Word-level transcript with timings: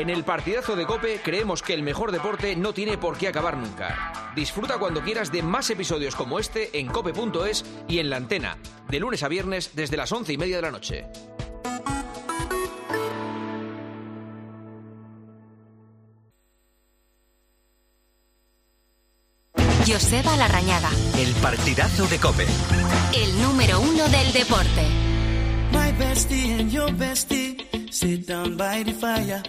En 0.00 0.08
el 0.08 0.24
partidazo 0.24 0.76
de 0.76 0.86
Cope 0.86 1.20
creemos 1.22 1.62
que 1.62 1.74
el 1.74 1.82
mejor 1.82 2.10
deporte 2.10 2.56
no 2.56 2.72
tiene 2.72 2.96
por 2.96 3.18
qué 3.18 3.28
acabar 3.28 3.58
nunca. 3.58 4.32
Disfruta 4.34 4.78
cuando 4.78 5.02
quieras 5.02 5.30
de 5.30 5.42
más 5.42 5.68
episodios 5.68 6.16
como 6.16 6.38
este 6.38 6.78
en 6.78 6.86
cope.es 6.86 7.66
y 7.86 7.98
en 7.98 8.08
la 8.08 8.16
antena, 8.16 8.56
de 8.88 8.98
lunes 8.98 9.22
a 9.22 9.28
viernes 9.28 9.72
desde 9.74 9.98
las 9.98 10.10
once 10.10 10.32
y 10.32 10.38
media 10.38 10.56
de 10.56 10.62
la 10.62 10.70
noche. 10.70 11.04
Joseba 19.86 20.36
Larrañaga, 20.36 20.90
El 21.18 21.32
partidazo 21.42 22.06
de 22.06 22.18
Cope. 22.18 22.46
el 23.14 23.42
número 23.42 23.80
uno 23.80 24.08
del 24.08 24.32
deporte. 24.32 24.86
My 25.72 25.92
bestie 25.98 26.58
and 26.58 26.70
your 26.70 26.90
bestie 26.92 27.56
sit 27.90 28.26
down 28.26 28.56
by 28.56 28.82
the 28.84 28.92
fire. 28.92 29.42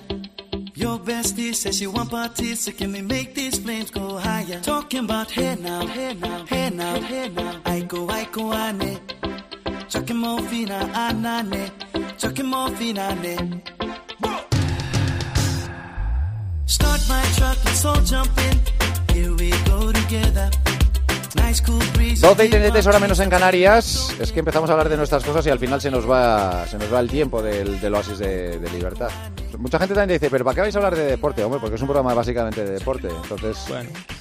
Your 0.82 0.98
bestie 0.98 1.54
says 1.54 1.78
she 1.78 1.86
want 1.86 2.10
parties, 2.10 2.62
so 2.62 2.72
can 2.72 2.92
we 2.92 3.02
make 3.04 3.36
these 3.36 3.60
flames 3.60 3.92
go 3.92 4.18
higher? 4.18 4.60
Talking 4.62 5.06
about 5.06 5.30
hey 5.30 5.56
now, 5.62 5.86
hey 5.86 6.16
now, 6.16 6.46
hey 6.48 6.70
now, 6.72 7.00
hey 7.02 7.30
now. 7.30 7.62
I 7.66 7.82
go, 7.82 8.10
I 8.10 8.24
go, 8.32 8.52
ane. 8.52 9.00
Chucking 9.90 10.16
morphina, 10.16 10.80
anane. 11.06 11.70
Chucking 12.18 12.46
morphina, 12.46 13.12
ane. 13.12 13.62
Start 16.66 17.02
my 17.08 17.24
truck, 17.38 17.58
let's 17.64 17.86
all 17.86 18.02
jump 18.02 18.36
in. 18.50 18.60
Here 19.14 19.34
we 19.36 19.52
go 19.66 19.92
together. 19.92 20.50
Nice 21.36 21.64
cool 21.66 21.84
breeze. 21.94 22.22
12 22.26 22.46
y 22.46 22.50
33 22.50 22.88
hora 22.88 23.00
menos 23.00 23.20
en 23.20 23.30
Canarias. 23.30 24.14
Es 24.20 24.32
que 24.32 24.40
empezamos 24.40 24.70
a 24.70 24.74
hablar 24.74 24.90
de 24.90 24.98
nuestras 24.98 25.24
cosas 25.24 25.46
y 25.46 25.50
al 25.50 25.60
final 25.60 25.80
se 25.82 25.90
nos 25.90 26.10
va, 26.10 26.66
se 26.68 26.78
nos 26.78 26.94
va 26.94 27.00
el 27.00 27.10
tiempo 27.10 27.42
del, 27.42 27.80
del 27.80 27.94
oasis 27.96 28.18
de, 28.20 28.60
de 28.60 28.70
libertad. 28.72 29.10
Mucha 29.58 29.80
gente 29.80 29.94
también 29.96 30.20
dice, 30.20 30.30
pero 30.30 30.44
¿para 30.44 30.56
qué 30.56 30.62
vais 30.62 30.76
a 30.76 30.80
hablar 30.80 30.96
de 30.96 31.06
deporte? 31.06 31.44
Hombre, 31.44 31.60
porque 31.62 31.76
es 31.76 31.82
un 31.82 31.88
programa 31.88 32.14
básicamente 32.14 32.64
de 32.66 32.72
deporte. 32.72 33.08
Entonces, 33.10 33.58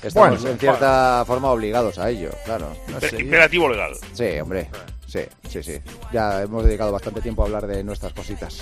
estamos 0.03 0.13
Bueno, 0.41 0.49
en 0.51 0.59
cierta 0.59 1.25
forma 1.27 1.51
obligados 1.51 1.99
a 1.99 2.11
ello, 2.11 2.31
claro. 2.45 2.73
Imper- 2.89 3.21
Imperativo 3.21 3.69
legal. 3.69 3.93
Sí, 4.13 4.39
hombre. 4.41 4.69
Sí, 5.07 5.21
sí, 5.49 5.63
sí. 5.63 5.79
Ya 6.13 6.43
hemos 6.43 6.65
dedicado 6.65 6.93
bastante 6.93 7.21
tiempo 7.21 7.43
a 7.43 7.47
hablar 7.47 7.67
de 7.67 7.83
nuestras 7.83 8.13
cositas. 8.13 8.59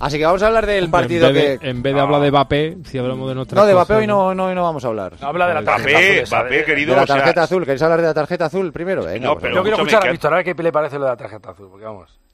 Así 0.00 0.18
que 0.18 0.24
vamos 0.26 0.42
a 0.42 0.48
hablar 0.48 0.66
del 0.66 0.90
partido 0.90 1.28
en 1.28 1.34
vez 1.34 1.50
de, 1.50 1.58
que... 1.58 1.68
En 1.70 1.82
vez 1.82 1.94
de 1.94 2.00
hablar 2.00 2.20
de 2.20 2.30
Mbappé, 2.30 2.78
si 2.84 2.98
hablamos 2.98 3.28
de 3.28 3.34
nuestra 3.34 3.60
No, 3.60 3.66
de 3.66 3.74
Mbappé 3.74 3.94
hoy 3.94 4.06
no, 4.06 4.34
no, 4.34 4.46
hoy 4.46 4.54
no 4.54 4.62
vamos 4.62 4.84
a 4.84 4.88
hablar. 4.88 5.14
Habla 5.20 5.48
de 5.48 5.54
la 5.54 5.64
tarjeta 5.64 5.90
Mbappé, 5.90 6.06
azul 6.06 6.18
esa, 6.22 6.36
Mbappé, 6.40 6.54
de- 6.56 6.64
querido. 6.64 6.94
De 6.94 7.00
la 7.00 7.06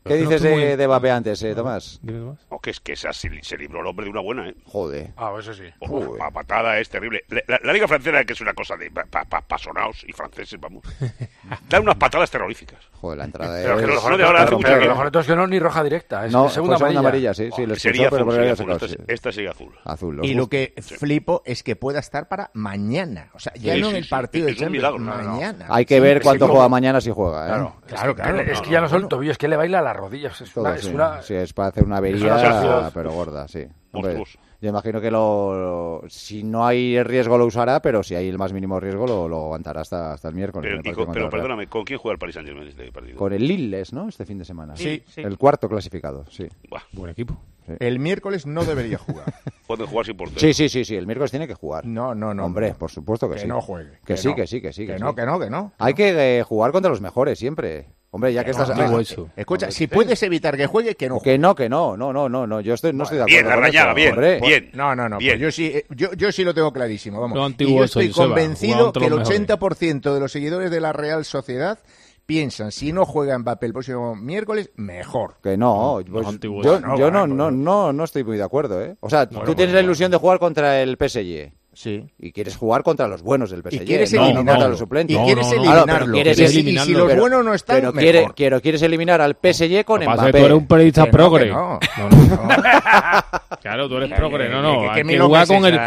o 0.04 0.08
sea, 0.08 0.16
tarjeta 0.16 0.24
azul. 0.24 0.30
¿Queréis 0.30 0.30
hablar 0.30 0.40
de 0.40 0.40
la 0.40 0.40
pues 0.40 0.40
pero- 0.40 0.40
que- 0.40 0.40
qué 0.40 0.40
de 0.40 0.40
la 0.40 0.40
tarjeta 0.40 0.40
azul, 0.40 0.40
porque 0.40 0.40
vamos. 0.40 0.40
¿Qué 0.40 0.48
Pero 0.50 0.54
no 0.54 0.60
dices 0.60 0.68
de, 0.70 0.76
de 0.76 0.86
Mbappé 0.86 1.10
antes, 1.10 1.42
eh, 1.42 1.54
Tomás? 1.54 2.00
No, 2.02 2.58
que 2.60 2.70
es 2.70 2.80
que 2.80 2.92
esa, 2.92 3.12
se, 3.12 3.42
se 3.42 3.56
libró 3.58 3.80
el 3.80 3.86
hombre 3.86 4.04
de 4.06 4.10
una 4.10 4.20
buena, 4.20 4.48
¿eh? 4.48 4.54
Joder. 4.64 5.10
Ah, 5.16 5.32
eso 5.38 5.52
sí. 5.52 5.64
Uf, 5.80 6.18
la 6.18 6.30
patada 6.30 6.78
es 6.78 6.88
terrible. 6.88 7.24
La, 7.28 7.42
la- 7.46 7.60
la 7.62 7.72
Liga 7.72 7.86
Francesa, 7.86 8.24
que 8.24 8.32
es 8.32 8.40
una 8.40 8.54
cosa 8.54 8.76
de 8.76 8.90
pa, 8.90 9.04
pa- 9.04 9.24
pa- 9.24 9.42
pasonaos 9.42 10.02
y 10.08 10.12
franceses, 10.12 10.58
vamos. 10.60 10.82
Da 11.68 11.80
unas 11.80 11.96
patadas 11.96 12.30
terroríficas. 12.30 12.78
Joder, 13.00 13.18
la 13.18 13.24
entrada 13.24 13.58
Pero 13.62 13.76
que 13.76 13.82
es... 13.84 13.88
los 13.88 14.18
de 14.18 14.24
ahora 14.24 14.42
hace 14.42 14.54
mucho 14.54 14.66
Pero 14.68 14.80
que- 14.80 14.84
lo 14.86 14.90
mejor 14.96 15.16
es 15.20 15.26
que 15.26 15.36
no 15.36 15.44
es 15.44 15.50
ni 15.50 15.58
roja 15.58 15.82
directa, 15.84 16.26
es 16.26 16.32
No, 16.32 16.48
segunda 16.48 16.76
fue 16.78 16.88
segunda 16.88 17.00
amarilla. 17.00 17.30
amarilla, 17.30 17.34
sí, 17.34 17.50
sí, 17.62 17.66
lo 17.66 17.74
sería 17.76 18.02
expulsó, 18.08 18.26
pero 18.26 18.30
azul, 18.30 18.34
sería 18.34 18.52
azul. 18.52 18.70
Esta, 18.72 18.88
sí. 18.88 18.96
esta 19.08 19.32
sigue 19.32 19.48
azul. 19.48 19.72
Azul. 19.84 20.16
los 20.16 20.26
Y 20.26 20.34
lo 20.34 20.48
que 20.48 20.74
flipo 20.98 21.42
es 21.44 21.62
que 21.62 21.76
pueda 21.76 21.98
estar 22.00 22.28
para 22.28 22.50
mañana. 22.54 23.30
O 23.34 23.38
sea, 23.38 23.52
ya 23.54 23.74
Sí, 23.74 23.80
no 23.80 23.90
en 23.90 23.96
el 23.96 24.08
partido 24.08 24.48
Es 24.48 24.54
de 24.56 24.60
Champions, 24.64 24.98
mañana. 25.00 25.66
Hay 25.68 25.84
que 25.86 26.00
ver 26.00 26.22
cuánto 26.22 26.48
juega 26.48 26.68
mañana 26.68 27.00
si 27.00 27.10
juega, 27.10 27.44
¿eh? 27.44 27.48
Claro, 27.48 27.74
Claro, 28.14 28.40
es, 28.40 28.58
que, 28.60 28.64
que 28.66 28.70
ya 28.70 28.80
no 28.80 28.88
son 28.88 29.02
el 29.02 29.08
tobillo, 29.08 29.32
es 29.32 29.38
que 29.38 29.48
le 29.48 29.56
baila 29.56 29.80
las 29.92 29.96
rodillas. 29.96 30.40
Es 30.40 30.52
Todo, 30.52 30.64
una, 30.64 30.74
es 30.76 30.84
sí. 30.84 30.94
una- 30.94 31.22
Sí, 31.22 31.34
es 31.34 31.52
para 31.52 31.68
hacer 31.68 31.84
una 31.84 31.96
avería, 31.98 32.90
pero 32.94 33.12
gorda, 33.12 33.46
sí. 33.48 33.64
Hombre, 33.92 34.22
yo 34.62 34.68
imagino 34.68 35.00
que 35.00 35.10
lo, 35.10 36.02
si 36.08 36.42
no 36.44 36.66
hay 36.66 37.02
riesgo 37.02 37.36
lo 37.38 37.46
usará, 37.46 37.80
pero 37.80 38.02
si 38.02 38.14
hay 38.14 38.28
el 38.28 38.38
más 38.38 38.52
mínimo 38.52 38.78
riesgo 38.78 39.06
lo, 39.06 39.26
lo 39.28 39.44
aguantará 39.44 39.80
hasta, 39.80 40.12
hasta 40.12 40.28
el 40.28 40.34
miércoles. 40.34 40.80
Pero, 40.84 41.06
con- 41.06 41.12
perdóname, 41.30 41.66
¿con 41.66 41.84
quién 41.84 41.98
juega 41.98 42.12
el 42.14 42.18
Paris 42.18 42.34
Saint-Germain 42.34 42.68
este 42.68 42.92
partido? 42.92 43.16
Con 43.16 43.32
el 43.32 43.46
Lilles, 43.46 43.92
¿no? 43.92 44.08
Este 44.08 44.24
fin 44.26 44.38
de 44.38 44.44
semana. 44.44 44.76
Sí. 44.76 45.02
El 45.16 45.38
cuarto 45.38 45.68
clasificado, 45.68 46.24
sí. 46.30 46.46
Buah, 46.68 46.82
Buen 46.92 47.10
equipo. 47.10 47.40
El 47.78 48.00
miércoles 48.00 48.46
no 48.46 48.64
debería 48.64 48.98
jugar. 48.98 49.32
pueden 49.66 49.86
jugar 49.86 50.04
sin 50.06 50.16
portero. 50.16 50.40
Sí, 50.40 50.52
sí, 50.54 50.68
sí, 50.68 50.84
sí. 50.84 50.96
El 50.96 51.06
miércoles 51.06 51.30
tiene 51.30 51.46
que 51.46 51.54
jugar. 51.54 51.86
No, 51.86 52.14
no, 52.14 52.34
no. 52.34 52.44
Hombre, 52.44 52.70
no. 52.70 52.74
por 52.78 52.90
supuesto 52.90 53.28
que, 53.28 53.34
Que 53.36 53.40
sí. 53.42 53.46
no 53.46 53.60
juegue. 53.60 53.98
Que, 54.04 54.16
sí, 54.16 54.28
no. 54.28 54.34
que 54.34 54.46
sí, 54.46 54.60
que 54.60 54.72
sí. 54.72 54.86
Que 54.86 54.96
sí. 54.96 55.00
no, 55.02 55.14
que 55.14 55.24
no, 55.24 55.38
que 55.38 55.50
no. 55.50 55.72
Hay 55.78 55.94
que 55.94 56.38
eh, 56.38 56.42
jugar 56.42 56.72
contra 56.72 56.90
los 56.90 57.00
mejores 57.00 57.38
siempre. 57.38 57.86
Hombre, 58.12 58.32
ya 58.32 58.42
que 58.44 58.50
estás... 58.50 58.74
digo 58.74 58.98
ah, 58.98 59.00
eso. 59.00 59.28
Escucha, 59.36 59.70
si 59.70 59.86
puedes 59.86 60.20
evitar 60.24 60.56
que 60.56 60.66
juegue, 60.66 60.96
que 60.96 61.08
no 61.08 61.20
juegue. 61.20 61.32
Que 61.32 61.38
no, 61.38 61.54
que 61.54 61.68
no, 61.68 61.96
no, 61.96 62.12
no, 62.12 62.28
no, 62.28 62.46
no. 62.46 62.60
Yo 62.60 62.74
estoy, 62.74 62.92
no 62.92 63.04
estoy 63.04 63.18
de 63.18 63.22
acuerdo. 63.24 63.36
Bien, 63.36 63.48
la 63.48 63.54
con 63.54 63.62
rañaga, 63.62 63.90
eso, 63.90 63.94
bien, 63.94 64.10
hombre. 64.10 64.40
bien. 64.40 64.70
No, 64.72 64.96
no, 64.96 65.08
no. 65.08 65.18
Bien. 65.18 65.34
pues 65.34 65.40
yo, 65.42 65.52
sí, 65.52 65.66
eh, 65.66 65.86
yo, 65.90 66.12
yo 66.14 66.32
sí 66.32 66.42
lo 66.42 66.52
tengo 66.52 66.72
clarísimo. 66.72 67.20
Vamos. 67.20 67.38
Lo 67.38 67.64
y 67.64 67.76
yo 67.76 67.84
estoy 67.84 68.10
convencido 68.10 68.92
que 68.92 69.04
el 69.04 69.10
los 69.10 69.28
mejores. 69.28 69.48
80% 69.48 70.12
de 70.12 70.20
los 70.20 70.32
seguidores 70.32 70.72
de 70.72 70.80
la 70.80 70.92
Real 70.92 71.24
Sociedad 71.24 71.78
piensan, 72.26 72.72
si 72.72 72.92
no 72.92 73.06
juega 73.06 73.38
Mbappé 73.38 73.66
el 73.66 73.72
próximo 73.72 74.16
miércoles, 74.16 74.70
mejor. 74.76 75.36
Que 75.42 75.56
no, 75.56 76.00
No, 76.00 76.04
pues, 76.12 76.26
no, 76.26 76.62
yo, 76.62 76.80
No, 76.80 76.96
yo 76.96 77.10
no, 77.10 77.26
no, 77.26 77.44
bueno. 77.44 77.50
no, 77.50 77.92
no 77.92 78.04
estoy 78.04 78.24
muy 78.24 78.36
de 78.36 78.44
acuerdo, 78.44 78.80
¿eh? 78.82 78.96
O 79.00 79.10
sea, 79.10 79.28
tú 79.28 79.36
Bueno, 79.36 79.54
tienes 79.54 79.72
bueno, 79.72 79.82
la 79.82 79.84
ilusión 79.84 80.10
de 80.10 80.16
jugar 80.16 80.38
contra 80.38 80.80
el 80.82 80.96
PSG 80.96 81.59
Sí. 81.72 82.04
y 82.18 82.32
quieres 82.32 82.56
jugar 82.56 82.82
contra 82.82 83.06
los 83.06 83.22
buenos 83.22 83.50
del 83.50 83.62
PSG, 83.62 83.74
Y 83.82 83.86
quieres 83.86 84.12
no, 84.12 84.18
no 84.20 84.24
eliminarlo. 84.26 84.52
contra 84.52 84.68
los 84.70 84.78
suplentes. 84.80 85.16
Y 85.16 85.20
quieres 85.24 85.52
eliminarlo. 85.52 86.12
quieres 86.12 86.38
y, 86.38 86.40
si- 86.40 86.44
y 86.44 86.48
si 86.52 86.58
eliminarlo. 86.60 86.98
los 86.98 87.08
Pero- 87.08 87.20
buenos 87.20 87.44
no 87.44 87.54
están, 87.54 87.76
pero 87.76 87.92
mejor. 87.92 88.00
quiere- 88.02 88.28
quiero, 88.34 88.60
quieres 88.60 88.82
eliminar 88.82 89.20
al 89.20 89.34
PSG 89.36 89.84
con 89.84 90.00
pasa 90.00 90.12
es 90.12 90.18
Mbappé. 90.18 90.32
que 90.32 90.38
tú 90.38 90.44
eres 90.46 90.58
un 90.58 90.66
periodista 90.66 91.04
Que 91.04 91.10
progre. 91.10 91.46
no. 91.50 91.78
No, 91.98 92.08
no. 92.10 92.48
Claro, 93.62 93.88
tú 93.88 93.96
eres 93.98 94.12
progre. 94.12 94.48
No, 94.48 94.62
no. 94.62 94.80
que- 94.80 94.86
que 94.86 95.00
hay 95.00 95.04
que 95.06 95.18
jugar 95.20 95.46
con 95.46 95.64
el, 95.66 95.78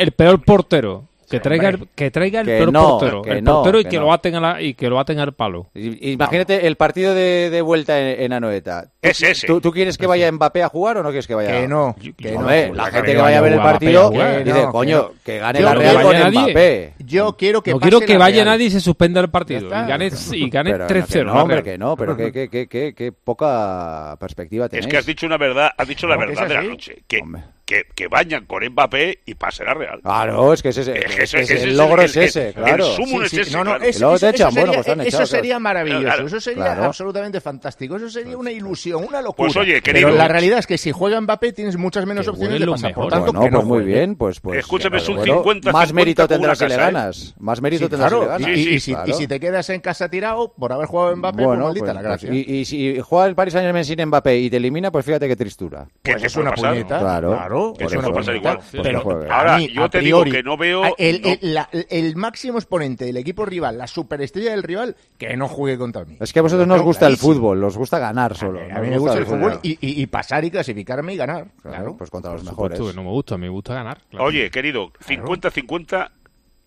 el 0.00 0.12
peor 0.12 0.42
portero. 0.42 1.04
Que 1.28 1.40
traiga, 1.40 1.68
el, 1.70 1.88
que 1.94 2.10
traiga 2.10 2.40
el 2.40 2.46
Que 2.46 2.52
peor 2.58 2.72
no, 2.72 2.98
portero. 2.98 3.22
que 3.22 3.30
el 3.32 3.44
no, 3.44 3.54
portero 3.54 3.80
y 3.80 3.84
que 3.84 3.90
que, 3.90 3.96
no. 3.98 4.02
lo 4.04 4.12
aten 4.12 4.34
a 4.36 4.40
la, 4.40 4.62
y 4.62 4.74
que 4.74 4.88
lo 4.88 4.98
aten 5.00 5.18
al 5.18 5.32
palo. 5.34 5.70
Imagínate 5.74 6.66
el 6.66 6.76
partido 6.76 7.14
de, 7.14 7.50
de 7.50 7.62
vuelta 7.62 8.00
en, 8.00 8.20
en 8.22 8.32
Anoeta. 8.32 8.82
¿Tú- 8.84 8.88
Es 9.02 9.22
ese. 9.22 9.46
¿Tú, 9.46 9.60
tú 9.60 9.72
quieres 9.72 9.98
que 9.98 10.06
vaya 10.06 10.30
Mbappé 10.30 10.62
a 10.62 10.68
jugar 10.68 10.98
o 10.98 11.02
no 11.02 11.08
quieres 11.10 11.26
que 11.26 11.34
vaya? 11.34 11.50
Que 11.52 11.68
no. 11.68 11.94
Que 12.16 12.32
no. 12.32 12.40
Hombre, 12.40 12.68
la 12.68 12.74
la 12.74 12.90
gente 12.90 13.06
que 13.10 13.16
que 13.16 13.22
vaya 13.22 13.38
a 13.38 13.40
ver 13.40 13.52
el 13.54 13.58
partido 13.60 14.10
dice, 14.10 14.44
No, 14.62 14.72
coño, 14.72 15.10
que 15.24 15.32
que 15.32 15.38
gane 15.38 15.58
Yo 15.60 15.64
la 15.64 15.74
Real 15.74 16.02
con 16.02 16.12
nadie. 16.12 16.40
Mbappé. 16.42 16.94
Yo 17.00 17.36
quiero 17.36 17.62
que 17.62 17.70
no 17.72 17.78
pase 17.80 17.90
quiero 17.90 18.06
que 18.06 18.18
vaya 18.18 18.34
Real. 18.36 18.46
nadie 18.46 18.66
y 18.66 18.70
se 18.70 18.80
suspenda 18.80 19.20
el 19.20 19.30
partido. 19.30 19.66
Y 19.66 19.70
gane, 19.70 20.10
y 20.32 20.50
gane 20.50 20.70
Pero 20.72 20.86
3-0. 20.86 21.06
que 21.06 21.24
no, 21.24 21.32
hombre, 21.42 21.62
que 21.62 21.78
no, 21.78 21.96
pero 21.96 22.16
qué, 22.16 22.32
qué, 22.32 22.48
qué, 22.48 22.66
qué, 22.68 22.94
qué 22.94 23.12
poca 23.12 24.16
perspectiva 24.20 24.68
tenéis. 24.68 24.86
Es 24.86 24.90
que 24.90 24.96
has 24.98 25.06
dicho 25.06 25.26
una 25.26 25.38
verdad, 25.38 25.70
has 25.76 25.88
dicho 25.88 26.06
la 26.06 26.16
que 26.18 26.26
verdad 26.26 26.48
de 26.48 26.54
la 26.54 26.62
noche. 26.62 27.02
Que, 27.08 27.18
Hombre. 27.20 27.42
Que, 27.66 27.82
que 27.96 28.06
vayan 28.06 28.46
con 28.46 28.64
Mbappé 28.64 29.18
y 29.26 29.34
pase 29.34 29.64
la 29.64 29.74
Real. 29.74 30.00
Claro, 30.00 30.52
es 30.52 30.62
que 30.62 30.68
ese, 30.68 30.82
es, 30.82 30.88
eso- 30.88 31.36
que 31.36 31.42
ese 31.42 31.62
el 31.64 31.76
logro 31.76 32.00
el- 32.00 32.06
es 32.06 32.16
ese, 32.16 32.48
el 32.50 32.54
claro. 32.54 32.84
sumo 32.94 33.22
es 33.22 33.32
ese, 33.34 33.50
no, 33.50 33.58
no, 33.64 33.70
claro. 33.72 33.84
es- 33.84 33.96
Y 33.96 34.00
luego 34.00 34.18
te 34.18 34.26
eso, 34.28 34.28
echan, 34.36 34.48
eso 34.48 34.60
bueno, 34.60 35.26
sería, 35.26 35.54
pues 35.56 35.62
maravilloso, 35.62 36.02
Claro. 36.04 36.26
eso 36.28 36.40
sería 36.40 36.62
Claro. 36.64 36.84
absolutamente 36.84 37.40
fantástico, 37.40 37.96
eso 37.96 38.08
sería 38.08 38.36
una 38.38 38.52
ilusión, 38.52 39.04
una 39.04 39.20
locura. 39.20 39.48
Pues 39.48 39.56
oye, 39.56 39.82
querido- 39.82 40.06
Pero 40.06 40.16
la 40.16 40.28
realidad 40.28 40.60
es 40.60 40.66
que 40.68 40.78
si 40.78 40.92
juega 40.92 41.20
Mbappé 41.20 41.52
tienes 41.54 41.76
muchas 41.76 42.06
menos 42.06 42.24
Que 42.24 42.30
opciones 42.30 42.60
de 42.60 42.66
pasar. 42.68 42.94
Por 42.94 43.08
tanto, 43.10 43.32
Bueno, 43.32 43.40
que 43.44 43.50
no 43.50 43.56
pues 43.58 43.66
muy 43.68 43.84
bien, 43.84 44.14
pues, 44.14 44.38
pues 44.38 44.60
Escúchame, 44.60 44.98
es 44.98 45.08
un 45.08 45.16
bueno, 45.16 45.34
50, 45.34 45.72
más 45.72 45.88
50 45.88 45.94
mérito 45.94 46.28
tendrás 46.28 46.58
si 46.58 46.66
le 46.68 46.74
¿eh? 46.74 46.78
ganas, 46.78 47.34
más 47.40 47.60
mérito 47.60 47.84
Sí, 47.86 47.90
tendrás 47.90 48.10
claro, 48.12 48.22
si 48.38 48.42
le 48.44 48.46
ganas. 48.46 48.58
y, 49.08 49.12
si, 49.14 49.26
te 49.26 49.40
quedas 49.40 49.68
en 49.70 49.80
casa 49.80 50.08
tirado 50.08 50.54
por 50.56 50.72
haber 50.72 50.86
jugado 50.86 51.16
Mbappé, 51.16 51.36
pues 51.38 51.46
Bueno, 51.48 51.64
maldita 51.64 51.84
pues, 51.86 51.94
la 51.96 52.00
pues, 52.10 52.22
gracia. 52.22 52.32
y, 52.32 52.64
si 52.64 53.00
juega 53.00 53.26
el 53.26 53.34
Paris 53.34 53.54
Saint 53.54 53.66
Germain 53.66 53.84
sin 53.84 54.04
Mbappé 54.06 54.38
y 54.38 54.50
te 54.50 54.58
elimina, 54.58 54.92
pues 54.92 55.04
fíjate 55.04 55.26
qué 55.26 55.34
tristura. 55.34 55.86
¿Qué 56.00 56.12
Pues 56.12 56.20
te 56.22 56.26
es 56.28 56.36
una 56.36 56.52
puñeta. 56.52 57.00
Claro. 57.00 57.55
Claro, 57.56 57.74
Que 57.78 57.84
es 57.84 57.90
te 57.90 57.98
una 57.98 58.06
puede 58.08 58.16
pasar 58.20 58.36
igual. 58.36 58.58
Sí, 58.70 58.78
Pero 58.82 59.00
sí. 59.00 59.08
Ahora, 59.30 59.54
a 59.54 59.58
mí, 59.58 59.68
yo 59.68 59.84
a 59.84 59.88
te 59.88 60.00
digo 60.00 60.20
priori, 60.22 60.36
que 60.38 60.42
no 60.42 60.56
veo- 60.56 60.84
a- 60.84 60.92
El, 60.98 61.22
no- 61.22 61.28
el- 61.28 61.38
la- 61.54 61.68
el 61.72 62.16
máximo 62.16 62.58
exponente 62.58 63.04
del 63.04 63.16
equipo 63.16 63.44
rival, 63.46 63.78
la 63.78 63.86
superestrella 63.86 64.50
del 64.52 64.62
rival, 64.62 64.96
que 65.18 65.36
no 65.36 65.48
juegue 65.48 65.78
contra 65.78 66.04
mí. 66.04 66.16
Es 66.20 66.32
que 66.32 66.38
a 66.38 66.42
vosotros 66.42 66.66
no 66.68 66.74
os 66.74 66.82
gusta 66.82 67.06
el 67.06 67.14
clarísimo. 67.16 67.34
fútbol, 67.34 67.64
os 67.64 67.76
gusta 67.76 67.98
ganar 67.98 68.36
solo. 68.36 68.60
A 68.60 68.66
no 68.68 68.80
mí 68.80 68.86
os 68.86 68.90
me 68.90 68.98
gusta 68.98 69.18
el 69.18 69.26
fútbol 69.26 69.60
y, 69.62 69.72
y- 69.80 70.02
y 70.02 70.06
pasar 70.06 70.44
y 70.44 70.50
clasificarme 70.50 71.14
y 71.14 71.16
ganar. 71.16 71.46
Claro, 71.62 71.76
Claro. 71.76 71.96
pues 71.96 72.10
contra 72.10 72.32
los 72.32 72.42
Por 72.42 72.50
mejores. 72.52 72.78
supuesto 72.78 72.96
no 73.00 73.04
me 73.04 73.10
gusta, 73.14 73.34
a 73.34 73.38
mí 73.38 73.42
me 73.46 73.50
gusta 73.50 73.74
ganar. 73.74 73.98
claro. 74.10 74.26
Oye, 74.26 74.50
querido, 74.50 74.92
50-50 75.06 76.10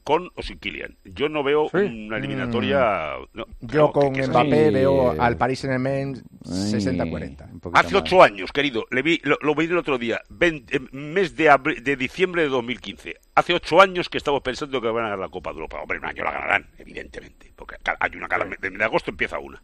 con 0.04 0.30
o 0.36 0.42
sin 0.42 0.58
Kylian. 0.60 0.98
Yo 1.04 1.30
no 1.30 1.44
veo 1.44 1.70
una 1.74 2.18
eliminatoria... 2.18 3.16
no, 3.34 3.46
Yo 3.62 3.68
claro, 3.68 3.92
con 3.92 4.14
que- 4.14 4.22
que- 4.22 4.28
Mbappé 4.28 4.68
sí. 4.70 4.74
veo 4.74 5.22
al 5.22 5.38
Paris 5.38 5.60
Saint-Germain 5.60 6.16
Ay, 6.46 6.52
60-40. 6.74 7.52
un 7.52 7.60
poquito 7.60 7.80
Hace 7.80 7.94
más. 7.94 8.02
ocho 8.04 8.24
años, 8.24 8.52
querido, 8.52 8.86
le 8.92 9.02
vi, 9.02 9.20
lo, 9.24 9.38
lo 9.42 9.54
vi 9.56 9.66
el 9.66 9.78
otro 9.78 9.98
día, 9.98 10.22
20 10.30 10.76
eh, 10.78 10.80
mes 10.92 11.36
de, 11.36 11.52
abri- 11.52 11.82
de 11.82 11.96
diciembre 11.96 12.42
de 12.44 12.50
2015. 12.50 13.16
Hace 13.36 13.54
ocho 13.54 13.82
años 13.82 14.10
que 14.10 14.18
estamos 14.18 14.42
pensando 14.42 14.82
que 14.82 14.88
van 14.88 15.06
a 15.06 15.10
ganar 15.10 15.20
la 15.20 15.30
Copa 15.30 15.52
de 15.52 15.56
Europa. 15.58 15.80
Hombre, 15.82 16.00
un 16.00 16.06
año 16.06 16.24
la 16.24 16.32
ganarán, 16.32 16.68
evidentemente, 16.78 17.52
porque 17.56 17.76
hay 18.00 18.16
una 18.16 18.28
cada 18.28 18.46
mes, 18.46 18.60
de, 18.60 18.84
agosto 18.84 19.12
empieza 19.12 19.38
una. 19.40 19.62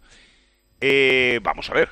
Eh, 0.81 1.39
vamos 1.41 1.69
a 1.69 1.73
ver. 1.73 1.89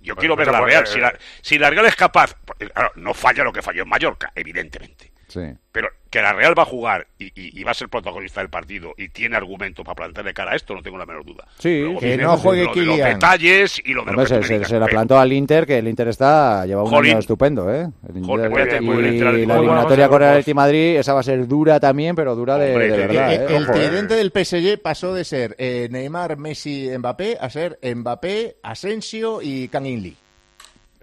Yo 0.00 0.16
quiero 0.16 0.34
ver 0.34 0.48
no 0.48 0.54
la 0.54 0.60
Real. 0.62 0.86
Si 0.86 0.98
la, 0.98 1.14
si 1.42 1.58
la 1.58 1.70
Real 1.70 1.86
es 1.86 1.94
capaz, 1.94 2.34
claro, 2.58 2.90
no 2.96 3.14
falla 3.14 3.44
lo 3.44 3.52
que 3.52 3.62
falló 3.62 3.84
en 3.84 3.88
Mallorca, 3.88 4.32
evidentemente. 4.34 5.11
Sí. 5.32 5.40
Pero 5.72 5.88
que 6.10 6.20
la 6.20 6.34
Real 6.34 6.52
va 6.58 6.64
a 6.64 6.66
jugar 6.66 7.06
y, 7.18 7.24
y- 7.28 7.58
y 7.58 7.64
va 7.64 7.70
a 7.70 7.74
ser 7.74 7.88
protagonista 7.88 8.40
del 8.42 8.50
partido 8.50 8.92
y 8.98 9.08
tiene 9.08 9.34
argumento 9.34 9.82
para 9.82 9.94
plantarle 9.94 10.34
cara 10.34 10.52
a 10.52 10.56
esto, 10.56 10.74
no 10.74 10.82
tengo 10.82 10.98
la 10.98 11.06
menor 11.06 11.24
duda. 11.24 11.48
Sí, 11.58 11.80
Luego 11.80 12.00
que 12.00 12.18
no 12.18 12.36
juegue 12.36 12.64
lo 12.64 12.74
de 12.74 12.82
los 12.82 12.96
Kylian. 12.96 13.14
detalles 13.14 13.80
y 13.82 13.94
lo 13.94 14.04
de 14.04 14.10
Hombre, 14.10 14.28
lo 14.28 14.40
que 14.40 14.46
se, 14.46 14.58
se- 14.58 14.64
se 14.66 14.78
la 14.78 14.86
plantó 14.88 15.18
al 15.18 15.32
Inter, 15.32 15.66
que 15.66 15.78
el 15.78 15.88
Inter 15.88 16.08
está 16.08 16.66
lleva 16.66 16.82
un 16.82 16.90
Jolín. 16.90 17.12
año 17.12 17.20
estupendo, 17.20 17.72
¿eh? 17.72 17.88
El 18.10 18.16
Inter- 18.18 18.50
bien, 18.50 18.84
y 19.14 19.20
la 19.22 19.30
eliminatoria 19.30 20.08
con 20.10 20.22
el. 20.22 20.28
Atleti 20.28 20.52
Madrid, 20.52 20.96
esa 20.98 21.14
va 21.14 21.20
a 21.20 21.22
ser 21.22 21.48
dura 21.48 21.80
también, 21.80 22.14
pero 22.14 22.34
dura 22.36 22.58
de, 22.58 22.72
Hombre, 22.72 22.88
de 22.90 22.98
verdad, 22.98 23.32
Eh, 23.32 23.36
¿eh? 23.36 23.56
el 23.56 23.62
Ojo, 23.62 23.72
¿eh? 23.72 23.86
tridente 23.86 24.14
del 24.16 24.30
PSG 24.32 24.82
pasó 24.82 25.14
de 25.14 25.24
ser 25.24 25.54
eh, 25.58 25.88
Neymar, 25.90 26.36
Messi, 26.36 26.90
Mbappé 26.98 27.38
a 27.40 27.48
ser 27.48 27.78
Mbappé, 27.82 28.56
Asensio 28.62 29.40
y 29.40 29.68
Kangin 29.68 30.02
Lee. 30.02 30.16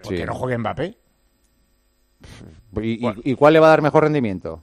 ¿Por 0.00 0.16
Sí. 0.16 0.22
no 0.24 0.34
juegue 0.34 0.56
Mbappé? 0.56 0.94
¿Y, 2.80 3.06
y- 3.06 3.14
y 3.32 3.34
cuál 3.34 3.52
le 3.54 3.60
va 3.60 3.66
a 3.66 3.70
dar 3.70 3.82
mejor 3.82 4.04
rendimiento? 4.04 4.62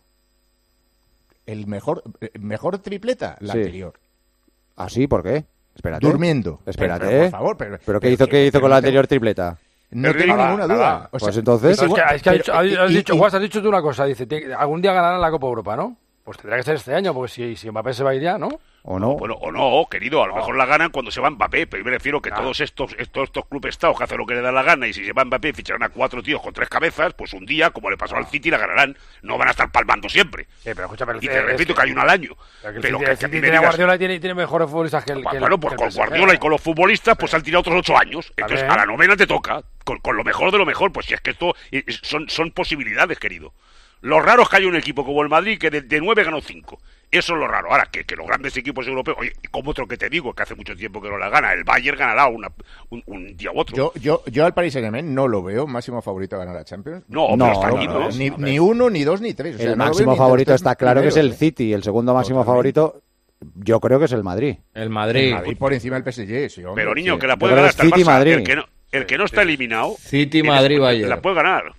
El 1.46 1.66
mejor, 1.68 2.04
eh, 2.22 2.32
mejor 2.40 2.78
tripleta, 2.80 3.38
la 3.40 3.54
Sí. 3.54 3.60
anterior. 3.60 3.94
¿Ah, 4.76 4.90
sí? 4.90 5.08
¿por 5.08 5.24
qué? 5.24 5.46
Espérate. 5.76 6.06
Durmiendo. 6.06 6.60
Espérate, 6.66 7.00
Pero, 7.06 7.10
pero, 7.12 7.24
¿eh? 7.24 7.30
por 7.30 7.40
favor, 7.40 7.58
pero, 7.58 7.80
¿Pero 7.86 8.00
qué 8.00 8.12
hizo, 8.12 8.28
qué 8.28 8.46
hizo 8.48 8.60
con 8.60 8.70
la 8.70 8.78
anterior 8.78 9.08
tripleta? 9.08 9.58
No 9.92 10.10
Pero 10.10 10.20
tengo 10.20 10.36
nada, 10.36 10.50
ninguna 10.50 10.68
duda. 10.74 11.10
O 11.12 11.20
sea, 11.20 11.28
Pues 11.28 11.38
entonces- 11.38 11.72
es 11.72 11.78
Es 11.78 11.80
que, 11.80 11.86
igual- 11.86 12.02
es 12.16 12.22
que 12.22 12.30
has 12.30 12.34
pero- 12.34 12.44
dicho, 12.44 12.54
has- 12.54 12.86
has 12.86 12.92
y- 12.92 12.96
dicho, 12.98 13.14
y- 13.14 13.18
Guas, 13.18 13.34
has 13.34 13.42
dicho 13.42 13.62
tú 13.62 13.70
una 13.70 13.82
cosa. 13.82 14.06
Dice, 14.06 14.26
"Tiene- 14.28 14.54
algún 14.54 14.82
día 14.82 14.92
ganarán 14.92 15.22
la 15.22 15.32
Copa 15.32 15.48
Europa, 15.48 15.76
¿no? 15.78 15.96
Pues 16.26 16.38
tendrá 16.38 16.58
que 16.58 16.64
ser 16.64 16.76
este 16.76 16.94
año, 16.94 17.14
porque 17.14 17.32
si, 17.32 17.56
si 17.56 17.72
Mbappé 17.72 17.94
se 17.94 18.04
va 18.04 18.10
a 18.10 18.16
ir 18.16 18.22
ya, 18.22 18.38
¿no? 18.38 18.50
¿O 18.90 19.00
no? 19.00 19.16
Bueno, 19.16 19.34
o 19.36 19.52
no, 19.52 19.86
querido, 19.92 20.24
a 20.24 20.28
lo 20.28 20.36
mejor 20.36 20.56
la 20.56 20.66
ganan 20.66 20.92
cuando 20.92 21.12
se 21.12 21.20
va 21.20 21.30
Mbappé, 21.30 21.68
pero 21.68 21.82
yo 21.82 21.86
me 21.86 21.92
refiero 21.92 22.22
que 22.22 22.30
Claro. 22.30 22.44
todos 22.44 22.62
estos, 22.62 22.96
estos, 22.98 23.26
estos 23.26 23.46
clubes 23.48 23.72
estados 23.76 23.98
que 23.98 24.06
hacen 24.06 24.18
lo 24.18 24.26
que 24.26 24.34
le 24.34 24.40
da 24.42 24.50
la 24.54 24.64
gana 24.64 24.88
y 24.88 24.94
si 24.94 25.04
se 25.06 25.12
va 25.12 25.26
Mbappé 25.26 25.52
ficharán 25.52 25.84
a 25.84 25.90
cuatro 25.90 26.24
tíos 26.24 26.42
con 26.42 26.54
tres 26.54 26.70
cabezas, 26.70 27.14
pues 27.14 27.34
un 27.34 27.46
día, 27.46 27.72
como 27.72 27.90
le 27.90 27.98
pasó 27.98 28.16
al 28.16 28.28
City, 28.28 28.50
la 28.50 28.58
ganarán. 28.58 28.98
No 29.24 29.38
van 29.38 29.50
a 29.50 29.52
estar 29.52 29.70
palmando 29.74 30.08
siempre. 30.08 30.46
Sí, 30.64 30.70
pero 30.74 30.84
escúchame, 30.84 31.12
el- 31.12 31.18
Y 31.24 31.28
te 31.28 31.42
repito 31.42 31.76
que 31.76 31.82
hay 31.82 31.92
uno 31.92 32.02
al 32.02 32.10
año. 32.10 32.32
Pero 32.62 32.72
que 32.72 32.78
el 32.78 32.82
Pero 32.82 32.98
City- 33.00 33.06
que, 33.06 33.12
el 33.12 33.18
que 33.18 33.26
a 33.26 33.28
City 33.28 33.28
mí 33.28 33.36
me 33.36 33.42
tiene 33.42 33.58
a 33.58 33.60
digas- 33.60 33.70
Guardiola 33.72 33.98
tiene, 33.98 34.14
y 34.16 34.20
tiene 34.22 34.34
mejores 34.36 34.70
futbolistas 34.70 35.04
que 35.04 35.12
el 35.12 35.22
que 35.26 35.36
el- 35.36 35.40
bueno, 35.42 35.58
que 35.60 35.68
pues 35.68 35.76
con. 35.76 35.90
Guardiola 35.90 36.34
y 36.34 36.38
con 36.38 36.52
los 36.52 36.62
futbolistas, 36.62 37.18
pues 37.18 37.34
han 37.34 37.44
tirado 37.44 37.60
otros 37.60 37.76
ocho 37.80 37.98
años. 37.98 38.32
Entonces, 38.38 38.62
bien. 38.62 38.72
a 38.72 38.78
la 38.78 38.86
novena 38.86 39.18
te 39.18 39.28
toca, 39.28 39.64
con, 39.84 39.98
con 40.00 40.16
lo 40.16 40.24
mejor 40.24 40.50
de 40.54 40.60
lo 40.60 40.66
mejor. 40.66 40.94
Pues 40.94 41.08
si 41.08 41.14
es 41.14 41.20
que 41.20 41.32
esto 41.32 41.54
son, 42.04 42.30
son 42.30 42.52
posibilidades, 42.52 43.20
querido. 43.20 43.54
Lo 44.02 44.20
raro 44.22 44.44
es 44.44 44.50
que 44.50 44.58
haya 44.58 44.68
un 44.68 44.76
equipo 44.76 45.04
como 45.06 45.22
el 45.24 45.30
Madrid 45.30 45.58
que 45.58 45.70
de, 45.70 45.82
de 45.82 46.00
nueve 46.00 46.24
ganó 46.24 46.42
cinco. 46.42 46.80
Eso 47.10 47.34
es 47.34 47.40
lo 47.40 47.48
raro. 47.48 47.72
Ahora, 47.72 47.88
que, 47.90 48.04
que 48.04 48.18
los 48.18 48.28
grandes 48.28 48.56
equipos 48.58 48.86
europeos, 48.86 49.18
oye, 49.20 49.32
como 49.50 49.72
otro 49.72 49.88
que 49.88 49.96
te 49.96 50.10
digo, 50.10 50.34
que 50.34 50.44
hace 50.44 50.56
mucho 50.56 50.76
tiempo 50.76 51.02
que 51.02 51.10
no 51.10 51.18
la 51.18 51.30
gana, 51.30 51.54
el 51.54 51.64
Bayern 51.64 51.98
ganará 51.98 52.28
una, 52.28 52.50
un, 52.90 53.02
un 53.06 53.38
día 53.38 53.50
u 53.52 53.60
otro. 53.60 53.76
Yo, 53.78 53.94
yo, 53.96 54.24
yo 54.30 54.46
al 54.46 54.54
Paris 54.54 54.74
Saint-Germain 54.74 55.16
no 55.16 55.26
lo 55.28 55.42
veo 55.42 55.66
máximo 55.68 56.02
favorito 56.02 56.36
a 56.36 56.40
ganar 56.40 56.56
la 56.56 56.66
Champions. 56.66 57.06
no, 57.08 57.36
No, 57.38 57.46
pero 57.46 57.54
está 57.54 57.70
no, 57.70 57.78
aquí, 57.78 57.88
no, 57.88 58.00
¿no? 58.00 58.10
Ni, 58.10 58.30
ni 58.32 58.60
uno, 58.60 58.90
ni 58.90 59.06
dos, 59.06 59.22
ni 59.22 59.34
tres. 59.34 59.56
O 59.56 59.58
sea, 59.58 59.68
el 59.72 59.78
veo 59.78 59.86
máximo 59.86 60.16
favorito 60.18 60.50
tres 60.52 60.60
está 60.60 60.76
claro 60.76 61.02
que 61.02 61.08
es 61.08 61.18
el. 61.18 61.34
City. 61.34 61.72
El 61.72 61.82
segundo 61.84 62.14
máximo 62.14 62.44
favorito, 62.44 63.02
yo 63.56 63.80
creo 63.80 64.00
que 64.00 64.06
es 64.06 64.12
el 64.12 64.24
Madrid. 64.24 64.58
El 64.74 64.90
Madrid. 64.90 65.34
Y 65.46 65.56
por 65.56 65.74
encima 65.74 66.00
del 66.00 66.12
PSG, 66.12 66.50
sí, 66.50 66.64
hombre. 66.66 66.84
Pero 66.84 66.94
niño, 66.94 67.14
sí. 67.14 67.20
que 67.22 67.28
la 67.28 67.38
puede 67.38 67.56
ganar 67.56 67.70
hasta 67.70 67.84
el 67.84 67.90
City, 67.90 68.02
Barça. 68.02 68.06
Madrid. 68.06 68.34
El 68.34 68.44
que 68.44 68.56
no, 68.58 68.66
el 68.92 69.06
que 69.06 69.18
no 69.18 69.26
está 69.26 69.44
eliminado, 69.44 69.96
City, 70.00 70.44
Madrid, 70.44 70.80
Bayern. 70.80 71.10
la 71.10 71.22
puede 71.22 71.36
ganar. 71.38 71.74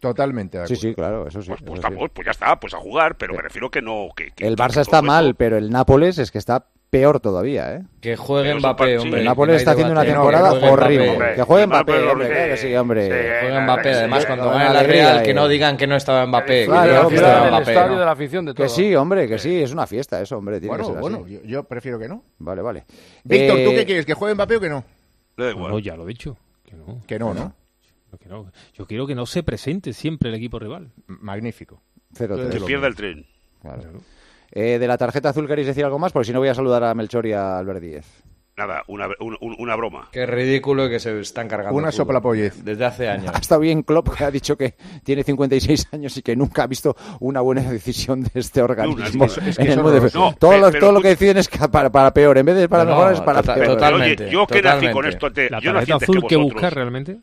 Totalmente 0.00 0.58
de 0.58 0.66
Sí, 0.66 0.72
acuerdo. 0.74 0.88
sí, 0.88 0.94
claro, 0.94 1.28
eso 1.28 1.42
sí. 1.42 1.48
Pues, 1.50 1.62
pues 1.62 1.78
eso 1.80 1.88
sí. 1.88 1.94
pues 2.12 2.24
ya 2.24 2.30
está, 2.32 2.58
pues 2.58 2.72
a 2.74 2.78
jugar, 2.78 3.16
pero 3.16 3.34
me 3.34 3.42
refiero 3.42 3.70
que 3.70 3.82
no. 3.82 4.08
Que, 4.16 4.30
que- 4.30 4.46
El 4.46 4.56
que 4.56 4.62
Barça 4.62 4.72
todo 4.72 4.80
está 4.82 5.02
mal, 5.02 5.34
pero 5.34 5.58
el 5.58 5.70
Nápoles 5.70 6.18
es 6.18 6.30
que 6.30 6.38
está 6.38 6.64
peor 6.88 7.20
todavía, 7.20 7.74
¿eh? 7.76 7.82
Que 8.00 8.16
juegue 8.16 8.48
Pero 8.48 8.58
eso 8.58 8.66
Mbappé, 8.66 8.84
sí. 8.86 8.96
hombre. 8.96 9.10
El 9.20 9.24
que 9.24 9.28
Nápoles 9.28 9.56
está 9.56 9.70
haciendo 9.72 9.92
una 9.92 10.04
temporada 10.04 10.50
Que 10.50 10.58
juegue 10.58 10.72
horrible. 10.72 11.34
Que 11.36 11.42
juegue 11.42 11.62
el 11.62 11.68
Mbappé, 11.68 12.02
hombre, 12.08 12.28
que 12.48 12.56
sí, 12.56 12.74
hombre. 12.74 13.04
Sí, 13.06 13.28
Juega 13.42 13.60
Mbappé, 13.60 13.90
además 13.94 14.20
sí, 14.22 14.26
cuando 14.26 14.50
gane 14.50 14.74
la 14.74 14.82
Real, 14.82 15.22
que 15.22 15.34
no 15.34 15.48
digan 15.48 15.76
que 15.76 15.86
no 15.86 15.96
estaba 15.96 16.26
Mbappé. 16.26 16.64
Claro, 16.64 17.08
que 17.08 17.14
que 17.14 17.20
de 17.20 17.26
la 18.04 18.10
afición, 18.10 18.44
de 18.46 18.54
todo. 18.54 18.64
Que 18.64 18.68
sí, 18.70 18.94
hombre, 18.96 19.28
que 19.28 19.38
sí, 19.38 19.62
es 19.62 19.70
una 19.72 19.86
fiesta 19.86 20.20
eso, 20.20 20.38
hombre, 20.38 20.58
tiene 20.58 20.68
Bueno, 20.76 20.84
que 20.86 20.92
ser 20.92 21.00
bueno, 21.00 21.18
así. 21.24 21.34
yo, 21.34 21.40
yo 21.44 21.64
prefiero 21.64 21.98
que 21.98 22.08
no. 22.08 22.24
Vale, 22.38 22.62
vale. 22.62 22.84
Víctor, 23.22 23.56
¿tú 23.58 23.70
Eh, 23.70 23.74
qué 23.76 23.84
quieres? 23.86 24.06
¿Que 24.06 24.14
juegue 24.14 24.34
Mbappé 24.34 24.56
o 24.56 24.60
que 24.60 24.68
no? 24.70 24.82
Le 25.36 25.44
da 25.44 25.50
igual. 25.52 25.70
No, 25.72 25.78
ya 25.78 25.94
lo 25.94 26.04
he 26.04 26.08
dicho. 26.08 26.36
Que 26.64 26.74
no. 26.74 27.00
Que 27.06 27.18
no, 27.18 27.34
¿no? 27.34 27.52
Que 28.18 28.28
no. 28.28 28.50
Yo 28.74 28.86
quiero 28.86 29.06
que 29.06 29.14
no 29.14 29.26
se 29.26 29.42
presente 29.42 29.92
siempre 29.92 30.28
el 30.30 30.34
equipo 30.36 30.58
rival. 30.58 30.90
Magnífico. 31.06 31.82
0-3. 32.14 32.50
Que 32.50 32.60
pierda 32.60 32.86
el 32.86 32.94
tren. 32.94 33.26
Claro. 33.62 33.82
Eh, 34.52 34.78
de 34.78 34.88
la 34.88 34.98
tarjeta 34.98 35.28
azul, 35.28 35.46
¿queréis 35.46 35.68
decir 35.68 35.84
algo 35.84 35.98
más? 35.98 36.12
Porque 36.12 36.26
si 36.26 36.32
no, 36.32 36.40
voy 36.40 36.48
a 36.48 36.54
saludar 36.54 36.82
a 36.84 36.94
Melchor 36.94 37.26
y 37.26 37.32
a 37.32 37.58
Albert 37.58 37.80
Díez. 37.80 38.06
Nada, 38.56 38.82
una, 38.88 39.08
una, 39.20 39.36
una 39.58 39.76
broma. 39.76 40.08
Qué 40.12 40.26
ridículo 40.26 40.86
que 40.88 40.98
se 40.98 41.18
están 41.20 41.48
cargando. 41.48 41.78
Una 41.78 41.90
soplapollez. 41.92 42.62
Desde 42.62 42.84
hace 42.84 43.08
años. 43.08 43.32
Ha 43.34 43.38
estado 43.38 43.60
bien 43.60 43.82
Klopp, 43.84 44.10
que 44.14 44.24
ha 44.24 44.30
dicho 44.30 44.56
que 44.58 44.74
tiene 45.04 45.22
56 45.22 45.88
años 45.92 46.14
y 46.18 46.22
que 46.22 46.36
nunca 46.36 46.64
ha 46.64 46.66
visto 46.66 46.94
una 47.20 47.40
buena 47.40 47.62
decisión 47.70 48.22
de 48.22 48.30
este 48.34 48.60
organismo. 48.60 49.24
es 49.24 49.38
que- 49.38 49.50
es 49.50 49.56
que 49.56 49.62
en 49.62 49.68
es 49.68 49.76
el 49.76 49.82
mundo. 49.82 49.96
horroroso. 49.96 50.18
No, 50.18 50.34
todo 50.34 50.58
lo, 50.58 50.72
todo 50.72 50.92
lo 50.92 51.00
que 51.00 51.08
deciden 51.08 51.38
es 51.38 51.48
que 51.48 51.58
para, 51.68 51.90
para 51.90 52.12
peor. 52.12 52.36
En 52.36 52.44
vez 52.46 52.56
de 52.56 52.68
para 52.68 52.84
No, 52.84 52.90
mejor, 52.90 53.12
es 53.14 53.20
para 53.20 53.40
total- 53.40 53.54
peor. 53.60 53.66
total- 53.68 53.94
Oye, 53.94 54.02
Totalmente, 54.16 54.30
yo 54.30 54.46
que 54.46 54.54
nací 54.62 54.62
con 54.62 54.92
totalmente. 54.92 55.08
esto 55.10 55.26
antes. 55.26 55.50
La 55.52 55.60
yo 55.60 55.72
nací 55.72 55.92
azul 55.92 56.06
que, 56.28 56.36
vosotros. 56.36 56.52
buscar 56.52 56.74
realmente. 56.74 57.18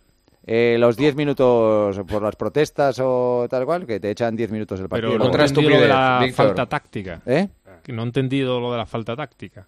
Eh, 0.50 0.78
los 0.80 0.96
10 0.96 1.14
minutos 1.16 2.00
por 2.08 2.22
las 2.22 2.36
protestas 2.38 2.98
o 3.04 3.48
tal 3.50 3.66
cual, 3.66 3.86
que 3.86 4.00
te 4.00 4.10
echan 4.12 4.34
10 4.34 4.50
minutos 4.50 4.80
el 4.80 4.88
partido. 4.88 5.12
Pero 5.12 5.26
no 5.26 5.38
he 5.38 5.46
entendido 5.46 5.70
lo 5.76 5.82
de 5.82 5.88
la 5.90 6.20
Víctor. 6.24 6.46
falta 6.48 6.66
táctica. 6.66 7.22
¿Eh? 7.26 7.50
Que 7.84 7.92
no 7.92 8.04
he 8.04 8.06
entendido 8.06 8.60
lo 8.62 8.72
de 8.72 8.78
la 8.78 8.86
falta 8.86 9.14
táctica. 9.16 9.68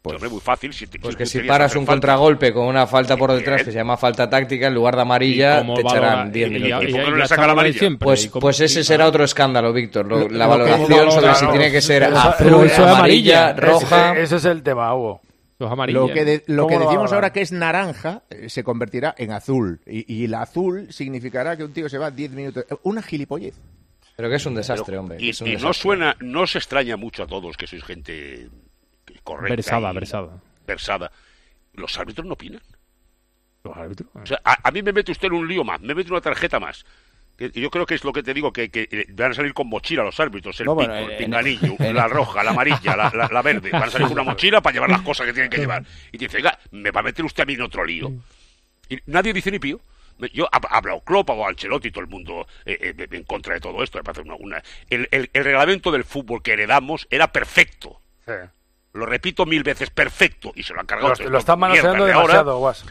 Pues 0.00 0.22
es 0.22 0.30
muy 0.30 0.40
fácil. 0.40 0.72
Si, 0.74 0.86
te- 0.86 0.98
Pues 0.98 1.14
tú 1.14 1.18
que 1.18 1.26
si 1.26 1.40
paras 1.40 1.74
un 1.76 1.86
falta- 1.86 1.92
contragolpe 1.92 2.52
con 2.52 2.66
una 2.66 2.86
falta 2.86 3.16
por 3.16 3.32
detrás 3.32 3.62
que 3.62 3.72
se 3.72 3.76
llama 3.78 3.96
falta 3.96 4.28
táctica, 4.28 4.66
en 4.66 4.74
lugar 4.74 4.96
de 4.96 5.02
amarilla, 5.02 5.56
¿Y 5.56 5.58
cómo 5.60 5.74
te 5.74 5.80
echarán 5.82 6.30
10 6.32 6.50
y- 6.50 6.54
y- 6.56 6.60
minutos. 6.60 7.98
Pues, 8.00 8.24
¿Y 8.26 8.28
cómo- 8.28 8.40
pues 8.40 8.60
ese 8.60 8.84
será 8.84 9.06
otro 9.06 9.24
escándalo, 9.24 9.72
Víctor. 9.72 10.06
lo- 10.06 10.28
la 10.28 10.44
lo 10.44 10.50
valoración 10.50 11.10
sobre 11.10 11.34
si 11.34 11.46
tiene 11.48 11.70
que 11.70 11.80
ser 11.80 12.04
azul, 12.04 12.70
amarilla. 12.86 13.52
roja. 13.54 14.12
Ese, 14.12 14.22
ese 14.22 14.36
es 14.36 14.44
el 14.46 14.62
tema, 14.62 14.94
Hugo. 14.94 15.20
Los 15.64 15.72
amarillos. 15.72 16.08
Lo 16.08 16.14
que, 16.14 16.24
de- 16.24 16.44
lo 16.46 16.62
¿Cómo 16.64 16.68
que 16.68 16.84
lo 16.84 16.90
decimos 16.90 17.12
ahora 17.12 17.32
que 17.32 17.40
es 17.40 17.52
naranja 17.52 18.22
eh, 18.30 18.48
se 18.48 18.62
convertirá 18.62 19.14
en 19.18 19.32
azul. 19.32 19.80
Y, 19.86 20.12
y 20.14 20.24
el 20.26 20.34
azul 20.34 20.92
significará 20.92 21.56
que 21.56 21.64
un 21.64 21.72
tío 21.72 21.88
se 21.88 21.98
va 21.98 22.10
10 22.10 22.30
minutos. 22.32 22.64
Eh, 22.70 22.74
Una 22.84 23.02
gilipollez. 23.02 23.54
Pero 24.16 24.28
que 24.28 24.36
es 24.36 24.46
un 24.46 24.54
desastre, 24.54 24.96
hombre. 24.96 25.16
Y, 25.20 25.30
es 25.30 25.40
un 25.40 25.48
y 25.48 25.56
no 25.56 25.72
suena, 25.72 26.16
no 26.20 26.42
os 26.42 26.54
extraña 26.54 26.96
mucho 26.96 27.24
a 27.24 27.26
todos 27.26 27.56
que 27.56 27.66
sois 27.66 27.82
gente 27.82 28.48
correcta. 29.24 29.56
Versada, 29.56 29.92
versada. 29.92 30.40
versada. 30.66 31.10
Los 31.72 31.98
árbitros 31.98 32.24
no 32.26 32.34
opinan. 32.34 32.62
Los 33.64 33.76
árbitros. 33.76 34.08
O 34.14 34.24
sea, 34.26 34.40
a, 34.44 34.68
a 34.68 34.70
mí 34.70 34.82
me 34.82 34.92
mete 34.92 35.10
usted 35.10 35.26
en 35.28 35.32
un 35.34 35.48
lío 35.48 35.64
más, 35.64 35.80
me 35.80 35.94
mete 35.94 36.10
una 36.12 36.20
tarjeta 36.20 36.60
más. 36.60 36.84
Yo 37.38 37.68
creo 37.70 37.84
que 37.84 37.94
es 37.96 38.04
lo 38.04 38.12
que 38.12 38.22
te 38.22 38.32
digo, 38.32 38.52
que, 38.52 38.70
que 38.70 38.88
eh, 38.90 39.06
van 39.10 39.32
a 39.32 39.34
salir 39.34 39.52
con 39.54 39.66
mochila 39.68 40.04
los 40.04 40.18
árbitros, 40.20 40.58
el 40.60 40.66
No, 40.66 40.74
bueno, 40.76 40.92
pico, 40.94 41.04
el 41.06 41.10
en- 41.12 41.18
pinganillo, 41.18 41.76
la 41.92 42.06
roja, 42.06 42.44
la 42.44 42.50
amarilla, 42.50 42.96
la, 42.96 43.10
la- 43.14 43.28
la 43.30 43.42
verde. 43.42 43.70
Van 43.70 43.82
a 43.84 43.90
salir 43.90 44.06
con 44.06 44.12
una 44.18 44.22
mochila 44.30 44.60
para 44.60 44.74
llevar 44.74 44.90
las 44.90 45.02
cosas 45.02 45.26
que 45.26 45.32
tienen 45.32 45.50
que 45.50 45.58
llevar. 45.58 45.84
Y 46.12 46.18
te 46.18 46.26
dice, 46.26 46.36
oiga, 46.36 46.58
me 46.70 46.90
va 46.92 47.00
a 47.00 47.02
meter 47.02 47.24
usted 47.24 47.42
a 47.42 47.46
mí 47.46 47.54
en 47.54 47.62
otro 47.62 47.84
lío. 47.84 48.12
Y 48.88 48.98
nadie 49.06 49.32
dice 49.32 49.50
ni 49.50 49.58
pío. 49.58 49.80
Yo 50.32 50.46
ha 50.52 50.60
ha 50.70 50.76
hablado 50.78 51.00
Klopp 51.00 51.30
o 51.30 51.44
Ancelotti, 51.48 51.90
todo 51.90 52.02
el 52.04 52.08
mundo 52.10 52.46
eh, 52.64 52.94
eh, 52.96 53.06
en 53.10 53.24
contra 53.24 53.54
de 53.54 53.60
todo 53.60 53.82
esto. 53.82 53.98
Me 53.98 54.04
parece 54.04 54.22
una, 54.22 54.36
una- 54.36 54.62
El, 54.88 55.08
el- 55.10 55.28
el 55.32 55.44
reglamento 55.44 55.90
del 55.90 56.04
fútbol 56.04 56.40
que 56.40 56.52
heredamos 56.52 57.08
era 57.10 57.32
perfecto. 57.32 58.00
Sí. 58.24 58.32
Lo 58.92 59.06
repito 59.06 59.44
mil 59.44 59.64
veces, 59.64 59.90
perfecto. 59.90 60.52
Y 60.54 60.62
se 60.62 60.72
lo 60.72 60.78
han 60.78 60.86
cargado. 60.86 61.12
Lo, 61.18 61.30
lo 61.30 61.38
están 61.38 61.58
manoseando 61.58 62.04
de 62.04 62.12
ahora. 62.12 62.26
demasiado, 62.34 62.58
Guas. 62.58 62.84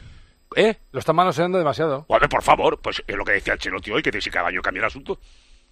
¿Eh? 0.56 0.78
Lo 0.92 1.00
están 1.00 1.16
manoseando 1.16 1.58
demasiado. 1.58 2.06
Hombre, 2.08 2.30
por 2.30 2.44
favor, 2.44 2.80
pues 2.82 3.04
es 3.06 3.16
lo 3.16 3.24
que 3.26 3.34
decía 3.34 3.54
Ancelotti 3.54 3.92
hoy, 3.92 4.02
que 4.02 4.22
si 4.22 4.30
cada 4.30 4.48
año 4.48 4.62
cambia 4.62 4.82
el 4.82 4.86
asunto. 4.88 5.20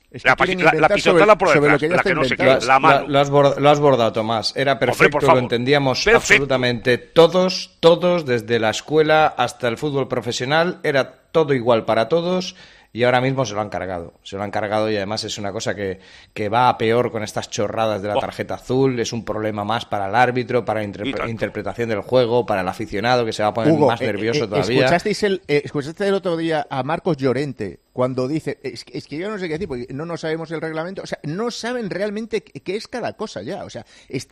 Es 0.09 0.25
La, 0.25 0.35
que 0.35 0.45
la, 0.47 0.55
la 0.55 0.63
inventar 0.63 0.91
pisotada 0.95 1.37
por 1.37 1.47
detrás, 1.53 1.79
que 1.79 1.87
la 1.87 2.03
que 2.03 2.13
no 2.13 2.23
se 2.25 2.35
quede, 2.35 2.59
la 2.65 2.79
mano. 2.79 3.07
Lo, 3.07 3.17
has 3.19 3.29
bord- 3.31 3.57
lo 3.59 3.69
has 3.69 3.79
bordado, 3.79 4.11
Tomás. 4.11 4.53
Era 4.57 4.77
perfecto, 4.77 5.21
favor. 5.21 5.35
lo 5.35 5.39
entendíamos 5.39 6.03
Perfecto. 6.03 6.17
absolutamente 6.17 6.97
todos, 6.97 7.77
todos, 7.79 8.25
desde 8.25 8.59
la 8.59 8.71
escuela 8.71 9.27
hasta 9.27 9.69
el 9.69 9.77
fútbol 9.77 10.09
profesional, 10.09 10.79
era 10.83 11.13
todo 11.31 11.53
igual 11.53 11.85
para 11.85 12.09
todos 12.09 12.57
y 12.93 13.03
ahora 13.03 13.21
mismo 13.21 13.45
se 13.45 13.53
lo 13.53 13.61
han 13.61 13.69
cargado. 13.69 14.13
Se 14.23 14.35
lo 14.35 14.43
han 14.43 14.51
cargado 14.51 14.89
y 14.91 14.97
además 14.97 15.23
es 15.23 15.37
una 15.37 15.51
cosa 15.53 15.73
que, 15.75 15.99
que 16.33 16.49
va 16.49 16.67
a 16.67 16.77
peor 16.77 17.11
con 17.11 17.23
estas 17.23 17.49
chorradas 17.49 18.01
de 18.01 18.09
la 18.09 18.15
tarjeta 18.15 18.55
azul, 18.55 18.99
es 18.99 19.13
un 19.13 19.23
problema 19.23 19.63
más 19.63 19.85
para 19.85 20.07
el 20.09 20.15
árbitro, 20.15 20.65
para 20.65 20.81
la 20.81 20.87
interpre- 20.87 21.29
interpretación 21.29 21.87
del 21.89 22.01
juego, 22.01 22.45
para 22.45 22.61
el 22.61 22.67
aficionado 22.67 23.25
que 23.25 23.31
se 23.33 23.43
va 23.43 23.49
a 23.49 23.53
poner 23.53 23.71
Hugo, 23.73 23.87
más 23.87 24.01
eh, 24.01 24.05
nervioso 24.07 24.43
eh, 24.43 24.47
todavía. 24.47 24.79
¿escuchasteis 24.81 25.23
el, 25.23 25.41
eh, 25.47 25.61
¿Escuchaste 25.63 26.07
el 26.07 26.13
otro 26.15 26.35
día 26.35 26.67
a 26.69 26.83
Marcos 26.83 27.15
Llorente 27.17 27.79
cuando 27.93 28.27
dice, 28.27 28.59
es, 28.63 28.83
que- 28.83 28.97
es 28.97 29.07
que 29.07 29.17
yo 29.17 29.29
no 29.29 29.37
sé 29.37 29.47
qué 29.47 29.53
decir, 29.53 29.67
porque 29.67 29.87
no 29.93 30.05
nos 30.05 30.21
sabemos 30.21 30.51
el 30.51 30.59
reglamento, 30.61 31.01
o 31.01 31.05
sea, 31.05 31.19
no 31.23 31.49
saben 31.51 31.89
realmente 31.89 32.41
qué 32.41 32.75
es 32.75 32.87
cada 32.87 33.13
cosa 33.13 33.41
ya, 33.41 33.63
o 33.63 33.69
sea, 33.69 33.85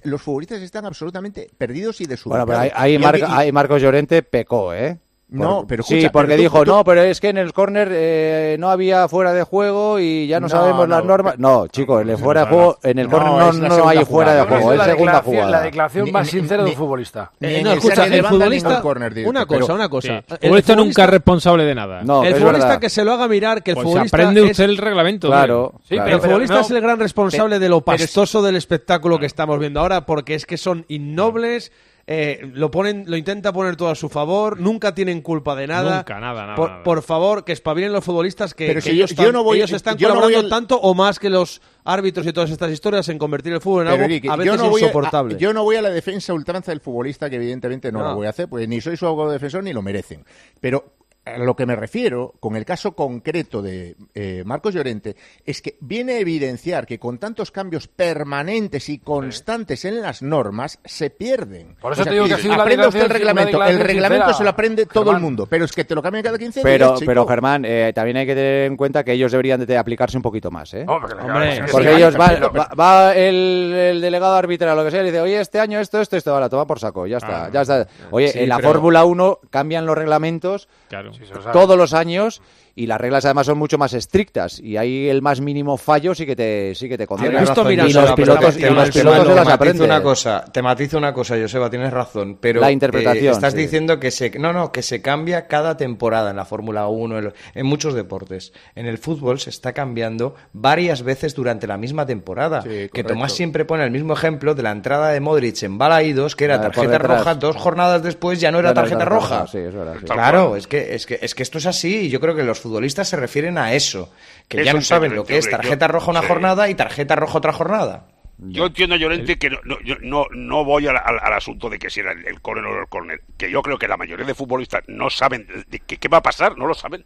los 0.03 0.21
futbolistas 0.21 0.61
están 0.61 0.85
absolutamente 0.85 1.49
perdidos 1.57 2.01
y 2.01 2.05
Bueno, 2.05 2.11
desubicados. 2.15 2.47
pero 2.47 2.59
ahí, 2.59 2.71
ahí 2.73 2.93
Y 2.95 2.99
Mar- 2.99 3.15
aunque- 3.15 3.29
y- 3.31 3.37
ahí 3.37 3.51
Marcos 3.51 3.81
Llorente 3.81 4.21
pecó, 4.23 4.73
¿eh? 4.73 4.97
No, 5.31 5.65
pero 5.67 5.83
Sí, 5.83 6.07
porque 6.11 6.27
pero 6.27 6.35
tú- 6.37 6.41
dijo, 6.41 6.63
tú- 6.63 6.71
no, 6.71 6.83
pero 6.83 7.03
es 7.03 7.19
que 7.19 7.29
en 7.29 7.37
el 7.37 7.53
córner 7.53 7.89
eh, 7.91 8.55
no 8.59 8.71
había 8.71 9.07
fuera 9.07 9.31
de 9.31 9.43
juego 9.43 9.99
y 9.99 10.25
ya 10.27 10.39
no, 10.39 10.45
No, 10.47 10.49
sabemos 10.49 10.89
las 10.89 11.01
no, 11.03 11.05
normas. 11.07 11.37
No, 11.37 11.67
chicos, 11.67 12.01
en 12.01 12.09
el 12.09 12.17
fuera 12.17 12.41
de 12.41 12.47
juego, 12.47 12.77
en 12.81 12.97
el 12.97 13.05
No, 13.07 13.11
córner 13.11 13.31
no, 13.31 13.67
no 13.77 13.87
hay 13.87 14.03
fuera 14.05 14.33
de 14.33 14.41
jugada. 14.41 14.45
juego, 14.61 14.73
es 14.73 14.79
segunda 14.81 14.85
declaración, 14.87 15.35
la 15.35 15.43
jugada. 15.45 15.63
declaración 15.63 16.05
Ni- 16.05 16.11
más 16.11 16.25
ni- 16.25 16.31
sincera 16.39 16.63
de 16.63 16.69
un 16.71 16.75
futbolista. 16.75 17.31
Ni 17.39 17.47
Eh, 17.47 17.61
no, 17.63 17.71
escucha, 17.73 18.05
el 18.07 18.25
futbolista, 18.25 18.81
una 19.25 19.45
cosa, 19.45 19.59
pero- 19.65 19.75
una 19.75 19.89
cosa. 19.89 20.07
Sí. 20.07 20.13
El 20.13 20.23
El 20.29 20.37
futbolista 20.39 20.75
nunca 20.75 21.03
es 21.03 21.09
responsable 21.11 21.63
de 21.65 21.75
nada. 21.75 22.01
No, 22.03 22.23
el 22.23 22.33
futbolista 22.35 22.65
verdad. 22.67 22.81
que 22.81 22.89
se 22.89 23.05
lo 23.05 23.11
haga 23.13 23.27
mirar, 23.27 23.61
que 23.61 23.71
el 23.71 23.75
Pues 23.75 23.85
futbolista 23.85 24.17
aprende 24.17 24.41
usted 24.41 24.63
el 24.63 24.77
reglamento. 24.77 25.27
Claro, 25.27 25.73
el 25.89 26.19
futbolista 26.21 26.61
es 26.61 26.71
el 26.71 26.81
gran 26.81 26.99
responsable 26.99 27.59
de 27.59 27.69
lo 27.69 27.81
pastoso 27.81 28.41
del 28.41 28.55
espectáculo 28.55 29.19
que 29.19 29.27
estamos 29.27 29.59
viendo 29.59 29.79
ahora, 29.79 30.07
porque 30.07 30.33
es 30.33 30.47
que 30.47 30.57
son 30.57 30.85
innobles, 30.87 31.71
eh, 32.11 32.49
lo 32.55 32.71
ponen, 32.71 33.03
lo 33.05 33.17
intenta 33.17 33.53
poner 33.53 33.75
todo 33.75 33.89
a 33.89 33.93
su 33.95 34.09
favor, 34.09 34.59
nunca 34.59 34.95
tienen 34.95 35.21
culpa 35.21 35.55
de 35.55 35.67
nada. 35.67 35.97
Nunca, 35.97 36.19
nada, 36.19 36.41
nada, 36.41 36.55
Por, 36.55 36.69
nada. 36.71 36.83
por 36.83 37.03
favor, 37.03 37.45
que 37.45 37.51
espabilen 37.51 37.93
los 37.93 38.03
futbolistas 38.03 38.55
que, 38.55 38.65
Pero 38.65 38.79
que 38.79 38.81
si 38.81 38.89
yo- 38.89 38.93
ellos, 38.95 39.09
yo 39.11 39.21
están, 39.21 39.33
no 39.33 39.43
voy- 39.43 39.57
ellos 39.57 39.71
están 39.73 39.95
yo 39.95 40.07
no 40.07 40.15
voy 40.15 40.21
colaborando 40.23 40.55
al- 40.55 40.59
tanto 40.61 40.79
o 40.81 40.95
más 40.95 41.19
que 41.19 41.29
los 41.29 41.61
árbitros 41.83 42.25
y 42.25 42.33
todas 42.33 42.49
estas 42.49 42.71
historias 42.71 43.07
en 43.09 43.19
convertir 43.19 43.53
el 43.53 43.61
fútbol 43.61 43.83
en 43.83 43.91
Pero, 43.93 44.03
algo 44.05 44.33
a 44.33 44.35
veces 44.37 44.51
yo 44.53 44.57
no 44.57 44.69
voy 44.71 44.81
a- 44.81 44.85
insoportable. 44.85 45.35
a- 45.35 45.37
yo 45.37 45.53
no 45.53 45.63
voy 45.63 45.75
a 45.75 45.83
la 45.83 45.91
defensa 45.91 46.33
ultranza 46.33 46.71
del 46.71 46.81
futbolista, 46.81 47.29
que 47.29 47.35
evidentemente 47.35 47.91
no, 47.91 47.99
No. 47.99 48.09
lo 48.09 48.15
voy 48.15 48.25
a 48.25 48.31
hacer, 48.31 48.47
pues 48.49 48.67
ni 48.67 48.81
soy 48.81 48.97
su 48.97 49.05
abogado 49.05 49.29
defensor 49.31 49.63
ni 49.63 49.71
lo 49.71 49.83
merecen. 49.83 50.25
Pero 50.59 50.93
a 51.25 51.37
lo 51.37 51.55
que 51.55 51.65
me 51.67 51.75
refiero, 51.75 52.33
con 52.39 52.55
el 52.55 52.65
caso 52.65 52.93
concreto 52.95 53.61
de 53.61 53.95
eh, 54.15 54.41
Marcos 54.45 54.73
Llorente, 54.73 55.15
es 55.45 55.61
que 55.61 55.77
viene 55.79 56.13
a 56.13 56.19
evidenciar 56.19 56.87
que 56.87 56.97
con 56.97 57.19
tantos 57.19 57.51
cambios 57.51 57.87
permanentes 57.87 58.89
y 58.89 58.97
constantes 58.99 59.85
en 59.85 60.01
las 60.01 60.21
normas, 60.23 60.79
se 60.85 61.09
pierden. 61.11 61.75
Por 61.79 61.93
eso 61.93 62.03
te 62.03 62.11
digo 62.11 62.25
que 62.25 62.33
ha 62.33 62.37
sido 62.37 62.53
usted 62.55 63.01
el 63.03 63.09
reglamento. 63.09 63.49
El 63.49 63.53
declaración 63.77 63.87
reglamento 63.87 64.25
sincera, 64.25 64.37
se 64.37 64.43
lo 64.43 64.49
aprende 64.49 64.85
todo 64.87 65.03
Germán. 65.03 65.15
el 65.17 65.21
mundo, 65.21 65.45
pero 65.47 65.65
es 65.65 65.71
que 65.71 65.83
te 65.85 65.93
lo 65.93 66.01
cambian 66.01 66.23
cada 66.23 66.37
15 66.37 66.61
Pero, 66.63 66.87
días, 66.87 66.99
chico. 66.99 67.09
pero 67.11 67.27
Germán, 67.27 67.63
eh, 67.65 67.91
también 67.93 68.17
hay 68.17 68.25
que 68.25 68.33
tener 68.35 68.65
en 68.65 68.77
cuenta 68.77 69.03
que 69.03 69.13
ellos 69.13 69.31
deberían 69.31 69.63
de 69.65 69.77
aplicarse 69.77 70.17
un 70.17 70.23
poquito 70.23 70.49
más, 70.49 70.73
¿eh? 70.73 70.85
Hombre, 70.87 71.13
Hombre, 71.15 71.61
Porque 71.71 71.89
sí, 71.89 71.95
ellos 71.95 72.15
pero- 72.17 72.19
va, 72.23 72.27
pero- 72.29 72.53
va, 72.53 72.69
va 72.75 73.15
el, 73.15 73.73
el 73.73 74.01
delegado 74.01 74.35
arbitral 74.35 74.73
o 74.73 74.75
lo 74.81 74.85
que 74.85 74.91
sea 74.91 75.01
y 75.03 75.05
dice, 75.05 75.21
oye, 75.21 75.39
este 75.39 75.59
año 75.59 75.79
esto, 75.79 76.01
esto, 76.01 76.17
esto, 76.17 76.33
vale, 76.33 76.49
toma 76.49 76.65
por 76.65 76.79
saco, 76.79 77.05
ya 77.05 77.17
está, 77.17 77.51
ya 77.51 77.61
está. 77.61 77.87
Oye, 78.09 78.29
Sí, 78.29 78.39
en 78.39 78.49
la 78.49 78.57
pero- 78.57 78.69
Fórmula 78.69 79.05
1 79.05 79.39
cambian 79.51 79.85
los 79.85 79.97
reglamentos 79.97 80.67
Claro. 80.87 81.08
Sí, 81.13 81.23
todos 81.51 81.77
los 81.77 81.93
años 81.93 82.41
y 82.81 82.87
las 82.87 82.99
reglas 83.01 83.25
además 83.25 83.45
son 83.45 83.57
mucho 83.57 83.77
más 83.77 83.93
estrictas 83.93 84.59
y 84.59 84.77
ahí 84.77 85.09
el 85.09 85.21
más 85.21 85.41
mínimo 85.41 85.77
fallo 85.77 86.15
sí 86.15 86.25
que 86.25 86.35
te 86.35 86.73
sí 86.75 86.87
que 86.87 86.97
te 86.97 87.05
condena. 87.07 87.41
Razón, 87.41 87.71
y 87.71 87.75
los 87.75 88.11
pilotos, 88.13 88.57
y 88.57 88.61
te- 88.61 88.69
los 88.71 88.89
pilotos 88.91 88.93
te 88.93 88.99
se 88.99 89.03
las 89.03 89.35
matizo 89.35 89.53
aprenden. 89.53 89.85
una 89.85 90.01
cosa, 90.01 90.45
te 90.51 90.61
matizo 90.61 90.97
una 90.97 91.13
cosa, 91.13 91.35
Joseba, 91.39 91.69
tienes 91.69 91.91
razón, 91.91 92.37
pero 92.39 92.61
La 92.61 92.71
interpretación, 92.71 93.25
eh, 93.25 93.31
estás 93.31 93.53
sí. 93.53 93.59
diciendo 93.59 93.99
que 93.99 94.11
se 94.11 94.29
no, 94.39 94.53
no, 94.53 94.71
que 94.71 94.81
se 94.81 95.01
cambia 95.01 95.47
cada 95.47 95.75
temporada 95.77 96.29
en 96.31 96.35
la 96.37 96.45
Fórmula 96.45 96.87
1, 96.87 97.17
en, 97.19 97.33
en 97.55 97.65
muchos 97.65 97.93
deportes. 97.93 98.53
En 98.75 98.85
el 98.85 98.97
fútbol 98.97 99.39
se 99.39 99.49
está 99.49 99.73
cambiando 99.73 100.35
varias 100.53 101.03
veces 101.03 101.35
durante 101.35 101.67
la 101.67 101.77
misma 101.77 102.05
temporada. 102.05 102.61
Sí, 102.61 102.89
que. 102.93 103.03
Tomás 103.03 103.33
siempre 103.33 103.65
pone 103.65 103.83
el 103.83 103.91
mismo 103.91 104.13
ejemplo 104.13 104.53
de 104.55 104.61
la 104.63 104.71
entrada 104.71 105.09
de 105.09 105.19
Modric 105.19 105.63
en 105.63 105.77
Balaídos, 105.79 106.35
que 106.35 106.45
era 106.45 106.55
Ah, 106.55 106.61
tarjeta 106.61 106.97
roja, 106.99 107.35
dos 107.35 107.55
jornadas 107.55 108.03
después 108.03 108.39
ya 108.39 108.51
no 108.51 108.59
era 108.59 108.69
Ya 108.69 108.73
no 108.75 108.81
tarjeta 108.81 109.05
roja. 109.05 109.39
roja, 109.39 109.47
sí, 109.51 109.57
es 109.57 109.73
verdad, 109.73 109.95
sí. 109.99 110.05
Claro, 110.05 110.55
es 110.55 110.67
que, 110.67 110.93
es 110.93 111.05
que 111.05 111.17
es 111.21 111.33
que 111.35 111.43
esto 111.43 111.57
es 111.57 111.65
así 111.65 112.01
y 112.05 112.09
yo 112.09 112.19
creo 112.19 112.35
que 112.35 112.43
los 112.43 112.59
futbolistas 112.69 113.09
se 113.09 113.17
refieren 113.17 113.57
a 113.57 113.73
eso, 113.73 114.11
que 114.47 114.63
ya 114.63 114.73
no 114.73 114.81
saben 114.81 115.15
lo 115.15 115.25
que 115.25 115.37
es 115.37 115.49
tarjeta 115.49 115.87
yo- 115.87 115.91
roja 115.93 116.11
una 116.11 116.21
sí. 116.21 116.27
jornada 116.27 116.69
y 116.69 116.75
tarjeta 116.75 117.15
roja 117.15 117.37
otra 117.39 117.51
jornada. 117.53 118.05
Yo 118.37 118.67
entiendo 118.67 118.95
a 118.95 118.97
Llorente 118.97 119.37
que 119.37 119.49
no, 119.49 119.57
no, 119.65 119.77
yo 119.83 119.95
no, 120.01 120.25
no 120.31 120.63
voy 120.63 120.87
al, 120.87 120.95
al- 120.95 121.19
al 121.21 121.33
asunto 121.33 121.69
de 121.69 121.77
que 121.77 121.89
si 121.89 121.99
era 121.99 122.13
el, 122.13 122.25
el 122.25 122.39
córner 122.39 122.65
o 122.65 122.79
el 122.79 122.87
córner, 122.87 123.21
que 123.37 123.51
yo 123.51 123.61
creo 123.61 123.77
que 123.77 123.87
la 123.87 123.97
mayoría 123.97 124.25
de 124.25 124.33
futbolistas 124.33 124.83
no 124.87 125.09
saben 125.09 125.45
de- 125.47 125.63
de 125.67 125.79
qué, 125.79 125.97
qué 125.97 126.07
va 126.07 126.19
a 126.19 126.23
pasar, 126.23 126.57
no 126.57 126.65
lo 126.65 126.73
saben. 126.73 127.03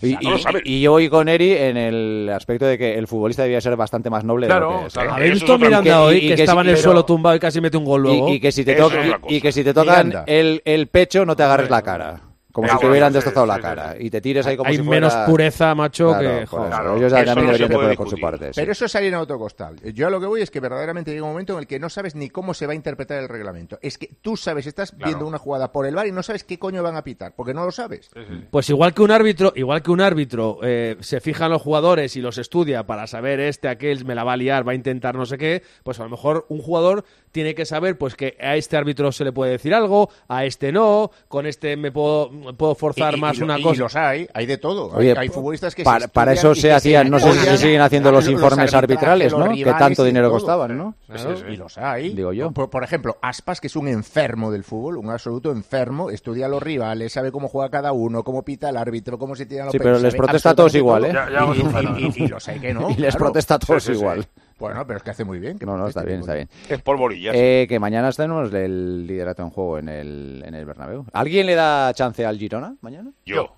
Y, 0.00 0.14
no 0.14 0.30
lo 0.30 0.36
y- 0.38 0.42
saben. 0.42 0.62
y 0.64 0.80
yo 0.80 0.92
voy 0.92 1.08
con 1.10 1.28
Eri 1.28 1.52
en 1.52 1.76
el 1.76 2.30
aspecto 2.34 2.64
de 2.64 2.78
que 2.78 2.94
el 2.98 3.06
futbolista 3.06 3.42
debía 3.42 3.60
ser 3.60 3.76
bastante 3.76 4.08
más 4.10 4.24
noble 4.24 4.46
de 4.46 4.50
Claro, 4.50 4.72
lo 4.72 4.80
que 4.80 4.86
es. 4.86 4.92
¿eh? 4.92 4.94
claro. 4.94 5.12
¿Habéis 5.14 5.32
visto 5.34 5.58
Miranda 5.58 6.02
hoy 6.02 6.16
y 6.16 6.28
que, 6.28 6.34
que 6.36 6.42
estaba 6.42 6.62
en 6.62 6.68
el 6.68 6.74
pero- 6.74 6.84
suelo 6.84 7.04
tumbado 7.04 7.36
y 7.36 7.38
casi 7.40 7.60
mete 7.60 7.76
un 7.76 7.84
gol 7.84 8.02
luego? 8.02 8.28
Y, 8.30 8.32
y 8.36 8.40
que 8.40 8.50
si 8.50 8.64
te 8.64 8.74
toca- 8.74 9.20
y- 9.28 9.40
que 9.42 9.52
si 9.52 9.62
te 9.62 9.74
tocan 9.74 10.12
el, 10.26 10.62
el 10.64 10.86
pecho 10.88 11.26
no 11.26 11.36
te 11.36 11.42
agarres 11.42 11.68
la 11.70 11.82
cara. 11.82 12.20
Como 12.52 12.66
Ah, 12.68 12.72
si 12.72 12.76
te 12.76 12.76
bueno, 12.80 12.90
hubieran 12.92 13.12
destrozado 13.12 13.46
sí, 13.46 13.48
la 13.48 13.54
sí, 13.56 13.60
cara. 13.62 13.92
sí. 13.92 13.98
Y 14.06 14.10
te 14.10 14.20
tires 14.20 14.46
ahí 14.46 14.56
como 14.56 14.68
Hay 14.70 14.76
si 14.76 14.82
fuera... 14.82 15.00
menos 15.08 15.14
pureza, 15.28 15.74
macho, 15.74 16.08
Claro, 16.10 16.38
que... 16.40 16.46
joder. 16.46 16.68
Claro, 16.68 16.96
Ellos 16.96 17.06
eso 17.12 17.24
también 17.24 17.34
no 17.46 17.52
deberían 17.52 17.70
poner 17.70 17.96
por 17.96 18.10
su 18.10 18.18
parte. 18.20 18.46
sí. 18.46 18.52
Pero 18.60 18.72
eso 18.72 18.84
es 18.84 18.92
salir 18.92 19.08
en 19.08 19.18
otro 19.18 19.38
costal. 19.38 19.76
Yo 19.94 20.06
a 20.06 20.10
lo 20.10 20.20
que 20.20 20.26
voy 20.26 20.42
es 20.42 20.50
que 20.50 20.60
verdaderamente 20.60 21.10
llega 21.12 21.22
un 21.24 21.30
momento 21.30 21.54
en 21.54 21.60
el 21.60 21.66
que 21.66 21.78
no 21.78 21.88
sabes 21.88 22.14
ni 22.14 22.28
cómo 22.30 22.54
se 22.54 22.66
va 22.66 22.72
a 22.72 22.76
interpretar 22.76 23.18
el 23.18 23.28
reglamento. 23.28 23.78
Es 23.82 23.96
que 23.98 24.10
tú 24.20 24.36
sabes, 24.36 24.66
estás 24.66 24.96
viendo 24.96 25.26
una 25.26 25.38
jugada 25.38 25.72
por 25.72 25.86
el 25.86 25.94
bar 25.94 26.06
y 26.06 26.12
no 26.12 26.22
sabes 26.22 26.44
qué 26.44 26.58
coño 26.58 26.82
van 26.82 26.96
a 26.96 27.02
pitar, 27.04 27.32
porque 27.34 27.54
no 27.54 27.64
lo 27.64 27.72
sabes. 27.72 28.10
Pues 28.50 28.68
igual 28.70 28.92
que 28.94 29.02
un 29.02 29.10
árbitro, 29.10 29.52
igual 29.56 29.82
que 29.82 29.90
un 29.90 30.00
árbitro 30.00 30.58
eh, 30.62 30.96
se 31.00 31.20
fija 31.20 31.46
en 31.46 31.52
los 31.52 31.62
jugadores 31.62 32.16
y 32.16 32.20
los 32.20 32.38
estudia 32.38 32.84
para 32.86 33.06
saber 33.06 33.40
este, 33.40 33.68
aquel, 33.68 34.04
me 34.04 34.14
la 34.14 34.24
va 34.24 34.34
a 34.34 34.36
liar, 34.36 34.66
va 34.66 34.72
a 34.72 34.74
intentar 34.74 35.14
no 35.14 35.24
sé 35.26 35.38
qué, 35.38 35.62
pues 35.84 35.98
a 36.00 36.04
lo 36.04 36.10
mejor 36.10 36.44
un 36.48 36.60
jugador 36.60 37.04
tiene 37.30 37.54
que 37.54 37.64
saber 37.64 37.96
pues 37.96 38.14
que 38.14 38.36
a 38.40 38.56
este 38.56 38.76
árbitro 38.76 39.10
se 39.10 39.24
le 39.24 39.32
puede 39.32 39.52
decir 39.52 39.72
algo, 39.74 40.10
a 40.28 40.44
este 40.44 40.70
no, 40.70 41.10
con 41.28 41.46
este 41.46 41.76
me 41.78 41.90
puedo, 41.90 42.30
puedo 42.56 42.74
forzar 42.74 43.14
Y- 43.14 43.16
y- 43.16 43.20
más 43.20 43.36
y 43.36 43.40
lo- 43.40 43.44
una 43.46 43.58
y 43.58 43.62
cosa. 43.62 43.80
los 43.82 43.96
hay, 43.96 44.28
hay 44.34 44.46
de 44.46 44.58
todo. 44.58 44.86
Oye, 44.94 45.10
hay, 45.12 45.16
hay 45.18 45.28
futbolistas 45.28 45.74
que 45.74 45.82
se 45.82 45.84
para, 45.84 46.08
para 46.08 46.32
estudian 46.32 46.52
eso 46.52 46.58
y 46.58 46.62
se 46.62 46.72
hacían, 46.72 47.10
no 47.10 47.18
sé 47.18 47.32
si 47.32 47.38
se 47.40 47.58
siguen 47.58 47.80
haciendo 47.80 48.10
los 48.10 48.24
los 48.24 48.32
informes 48.32 48.72
arbitrales, 48.74 49.32
¿no? 49.36 49.50
Que 49.52 49.64
tanto 49.64 50.02
y 50.04 50.06
dinero 50.06 50.28
todo. 50.28 50.38
costaban, 50.38 50.76
¿no? 50.76 50.94
Claro, 51.06 51.50
y 51.50 51.56
los 51.56 51.78
hay. 51.78 52.14
Digo 52.14 52.32
yo. 52.32 52.50
Por, 52.52 52.70
por 52.70 52.84
ejemplo, 52.84 53.16
Aspas, 53.22 53.60
que 53.60 53.66
es 53.68 53.76
un 53.76 53.88
enfermo 53.88 54.50
del 54.50 54.64
fútbol, 54.64 54.96
un 54.96 55.10
absoluto 55.10 55.50
enfermo, 55.52 56.10
estudia 56.10 56.46
a 56.46 56.48
los 56.48 56.62
rivales, 56.62 57.12
sabe 57.12 57.30
cómo 57.32 57.48
juega 57.48 57.70
cada 57.70 57.92
uno, 57.92 58.22
cómo 58.24 58.42
pita 58.42 58.68
el 58.68 58.76
árbitro, 58.76 59.18
cómo 59.18 59.34
se 59.36 59.46
tiran 59.46 59.66
los 59.66 59.72
Sí, 59.72 59.78
pero 59.78 59.98
les 59.98 60.14
protesta 60.14 60.50
a 60.50 60.54
todos 60.54 60.74
igual. 60.74 61.04
¿eh? 61.06 61.12
Y- 61.54 62.04
y- 62.04 62.12
y- 62.18 62.24
y 62.24 62.28
los 62.28 62.48
hay 62.48 62.58
que 62.60 62.72
no. 62.74 62.88
Y 62.96 62.96
les 62.96 63.16
protesta 63.16 63.54
a 63.54 63.58
todos 63.58 63.88
igual. 63.88 64.26
Bueno, 64.62 64.86
pero 64.86 64.96
es 64.98 65.02
que 65.02 65.10
hace 65.10 65.24
muy 65.24 65.38
bien. 65.38 65.58
que 65.58 65.66
No, 65.66 65.76
no, 65.76 65.86
está 65.88 66.02
bien, 66.02 66.20
está 66.20 66.34
bien. 66.34 66.48
Es 66.68 66.80
por 66.82 66.96
borillas. 66.96 67.34
Eh, 67.36 67.66
que 67.68 67.78
mañana 67.78 68.10
tenemos 68.12 68.52
el 68.54 69.06
liderato 69.06 69.42
en 69.42 69.50
juego 69.50 69.78
en 69.78 69.88
el, 69.88 70.42
en 70.46 70.54
el 70.54 70.64
Bernabéu. 70.64 71.04
¿Alguien 71.12 71.46
le 71.46 71.54
da 71.54 71.92
chance 71.94 72.24
al 72.24 72.38
Girona 72.38 72.74
mañana? 72.80 73.10
yo. 73.26 73.54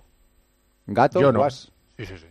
¿Gato? 0.87 1.19
Yo 1.19 1.31
no. 1.31 1.39
Guas? 1.39 1.71
Sí, 1.97 2.05
sí, 2.05 2.13
sí. 2.17 2.25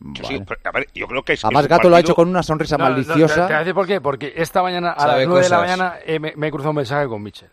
yo 0.00 0.22
Vale. 0.24 0.36
sí, 0.38 0.44
pero, 0.46 0.60
a 0.64 0.70
ver, 0.72 0.86
yo 0.94 1.06
creo 1.06 1.22
que 1.22 1.32
es. 1.34 1.44
Además, 1.44 1.64
es 1.64 1.68
Gato 1.70 1.88
lo 1.88 1.96
ha 1.96 2.00
hecho 2.00 2.08
partido- 2.08 2.16
con 2.16 2.28
una 2.28 2.42
sonrisa 2.42 2.76
No, 2.76 2.88
no, 2.90 2.96
te- 2.96 3.02
te, 3.02 3.08
maliciosa. 3.08 3.44
voy 3.46 3.54
a 3.54 3.58
decir 3.60 3.74
por 3.74 3.86
qué. 3.86 4.00
Porque 4.02 4.32
esta 4.36 4.62
mañana 4.62 4.90
a 4.92 5.00
Sabe 5.00 5.20
las 5.20 5.28
9 5.28 5.42
de 5.44 5.48
la 5.48 5.56
cosas. 5.56 5.78
mañana 5.78 5.98
eh, 6.04 6.18
me, 6.18 6.32
me 6.36 6.48
he 6.48 6.50
cruzado 6.50 6.70
un 6.70 6.76
mensaje 6.76 7.06
con 7.08 7.22
Mitchell. 7.22 7.50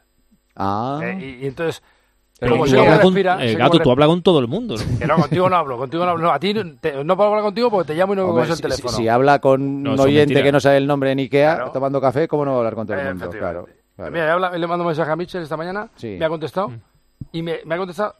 Ah, 0.55 0.99
Eh, 1.03 1.17
y, 1.39 1.43
y 1.45 1.47
entonces, 1.47 1.81
Pero 2.43 2.55
como 2.57 2.65
tú 2.65 2.79
hablas 2.79 2.99
con- 2.99 3.13
respira, 3.13 3.45
eh, 3.45 3.55
gato, 3.55 3.79
tú 3.79 3.91
hablas 3.91 4.07
con 4.09 4.21
todo 4.21 4.39
el 4.39 4.47
mundo. 4.47 4.75
¿no? 4.77 4.99
Que 4.99 5.05
no, 5.07 5.15
contigo 5.17 5.49
no 5.49 5.55
hablo, 5.55 5.77
contigo 5.77 6.05
no 6.05 6.11
hablo. 6.11 6.23
No, 6.23 6.31
a 6.31 6.39
ti 6.39 6.53
te- 6.53 7.03
no 7.03 7.15
puedo 7.15 7.29
hablar 7.29 7.43
contigo 7.43 7.69
porque 7.71 7.87
te 7.93 7.95
llamo 7.97 8.13
y 8.13 8.15
no 8.17 8.33
me 8.33 8.45
si, 8.45 8.51
el 8.51 8.61
teléfono. 8.61 8.89
si- 8.89 8.95
si 9.03 9.07
habla 9.07 9.39
con 9.39 9.83
No, 9.83 9.93
un 9.93 9.99
oyente 9.99 10.19
mentira. 10.27 10.43
que 10.43 10.51
no 10.51 10.59
sabe 10.59 10.77
el 10.77 10.87
nombre 10.87 11.11
en 11.11 11.19
Ikea 11.19 11.55
Claro. 11.55 11.71
tomando 11.71 11.99
café, 12.01 12.27
¿cómo 12.27 12.45
no 12.45 12.51
va 12.51 12.57
a 12.57 12.59
hablar 12.59 12.75
con 12.75 12.87
todo 12.87 12.97
el 12.97 13.07
Eh, 13.07 13.13
mundo? 13.13 13.29
Claro. 13.29 13.67
Mira, 13.97 14.25
le 14.25 14.31
habla- 14.31 14.57
le 14.57 14.67
mando 14.67 14.83
un 14.83 14.87
mensaje 14.87 15.11
a 15.11 15.15
Mitchell 15.15 15.43
esta 15.43 15.55
mañana, 15.57 15.87
Sí. 15.95 16.15
me 16.19 16.25
ha 16.25 16.29
contestado 16.29 16.71
y 17.31 17.41
me, 17.41 17.59
me 17.65 17.75
ha 17.75 17.77
contestado. 17.77 18.15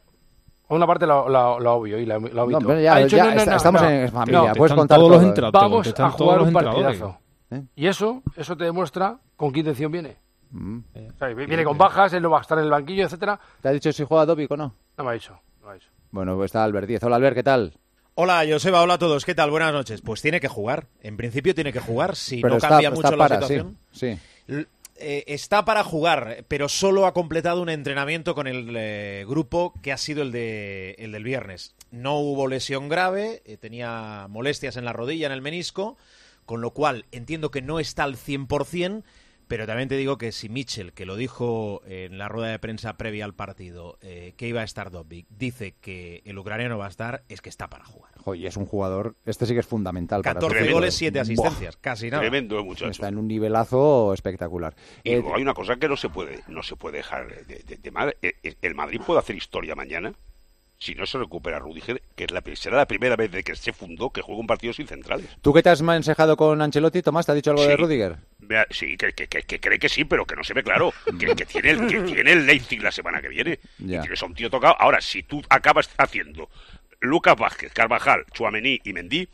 Una 0.70 0.88
parte 0.88 1.06
la 1.06 1.16
obvio 1.20 2.00
y 2.00 2.06
la, 2.06 2.18
la 2.20 2.46
No, 2.46 2.80
ya, 2.80 2.96
Ha 2.96 3.00
dicho, 3.00 3.18
ya 3.18 3.26
no, 3.26 3.32
no, 3.32 3.38
está- 3.38 3.52
no, 3.52 3.58
estamos 3.58 3.82
no. 3.82 3.90
en 3.90 4.10
familia, 4.12 4.54
puedes 4.56 4.74
contar 4.74 4.98
todos 4.98 5.10
todo. 5.10 5.18
los 5.20 5.28
entradores. 5.28 5.62
Vamos 5.62 5.88
a 5.88 5.94
todos 5.94 6.14
jugar 6.16 6.38
los 6.38 6.48
un 6.48 6.56
entrenadores. 6.56 7.00
partidazo. 7.00 7.20
¿Eh? 7.52 7.62
Y 7.76 7.88
eso, 7.88 8.24
eso 8.38 8.56
te 8.58 8.64
demuestra 8.64 9.18
con 9.36 9.52
qué 9.52 9.60
intención 9.60 9.92
viene. 9.92 10.16
Mm. 10.54 10.80
O 11.14 11.18
sea, 11.18 11.28
viene 11.30 11.64
con 11.64 11.78
bajas, 11.78 12.14
él 12.14 12.22
no 12.24 12.30
va 12.30 12.38
a 12.38 12.42
estar 12.42 12.58
en 12.58 12.66
el 12.66 12.70
banquillo, 12.70 13.06
etcétera. 13.06 13.40
¿Te 13.62 13.68
ha 13.68 13.72
dicho 13.72 13.92
si 13.92 14.04
juega 14.04 14.26
Dobic 14.26 14.50
o 14.52 14.58
no? 14.58 14.76
No 14.98 15.04
me 15.04 15.10
ha 15.10 15.14
dicho. 15.14 15.38
No 15.62 15.68
me 15.68 15.72
ha 15.72 15.76
dicho. 15.76 15.90
Bueno, 16.12 16.36
pues 16.36 16.50
está 16.50 16.64
Albert 16.64 16.88
Díez. 16.88 17.04
Hola, 17.04 17.16
Albert, 17.16 17.36
¿qué 17.36 17.44
tal? 17.44 17.74
Hola, 18.16 18.44
Joseba, 18.48 18.82
hola 18.84 18.94
a 18.94 18.98
todos. 19.00 19.26
¿Qué 19.26 19.34
tal? 19.34 19.50
Buenas 19.50 19.74
noches. 19.74 20.02
Pues 20.02 20.22
tiene 20.22 20.40
que 20.40 20.48
jugar. 20.48 20.86
En 21.02 21.18
principio 21.18 21.56
tiene 21.56 21.74
que 21.74 21.80
jugar. 21.80 22.16
Si 22.16 22.42
Pero 22.42 22.52
no 22.52 22.58
está, 22.58 22.70
cambia 22.70 22.92
mucho 22.92 23.18
para, 23.18 23.40
la 23.40 23.48
situación. 23.48 23.78
sí. 23.92 24.18
Eh, 24.96 25.24
está 25.34 25.66
para 25.66 25.84
jugar, 25.84 26.46
pero 26.48 26.70
solo 26.70 27.08
ha 27.08 27.14
completado 27.14 27.62
un 27.64 27.70
entrenamiento 27.70 28.36
con 28.36 28.46
el 28.46 28.74
eh, 28.78 29.26
grupo 29.28 29.74
que 29.82 29.92
ha 29.92 29.98
sido 29.98 30.22
el, 30.22 30.32
de, 30.32 30.96
el 31.00 31.12
del 31.12 31.24
viernes. 31.24 31.76
No 31.90 32.20
hubo 32.20 32.48
lesión 32.48 32.90
grave, 32.90 33.42
eh, 33.46 33.58
tenía 33.58 34.28
molestias 34.30 34.78
en 34.78 34.86
la 34.86 34.94
rodilla, 34.94 35.26
en 35.26 35.34
el 35.34 35.42
menisco, 35.42 35.98
con 36.46 36.62
lo 36.62 36.72
cual 36.72 37.06
entiendo 37.12 37.50
que 37.50 37.64
no 37.64 37.80
está 37.80 38.04
al 38.04 38.18
100%, 38.18 39.04
pero 39.54 39.68
también 39.68 39.88
te 39.88 39.98
digo 39.98 40.18
que 40.18 40.32
si 40.32 40.50
Mitchell, 40.50 40.94
que 40.94 41.06
lo 41.06 41.16
dijo 41.16 41.84
en 41.86 42.18
la 42.18 42.28
rueda 42.28 42.48
de 42.48 42.58
prensa 42.58 42.98
previa 42.98 43.24
al 43.24 43.36
partido, 43.36 44.00
eh, 44.02 44.34
que 44.36 44.48
iba 44.48 44.62
a 44.62 44.64
estar 44.64 44.90
Dobbik, 44.90 45.28
dice 45.30 45.76
que 45.80 46.24
el 46.26 46.40
ucraniano 46.40 46.80
va 46.80 46.88
a 46.88 46.90
estar, 46.90 47.24
es 47.30 47.40
que 47.40 47.50
está 47.50 47.70
para 47.70 47.86
jugar. 47.86 48.14
Joder, 48.18 48.48
es 48.48 48.58
un 48.58 48.66
jugador, 48.66 49.16
este 49.28 49.46
sí 49.46 49.54
que 49.54 49.60
es 49.60 49.68
fundamental. 49.68 50.24
para 50.24 50.40
14 50.40 50.66
su 50.66 50.74
goles, 50.74 50.96
fútbol. 50.96 51.14
7 51.14 51.20
asistencias, 51.20 51.78
casi 51.78 52.10
nada. 52.10 52.22
Tremendo 52.22 52.58
el 52.58 52.66
muchacho. 52.66 52.90
Está 52.90 53.10
en 53.10 53.20
un 53.20 53.28
nivelazo 53.28 54.12
espectacular. 54.16 54.74
Y 55.04 55.12
Eh, 55.12 55.14
luego 55.18 55.36
hay 55.36 55.44
una 55.44 55.54
cosa 55.54 55.76
que 55.76 55.88
no 55.88 55.98
se 55.98 56.10
puede, 56.10 56.40
no 56.48 56.64
se 56.64 56.76
puede 56.76 56.98
dejar 56.98 57.46
de, 57.46 57.58
de-. 57.60 58.16
Eh, 58.24 58.34
eh, 58.42 58.56
El 58.60 58.74
Madrid 58.74 59.02
puede 59.06 59.20
hacer 59.20 59.36
historia 59.36 59.76
mañana 59.76 60.16
si 60.84 60.96
no 60.96 61.06
se 61.06 61.18
recupera 61.18 61.60
Rudiger, 61.60 62.02
que 62.14 62.26
es 62.26 62.32
la, 62.32 62.44
será 62.56 62.76
la 62.76 62.86
primera 62.86 63.16
vez 63.16 63.32
de 63.32 63.42
que 63.42 63.56
se 63.56 63.72
fundó 63.72 64.10
que 64.10 64.22
juega 64.22 64.42
un 64.42 64.48
partido 64.48 64.74
sin 64.74 64.86
centrales. 64.86 65.30
¿Tú 65.42 65.54
que 65.54 65.64
te 65.64 65.70
has 65.70 65.82
mensajado 65.82 66.36
con 66.36 66.62
Ancelotti, 66.62 67.02
Tomás, 67.02 67.26
te 67.26 67.32
ha 67.32 67.36
dicho 67.36 67.52
algo 67.52 67.64
de. 67.66 67.78
Rudiger? 67.78 68.18
Sí, 68.70 68.98
que, 68.98 69.14
que, 69.14 69.28
que- 69.28 69.60
cree 69.62 69.80
que 69.80 69.88
sí, 69.88 70.04
pero 70.04 70.26
que 70.26 70.36
no 70.36 70.44
se 70.44 70.54
ve 70.54 70.62
claro. 70.62 70.94
Que, 71.18 71.28
que 71.36 71.46
tiene, 71.46 71.70
el, 71.72 71.88
que 71.88 72.02
tiene 72.02 72.34
el 72.34 72.46
Leipzig 72.46 72.84
la 72.84 72.92
semana 72.92 73.22
que 73.22 73.30
viene. 73.30 73.60
Ya. 73.78 74.00
Y 74.00 74.02
tienes 74.02 74.22
a 74.22 74.26
un 74.26 74.34
tío 74.34 74.50
tocado. 74.50 74.76
Ahora, 74.78 75.00
si 75.00 75.24
tú 75.24 75.42
acabas 75.50 75.90
haciendo 75.98 76.50
Lucas 77.00 77.38
Vázquez, 77.38 77.72
Carvajal, 77.72 78.26
Chuamení 78.34 78.82
y 78.84 78.92
Mendí, 78.92 79.30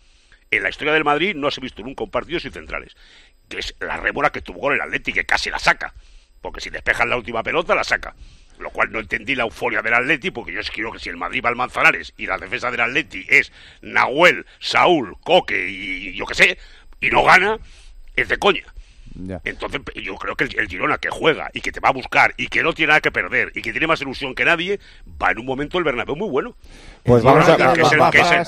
en 0.52 0.62
la 0.62 0.70
historia 0.70 0.94
del 0.94 1.04
Madrid 1.04 1.34
no 1.36 1.50
se 1.50 1.60
ha 1.62 1.64
visto 1.64 1.82
nunca 1.82 2.04
un 2.04 2.12
partido 2.12 2.40
sin 2.40 2.52
centrales. 2.52 2.96
Que 3.48 3.58
es 3.58 3.74
la 3.80 3.98
rémora 3.98 4.30
que 4.30 4.42
tuvo 4.42 4.60
con 4.62 4.74
el 4.74 4.82
Atleti, 4.82 5.12
que 5.14 5.26
casi 5.26 5.50
la 5.50 5.58
saca. 5.58 5.96
Porque 6.42 6.62
si 6.62 6.70
despejan 6.70 7.10
la 7.10 7.18
última 7.18 7.42
pelota, 7.42 7.74
la 7.74 7.84
saca. 7.84 8.16
Lo 8.60 8.70
cual 8.72 8.92
no 8.92 9.00
entendí 9.00 9.36
la 9.36 9.44
euforia 9.44 9.82
del 9.82 9.94
Atleti, 9.94 10.32
porque 10.32 10.52
yo 10.52 10.60
quiero 10.74 10.92
que 10.92 11.00
si 11.00 11.10
el 11.10 11.18
Madrid 11.18 11.42
va 11.44 11.50
al 11.50 11.56
Manzanares 11.56 12.14
y 12.18 12.26
la 12.26 12.38
defensa 12.38 12.70
del 12.70 12.82
Atleti 12.82 13.26
es 13.30 13.52
Nahuel, 13.82 14.46
Saúl, 14.60 15.16
Coque 15.24 15.68
y 15.70 16.14
yo 16.14 16.26
qué 16.26 16.36
sé, 16.36 16.58
y 17.00 17.10
no 17.10 17.24
gana, 17.24 17.58
es 18.16 18.28
de 18.28 18.38
coña. 18.38 18.64
Ya. 19.16 19.42
Entonces, 19.44 19.82
yo 19.96 20.16
creo 20.16 20.36
que 20.36 20.46
el, 20.46 20.60
el 20.60 20.68
Girona 20.68 20.98
que 20.98 21.10
juega 21.10 21.50
y 21.54 21.62
que 21.62 21.72
te 21.72 21.80
va 21.80 21.90
a 21.90 21.94
buscar 21.94 22.34
y 22.38 22.48
que 22.48 22.62
no 22.64 22.74
tiene 22.74 22.90
nada 22.90 23.02
que 23.02 23.12
perder 23.12 23.52
y 23.56 23.62
que 23.62 23.72
tiene 23.72 23.88
más 23.88 24.02
ilusión 24.02 24.36
que 24.36 24.46
nadie, 24.46 24.80
va 25.22 25.32
en 25.32 25.40
un 25.40 25.46
momento 25.46 25.78
el 25.78 25.84
Bernabéu 25.84 26.16
muy 26.16 26.30
bueno. 26.30 26.56
Pues 27.04 27.24
vamos 27.24 27.48
a, 27.48 27.58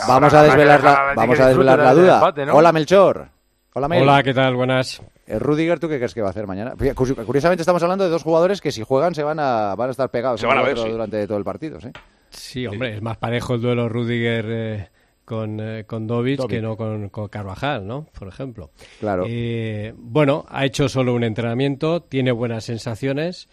vamos 0.07 0.33
a 0.33 0.43
desvelar 0.43 0.83
la, 0.83 1.13
vamos 1.15 1.39
a 1.39 1.47
desvelar 1.47 1.79
la 1.79 1.93
duda. 1.93 2.15
empate, 2.15 2.45
¿no? 2.45 2.53
Hola, 2.53 2.71
Melchor. 2.71 3.27
Hola, 3.73 3.87
Mel. 3.87 4.03
Hola, 4.03 4.23
¿qué 4.23 4.33
tal? 4.33 4.55
Buenas. 4.55 5.01
Eh, 5.31 5.39
Rudiger, 5.39 5.79
¿tú 5.79 5.87
qué 5.89 5.97
crees 5.97 6.13
que 6.13 6.21
va 6.21 6.27
a 6.27 6.31
hacer 6.31 6.47
mañana? 6.47 6.73
Curiosamente 6.95 7.61
estamos 7.61 7.81
hablando 7.83 8.03
de 8.03 8.09
dos 8.09 8.23
jugadores 8.23 8.59
que 8.61 8.71
si 8.71 8.83
juegan 8.83 9.15
se 9.15 9.23
van 9.23 9.39
a, 9.39 9.75
van 9.75 9.89
a 9.89 9.91
estar 9.91 10.09
pegados 10.09 10.39
Se 10.41 10.47
van 10.47 10.57
a 10.57 10.61
ver, 10.61 10.77
sí. 10.77 10.89
durante 10.89 11.25
todo 11.27 11.37
el 11.37 11.43
partido, 11.43 11.79
¿sí? 11.79 11.89
Sí, 12.29 12.67
hombre, 12.67 12.95
es 12.95 13.01
más 13.01 13.17
parejo 13.17 13.55
el 13.55 13.61
duelo 13.61 13.89
Rudiger 13.89 14.45
eh, 14.49 14.89
con, 15.25 15.59
eh, 15.59 15.85
con 15.85 16.07
Dovic 16.07 16.37
Dovic. 16.39 16.49
que 16.49 16.61
no 16.61 16.75
con, 16.77 17.09
con 17.09 17.27
Carvajal, 17.27 17.85
¿no? 17.87 18.05
Por 18.17 18.27
ejemplo. 18.27 18.71
Claro. 18.99 19.25
Eh, 19.27 19.93
bueno, 19.97 20.45
ha 20.49 20.65
hecho 20.65 20.87
solo 20.89 21.13
un 21.13 21.23
entrenamiento, 21.23 22.01
tiene 22.01 22.31
buenas 22.31 22.65
sensaciones 22.65 23.47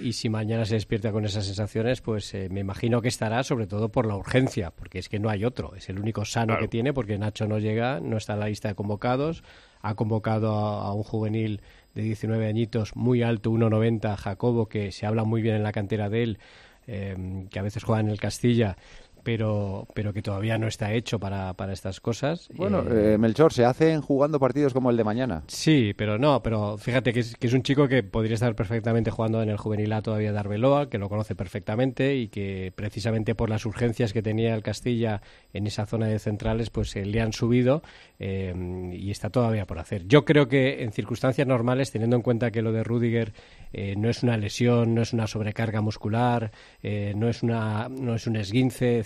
y 0.00 0.14
si 0.14 0.28
mañana 0.30 0.64
se 0.64 0.74
despierta 0.74 1.12
con 1.12 1.24
esas 1.24 1.44
sensaciones, 1.46 2.00
pues 2.00 2.32
eh, 2.34 2.48
me 2.50 2.60
imagino 2.60 3.02
que 3.02 3.08
estará 3.08 3.42
sobre 3.42 3.66
todo 3.66 3.90
por 3.90 4.06
la 4.06 4.16
urgencia, 4.16 4.70
porque 4.70 4.98
es 4.98 5.08
que 5.08 5.18
no 5.18 5.28
hay 5.28 5.44
otro, 5.44 5.74
es 5.76 5.88
el 5.88 5.98
único 5.98 6.24
sano 6.24 6.46
Claro. 6.54 6.60
que 6.62 6.68
tiene 6.68 6.92
porque 6.92 7.18
Nacho 7.18 7.46
no 7.46 7.58
llega, 7.58 8.00
no 8.00 8.16
está 8.16 8.32
en 8.34 8.40
la 8.40 8.46
lista 8.48 8.68
de 8.68 8.74
convocados, 8.74 9.42
ha 9.84 9.94
convocado 9.94 10.54
a, 10.54 10.92
un 10.94 11.02
juvenil 11.02 11.60
de 11.94 12.02
19 12.02 12.46
añitos 12.46 12.96
muy 12.96 13.22
alto, 13.22 13.50
1,90, 13.50 14.16
Jacobo, 14.16 14.66
que 14.66 14.90
se 14.92 15.04
habla 15.04 15.24
muy 15.24 15.42
bien 15.42 15.56
en 15.56 15.62
la 15.62 15.72
cantera 15.72 16.08
de 16.08 16.22
él, 16.22 16.38
eh, 16.86 17.46
que 17.50 17.58
a 17.58 17.62
veces 17.62 17.84
juega 17.84 18.00
en 18.00 18.08
el 18.08 18.18
Castilla, 18.18 18.78
pero, 19.24 19.88
pero 19.94 20.12
que 20.12 20.22
todavía 20.22 20.58
no 20.58 20.68
está 20.68 20.92
hecho 20.92 21.18
para, 21.18 21.54
para 21.54 21.72
estas 21.72 22.00
cosas. 22.00 22.48
Bueno, 22.54 22.82
Eh, 22.82 23.14
eh, 23.14 23.18
Melchor, 23.18 23.52
se 23.52 23.64
hacen 23.64 24.00
jugando 24.02 24.38
partidos 24.38 24.72
como 24.72 24.90
el 24.90 24.96
de 24.96 25.04
mañana. 25.04 25.42
Sí, 25.48 25.94
pero 25.96 26.18
no, 26.18 26.42
pero 26.42 26.76
fíjate 26.78 27.12
que 27.12 27.20
es, 27.20 27.34
que 27.36 27.46
es 27.48 27.52
un 27.52 27.62
chico 27.62 27.88
que 27.88 28.02
podría 28.02 28.34
estar 28.34 28.54
perfectamente 28.54 29.10
jugando 29.10 29.42
en 29.42 29.48
el 29.48 29.56
juvenil 29.56 29.92
A 29.92 30.02
todavía 30.02 30.32
de 30.32 30.38
Arbeloa, 30.38 30.88
que 30.88 30.98
lo 30.98 31.08
conoce 31.08 31.34
perfectamente 31.34 32.14
y 32.14 32.28
que 32.28 32.72
precisamente 32.76 33.34
por 33.34 33.50
las 33.50 33.64
urgencias 33.66 34.12
que 34.12 34.22
tenía 34.22 34.54
el 34.54 34.62
Castilla 34.62 35.22
en 35.52 35.66
esa 35.66 35.86
zona 35.86 36.06
de 36.06 36.18
centrales, 36.18 36.70
pues 36.70 36.94
eh, 36.96 37.04
le 37.06 37.20
han 37.20 37.32
subido 37.32 37.82
eh, 38.18 38.54
y 38.92 39.10
está 39.10 39.30
todavía 39.30 39.66
por 39.66 39.78
hacer. 39.78 40.06
Yo 40.06 40.24
creo 40.24 40.48
que 40.48 40.82
en 40.82 40.92
circunstancias 40.92 41.46
normales, 41.46 41.90
teniendo 41.90 42.16
en 42.16 42.22
cuenta 42.22 42.50
que 42.50 42.62
lo 42.62 42.72
de 42.72 42.84
Rudiger 42.84 43.32
eh, 43.72 43.94
no 43.96 44.08
es 44.10 44.22
una 44.22 44.36
lesión, 44.36 44.94
no 44.94 45.02
es 45.02 45.12
una 45.12 45.26
sobrecarga 45.26 45.80
muscular, 45.80 46.52
eh, 46.82 47.12
no 47.16 47.28
es 47.28 47.42
una 47.42 47.88
no 47.88 48.14
es 48.14 48.26
un 48.26 48.36
esguince, 48.36 49.02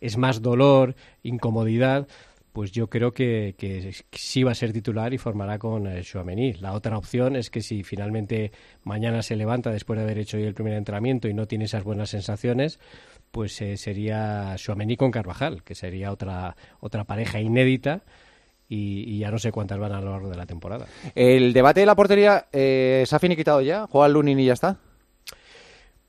es 0.00 0.16
más 0.16 0.42
dolor, 0.42 0.94
incomodidad 1.22 2.06
pues 2.54 2.70
yo 2.70 2.88
creo 2.88 3.12
que, 3.12 3.56
que 3.58 3.92
sí 4.12 4.44
va 4.44 4.52
a 4.52 4.54
ser 4.54 4.72
titular 4.72 5.12
y 5.12 5.18
formará 5.18 5.58
con 5.58 5.88
eh, 5.88 6.02
Tchouaméni. 6.02 6.52
La 6.52 6.72
otra 6.72 6.96
opción 6.96 7.34
es 7.34 7.50
que 7.50 7.60
si 7.60 7.82
finalmente 7.82 8.52
mañana 8.84 9.22
se 9.22 9.34
levanta 9.34 9.72
después 9.72 9.98
de 9.98 10.04
haber 10.04 10.18
hecho 10.18 10.38
el 10.38 10.54
primer 10.54 10.74
entrenamiento 10.74 11.26
y 11.26 11.34
no 11.34 11.48
tiene 11.48 11.64
esas 11.64 11.82
buenas 11.82 12.10
sensaciones, 12.10 12.78
pues 13.32 13.60
eh, 13.60 13.76
sería 13.76 14.54
Tchouaméni 14.54 14.96
con 14.96 15.10
Carvajal, 15.10 15.64
que 15.64 15.74
sería 15.74 16.12
otra 16.12 16.54
otra 16.78 17.02
pareja 17.02 17.40
inédita 17.40 18.04
y, 18.68 19.18
ya 19.18 19.32
no 19.32 19.38
sé 19.40 19.50
cuántas 19.50 19.80
van 19.80 19.90
a 19.90 20.00
lo 20.00 20.12
largo 20.12 20.28
de 20.28 20.36
la 20.36 20.46
temporada. 20.46 20.86
El 21.16 21.52
debate 21.54 21.80
de 21.80 21.86
la 21.86 21.96
portería 21.96 22.46
eh, 22.52 23.02
se 23.04 23.16
ha 23.16 23.18
finiquitado 23.18 23.62
ya. 23.62 23.88
Juega 23.88 24.06
Lunin 24.06 24.38
y 24.38 24.46
ya 24.46 24.52
está. 24.52 24.78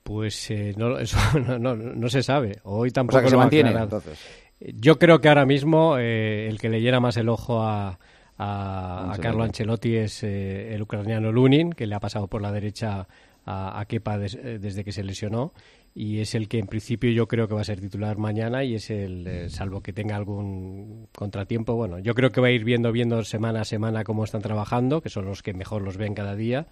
Pues 0.06 0.50
eh, 0.52 0.72
no, 0.76 0.98
eso 1.00 1.18
no, 1.40 1.58
no, 1.58 1.74
no 1.74 2.08
se 2.08 2.22
sabe. 2.22 2.60
Hoy 2.62 2.92
tampoco 2.92 3.16
O 3.16 3.20
sea, 3.20 3.24
que 3.24 3.30
se 3.30 3.36
mantiene, 3.36 3.70
entonces. 3.82 4.18
Yo 4.60 4.98
creo 5.00 5.20
que 5.20 5.28
ahora 5.28 5.44
mismo 5.44 5.98
eh, 5.98 6.46
el 6.48 6.58
que 6.60 6.68
le 6.70 6.80
llena 6.80 7.00
más 7.00 7.16
el 7.16 7.28
ojo 7.28 7.60
a, 7.62 7.98
a. 8.38 9.12
Carlo 9.20 9.42
Ancelotti 9.42 9.96
es 9.96 10.22
eh, 10.22 10.74
el 10.74 10.82
ucraniano 10.82 11.32
Lunin, 11.32 11.72
que 11.72 11.86
le 11.86 11.94
ha 11.96 12.00
pasado 12.00 12.28
por 12.28 12.40
la 12.40 12.52
derecha 12.52 13.08
a, 13.44 13.80
a 13.80 13.84
Kepa 13.86 14.16
des- 14.16 14.36
eh, 14.36 14.58
desde 14.60 14.84
que 14.84 14.92
se 14.92 15.02
lesionó 15.02 15.52
y 15.94 16.20
es 16.20 16.34
el 16.34 16.46
que 16.48 16.58
en 16.58 16.66
principio 16.66 17.10
yo 17.10 17.26
creo 17.26 17.48
que 17.48 17.54
va 17.54 17.62
a 17.62 17.64
ser 17.64 17.80
titular 17.80 18.16
mañana 18.18 18.62
y 18.64 18.74
es 18.76 18.90
el, 18.90 19.26
eh, 19.26 19.48
salvo 19.50 19.80
que 19.80 19.92
tenga 19.92 20.14
algún 20.14 21.08
contratiempo, 21.16 21.74
bueno, 21.74 21.98
yo 21.98 22.14
creo 22.14 22.30
que 22.30 22.40
va 22.40 22.48
a 22.48 22.50
ir 22.50 22.64
viendo, 22.64 22.92
viendo 22.92 23.24
semana 23.24 23.62
a 23.62 23.64
semana 23.64 24.04
cómo 24.04 24.22
están 24.24 24.42
trabajando, 24.42 25.00
que 25.00 25.08
son 25.08 25.24
los 25.24 25.42
que 25.42 25.52
mejor 25.54 25.82
los 25.82 25.96
ven 25.96 26.14
cada 26.14 26.36
día, 26.36 26.66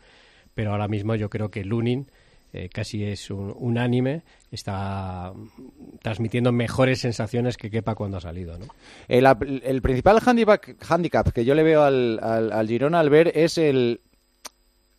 pero 0.54 0.72
ahora 0.72 0.88
mismo 0.88 1.14
yo 1.14 1.30
creo 1.30 1.50
que 1.50 1.64
Lunin 1.64 2.06
eh, 2.56 2.68
casi 2.72 3.02
es 3.02 3.32
un, 3.32 3.52
unánime, 3.58 4.22
está 4.52 5.32
transmitiendo 6.02 6.52
mejores 6.52 7.00
sensaciones 7.00 7.56
que 7.56 7.68
Kepa 7.68 7.96
cuando 7.96 8.18
ha 8.18 8.20
salido, 8.20 8.56
¿no? 8.56 8.66
El, 9.08 9.82
principal 9.82 10.20
handicap, 10.24 10.62
handicap 10.88 11.32
que 11.32 11.44
yo 11.44 11.56
le 11.56 11.64
veo 11.64 11.82
al, 11.82 12.20
al, 12.22 12.52
al 12.52 12.68
Girona 12.68 13.00
al 13.00 13.10
ver 13.10 13.32
es 13.34 13.58
el... 13.58 14.02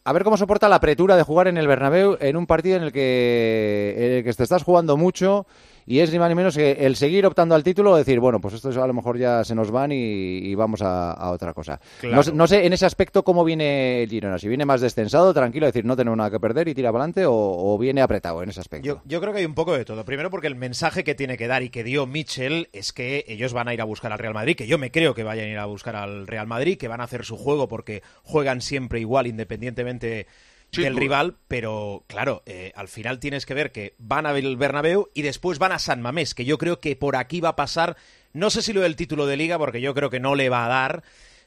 A 0.03 0.11
ver 0.11 0.23
cómo 0.23 0.35
soporta 0.35 0.67
la 0.67 0.75
apretura 0.75 1.15
de 1.15 1.23
jugar 1.23 1.47
en 1.47 1.57
el 1.57 1.65
Bernabéu 1.65 2.17
en 2.19 2.35
un 2.35 2.45
partido 2.45 2.75
en 2.75 2.83
el 2.83 2.91
que, 2.91 3.95
en 3.97 4.11
el 4.17 4.23
que 4.25 4.33
te 4.33 4.43
estás 4.43 4.63
jugando 4.63 4.97
mucho 4.97 5.47
y 5.85 5.99
es 5.99 6.11
ni 6.11 6.19
más 6.19 6.29
ni 6.29 6.35
menos 6.35 6.55
que 6.55 6.71
el 6.71 6.95
seguir 6.95 7.25
optando 7.25 7.55
al 7.55 7.63
título 7.63 7.91
o 7.91 7.95
decir, 7.97 8.19
bueno, 8.19 8.39
pues 8.41 8.53
estos 8.55 8.75
a 8.77 8.87
lo 8.87 8.93
mejor 8.93 9.17
ya 9.17 9.43
se 9.43 9.53
nos 9.55 9.71
van 9.71 9.91
y, 9.91 9.95
y 10.39 10.55
vamos 10.55 10.81
a, 10.81 11.11
a 11.11 11.31
otra 11.31 11.53
cosa. 11.53 11.79
Claro. 11.99 12.15
No, 12.15 12.23
sé- 12.23 12.33
no 12.33 12.47
sé 12.47 12.65
en 12.65 12.73
ese 12.73 12.85
aspecto 12.85 13.23
cómo 13.23 13.43
viene 13.43 14.03
el 14.03 14.09
Girona, 14.09 14.37
si 14.39 14.47
viene 14.47 14.65
más 14.65 14.81
descensado, 14.81 15.33
tranquilo, 15.33 15.65
decir, 15.65 15.85
no 15.85 15.95
tenemos 15.95 16.17
nada 16.17 16.31
que 16.31 16.39
perder 16.39 16.67
y 16.67 16.73
tira 16.73 16.91
para 16.91 17.03
adelante 17.03 17.25
o, 17.25 17.33
o 17.33 17.77
viene 17.77 18.01
apretado 18.01 18.41
en 18.43 18.49
ese 18.49 18.59
aspecto. 18.61 18.85
Yo, 18.87 19.01
yo 19.05 19.21
creo 19.21 19.33
que 19.33 19.39
hay 19.39 19.45
un 19.45 19.53
poco 19.55 19.77
de 19.77 19.85
todo. 19.85 20.03
Primero 20.05 20.29
porque 20.29 20.47
el 20.47 20.55
mensaje 20.55 21.03
que 21.03 21.15
tiene 21.15 21.37
que 21.37 21.47
dar 21.47 21.63
y 21.63 21.69
que 21.69 21.83
dio 21.83 22.05
Mitchell 22.07 22.69
es 22.73 22.91
que 22.93 23.23
ellos 23.27 23.53
van 23.53 23.67
a 23.67 23.73
ir 23.73 23.81
a 23.81 23.85
buscar 23.85 24.11
al 24.11 24.19
Real 24.19 24.33
Madrid, 24.33 24.55
que 24.55 24.67
yo 24.67 24.77
me 24.77 24.91
creo 24.91 25.13
que 25.13 25.23
vayan 25.23 25.45
a 25.45 25.49
ir 25.51 25.57
a 25.59 25.65
buscar 25.65 25.95
al 25.95 26.27
Real 26.27 26.47
Madrid, 26.47 26.77
que 26.77 26.87
van 26.87 27.01
a 27.01 27.05
hacer 27.05 27.25
su 27.25 27.37
juego 27.37 27.67
porque 27.67 28.01
juegan 28.23 28.61
siempre 28.61 28.99
igual 28.99 29.27
independientemente 29.27 30.27
Sí, 30.75 30.83
del 30.83 30.95
rival, 30.95 31.37
pero 31.47 32.03
claro, 32.07 32.43
eh, 32.45 32.71
al 32.75 32.87
final 32.87 33.19
tienes 33.19 33.45
que 33.45 33.53
ver 33.53 33.71
que 33.71 33.95
van 33.97 34.25
a 34.25 34.31
ver 34.31 34.45
el 34.45 34.57
Bernabéu 34.57 35.09
y 35.13 35.21
después 35.21 35.59
van 35.59 35.71
a 35.71 35.79
San 35.79 36.01
Mamés, 36.01 36.35
que 36.35 36.45
yo 36.45 36.57
creo 36.57 36.79
que 36.79 36.95
por 36.95 37.15
aquí 37.15 37.41
va 37.41 37.49
a 37.49 37.55
pasar, 37.55 37.97
no 38.33 38.49
sé 38.49 38.61
si 38.61 38.73
lo 38.73 38.81
del 38.81 38.95
título 38.95 39.25
de 39.25 39.37
liga, 39.37 39.57
porque 39.57 39.81
yo 39.81 39.93
creo 39.93 40.09
que 40.09 40.19
no 40.19 40.35
le 40.35 40.49
va 40.49 40.65
a 40.65 40.69
dar, 40.69 41.03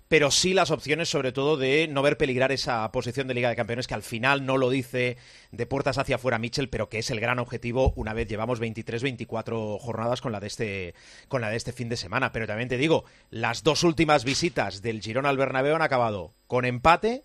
pero 0.08 0.30
sí 0.30 0.54
las 0.54 0.70
opciones 0.70 1.08
sobre 1.08 1.32
todo 1.32 1.56
de 1.56 1.86
no 1.86 2.02
ver 2.02 2.16
peligrar 2.16 2.50
esa 2.50 2.90
posición 2.90 3.28
de 3.28 3.34
Liga 3.34 3.50
de 3.50 3.56
Campeones 3.56 3.86
que 3.86 3.94
al 3.94 4.02
final 4.02 4.44
no 4.44 4.56
lo 4.56 4.70
dice 4.70 5.18
de 5.52 5.66
puertas 5.66 5.98
hacia 5.98 6.16
afuera 6.16 6.38
Mitchell, 6.38 6.70
pero 6.70 6.88
que 6.88 6.98
es 6.98 7.10
el 7.10 7.20
gran 7.20 7.38
objetivo 7.38 7.92
una 7.96 8.14
vez 8.14 8.26
llevamos 8.26 8.58
23, 8.58 9.02
24 9.02 9.78
jornadas 9.78 10.20
con 10.20 10.32
la 10.32 10.40
de 10.40 10.46
este 10.46 10.94
con 11.28 11.42
la 11.42 11.50
de 11.50 11.56
este 11.56 11.72
fin 11.72 11.88
de 11.88 11.96
semana, 11.96 12.32
pero 12.32 12.46
también 12.46 12.68
te 12.68 12.78
digo, 12.78 13.04
las 13.30 13.62
dos 13.62 13.84
últimas 13.84 14.24
visitas 14.24 14.82
del 14.82 15.02
Girona 15.02 15.28
al 15.28 15.36
Bernabéu 15.36 15.76
han 15.76 15.82
acabado 15.82 16.32
con 16.46 16.64
empate 16.64 17.24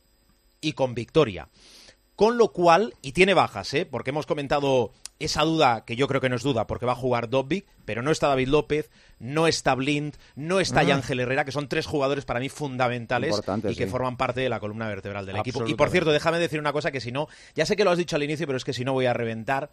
y 0.60 0.74
con 0.74 0.94
victoria. 0.94 1.48
Con 2.16 2.38
lo 2.38 2.52
cual, 2.52 2.94
y 3.02 3.12
tiene 3.14 3.34
bajas, 3.34 3.74
¿eh? 3.74 3.86
porque 3.90 4.12
hemos 4.12 4.26
comentado 4.28 4.92
esa 5.20 5.44
duda, 5.44 5.84
que 5.86 5.96
yo 5.96 6.08
creo 6.08 6.22
que 6.22 6.30
no 6.30 6.36
es 6.36 6.44
duda, 6.44 6.68
porque 6.68 6.86
va 6.86 6.92
a 6.92 6.96
jugar 6.96 7.30
Dobbik, 7.30 7.66
pero 7.86 8.02
no 8.02 8.12
está 8.12 8.28
David 8.28 8.50
López, 8.50 8.92
no 9.20 9.48
está 9.48 9.74
Blind, 9.74 10.16
no 10.36 10.60
está. 10.60 10.82
Ángel 10.82 11.20
Herrera, 11.22 11.44
que 11.46 11.52
son 11.52 11.68
tres 11.70 11.86
jugadores 11.88 12.26
para 12.26 12.40
mí 12.40 12.50
fundamentales 12.50 13.42
y 13.70 13.76
que 13.76 13.86
sí. 13.86 13.90
forman 13.90 14.18
parte 14.18 14.42
de 14.42 14.50
la 14.50 14.60
columna 14.60 14.88
vertebral 14.88 15.26
del 15.26 15.38
equipo. 15.38 15.66
Y 15.68 15.76
por 15.76 15.90
cierto, 15.90 16.12
déjame 16.12 16.40
decir 16.40 16.60
una 16.60 16.74
cosa 16.74 16.92
que 16.92 17.00
si 17.02 17.12
no, 17.12 17.28
ya 17.56 17.66
sé 17.66 17.76
que 17.76 17.84
lo 17.84 17.92
has 17.92 17.98
dicho 17.98 18.16
al 18.16 18.24
inicio, 18.24 18.46
pero 18.46 18.58
es 18.58 18.64
que 18.66 18.74
si 18.74 18.84
no 18.84 18.94
voy 18.94 19.06
a 19.06 19.14
reventar, 19.14 19.72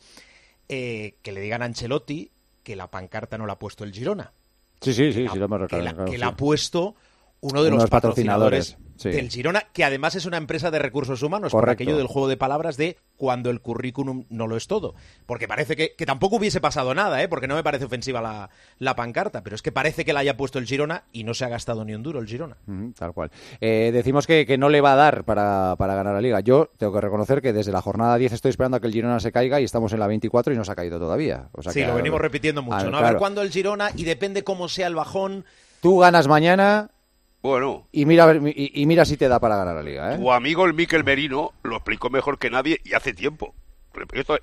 eh, 0.69 1.17
que 1.23 1.33
le 1.33 1.41
digan 1.41 1.63
a 1.63 1.65
Ancelotti 1.67 2.31
que 2.63 2.77
la 2.77 2.91
pancarta 2.91 3.37
no 3.39 3.47
la 3.47 3.55
ha 3.55 3.59
puesto 3.59 3.85
el 3.85 3.93
Girona, 3.93 4.33
Sí, 4.81 4.95
sí, 4.95 5.13
sí, 5.13 5.25
la- 5.25 5.33
sí, 5.33 5.39
lo 5.39 5.45
hemos 5.45 5.59
que, 5.59 5.63
recordado, 5.65 5.85
la, 5.85 5.93
claro, 5.93 6.05
que 6.07 6.13
sí. 6.13 6.19
la 6.19 6.27
ha 6.29 6.37
puesto 6.37 6.95
uno 7.43 7.63
de 7.63 7.69
Uno 7.69 7.77
los 7.77 7.85
los 7.85 7.91
patrocinadores, 7.91 8.73
patrocinadores, 8.75 9.03
sí. 9.03 9.09
del 9.11 9.31
Girona, 9.31 9.61
que 9.73 9.85
además 9.85 10.15
es 10.15 10.27
una 10.27 10.37
empresa 10.37 10.71
de 10.71 10.79
recursos 10.79 11.23
humanos, 11.23 11.53
por 11.53 11.71
aquello 11.71 11.97
del 11.97 12.07
juego 12.07 12.29
de 12.29 12.37
palabras 12.37 12.77
de 12.77 12.99
cuando 13.17 13.49
el 13.51 13.61
currículum 13.61 14.25
no 14.29 14.47
lo 14.47 14.57
es 14.57 14.67
todo. 14.67 14.95
Porque 15.27 15.49
parece 15.49 15.75
que, 15.77 15.95
que 15.97 16.05
tampoco 16.07 16.37
hubiese 16.37 16.61
pasado 16.61 16.95
nada, 16.95 17.23
¿eh? 17.23 17.29
porque 17.29 17.49
no 17.49 17.55
me 17.55 17.63
parece 17.63 17.87
ofensiva 17.87 18.21
la, 18.21 18.51
la 18.79 18.97
pancarta, 18.97 19.43
pero 19.43 19.57
es 19.57 19.63
que 19.63 19.73
parece 19.73 20.05
que 20.05 20.13
la 20.13 20.21
haya 20.21 20.37
puesto 20.37 20.59
el 20.59 20.67
Girona 20.67 21.05
y 21.13 21.25
no 21.25 21.33
se 21.35 21.45
ha 21.45 21.49
gastado 21.49 21.85
ni 21.85 21.95
un 21.95 22.03
duro 22.03 22.19
el 22.21 22.27
Girona. 22.27 22.57
Tal 22.99 23.13
cual. 23.15 23.31
Eh, 23.61 23.91
decimos 23.93 24.27
que, 24.27 24.45
que 24.47 24.59
no 24.59 24.69
le 24.69 24.81
va 24.83 24.93
a 24.93 24.97
dar 24.97 25.25
para, 25.25 25.77
para 25.79 25.95
ganar 25.95 26.15
la 26.15 26.21
liga. 26.21 26.41
Yo 26.41 26.71
tengo 26.77 26.93
que 26.93 27.01
reconocer 27.01 27.41
que 27.41 27.53
desde 27.55 27.73
la 27.73 27.81
jornada 27.83 28.17
10 28.19 28.33
estoy 28.35 28.51
esperando 28.51 28.77
a 28.77 28.81
que 28.81 28.87
el 28.87 28.93
Girona 28.93 29.19
se 29.21 29.33
caiga 29.33 29.61
y 29.61 29.65
estamos 29.65 29.93
en 29.95 30.01
la 30.01 30.07
24 30.07 30.53
y 30.53 30.57
no 30.57 30.65
se 30.65 30.73
ha 30.73 30.77
caído 30.77 30.99
todavía. 30.99 31.49
O 31.53 31.63
sea 31.63 31.73
sí, 31.73 31.81
que, 31.81 31.87
lo 31.87 31.95
venimos 31.95 32.21
repitiendo 32.21 32.63
mucho, 32.63 32.77
a- 32.77 32.83
¿no? 32.85 32.97
A 32.99 33.01
claro. 33.01 33.07
ver 33.15 33.17
cuándo 33.17 33.41
el 33.43 33.51
Girona, 33.51 33.91
y 33.97 34.05
depende 34.05 34.45
cómo 34.45 34.69
sea 34.69 34.87
el 34.87 34.95
bajón, 34.95 35.45
Tú 35.81 35.97
ganas 35.99 36.29
mañana 36.29 36.91
bueno. 37.43 37.87
Y 37.93 38.05
mira, 38.05 38.35
y, 38.35 38.83
y 38.83 38.87
mira 38.87 39.05
si 39.05 39.17
te 39.17 39.29
da 39.29 39.41
para 39.41 39.57
ganar 39.57 39.77
la 39.77 39.83
liga. 39.83 40.15
¿eh? 40.15 40.19
Tu 40.19 40.33
amigo 40.33 40.67
el 40.67 40.75
Miquel 40.75 41.05
Merino 41.05 41.53
lo 41.63 41.77
explicó 41.77 42.11
mejor 42.11 42.39
que 42.39 42.51
nadie 42.51 42.81
y 42.85 42.95
hace 42.95 43.15
tiempo. 43.15 43.55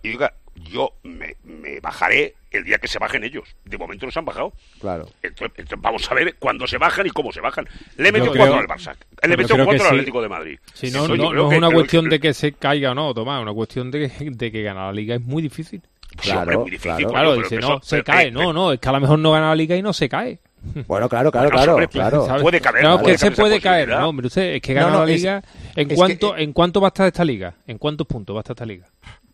Y 0.03 0.09
diga, 0.09 0.33
yo 0.55 0.93
me, 1.03 1.35
me, 1.43 1.79
bajaré 1.79 2.35
el 2.51 2.63
día 2.63 2.77
que 2.79 2.87
se 2.87 2.99
bajen 2.99 3.23
ellos. 3.23 3.55
De 3.63 3.77
momento 3.77 4.05
no 4.05 4.11
se 4.11 4.19
han 4.19 4.25
bajado. 4.25 4.51
Claro. 4.79 5.07
Entonces, 5.23 5.65
vamos 5.77 6.09
a 6.11 6.15
ver 6.15 6.35
cuándo 6.35 6.67
se 6.67 6.77
bajan 6.77 7.07
y 7.07 7.09
cómo 7.11 7.31
se 7.31 7.39
bajan. 7.39 7.67
Le 7.95 8.11
metió 8.11 8.31
cuatro 8.33 8.55
al 8.55 8.67
Barça. 8.67 8.95
Le 9.23 9.37
metió 9.37 9.55
cuatro 9.63 9.85
al 9.85 9.91
Atlético 9.91 10.21
de 10.21 10.29
Madrid. 10.29 10.59
Si 10.73 10.91
no, 10.91 11.07
no, 11.07 11.51
es 11.51 11.57
una 11.57 11.71
cuestión 11.71 12.09
de 12.09 12.19
que 12.19 12.33
se 12.33 12.53
caiga 12.53 12.91
o 12.91 12.95
no, 12.95 13.13
Tomás. 13.13 13.39
Es 13.39 13.43
una 13.43 13.53
cuestión 13.53 13.91
de, 13.91 14.09
que 14.09 14.61
ganar 14.63 14.87
la 14.87 14.93
liga 14.93 15.15
es 15.15 15.21
muy 15.21 15.41
difícil. 15.41 15.81
Claro, 16.17 16.51
es 16.51 16.57
muy 16.57 16.71
difícil, 16.71 17.05
claro, 17.05 17.35
dice, 17.35 17.57
no, 17.57 17.79
se 17.81 18.01
cae, 18.01 18.31
no, 18.31 18.51
no, 18.51 18.71
es 18.71 18.79
que 18.79 18.89
a 18.89 18.93
lo 18.93 19.01
mejor 19.01 19.19
no 19.19 19.33
gana 19.33 19.49
la 19.49 19.55
liga 19.55 19.75
y 19.75 19.81
no 19.81 19.93
se 19.93 20.09
cae. 20.09 20.39
Bueno, 20.87 21.09
claro, 21.09 21.31
claro, 21.31 21.49
bueno, 21.49 21.65
claro, 21.65 21.75
pues, 21.75 21.89
claro. 21.89 22.41
Puede 22.41 22.61
caer. 22.61 22.83
No, 22.83 23.01
que 23.01 23.17
se 23.17 23.31
puede 23.31 23.59
caer. 23.59 23.89
No, 23.89 24.09
hombre, 24.09 24.27
usted, 24.27 24.55
es 24.55 24.61
que 24.61 24.73
gana 24.73 24.87
no, 24.87 24.93
no, 24.93 24.99
la 24.99 25.05
liga. 25.05 25.43
Es, 25.71 25.77
¿En, 25.77 25.91
es 25.91 25.97
cuánto, 25.97 26.35
que... 26.35 26.43
¿En 26.43 26.53
cuánto 26.53 26.81
va 26.81 26.87
a 26.87 26.89
estar 26.89 27.07
esta 27.07 27.25
liga? 27.25 27.55
¿En 27.65 27.77
cuántos 27.77 28.07
puntos 28.07 28.35
va 28.35 28.39
a 28.39 28.41
estar 28.41 28.53
esta 28.55 28.65
liga? 28.65 28.87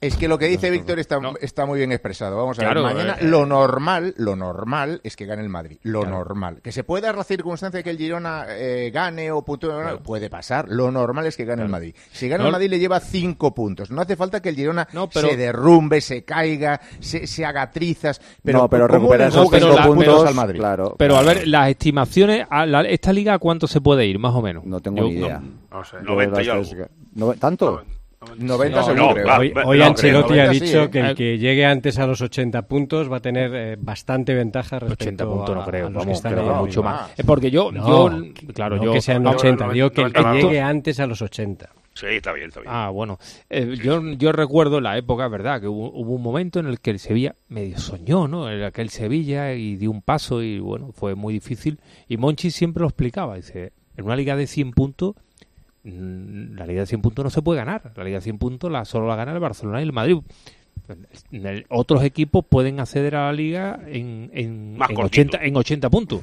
Es 0.03 0.17
que 0.17 0.27
lo 0.27 0.37
que 0.37 0.47
dice 0.47 0.69
Víctor 0.69 0.99
está, 0.99 1.17
está 1.39 1.65
muy 1.65 1.79
bien 1.79 1.93
expresado. 1.93 2.35
Vamos 2.35 2.59
a 2.59 2.67
ver, 2.67 2.83
mañana 2.83 3.13
eh, 3.13 3.17
eh. 3.21 3.25
lo 3.25 3.45
normal, 3.45 4.13
lo 4.17 4.35
normal 4.35 4.99
es 5.01 5.15
que 5.15 5.25
gane 5.25 5.41
el 5.41 5.47
Madrid. 5.47 5.77
Lo 5.83 6.05
normal. 6.05 6.59
Que 6.61 6.73
se 6.73 6.83
pueda 6.83 7.07
dar 7.07 7.15
la 7.15 7.23
circunstancia 7.23 7.77
de 7.77 7.83
que 7.85 7.89
el 7.89 7.97
Girona 7.97 8.45
eh, 8.49 8.91
gane 8.93 9.31
o 9.31 9.45
puntúe, 9.45 9.69
claro. 9.69 10.03
puede 10.03 10.29
pasar. 10.29 10.65
Lo 10.67 10.91
normal 10.91 11.27
es 11.27 11.37
que 11.37 11.45
gane 11.45 11.63
el 11.63 11.69
Madrid. 11.69 11.95
Si 12.11 12.27
gana 12.27 12.45
el 12.45 12.51
Madrid 12.51 12.69
le 12.69 12.79
lleva 12.79 12.99
cinco 12.99 13.53
puntos. 13.53 13.91
No 13.91 14.01
hace 14.01 14.17
falta 14.17 14.41
que 14.41 14.49
el 14.49 14.55
Girona 14.55 14.89
se 15.09 15.37
derrumbe, 15.37 16.01
se 16.01 16.25
caiga, 16.25 16.81
se, 16.99 17.25
se 17.25 17.45
haga 17.45 17.71
trizas. 17.71 18.19
Pero, 18.43 18.59
no, 18.59 18.69
pero 18.69 18.89
recuperar 18.89 19.29
esos 19.29 19.49
cinco 19.49 19.75
puntos, 19.85 20.25
al 20.27 20.35
Madrid. 20.35 20.59
Claro. 20.59 20.95
Pero 20.97 21.15
a 21.15 21.23
ver, 21.23 21.47
las 21.47 21.69
estimaciones, 21.69 22.45
a 22.49 22.65
la, 22.65 22.81
¿esta 22.81 23.13
liga 23.13 23.35
a 23.35 23.39
cuánto 23.39 23.67
se 23.67 23.79
puede 23.79 24.05
ir, 24.05 24.19
más 24.19 24.35
o 24.35 24.41
menos? 24.41 24.65
No 24.65 24.81
tengo 24.81 25.03
ni 25.03 25.13
idea. 25.13 25.41
No, 25.71 25.83
sé. 25.85 25.97
90 26.01 26.43
y 26.43 26.49
algo. 26.49 27.35
¿Tanto? 27.39 27.83
90 28.37 28.81
no. 28.81 28.93
No, 28.93 29.13
creo. 29.13 29.37
Hoy, 29.37 29.53
hoy 29.65 29.79
no, 29.79 29.85
Ancelotti 29.85 30.39
ha 30.39 30.49
dicho 30.49 30.85
sí, 30.85 30.89
que 30.89 30.99
el 30.99 31.15
que 31.15 31.37
llegue 31.37 31.65
antes 31.65 31.99
a 31.99 32.07
los 32.07 32.21
80 32.21 32.61
puntos 32.67 33.11
va 33.11 33.17
a 33.17 33.21
tener 33.21 33.51
eh, 33.53 33.77
bastante 33.79 34.33
ventaja 34.33 34.79
respecto 34.79 35.03
80 35.03 35.25
puntos, 35.25 35.55
no 35.55 35.65
creo, 35.65 35.85
a, 35.85 35.87
a 35.87 35.91
los 35.91 36.05
vamos, 36.05 36.21
que 36.21 36.29
creo 36.29 36.55
mucho 36.55 36.83
más. 36.83 37.01
más. 37.01 37.25
Porque 37.25 37.51
yo, 37.51 37.71
yo 37.71 38.09
claro, 38.53 38.83
yo 38.83 38.93
que 38.93 39.01
sean 39.01 39.25
80, 39.25 39.69
digo 39.69 39.89
que 39.91 40.01
el 40.01 40.13
que 40.13 40.23
llegue 40.33 40.61
antes 40.61 40.99
a 40.99 41.07
los 41.07 41.21
80. 41.21 41.69
Sí, 41.93 42.07
está 42.07 42.33
bien, 42.33 42.47
está 42.47 42.59
bien. 42.61 42.73
Ah, 42.73 42.89
bueno. 42.89 43.19
Eh, 43.49 43.75
yo, 43.81 44.01
yo 44.13 44.31
recuerdo 44.31 44.81
la 44.81 44.97
época, 44.97 45.27
¿verdad? 45.27 45.61
Que 45.61 45.67
hubo, 45.67 45.91
hubo, 45.91 46.13
un 46.13 46.23
momento 46.23 46.59
en 46.59 46.65
el 46.65 46.79
que 46.79 46.89
el 46.89 46.99
Sevilla 46.99 47.35
medio 47.49 47.77
soñó, 47.77 48.27
¿no? 48.27 48.51
En 48.51 48.63
aquel 48.63 48.89
Sevilla 48.89 49.53
y 49.53 49.75
dio 49.75 49.91
un 49.91 50.01
paso 50.01 50.41
y, 50.41 50.59
bueno, 50.59 50.91
fue 50.91 51.13
muy 51.13 51.35
difícil. 51.35 51.79
Y 52.07 52.17
Monchi 52.17 52.49
siempre 52.49 52.81
lo 52.81 52.87
explicaba. 52.87 53.35
Dice, 53.35 53.73
en 53.95 54.05
una 54.05 54.15
liga 54.15 54.35
de 54.35 54.47
100 54.47 54.71
puntos, 54.71 55.15
la 55.83 56.65
Liga 56.65 56.81
de 56.81 56.85
100 56.87 57.01
puntos 57.01 57.23
no 57.25 57.29
se 57.29 57.41
puede 57.41 57.59
ganar. 57.59 57.91
La 57.95 58.03
Liga 58.03 58.17
de 58.17 58.21
100 58.21 58.37
puntos 58.37 58.71
la, 58.71 58.85
solo 58.85 59.07
la 59.07 59.15
gana 59.15 59.33
el 59.33 59.39
Barcelona 59.39 59.79
y 59.81 59.83
el 59.83 59.93
Madrid. 59.93 60.17
Pues, 60.85 61.63
otros 61.69 62.03
equipos 62.03 62.43
pueden 62.47 62.81
acceder 62.81 63.15
a 63.15 63.27
la 63.27 63.33
liga 63.33 63.79
en, 63.87 64.29
en, 64.33 64.77
Más 64.77 64.89
en 64.89 65.55
80, 65.55 65.89
puntos. 65.89 66.21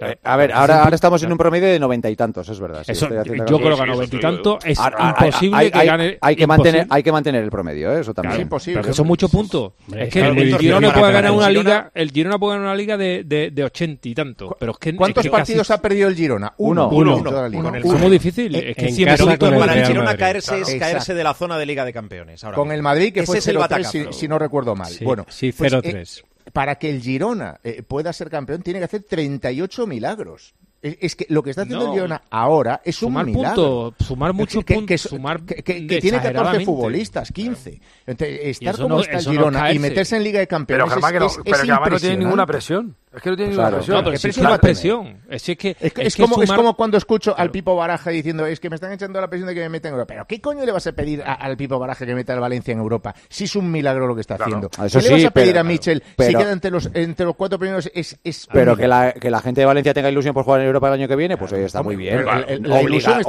Eh, 0.00 0.16
a 0.22 0.36
ver, 0.36 0.52
ahora, 0.52 0.88
estamos 0.92 1.22
en 1.22 1.32
un 1.32 1.38
promedio 1.38 1.68
de 1.68 1.78
noventa 1.78 2.10
y 2.10 2.16
tantos, 2.16 2.48
es 2.50 2.60
verdad. 2.60 2.84
Yo 2.86 3.58
creo 3.58 3.76
que 3.76 3.82
a 3.82 3.86
noventa 3.86 4.16
y 4.16 4.20
tantos 4.20 4.64
es 4.64 4.78
ah, 4.78 4.92
ah, 4.98 5.16
imposible 5.18 5.56
hay, 5.56 5.70
que 5.70 5.84
gane. 5.84 6.18
Hay 6.20 6.36
que, 6.36 6.46
mantener, 6.46 6.86
hay 6.90 7.02
que 7.02 7.12
mantener 7.12 7.44
el 7.44 7.50
promedio, 7.50 7.96
¿eh? 7.96 8.00
eso 8.00 8.12
también. 8.12 8.32
Claro, 8.32 8.40
es 8.40 8.42
imposible. 8.42 8.92
Son 8.92 9.06
muchos 9.06 9.30
puntos. 9.30 9.72
Es 9.96 10.12
que 10.12 10.20
el, 10.20 10.58
Girona 10.58 10.92
puede 10.92 11.12
ganar 11.12 11.32
una 11.32 11.48
liga, 11.48 11.90
el 11.94 12.10
Girona 12.10 12.38
puede 12.38 12.56
ganar 12.56 12.68
una 12.68 12.76
liga 12.76 12.98
de, 12.98 13.24
de, 13.24 13.64
80 13.64 14.08
y 14.08 14.14
tantos. 14.14 14.52
Pero 14.58 14.72
es 14.72 14.78
que, 14.78 14.94
¿Cuántos 14.94 15.26
partidos 15.28 15.70
ha 15.70 15.80
perdido 15.80 16.08
el 16.08 16.14
Girona? 16.14 16.52
Uno. 16.58 16.88
Uno. 16.90 17.16
uno, 17.16 17.74
es 17.74 17.84
muy 17.84 18.10
difícil. 18.10 18.54
Es 18.54 18.76
que 18.76 18.92
siempre 18.92 19.24
para 19.38 19.80
el 19.80 19.86
Girona 19.86 20.14
caerse 20.16 20.60
es 20.60 20.74
caerse 20.74 21.14
de 21.14 21.24
la 21.24 21.32
zona 21.32 21.56
de 21.56 21.64
Liga 21.64 21.86
de 21.86 21.92
Campeones. 21.94 22.44
Con 22.54 22.70
el 22.70 22.82
Madrid, 22.82 23.14
que 23.14 23.22
fue 23.22 23.38
el 23.38 23.58
si, 23.84 24.28
no 24.28 24.38
recuerdo 24.38 24.74
mal. 24.74 24.92
Bueno, 25.02 25.24
pues, 25.24 25.72
eh, 25.72 26.04
para 26.52 26.76
que 26.76 26.90
el 26.90 27.00
Girona 27.00 27.58
eh, 27.64 27.82
pueda 27.82 28.12
ser 28.12 28.30
campeón, 28.30 28.62
tiene 28.62 28.78
que 28.78 28.84
hacer 28.86 29.02
38 29.02 29.86
milagros. 29.86 30.54
Es 30.84 31.16
que 31.16 31.24
lo 31.30 31.42
que 31.42 31.48
está 31.48 31.62
haciendo 31.62 31.86
no. 31.86 31.92
el 31.92 31.96
Girona 31.96 32.22
ahora 32.28 32.82
es 32.84 33.02
un 33.02 33.14
milagro. 33.14 33.94
Punto, 33.94 34.04
sumar 34.04 34.34
muchos 34.34 34.62
puntos. 34.64 34.86
Que, 34.86 34.98
sumar 34.98 35.40
que, 35.40 35.62
que, 35.62 35.86
que 35.86 35.98
tiene 35.98 36.20
14 36.20 36.62
futbolistas, 36.62 37.32
15. 37.32 37.70
Claro. 37.70 37.84
Entonces, 38.06 38.40
estar 38.42 38.76
como 38.76 38.88
no, 38.88 39.00
está 39.00 39.16
el 39.16 39.24
Girona 39.24 39.60
no 39.62 39.72
y 39.72 39.78
meterse 39.78 40.16
en 40.16 40.24
Liga 40.24 40.40
de 40.40 40.46
Campeones 40.46 40.84
pero 40.84 41.06
es, 41.06 41.12
que 41.12 41.18
no, 41.18 41.26
es, 41.26 41.38
pero 41.42 41.56
es 41.56 41.62
que 41.62 41.90
no 41.90 42.00
tiene 42.00 42.16
ninguna 42.18 42.44
presión. 42.44 42.94
Es 43.14 43.22
que 43.22 43.30
no 43.30 43.36
tiene 43.36 43.52
ninguna 43.52 43.70
presión. 43.70 43.96
es, 43.96 44.58
presión. 44.58 45.22
Es, 45.30 45.42
que, 45.56 45.76
es, 45.80 46.16
como, 46.16 46.34
sumar... 46.34 46.44
es 46.44 46.52
como 46.52 46.74
cuando 46.74 46.98
escucho 46.98 47.32
claro. 47.32 47.42
al 47.42 47.50
Pipo 47.50 47.76
Baraja 47.76 48.10
diciendo 48.10 48.44
es 48.44 48.60
que 48.60 48.68
me 48.68 48.74
están 48.74 48.92
echando 48.92 49.20
la 49.20 49.28
presión 49.28 49.48
de 49.48 49.54
que 49.54 49.60
me 49.60 49.70
meta 49.70 49.88
en 49.88 49.94
Europa. 49.94 50.12
Pero 50.12 50.26
¿qué 50.26 50.40
coño 50.40 50.66
le 50.66 50.72
vas 50.72 50.86
a 50.86 50.92
pedir 50.92 51.22
a, 51.22 51.32
al 51.32 51.56
Pipo 51.56 51.78
Baraja 51.78 52.04
que 52.04 52.14
meta 52.14 52.34
al 52.34 52.40
Valencia 52.40 52.72
en 52.72 52.78
Europa? 52.78 53.14
Si 53.28 53.44
es 53.44 53.56
un 53.56 53.70
milagro 53.70 54.06
lo 54.06 54.14
que 54.14 54.20
está 54.20 54.34
haciendo. 54.34 54.68
Ah, 54.76 54.86
eso 54.86 54.98
¿Qué 54.98 55.04
sí, 55.04 55.08
le 55.08 55.14
vas 55.14 55.24
a 55.26 55.30
pedir 55.30 55.52
pero, 55.52 55.60
a 55.60 55.64
Mitchell 55.64 56.02
si 56.18 56.34
queda 56.34 56.52
entre 56.52 56.70
los, 56.70 56.90
entre 56.92 57.24
los 57.24 57.36
cuatro 57.36 57.58
primeros? 57.58 57.90
Es, 57.94 58.18
pero 58.52 58.76
que 58.76 58.86
la, 58.86 59.12
que 59.12 59.30
la 59.30 59.40
gente 59.40 59.60
de 59.60 59.66
Valencia 59.66 59.94
tenga 59.94 60.10
ilusión 60.10 60.34
por 60.34 60.44
jugar 60.44 60.60
en 60.60 60.73
febrero 60.74 60.80
para 60.80 60.94
el 60.94 61.00
año 61.00 61.08
que 61.08 61.16
viene, 61.16 61.36
pues 61.36 61.52
está 61.52 61.82
muy 61.82 61.96
bien. 61.96 62.24
La, 62.24 62.40
la 62.40 62.82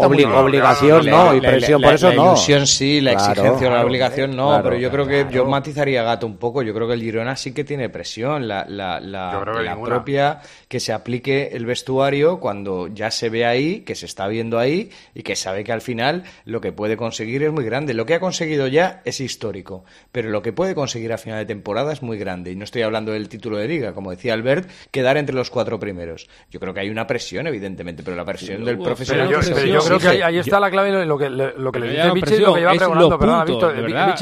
muy 0.08 0.24
obligación 0.24 1.06
no, 1.06 1.36
y 1.36 1.42
presión 1.42 1.82
por 1.82 1.94
eso 1.94 2.10
la 2.10 2.16
no. 2.16 2.26
Ilusión 2.28 2.68
sí, 2.68 3.02
la 3.02 3.14
exigencia, 3.14 3.58
claro, 3.58 3.76
la 3.76 3.86
obligación 3.86 4.36
no, 4.36 4.60
pero 4.64 4.78
yo 4.78 4.92
creo 4.92 5.08
que 5.08 5.28
yo 5.32 5.46
matizaría 5.46 6.04
gato 6.04 6.26
un 6.26 6.38
poco. 6.38 6.62
Yo 6.62 6.74
creo 6.74 6.88
que 6.88 6.94
el 6.94 7.02
Girona 7.02 7.36
sí 7.36 7.54
que 7.54 7.64
tiene 7.64 7.90
presión, 7.90 8.48
la, 8.48 8.66
la, 8.68 9.00
la, 9.00 9.80
propia 9.84 10.40
que 10.68 10.80
se 10.80 10.94
aplique 10.94 11.50
el 11.54 11.66
vestuario 11.66 12.40
cuando 12.40 12.88
ya 12.88 13.12
se 13.12 13.30
ve 13.30 13.46
ahí, 13.46 13.82
que 13.82 13.96
se 13.96 14.06
está 14.06 14.28
viendo 14.28 14.58
ahí 14.58 14.90
y 15.14 15.24
que 15.24 15.36
sabe 15.36 15.64
que 15.64 15.72
al 15.72 15.82
final 15.82 16.24
lo 16.46 16.62
que 16.62 16.72
puede 16.72 16.98
conseguir 16.98 17.44
es 17.44 17.52
muy 17.52 17.66
grande. 17.66 17.94
Lo 17.94 18.06
que 18.06 18.16
ha 18.16 18.20
conseguido 18.20 18.68
ya 18.68 19.02
es 19.06 19.20
histórico, 19.20 19.86
pero 20.12 20.30
lo 20.30 20.42
que 20.42 20.54
puede 20.54 20.76
conseguir 20.76 21.14
a 21.14 21.18
final 21.18 21.40
de 21.40 21.46
temporada 21.46 21.94
es 21.94 22.02
muy 22.02 22.18
grande. 22.18 22.52
Y 22.52 22.56
no 22.56 22.64
estoy 22.64 22.82
hablando 22.82 23.12
del 23.12 23.30
título 23.30 23.58
de 23.58 23.68
liga, 23.68 23.94
como 23.94 24.12
decía 24.12 24.34
Albert, 24.34 24.70
quedar 24.92 25.18
entre 25.18 25.36
los 25.36 25.50
cuatro 25.50 25.80
primeros. 25.80 26.28
Yo 26.50 26.60
creo 26.60 26.74
que 26.74 26.80
hay 26.80 26.90
una 26.90 27.08
presión 27.08 27.25
presión, 27.26 27.48
evidentemente, 27.48 28.04
pero 28.04 28.16
la 28.16 28.24
presión 28.24 28.60
sí, 28.60 28.66
del 28.66 28.78
profesional. 28.78 29.28
Pero 29.28 29.66
yo, 29.66 29.80
creo 29.80 30.00
que 30.00 30.24
ahí, 30.24 30.38
está 30.38 30.60
la 30.60 30.70
clave 30.70 30.92
de 30.92 31.06
lo 31.06 31.18
que, 31.18 31.30
lo 31.30 31.72
que 31.72 31.80
le 31.80 31.90
dice 31.90 32.14
Michel 32.14 32.44
lo 32.44 32.54
que 32.54 32.60
lleva 32.62 32.74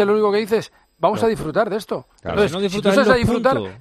lo 0.05 0.13
único 0.13 0.31
que 0.31 0.37
dice 0.37 0.57
es 0.57 0.71
vamos 0.97 1.21
a 1.21 1.27
disfrutar 1.27 1.69
de 1.69 1.75
esto. 1.75 2.07
Entonces, 2.23 2.51
no 2.53 2.61
disfrutar, 2.61 2.93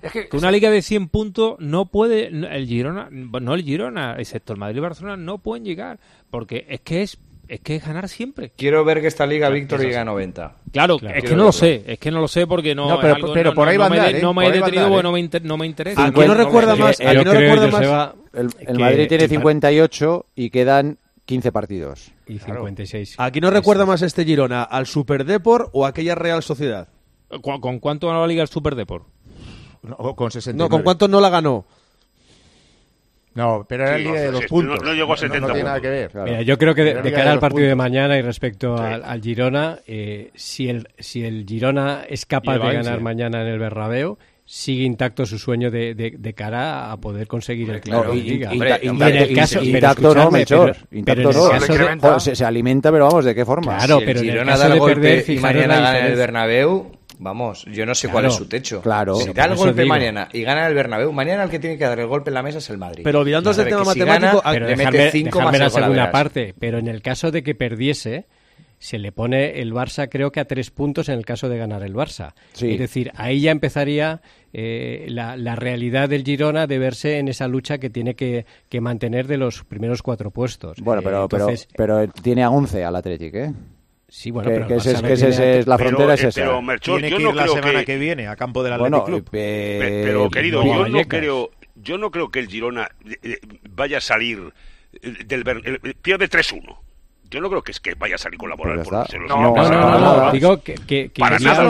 es 0.02 0.12
que, 0.12 0.28
una 0.32 0.50
liga 0.50 0.70
de 0.70 0.82
100 0.82 1.08
puntos 1.08 1.54
no 1.60 1.86
puede, 1.86 2.26
el 2.26 2.66
Girona, 2.66 3.08
no 3.10 3.54
el 3.54 3.62
Girona, 3.62 4.16
excepto 4.18 4.54
el 4.54 4.58
Madrid 4.58 4.78
y 4.78 4.80
Barcelona, 4.80 5.16
no 5.16 5.38
pueden 5.38 5.64
llegar, 5.64 6.00
porque 6.30 6.66
es 6.68 6.80
que 6.80 7.02
es 7.02 7.18
es 7.48 7.60
que 7.60 7.76
es 7.76 7.84
ganar 7.84 8.08
siempre. 8.08 8.52
Quiero 8.56 8.84
ver 8.84 9.00
que 9.00 9.06
esta 9.06 9.26
liga 9.26 9.48
Víctor 9.48 9.80
llega 9.80 10.00
a 10.00 10.04
90. 10.04 10.56
Claro, 10.72 10.98
claro. 10.98 11.18
es 11.18 11.24
que 11.24 11.36
no 11.36 11.44
lo 11.44 11.52
sé, 11.52 11.82
es 11.86 11.98
que 11.98 12.10
no 12.10 12.20
lo 12.20 12.28
sé 12.28 12.46
porque 12.46 12.74
no. 12.74 12.88
no 12.88 13.00
pero, 13.00 13.16
pero 13.32 13.54
por 13.54 13.68
ahí 13.68 13.76
no. 13.76 13.90
Me. 13.90 14.20
No 14.20 14.34
me 14.34 14.46
he 14.46 14.52
detenido 14.52 14.88
porque 14.88 15.02
no, 15.02 15.56
me 15.56 15.66
interesa. 15.66 16.04
A 16.04 16.10
no 16.10 16.34
recuerda 16.34 16.76
más. 16.76 17.00
A 17.00 17.12
no 17.12 17.24
recuerda 17.24 17.66
más. 17.68 18.14
El, 18.32 18.78
Madrid 18.78 19.08
tiene 19.08 19.28
58 19.28 20.26
y 20.34 20.50
quedan 20.50 20.98
15 21.26 21.52
partidos. 21.52 22.12
Y 22.26 22.38
56. 22.38 23.16
Aquí 23.18 23.40
no 23.40 23.50
recuerda 23.50 23.84
más 23.84 24.02
este 24.02 24.24
Girona, 24.24 24.62
al 24.62 24.86
Super 24.86 25.24
Depor 25.24 25.68
o 25.72 25.84
aquella 25.84 26.14
Real 26.14 26.42
Sociedad. 26.42 26.88
¿Con, 27.42 27.78
cuánto 27.80 28.08
ganó 28.08 28.20
la 28.20 28.26
liga 28.26 28.42
el 28.42 28.48
Super 28.48 28.74
Depor? 28.74 29.04
No, 29.82 30.14
con 30.14 30.30
69. 30.30 30.58
No, 30.58 30.68
¿con 30.68 30.82
cuánto 30.82 31.08
no 31.08 31.20
la 31.20 31.30
ganó? 31.30 31.66
No, 33.34 33.64
pero 33.68 33.84
era 33.84 33.96
sí, 33.96 34.02
el 34.02 34.08
líder 34.08 34.20
no, 34.20 34.26
de 34.26 34.32
los 34.32 34.40
sí, 34.42 34.46
puntos. 34.48 34.80
No, 34.80 34.88
no, 34.88 34.94
llegó 34.94 35.12
a 35.14 35.16
70 35.16 35.40
no, 35.40 35.52
tiene 35.52 35.64
nada 35.64 35.80
que 35.80 35.88
ver. 35.88 36.10
Claro. 36.10 36.30
Mira, 36.30 36.42
yo 36.42 36.58
creo 36.58 36.74
que 36.74 36.82
de, 36.82 37.02
de 37.02 37.12
cara 37.12 37.32
al 37.32 37.40
partido 37.40 37.60
puntos. 37.60 37.68
de 37.68 37.76
mañana 37.76 38.18
y 38.18 38.22
respecto 38.22 38.76
sí. 38.76 38.84
al, 38.84 39.04
al, 39.04 39.22
Girona, 39.22 39.78
eh, 39.86 40.30
si, 40.34 40.68
el, 40.68 40.88
si 40.98 41.24
el 41.24 41.46
Girona 41.48 42.04
es 42.08 42.26
capaz 42.26 42.58
de 42.58 42.74
ganar 42.74 43.00
mañana 43.00 43.42
en 43.42 43.48
el 43.48 43.58
Berrabeo, 43.58 44.18
sigue 44.44 44.84
intacto 44.84 45.24
su 45.24 45.38
sueño 45.38 45.70
de, 45.70 45.94
de, 45.94 46.14
de, 46.18 46.34
cara 46.34 46.92
a 46.92 46.96
poder 46.98 47.26
conseguir 47.26 47.70
el 47.70 47.80
claro. 47.80 48.14
Intacto 48.14 50.14
no, 50.14 50.30
Mechor. 50.30 50.76
Intacto 50.90 51.32
no. 51.32 52.20
Se, 52.20 52.36
se, 52.36 52.44
alimenta, 52.44 52.92
pero 52.92 53.06
vamos, 53.06 53.24
¿de 53.24 53.34
qué 53.34 53.44
forma? 53.44 53.78
Claro, 53.78 54.00
si 54.00 54.04
pero 54.04 54.20
en 54.20 54.28
el 54.28 54.46
caso 54.46 54.68
de 54.68 54.80
perder, 54.80 55.30
y 55.30 55.38
mañana 55.38 55.80
gana 55.80 56.06
el 56.06 56.16
Bernabéu... 56.16 57.01
Vamos, 57.22 57.64
yo 57.66 57.86
no 57.86 57.94
sé 57.94 58.08
cuál 58.08 58.26
es 58.26 58.34
su 58.34 58.46
techo. 58.46 58.82
Claro. 58.82 59.14
Si 59.14 59.32
da 59.32 59.44
el 59.44 59.54
golpe 59.54 59.84
mañana 59.84 60.28
y 60.32 60.42
gana 60.42 60.66
el 60.66 60.74
Bernabéu, 60.74 61.12
mañana 61.12 61.44
el 61.44 61.50
que 61.50 61.60
tiene 61.60 61.78
que 61.78 61.84
dar 61.84 62.00
el 62.00 62.08
golpe 62.08 62.30
en 62.30 62.34
la 62.34 62.42
mesa 62.42 62.58
es 62.58 62.68
el 62.68 62.78
Madrid. 62.78 63.04
Pero 63.04 63.20
olvidándose 63.20 63.62
del 63.62 63.70
tema 63.70 63.84
si 63.92 64.00
matemático, 64.00 64.42
gana, 64.42 64.52
pero 64.52 64.66
le 64.66 64.76
dejarme, 64.76 64.98
mete 64.98 65.38
más 65.40 65.58
la 65.58 65.70
segunda 65.70 66.10
parte, 66.10 66.54
pero 66.58 66.78
en 66.78 66.88
el 66.88 67.00
caso 67.00 67.30
de 67.30 67.44
que 67.44 67.54
perdiese, 67.54 68.26
se 68.80 68.98
le 68.98 69.12
pone 69.12 69.60
el 69.60 69.72
Barça 69.72 70.08
creo 70.10 70.32
que 70.32 70.40
a 70.40 70.46
tres 70.46 70.72
puntos 70.72 71.08
en 71.08 71.16
el 71.16 71.24
caso 71.24 71.48
de 71.48 71.58
ganar 71.58 71.84
el 71.84 71.94
Barça. 71.94 72.32
Es 72.60 72.78
decir, 72.80 73.12
ahí 73.14 73.40
ya 73.40 73.52
empezaría 73.52 74.20
eh, 74.52 75.06
la, 75.08 75.36
la, 75.36 75.54
realidad 75.54 76.08
del 76.08 76.24
Girona 76.24 76.66
de 76.66 76.80
verse 76.80 77.18
en 77.18 77.28
esa 77.28 77.46
lucha 77.46 77.78
que 77.78 77.90
tiene 77.90 78.16
que, 78.16 78.44
que 78.68 78.80
mantener 78.80 79.28
de 79.28 79.36
los 79.36 79.62
primeros 79.62 80.02
cuatro 80.02 80.32
puestos. 80.32 80.78
Bueno, 80.80 81.00
pero, 81.02 81.24
eh, 81.24 81.28
pero, 81.30 81.46
pero, 81.76 82.08
tiene 82.08 82.42
a 82.42 82.50
11 82.50 82.84
al 82.84 82.96
Atlético, 82.96 83.38
¿eh? 83.38 83.52
Sí, 84.12 84.30
bueno, 84.30 84.50
pero 84.50 84.76
es 84.76 85.66
la 85.66 85.78
frontera, 85.78 86.12
es 86.12 86.24
esa. 86.24 86.42
Pero, 86.42 86.60
Merchor, 86.60 87.00
Tiene 87.00 87.10
yo 87.10 87.16
que 87.16 87.22
ir 87.22 87.34
la 87.34 87.48
semana 87.48 87.82
que... 87.82 87.96
viene 87.96 88.28
a 88.28 88.36
campo 88.36 88.62
del 88.62 88.74
Athletic 88.74 89.04
Club. 89.06 89.28
Pero, 89.30 90.28
querido, 90.28 90.62
yo 90.62 90.86
no, 90.86 91.08
creo, 91.08 91.50
yo 91.76 91.96
no 91.96 92.10
creo 92.10 92.30
que 92.30 92.40
el 92.40 92.46
Girona 92.46 92.90
eh, 93.08 93.16
eh, 93.22 93.38
vaya 93.70 93.96
a 93.96 94.00
salir 94.02 94.52
eh, 95.00 95.14
del... 95.24 95.44
Pierde 96.02 96.28
3-1. 96.28 96.76
Yo 97.32 97.40
no 97.40 97.48
creo 97.48 97.62
que 97.62 97.72
es 97.72 97.80
que 97.80 97.94
vaya 97.94 98.14
a 98.14 98.18
salir 98.18 98.38
con 98.38 98.50
la 98.50 98.56
moral 98.56 98.82
por 98.82 98.92
los 98.92 99.28
No, 99.28 99.54
No, 99.54 99.54
no, 99.54 99.70
no, 99.98 100.16
no, 100.26 100.32
digo 100.32 100.62
que, 100.62 100.74
que, 100.74 101.08
que 101.10 101.20
Para 101.20 101.38
nada, 101.38 101.62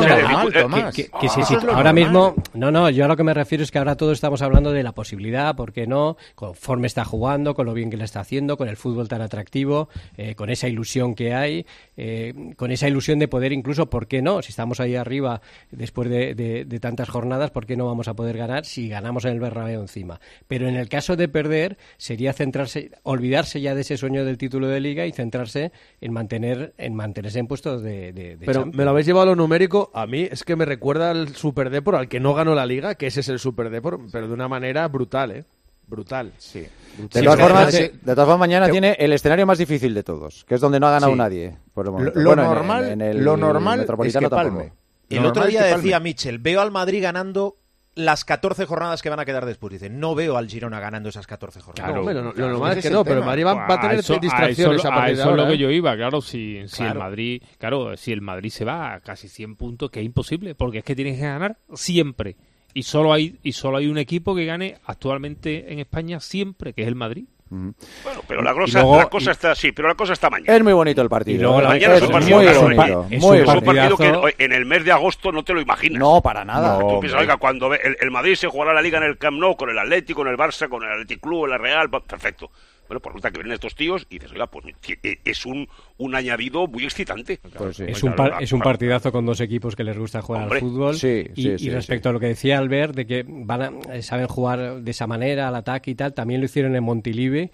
ahora 1.73 1.93
mismo, 1.93 2.35
no, 2.55 2.71
no, 2.71 2.91
yo 2.91 3.05
a 3.05 3.09
lo 3.09 3.17
que 3.17 3.25
me 3.25 3.33
refiero 3.35 3.63
es 3.65 3.71
que 3.71 3.79
ahora 3.79 3.97
todos 3.97 4.15
estamos 4.15 4.43
hablando 4.43 4.73
de 4.73 4.83
la 4.83 4.93
posibilidad, 4.93 5.55
¿por 5.57 5.73
qué 5.73 5.87
no? 5.87 6.17
Conforme 6.35 6.87
está 6.87 7.05
jugando, 7.05 7.55
con 7.55 7.67
lo 7.67 7.75
bien 7.75 7.91
que 7.91 7.97
le 7.97 8.05
está 8.05 8.21
haciendo, 8.21 8.57
con 8.57 8.69
el 8.69 8.77
fútbol 8.77 9.09
tan 9.09 9.23
atractivo, 9.23 9.89
eh, 10.17 10.35
con 10.35 10.51
esa 10.51 10.69
ilusión 10.69 11.15
que 11.15 11.35
hay, 11.35 11.67
eh, 11.97 12.35
con 12.57 12.71
esa 12.73 12.89
ilusión 12.89 13.19
de 13.19 13.29
poder 13.29 13.53
incluso, 13.53 13.89
¿por 13.89 14.07
qué 14.07 14.21
no? 14.23 14.43
Si 14.43 14.51
estamos 14.51 14.81
ahí 14.81 14.97
arriba 14.97 15.41
después 15.71 16.09
de, 16.11 16.35
de- 16.35 16.65
de 16.65 16.81
tantas 16.81 17.09
jornadas, 17.09 17.51
¿por 17.51 17.67
qué 17.67 17.77
no 17.77 17.87
vamos 17.87 18.09
a 18.09 18.15
poder 18.15 18.37
ganar 18.37 18.65
si 18.65 18.89
ganamos 18.89 19.25
en 19.25 19.33
el 19.33 19.41
Bernabéu 19.41 19.81
encima? 19.81 20.21
Pero 20.49 20.69
en 20.69 20.77
el 20.77 20.89
caso 20.89 21.17
de 21.17 21.29
perder, 21.29 21.77
sería 21.97 22.33
centrarse, 22.33 22.91
olvidarse 23.03 23.61
ya 23.61 23.75
de 23.75 23.83
ese 23.83 23.97
sueño 23.97 24.25
del 24.25 24.39
título 24.39 24.69
de 24.69 24.81
liga 24.81 25.07
y 25.07 25.13
centrarse 25.13 25.52
en 25.57 26.13
mantener, 26.13 26.75
en 26.79 26.95
mantenerse 26.95 27.39
en 27.39 27.47
puestos 27.47 27.83
de, 27.83 28.13
de, 28.13 28.37
de 28.37 28.47
Pero 28.47 28.53
Champions. 28.61 28.77
me 28.77 28.85
lo 28.85 28.91
habéis 28.91 29.07
llevado 29.07 29.25
a 29.25 29.27
lo 29.31 29.37
numérico. 29.37 29.91
A 29.95 30.07
mí 30.07 30.29
es 30.31 30.45
que 30.45 30.57
me 30.57 30.65
recuerda 30.65 31.11
al 31.11 31.35
Super 31.35 31.71
Depor, 31.71 31.97
al 31.97 32.09
que 32.09 32.21
no 32.21 32.35
ganó 32.35 32.55
la 32.55 32.67
liga, 32.67 32.95
que 32.95 33.07
ese 33.07 33.21
es 33.21 33.29
el 33.29 33.39
Super 33.39 33.71
Depor, 33.71 34.01
pero 34.11 34.29
de 34.29 34.35
una 34.35 34.49
manera 34.49 34.87
brutal, 34.89 35.31
¿eh? 35.33 35.45
Brutal. 35.87 36.33
Sí. 36.39 36.61
De 36.61 37.23
todas, 37.23 37.37
sí, 37.37 37.43
formas, 37.43 37.71
sí. 37.75 37.79
de 37.83 38.15
todas 38.15 38.19
formas, 38.27 38.39
mañana 38.39 38.69
tiene 38.71 38.97
el 38.99 39.13
escenario 39.13 39.45
más 39.47 39.59
difícil 39.59 39.93
de 39.95 40.03
todos, 40.03 40.45
que 40.47 40.55
es 40.55 40.61
donde 40.61 40.81
no 40.81 40.87
ha 40.87 40.93
ganado 40.93 41.13
Sí. 41.13 41.19
nadie. 41.19 41.57
Por 41.75 41.87
el 41.87 41.93
Lo, 41.93 41.99
momento. 41.99 42.19
lo 42.21 42.29
Bueno, 42.31 42.45
normal, 42.45 42.89
en 42.89 43.01
el 43.03 43.19
lo 43.25 43.37
normal 43.37 43.75
es 43.75 43.83
Metropolitano 43.83 44.31
que 44.31 44.35
palme. 44.37 44.73
El 45.11 45.23
Lo 45.23 45.29
otro 45.29 45.45
día 45.47 45.61
es 45.61 45.65
que 45.67 45.71
palme. 45.73 45.83
decía 45.83 46.01
Michel, 46.01 46.39
veo 46.39 46.61
al 46.63 46.71
Madrid 46.71 47.03
ganando 47.03 47.57
las 47.95 48.25
14 48.25 48.65
jornadas 48.67 49.03
que 49.03 49.11
van 49.11 49.21
a 49.21 49.25
quedar 49.25 49.45
después. 49.47 49.73
Dice, 49.73 49.91
no 49.91 50.15
veo 50.15 50.37
al 50.37 50.49
Girona 50.49 50.81
ganando 50.81 51.09
esas 51.11 51.27
14 51.27 51.61
jornadas. 51.61 51.93
No, 51.95 52.01
hombre, 52.01 52.15
lo, 52.15 52.33
claro, 52.33 52.53
normal 52.53 52.79
es 52.79 52.85
que 52.85 52.91
no, 52.91 53.05
pero 53.05 53.21
el. 53.21 53.25
Madrid 53.27 53.45
va, 53.45 53.55
va 53.55 53.75
a 53.75 53.81
tener 53.81 53.99
eso- 53.99 54.19
distracciones 54.19 54.79
eso, 54.81 54.89
a 54.89 54.95
partir 54.95 55.17
de 55.17 55.23
eso 55.23 55.31
es 55.31 55.37
lo 55.37 55.47
que 55.47 55.53
¿eh? 55.55 55.59
yo 55.59 55.71
iba, 55.71 55.95
claro, 55.97 56.21
si, 56.21 56.63
si 56.67 56.83
el 56.83 56.89
Claro. 56.89 57.01
Madrid, 57.01 57.43
claro, 57.59 57.97
si 57.97 58.13
el 58.13 58.21
Madrid 58.23 58.51
se 58.51 58.65
va 58.65 58.95
a 58.95 59.01
casi 59.01 59.29
100 59.29 59.57
puntos, 59.57 59.91
que 59.91 60.01
es 60.01 60.07
imposible, 60.07 60.55
porque 60.55 60.79
es 60.79 60.85
que 60.85 60.97
tienes 60.97 61.17
que 61.19 61.23
ganar 61.27 61.59
siempre. 61.75 62.37
Y 62.75 62.85
solo 62.85 63.13
hay 63.13 63.39
y 63.43 63.53
solo 63.53 63.77
hay 63.77 63.87
un 63.87 63.99
equipo 63.99 64.35
que 64.35 64.47
gane 64.47 64.79
actualmente 64.87 65.73
en 65.73 65.79
España 65.79 66.21
siempre, 66.21 66.73
que 66.73 66.83
es 66.83 66.89
el 66.89 66.95
Madrid. 66.95 67.27
Bueno, 67.53 68.23
pero 68.27 68.41
la, 68.43 68.53
grosa- 68.55 68.81
luego- 68.81 68.97
la 68.97 69.11
cosa 69.11 69.31
está 69.33 69.55
sí, 69.55 69.73
pero 69.73 69.89
la 69.89 69.95
cosa 69.95 70.15
está 70.15 70.31
mañana. 70.31 70.57
Es 70.57 70.63
muy 70.63 70.73
bonito 70.73 71.03
el 71.03 71.09
partido. 71.11 71.37
Y 71.37 71.43
luego 71.43 71.61
la- 71.61 71.69
Mañana 71.69 71.95
es 71.97 72.03
es 72.03 72.09
un 72.09 72.13
muy 72.13 72.21
partido 72.21 72.39
bonito. 72.39 72.53
casual. 72.83 73.07
Es 73.11 73.21
muy 73.21 73.37
un 73.39 73.43
Es 73.43 73.49
un 73.49 73.55
bonito. 73.65 73.97
partido 73.97 73.97
que 74.37 74.45
en 74.45 74.53
el 74.53 74.65
mes 74.65 74.85
de 74.85 74.93
agosto 74.93 75.33
no 75.33 75.45
te 75.45 75.53
lo 75.53 75.61
imaginas. 75.61 75.99
No, 76.01 76.23
para 76.23 76.45
nada. 76.45 76.79
Tú 76.79 76.87
hombre. 76.87 77.01
piensas, 77.01 77.21
oiga, 77.21 77.37
cuando 77.37 77.75
el, 77.75 77.97
el 78.01 78.11
Madrid 78.11 78.35
se 78.37 78.49
jugará 78.49 78.73
la 78.73 78.81
liga 78.81 78.97
en 78.99 79.05
el 79.05 79.19
Camp 79.19 79.39
Nou 79.39 79.55
con 79.57 79.69
el 79.69 79.79
Atlético, 79.79 80.23
con 80.23 80.29
el 80.29 80.37
Barça, 80.39 80.69
con 80.69 80.83
el 80.83 80.91
Athletic 80.93 81.21
Club, 81.21 81.47
la 81.47 81.59
Real, 81.59 81.91
perfecto. 81.91 82.51
Bueno, 82.93 83.01
pues 83.01 83.15
resulta 83.15 83.31
que 83.31 83.39
vienen 83.39 83.55
estos 83.55 83.75
tíos 83.75 84.07
y 84.11 84.19
dices, 84.19 84.33
oiga, 84.33 84.49
pues 84.49 84.67
eh, 85.03 85.19
es 85.25 85.47
un, 85.47 85.67
un 85.97 86.15
añadido 86.15 86.67
muy 86.67 86.85
excitante. 86.85 87.41
Pues 87.57 87.79
sí. 87.79 87.85
Es 87.89 88.03
un, 88.03 88.15
par- 88.15 88.35
es 88.43 88.53
un 88.53 88.61
partidazo 88.61 89.11
con 89.11 89.25
dos 89.25 89.41
equipos 89.41 89.75
que 89.75 89.83
les 89.83 89.97
gusta 89.97 90.21
jugar 90.21 90.43
Hombre. 90.43 90.59
al 90.59 90.61
fútbol. 90.61 90.95
Sí, 90.95 91.25
y, 91.35 91.43
sí, 91.43 91.49
y 91.55 91.59
sí, 91.59 91.71
respecto 91.71 92.11
a 92.11 92.13
lo 92.13 92.21
que 92.21 92.27
decía 92.27 92.59
Albert, 92.59 92.95
de 92.95 93.07
que 93.07 93.25
van 93.27 93.63
a- 93.63 93.95
eh, 93.95 94.03
saben 94.03 94.27
jugar 94.29 94.83
de 94.83 94.91
esa 94.91 95.07
manera, 95.07 95.49
al 95.49 95.55
ataque 95.55 95.91
y 95.91 95.95
tal, 95.95 96.13
también 96.13 96.41
lo 96.43 96.45
hicieron 96.45 96.77
en 96.77 96.85
Montilive. 96.85 97.51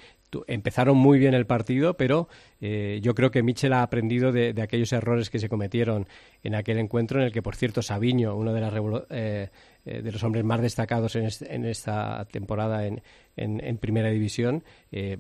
Empezaron 0.47 0.97
muy 0.97 1.19
bien 1.19 1.35
el 1.35 1.47
partido, 1.47 1.95
pero 1.97 2.29
eh, 2.61 3.01
yo 3.03 3.15
creo 3.15 3.31
que 3.31 3.43
Michel 3.43 3.73
ha 3.73 3.83
aprendido 3.83 4.31
de, 4.33 4.53
de 4.53 4.63
aquellos 4.63 4.93
errores 4.93 5.31
que 5.31 5.39
se 5.39 5.49
cometieron 5.49 6.07
en 6.43 6.55
aquel 6.55 6.79
encuentro, 6.79 7.19
en 7.21 7.27
el 7.27 7.33
que, 7.33 7.43
por 7.43 7.57
cierto, 7.57 7.81
Sabiño, 7.83 8.37
uno 8.37 8.53
de, 8.53 8.61
las 8.61 8.73
eh, 9.11 9.49
eh, 9.87 10.03
los 10.13 10.23
hombres 10.25 10.45
más 10.45 10.61
destacados 10.61 11.17
en, 11.17 11.25
este- 11.25 11.55
en 11.55 11.65
esta 11.65 12.27
temporada 12.31 12.87
en, 12.87 13.01
en- 13.37 13.65
en 13.65 13.79
Primera 13.79 14.11
División, 14.11 14.65
eh, 14.93 15.17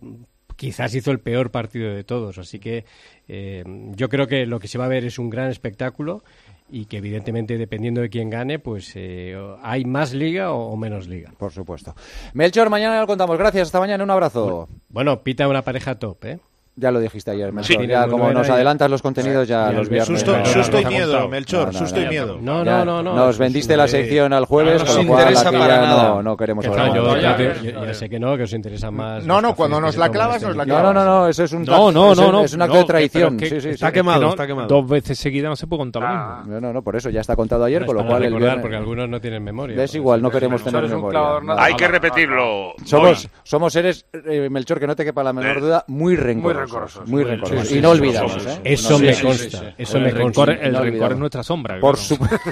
quizás 0.56 0.94
hizo 0.94 1.10
el 1.12 1.20
peor 1.20 1.50
partido 1.50 1.94
de 1.94 2.04
todos. 2.04 2.36
Así 2.38 2.58
que 2.58 2.84
eh, 3.28 3.64
yo 3.94 4.08
creo 4.08 4.26
que 4.26 4.44
lo 4.44 4.58
que 4.58 4.68
se 4.68 4.76
va 4.78 4.86
a 4.86 4.88
ver 4.88 5.04
es 5.04 5.18
un 5.18 5.30
gran 5.30 5.50
espectáculo 5.50 6.22
y 6.70 6.86
que 6.86 6.98
evidentemente 6.98 7.56
dependiendo 7.58 8.00
de 8.00 8.10
quién 8.10 8.30
gane, 8.30 8.58
pues 8.58 8.92
eh, 8.94 9.36
hay 9.62 9.84
más 9.84 10.12
liga 10.12 10.52
o, 10.52 10.72
o 10.72 10.76
menos 10.76 11.08
liga. 11.08 11.32
Por 11.38 11.52
supuesto. 11.52 11.94
Melchor, 12.34 12.70
mañana 12.70 13.00
lo 13.00 13.06
contamos. 13.06 13.38
Gracias. 13.38 13.68
Hasta 13.68 13.80
mañana. 13.80 14.04
Un 14.04 14.10
abrazo. 14.10 14.68
Bueno, 14.88 15.22
pita 15.22 15.48
una 15.48 15.62
pareja 15.62 15.98
top, 15.98 16.24
¿eh? 16.24 16.38
Ya 16.80 16.92
lo 16.92 17.00
dijiste 17.00 17.32
ayer, 17.32 17.52
Melchor. 17.52 17.80
Sí. 17.82 17.86
Ya 17.88 18.06
como 18.06 18.30
nos 18.32 18.48
adelantas 18.48 18.88
los 18.90 19.02
contenidos 19.02 19.48
ya 19.48 19.72
los 19.72 19.88
viernes. 19.88 20.06
Susto, 20.20 20.38
no, 20.38 20.44
susto 20.46 20.80
y 20.80 20.84
miedo, 20.84 21.28
Melchor, 21.28 21.66
no, 21.66 21.72
no, 21.72 21.78
susto 21.78 22.00
y 22.00 22.06
miedo. 22.06 22.38
No, 22.40 22.64
no, 22.64 22.84
no, 22.84 23.02
no. 23.02 23.14
Nos 23.14 23.36
vendiste 23.38 23.76
la 23.76 23.88
sección 23.88 24.32
al 24.32 24.44
jueves, 24.44 24.80
no 24.82 24.86
con 24.86 24.96
nos 24.96 25.04
lo 25.04 25.10
cual 25.10 25.20
interesa 25.22 25.48
aquí 25.48 25.58
para 25.58 25.74
ya 25.74 25.80
nada. 25.82 26.08
no, 26.08 26.22
no 26.22 26.36
queremos 26.36 26.64
Que 26.64 26.70
hablar 26.70 26.88
no, 26.88 26.94
yo, 26.94 27.62
yo- 27.62 27.84
ya 27.86 27.94
sé 27.94 28.08
que 28.08 28.20
no, 28.20 28.36
que 28.36 28.44
os 28.44 28.52
interesa 28.52 28.90
más. 28.90 29.24
No, 29.26 29.40
no, 29.40 29.54
cuando 29.54 29.80
nos 29.80 29.96
la 29.96 30.08
clavas, 30.10 30.40
nos 30.42 30.54
la 30.56 30.64
tipo. 30.64 30.76
No, 30.76 30.82
no, 30.84 30.92
no, 30.94 31.04
no, 31.04 31.28
eso 31.28 31.44
es 31.44 31.52
un 31.52 31.64
No, 31.64 31.90
no, 31.90 32.12
es, 32.12 32.18
no, 32.18 32.30
no. 32.32 32.44
Es 32.44 32.54
un 32.54 32.62
acto 32.62 32.74
no, 32.74 32.80
de 32.80 32.86
traición. 32.86 33.36
pero 33.36 33.46
es 33.46 33.52
que- 33.52 33.60
sí, 33.60 33.68
sí, 33.68 33.74
está 33.74 33.88
sí. 33.88 33.92
quemado, 33.94 34.28
está 34.28 34.46
quemado. 34.46 34.68
Dos 34.68 34.88
veces 34.88 35.18
seguidas 35.18 35.50
no 35.50 35.56
se 35.56 35.66
puede 35.66 35.78
contar 35.80 36.02
lo 36.02 36.08
Ah. 36.08 36.36
mismo. 36.44 36.54
No, 36.54 36.60
no, 36.60 36.72
no, 36.72 36.82
por 36.82 36.94
eso 36.94 37.10
ya 37.10 37.20
está 37.22 37.34
contado 37.34 37.64
ayer, 37.64 37.84
con 37.84 37.96
lo 37.96 38.06
cual 38.06 38.22
el 38.24 38.34
viernes- 38.34 38.60
porque 38.60 38.76
algunos 38.76 39.08
no 39.08 39.20
tienen 39.20 39.42
memoria. 39.42 39.82
Es 39.82 39.94
igual, 39.96 40.22
no 40.22 40.30
queremos 40.30 40.62
tener 40.62 40.88
memoria. 40.88 41.20
Hay 41.58 41.74
que 41.74 41.88
repetirlo. 41.88 42.74
Somos, 42.84 43.72
seres, 43.72 44.06
Melchor, 44.50 44.78
que 44.78 44.86
no 44.86 44.94
te 44.94 45.04
quepa 45.04 45.22
la 45.24 45.32
menor 45.32 45.60
duda, 45.60 45.84
muy 45.88 46.14
rencorosos. 46.16 46.67
Rencorosos. 46.68 47.08
Muy 47.08 47.24
rencorosos. 47.24 47.60
sí, 47.62 47.66
sí, 47.74 47.78
y 47.78 47.82
no 47.82 47.92
sí, 47.94 47.98
olvidamos. 47.98 48.46
¿eh? 48.46 48.60
Eso 48.64 48.98
me 48.98 49.20
consta, 49.20 49.34
sí, 49.34 49.50
sí. 49.50 49.74
eso 49.78 49.96
el 49.96 50.02
me 50.04 50.10
rencor, 50.10 50.46
consta. 50.46 50.64
el 50.66 50.72
No 50.72 50.82
rencor 50.82 51.12
es 51.12 51.18
nuestra 51.18 51.42
sombra. 51.42 51.80
Por 51.80 51.96
supuesto. 51.96 52.38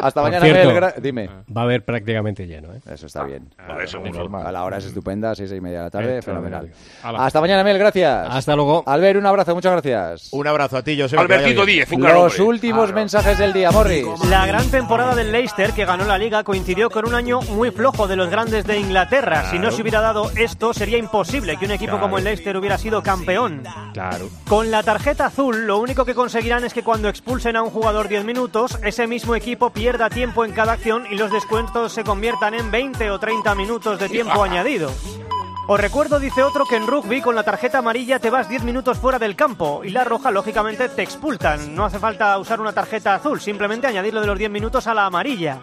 Hasta 0.00 0.22
mañana, 0.22 0.44
cierto, 0.44 1.00
Dime. 1.00 1.28
Va 1.54 1.62
a 1.62 1.64
haber 1.64 1.84
prácticamente 1.84 2.46
lleno, 2.46 2.72
¿eh? 2.74 2.80
Eso 2.90 3.06
está 3.06 3.24
bien. 3.24 3.48
Seguro. 3.86 4.36
A 4.38 4.52
la 4.52 4.64
hora 4.64 4.78
es 4.78 4.84
estupenda, 4.86 5.34
seis 5.34 5.52
y 5.52 5.60
media 5.60 5.78
de 5.78 5.84
la 5.84 5.90
tarde, 5.90 6.22
fenomenal. 6.22 6.70
Hasta 7.02 7.40
mañana, 7.40 7.64
Mel, 7.64 7.78
gracias. 7.78 8.28
Hasta 8.30 8.54
luego. 8.56 8.82
Albert, 8.86 9.18
un 9.18 9.26
abrazo, 9.26 9.54
muchas 9.54 9.72
gracias. 9.72 10.28
Un 10.32 10.46
abrazo 10.46 10.76
a 10.76 10.82
ti, 10.82 11.00
José. 11.00 11.16
Albertito. 11.16 11.64
Díez, 11.66 11.90
un 11.92 12.00
gran 12.00 12.14
Los 12.16 12.38
últimos 12.38 12.92
mensajes 12.92 13.38
del 13.38 13.52
día, 13.52 13.70
Morris. 13.70 14.06
La 14.28 14.46
gran 14.46 14.68
temporada 14.70 15.14
del 15.14 15.30
Leicester 15.32 15.72
que 15.72 15.84
ganó 15.84 16.04
la 16.04 16.18
liga 16.18 16.42
coincidió 16.44 16.90
con 16.90 17.06
un 17.06 17.14
año 17.14 17.40
muy 17.42 17.70
flojo 17.70 18.06
de 18.08 18.16
los 18.16 18.28
grandes 18.30 18.64
de 18.64 18.78
Inglaterra. 18.78 19.50
Si 19.50 19.58
no 19.58 19.70
se 19.70 19.82
hubiera 19.82 20.00
dado 20.00 20.30
esto, 20.36 20.72
sería 20.74 20.98
imposible 20.98 21.56
que 21.56 21.66
un 21.66 21.72
equipo 21.72 21.98
como 22.02 22.18
el 22.18 22.24
Leicester 22.24 22.56
hubiera 22.56 22.76
sido 22.76 23.02
campeón. 23.02 23.62
Claro. 23.92 24.28
Con 24.48 24.70
la 24.70 24.82
tarjeta 24.82 25.26
azul, 25.26 25.66
lo 25.66 25.78
único 25.78 26.04
que 26.04 26.14
conseguirán 26.14 26.64
es 26.64 26.74
que 26.74 26.82
cuando 26.82 27.08
expulsen 27.08 27.56
a 27.56 27.62
un 27.62 27.70
jugador 27.70 28.08
10 28.08 28.24
minutos, 28.24 28.78
ese 28.84 29.06
mismo 29.06 29.34
equipo 29.34 29.70
pierda 29.70 30.10
tiempo 30.10 30.44
en 30.44 30.52
cada 30.52 30.72
acción 30.72 31.06
y 31.10 31.16
los 31.16 31.30
descuentos 31.30 31.92
se 31.92 32.04
conviertan 32.04 32.54
en 32.54 32.70
20 32.70 33.10
o 33.10 33.18
30 33.18 33.54
minutos 33.54 33.98
de 33.98 34.08
tiempo 34.08 34.42
añadido. 34.44 34.90
Os 35.68 35.80
recuerdo, 35.80 36.18
dice 36.18 36.42
otro, 36.42 36.66
que 36.66 36.74
en 36.74 36.88
rugby 36.88 37.20
con 37.20 37.36
la 37.36 37.44
tarjeta 37.44 37.78
amarilla 37.78 38.18
te 38.18 38.30
vas 38.30 38.48
10 38.48 38.64
minutos 38.64 38.98
fuera 38.98 39.20
del 39.20 39.36
campo 39.36 39.82
y 39.84 39.90
la 39.90 40.02
roja, 40.02 40.32
lógicamente, 40.32 40.88
te 40.88 41.02
expultan. 41.02 41.76
No 41.76 41.84
hace 41.84 42.00
falta 42.00 42.36
usar 42.38 42.60
una 42.60 42.72
tarjeta 42.72 43.14
azul, 43.14 43.40
simplemente 43.40 43.86
añadir 43.86 44.12
lo 44.12 44.20
de 44.20 44.26
los 44.26 44.38
10 44.38 44.50
minutos 44.50 44.88
a 44.88 44.94
la 44.94 45.06
amarilla. 45.06 45.60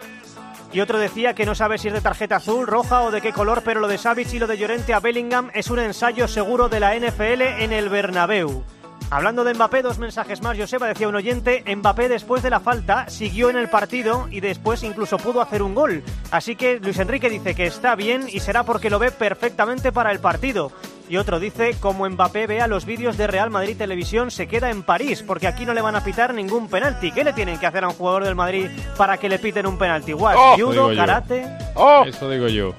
Y 0.71 0.81
otro 0.81 0.99
decía 0.99 1.33
que 1.33 1.45
no 1.45 1.55
sabe 1.55 1.79
si 1.79 1.87
es 1.87 1.93
de 1.93 2.01
tarjeta 2.01 2.35
azul, 2.35 2.67
roja 2.67 3.01
o 3.01 3.11
de 3.11 3.21
qué 3.21 3.33
color, 3.33 3.63
pero 3.65 3.79
lo 3.79 3.87
de 3.87 3.97
Savic 3.97 4.31
y 4.33 4.39
lo 4.39 4.45
de 4.45 4.57
Llorente 4.57 4.93
a 4.93 4.99
Bellingham 4.99 5.49
es 5.55 5.71
un 5.71 5.79
ensayo 5.79 6.27
seguro 6.27 6.69
de 6.69 6.79
la 6.79 6.95
NFL 6.95 7.41
en 7.41 7.73
el 7.73 7.89
Bernabéu. 7.89 8.63
Hablando 9.11 9.43
de 9.43 9.55
Mbappé, 9.55 9.81
dos 9.81 9.97
mensajes 9.97 10.43
más. 10.43 10.55
Joseba 10.55 10.85
decía 10.85 11.07
un 11.07 11.15
oyente, 11.15 11.63
Mbappé 11.65 12.07
después 12.07 12.43
de 12.43 12.51
la 12.51 12.59
falta 12.59 13.09
siguió 13.09 13.49
en 13.49 13.57
el 13.57 13.67
partido 13.67 14.27
y 14.29 14.39
después 14.39 14.83
incluso 14.83 15.17
pudo 15.17 15.41
hacer 15.41 15.63
un 15.63 15.73
gol. 15.73 16.03
Así 16.29 16.55
que 16.55 16.79
Luis 16.79 16.99
Enrique 16.99 17.27
dice 17.27 17.55
que 17.55 17.65
está 17.65 17.95
bien 17.95 18.27
y 18.31 18.39
será 18.39 18.63
porque 18.63 18.91
lo 18.91 18.99
ve 18.99 19.09
perfectamente 19.09 19.91
para 19.91 20.11
el 20.11 20.19
partido. 20.19 20.71
Y 21.09 21.17
otro 21.17 21.39
dice, 21.39 21.75
como 21.79 22.07
Mbappé 22.07 22.45
vea 22.45 22.67
los 22.67 22.85
vídeos 22.85 23.17
de 23.17 23.25
Real 23.25 23.49
Madrid 23.49 23.75
Televisión, 23.75 24.29
se 24.29 24.47
queda 24.47 24.69
en 24.69 24.83
París, 24.83 25.23
porque 25.25 25.47
aquí 25.47 25.65
no 25.65 25.73
le 25.73 25.81
van 25.81 25.95
a 25.95 26.03
pitar 26.03 26.35
ningún 26.35 26.69
penalti. 26.69 27.11
¿Qué 27.11 27.23
le 27.23 27.33
tienen 27.33 27.57
que 27.59 27.65
hacer 27.65 27.83
a 27.83 27.87
un 27.87 27.95
jugador 27.95 28.23
del 28.25 28.35
Madrid 28.35 28.67
para 28.95 29.17
que 29.17 29.27
le 29.27 29.39
piten 29.39 29.65
un 29.65 29.79
penalti? 29.79 30.11
Igual, 30.11 30.35
Oh, 30.39 30.55
judo, 30.55 30.95
karate... 30.95 31.47
¡Oh! 31.73 32.03
Eso 32.05 32.29
digo 32.29 32.47
yo. 32.47 32.75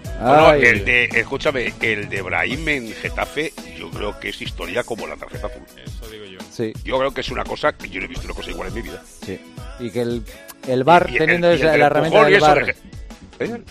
El 0.55 0.85
de, 0.85 1.05
escúchame, 1.07 1.73
el 1.81 2.09
de 2.09 2.23
Brahim 2.23 2.69
en 2.69 2.93
Getafe, 2.93 3.53
yo 3.77 3.91
creo 3.91 4.19
que 4.21 4.29
es 4.29 4.41
historia 4.41 4.85
como 4.85 5.09
la 5.09 5.17
tarjeta 5.17 5.49
azul. 5.49 5.63
Eso 5.85 6.09
digo 6.09 6.25
yo. 6.27 6.39
Sí, 6.51 6.73
Yo 6.85 6.99
creo 6.99 7.13
que 7.13 7.23
es 7.23 7.31
una 7.31 7.43
cosa 7.43 7.73
que 7.73 7.89
yo 7.89 7.99
no 7.99 8.05
he 8.05 8.09
visto 8.09 8.27
una 8.27 8.35
cosa 8.35 8.51
igual 8.51 8.69
en 8.69 8.75
mi 8.75 8.83
vida. 8.83 9.03
sí. 9.23 9.41
Y 9.81 9.91
que 9.91 10.03
el, 10.03 10.23
el 10.69 10.85
bar, 10.85 11.07
Y- 11.09 11.15
y 11.15 11.17
el- 11.17 11.19
teniendo 11.21 11.51
y 11.53 11.61
el 11.61 11.67
la 11.81 11.87
herramienta 11.87 12.25
del 12.27 12.41
bar, 12.41 12.65
de- 12.67 12.77
¿Eh? 13.41 13.63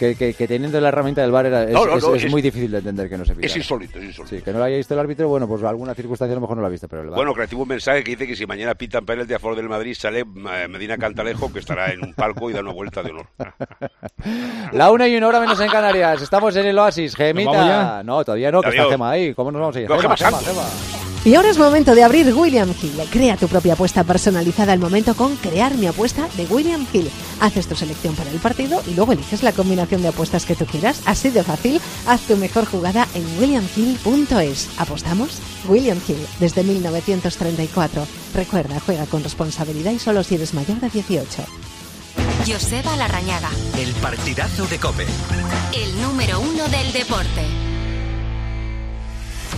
Que, 0.00 0.14
que, 0.16 0.32
que 0.34 0.48
teniendo 0.48 0.80
la 0.80 0.88
herramienta 0.88 1.20
del 1.20 1.30
bar 1.30 1.44
era, 1.44 1.64
es, 1.64 1.72
No, 1.72 1.84
no, 1.84 1.96
es- 1.98 2.02
no, 2.02 2.14
es 2.14 2.24
es- 2.24 2.30
muy 2.30 2.40
difícil 2.40 2.70
de 2.70 2.78
entender 2.78 3.08
que 3.10 3.18
no 3.18 3.24
se 3.26 3.34
Es 3.40 3.54
insólito, 3.54 3.98
es 3.98 4.04
insólito. 4.06 4.34
Sí, 4.34 4.42
que 4.42 4.50
no 4.52 4.58
lo 4.58 4.64
haya 4.64 4.76
visto 4.78 4.94
el 4.94 5.00
árbitro, 5.00 5.28
bueno, 5.28 5.46
pues 5.46 5.62
alguna 5.62 5.94
circunstancia 5.94 6.32
a 6.32 6.36
lo 6.36 6.40
mejor 6.40 6.56
no 6.56 6.62
lo 6.62 6.66
ha 6.68 6.70
visto, 6.70 6.88
pero 6.88 7.02
el 7.02 7.08
bar. 7.10 7.16
Bueno, 7.16 7.34
creativo 7.34 7.62
un 7.62 7.68
mensaje 7.68 8.02
que 8.02 8.12
dice 8.12 8.26
que 8.26 8.34
si 8.34 8.46
mañana 8.46 8.74
pitan 8.74 9.04
penalti 9.04 9.34
a 9.34 9.38
favor 9.38 9.56
del 9.56 9.68
Madrid 9.68 9.94
sale 9.94 10.20
eh, 10.20 10.68
Medina 10.68 10.96
Cantalejo, 10.96 11.52
que 11.52 11.58
estará 11.58 11.92
en 11.92 12.02
un 12.02 12.14
palco 12.14 12.48
y 12.50 12.54
da 12.54 12.60
una 12.60 12.72
vuelta 12.72 13.02
de 13.02 13.10
honor. 13.10 13.26
La 14.72 14.90
una 14.90 15.06
y 15.06 15.16
una 15.16 15.28
hora 15.28 15.40
menos 15.40 15.60
en 15.60 15.68
Canarias. 15.68 16.22
Estamos 16.22 16.56
en 16.56 16.66
el 16.66 16.78
Oasis. 16.78 17.14
Gemita. 17.14 17.50
vamos 17.50 17.66
ya? 17.66 18.02
No, 18.02 18.24
todavía 18.24 18.50
no, 18.50 18.62
que 18.62 18.70
está. 18.70 18.84
Gema 18.88 19.10
ahí. 19.10 19.34
¿Cómo 19.34 19.52
nos 19.52 19.60
vamos 19.60 19.76
a 19.76 19.80
ir? 19.80 19.88
Gema 19.88 20.16
Gema. 20.16 20.38
Gema. 20.38 21.09
Y 21.22 21.34
ahora 21.34 21.50
es 21.50 21.58
momento 21.58 21.94
de 21.94 22.02
abrir 22.02 22.32
William 22.34 22.70
Hill. 22.80 22.98
Crea 23.10 23.36
tu 23.36 23.46
propia 23.46 23.74
apuesta 23.74 24.04
personalizada 24.04 24.72
al 24.72 24.78
momento 24.78 25.14
con 25.14 25.36
Crear 25.36 25.74
mi 25.74 25.86
apuesta 25.86 26.26
de 26.38 26.46
William 26.46 26.86
Hill. 26.90 27.10
Haces 27.40 27.66
tu 27.66 27.74
selección 27.76 28.14
para 28.14 28.30
el 28.30 28.38
partido 28.38 28.82
y 28.86 28.94
luego 28.94 29.12
eliges 29.12 29.42
la 29.42 29.52
combinación 29.52 30.00
de 30.00 30.08
apuestas 30.08 30.46
que 30.46 30.56
tú 30.56 30.64
quieras. 30.64 31.02
Así 31.04 31.28
de 31.28 31.42
fácil, 31.42 31.78
haz 32.06 32.22
tu 32.22 32.38
mejor 32.38 32.64
jugada 32.64 33.06
en 33.14 33.24
williamhill.es. 33.38 34.68
¿Apostamos? 34.78 35.38
William 35.68 35.98
Hill, 36.08 36.26
desde 36.38 36.64
1934. 36.64 38.06
Recuerda, 38.34 38.80
juega 38.80 39.04
con 39.04 39.22
responsabilidad 39.22 39.92
y 39.92 39.98
solo 39.98 40.22
si 40.22 40.36
eres 40.36 40.54
mayor 40.54 40.80
de 40.80 40.88
18. 40.88 41.44
Joseba 42.46 42.96
Larrañaga, 42.96 43.50
El 43.78 43.92
partidazo 43.96 44.66
de 44.68 44.78
Cope. 44.78 45.06
el 45.74 46.00
número 46.00 46.40
uno 46.40 46.66
del 46.68 46.92
deporte. 46.92 47.69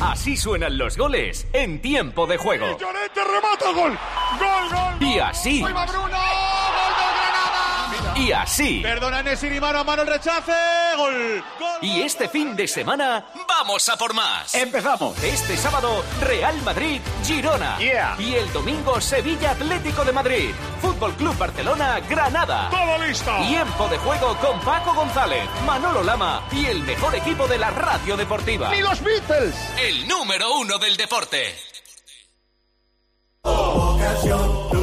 Así 0.03 0.37
suenan 0.37 0.77
los 0.77 0.97
goles 0.99 1.47
en 1.53 1.81
tiempo 1.81 2.27
de 2.27 2.37
juego. 2.37 2.77
remata 2.77 3.73
gol. 3.73 3.97
Gol, 4.39 4.69
gol. 4.69 5.09
Y 5.09 5.19
así. 5.21 5.63
Bruno. 5.63 6.42
Y 8.17 8.33
así. 8.33 8.81
Perdona 8.81 9.23
Nesiri, 9.23 9.61
mano 9.61 9.81
a 9.81 9.85
mano 9.85 10.03
el 10.03 10.09
rechace. 10.09 10.53
Gol. 10.97 11.45
Y 11.81 12.03
este 12.03 12.29
fin 12.29 12.55
de 12.55 12.69
semana 12.69 13.25
vamos 13.49 13.89
a 13.89 13.97
por 13.97 14.15
más. 14.15 14.55
Empezamos. 14.55 15.23
Este 15.23 15.57
sábado 15.57 16.05
Real 16.21 16.61
Madrid 16.63 17.01
Girona. 17.25 17.77
Y 18.19 18.35
el 18.35 18.53
domingo 18.53 19.01
Sevilla 19.01 19.53
Atlético 19.53 20.05
de 20.05 20.13
Madrid. 20.13 20.51
Fútbol 20.81 21.15
Club 21.15 21.37
Barcelona 21.37 22.01
Granada. 22.01 22.69
Todo 22.71 22.99
listo. 23.07 23.31
Tiempo 23.49 23.89
de 23.89 23.99
juego 23.99 24.37
con 24.39 24.61
Paco 24.61 24.95
González, 24.95 25.49
Manolo 25.67 26.03
Lama 26.03 26.43
y 26.53 26.67
el 26.67 26.83
mejor 26.83 27.15
equipo 27.15 27.47
de 27.49 27.59
la 27.59 27.71
radio 27.71 28.17
deportiva. 28.17 28.71
Ni 28.71 28.81
los 28.81 29.03
Beatles. 29.03 29.55
El 29.79 30.07
número 30.07 30.55
uno 30.57 30.79
del 30.79 30.97
deporte. 30.97 31.55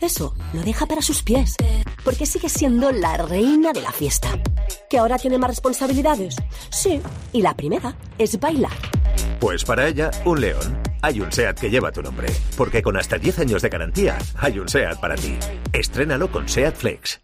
Eso 0.00 0.34
lo 0.52 0.62
deja 0.62 0.86
para 0.86 1.02
sus 1.02 1.22
pies. 1.22 1.56
Porque 2.04 2.26
sigue 2.26 2.48
siendo 2.48 2.92
la 2.92 3.16
reina 3.16 3.72
de 3.72 3.82
la 3.82 3.92
fiesta. 3.92 4.28
¿Que 4.88 4.98
ahora 4.98 5.18
tiene 5.18 5.38
más 5.38 5.50
responsabilidades? 5.50 6.36
Sí. 6.70 7.00
Y 7.32 7.42
la 7.42 7.54
primera 7.54 7.96
es 8.18 8.38
bailar. 8.38 8.76
Pues 9.40 9.64
para 9.64 9.88
ella, 9.88 10.10
un 10.24 10.40
león. 10.40 10.82
Hay 11.02 11.20
un 11.20 11.30
SEAT 11.30 11.58
que 11.58 11.70
lleva 11.70 11.92
tu 11.92 12.02
nombre. 12.02 12.28
Porque 12.56 12.82
con 12.82 12.96
hasta 12.96 13.18
10 13.18 13.40
años 13.40 13.62
de 13.62 13.68
garantía, 13.68 14.18
hay 14.36 14.58
un 14.58 14.68
SEAT 14.68 15.00
para 15.00 15.16
ti. 15.16 15.36
Estrénalo 15.72 16.30
con 16.30 16.48
SEAT 16.48 16.76
Flex. 16.76 17.20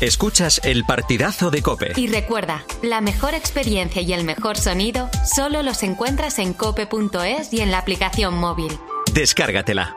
Escuchas 0.00 0.62
el 0.64 0.84
partidazo 0.84 1.50
de 1.50 1.60
Cope. 1.60 1.92
Y 1.94 2.06
recuerda, 2.06 2.64
la 2.80 3.02
mejor 3.02 3.34
experiencia 3.34 4.00
y 4.00 4.14
el 4.14 4.24
mejor 4.24 4.56
sonido 4.56 5.10
solo 5.30 5.62
los 5.62 5.82
encuentras 5.82 6.38
en 6.38 6.54
cope.es 6.54 7.52
y 7.52 7.60
en 7.60 7.70
la 7.70 7.78
aplicación 7.78 8.34
móvil. 8.34 8.72
Descárgatela. 9.12 9.96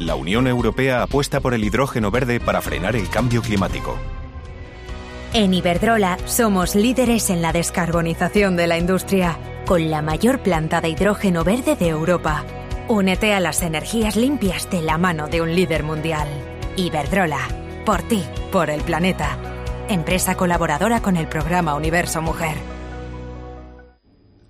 La 0.00 0.16
Unión 0.16 0.48
Europea 0.48 1.02
apuesta 1.02 1.40
por 1.40 1.54
el 1.54 1.62
hidrógeno 1.62 2.10
verde 2.10 2.40
para 2.40 2.60
frenar 2.60 2.96
el 2.96 3.08
cambio 3.08 3.40
climático. 3.40 3.96
En 5.32 5.54
Iberdrola 5.54 6.18
somos 6.26 6.74
líderes 6.74 7.30
en 7.30 7.42
la 7.42 7.52
descarbonización 7.52 8.56
de 8.56 8.66
la 8.66 8.76
industria, 8.76 9.38
con 9.66 9.88
la 9.88 10.02
mayor 10.02 10.40
planta 10.40 10.80
de 10.80 10.88
hidrógeno 10.88 11.44
verde 11.44 11.76
de 11.76 11.88
Europa. 11.88 12.44
Únete 12.88 13.34
a 13.34 13.40
las 13.40 13.62
energías 13.62 14.16
limpias 14.16 14.68
de 14.68 14.82
la 14.82 14.98
mano 14.98 15.28
de 15.28 15.42
un 15.42 15.54
líder 15.54 15.84
mundial. 15.84 16.26
Iberdrola, 16.76 17.48
por 17.86 18.02
ti, 18.02 18.24
por 18.50 18.68
el 18.68 18.80
planeta. 18.82 19.38
Empresa 19.88 20.34
colaboradora 20.34 21.00
con 21.00 21.16
el 21.16 21.28
programa 21.28 21.74
Universo 21.76 22.20
Mujer. 22.20 22.73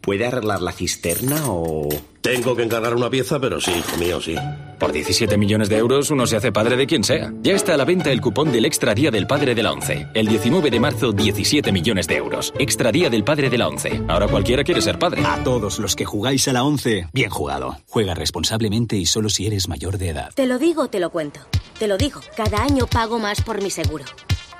¿Puede 0.00 0.26
arreglar 0.26 0.62
la 0.62 0.72
cisterna 0.72 1.42
o...? 1.46 1.88
Tengo 2.20 2.56
que 2.56 2.62
encargar 2.62 2.94
una 2.94 3.08
pieza, 3.08 3.40
pero 3.40 3.60
sí, 3.60 3.70
hijo 3.70 3.96
mío, 3.96 4.20
sí. 4.20 4.34
Por 4.78 4.92
17 4.92 5.38
millones 5.38 5.68
de 5.68 5.78
euros 5.78 6.10
uno 6.10 6.26
se 6.26 6.36
hace 6.36 6.52
padre 6.52 6.76
de 6.76 6.86
quien 6.86 7.04
sea. 7.04 7.32
Ya 7.42 7.52
está 7.52 7.74
a 7.74 7.76
la 7.76 7.84
venta 7.84 8.10
el 8.10 8.20
cupón 8.20 8.52
del 8.52 8.64
Extra 8.64 8.94
Día 8.94 9.10
del 9.10 9.26
Padre 9.26 9.54
de 9.54 9.62
la 9.62 9.72
ONCE. 9.72 10.08
El 10.14 10.26
19 10.26 10.70
de 10.70 10.80
marzo, 10.80 11.12
17 11.12 11.72
millones 11.72 12.06
de 12.06 12.16
euros. 12.16 12.52
Extra 12.58 12.92
Día 12.92 13.08
del 13.08 13.24
Padre 13.24 13.50
de 13.50 13.58
la 13.58 13.68
ONCE. 13.68 14.02
Ahora 14.08 14.26
cualquiera 14.28 14.64
quiere 14.64 14.82
ser 14.82 14.98
padre. 14.98 15.22
A 15.24 15.42
todos 15.42 15.78
los 15.78 15.96
que 15.96 16.04
jugáis 16.04 16.46
a 16.48 16.52
la 16.52 16.64
11, 16.64 17.08
bien 17.12 17.30
jugado. 17.30 17.78
Juega 17.88 18.14
responsablemente 18.14 18.96
y 18.96 19.06
solo 19.06 19.28
si 19.30 19.46
eres 19.46 19.68
mayor 19.68 19.96
de 19.96 20.10
edad. 20.10 20.30
Te 20.34 20.46
lo 20.46 20.58
digo, 20.58 20.82
o 20.82 20.88
te 20.88 21.00
lo 21.00 21.10
cuento. 21.10 21.40
Te 21.78 21.88
lo 21.88 21.96
digo, 21.96 22.20
cada 22.36 22.62
año 22.62 22.86
pago 22.86 23.18
más 23.18 23.40
por 23.42 23.62
mi 23.62 23.70
seguro. 23.70 24.04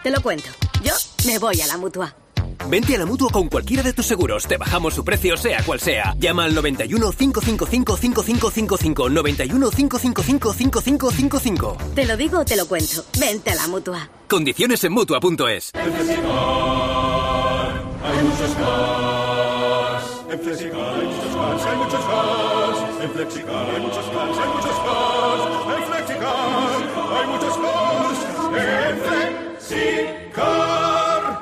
Te 0.03 0.11
lo 0.11 0.23
cuento. 0.23 0.49
Yo 0.85 0.95
me 1.27 1.39
voy 1.39 1.61
a 1.61 1.67
la 1.67 1.77
mutua. 1.77 2.15
Vente 2.69 2.95
a 2.95 2.99
la 2.99 3.07
mutua 3.07 3.31
con 3.31 3.49
cualquiera 3.49 3.83
de 3.83 3.93
tus 3.93 4.07
seguros. 4.07 4.47
Te 4.47 4.57
bajamos 4.57 4.95
su 4.95 5.05
precio, 5.05 5.37
sea 5.37 5.63
cual 5.65 5.81
sea. 5.81 6.15
Llama 6.19 6.45
al 6.45 6.55
91 6.55 7.11
555 7.13 7.97
5555. 7.97 9.09
91 9.11 9.71
555 9.71 10.53
5555. 10.53 11.77
Te 11.95 12.05
lo 12.05 12.17
digo, 12.17 12.41
o 12.41 12.45
te 12.45 12.57
lo 12.57 12.67
cuento. 12.67 13.05
Vente 13.19 13.51
a 13.51 13.55
la 13.55 13.67
mutua. 13.69 14.09
Condiciones 14.29 14.83
en 14.85 14.93
mutua.es. 14.93 15.73
Hay 15.75 15.91
muchos 18.25 18.51
cars. 18.57 20.05
En 20.31 20.39
Flexicar 20.41 20.95
hay 20.95 21.07
muchos 21.07 21.35
cars. 21.35 21.63
Hay 21.65 21.77
muchos 21.77 22.05
cars. 22.05 22.79
En 23.03 23.11
Flexicar 23.11 23.71
hay 23.71 23.81
muchos 23.81 24.05
cars. 24.07 24.39
Hay 24.39 24.49
muchos 24.49 24.79
cars. 24.85 25.43
En 25.77 25.83
Flexicar 25.87 26.37
hay 27.17 27.27
muchos 27.27 27.57
cars. 27.57 28.19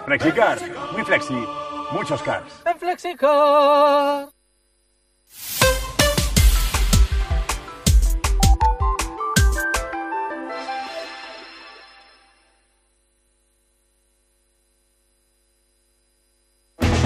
Flexicar. 0.06 0.58
Muy 0.92 1.04
flexi, 1.04 1.34
muchos 1.92 2.22
cars. 2.22 2.62
En 2.64 2.78
Flexicar. 2.78 4.28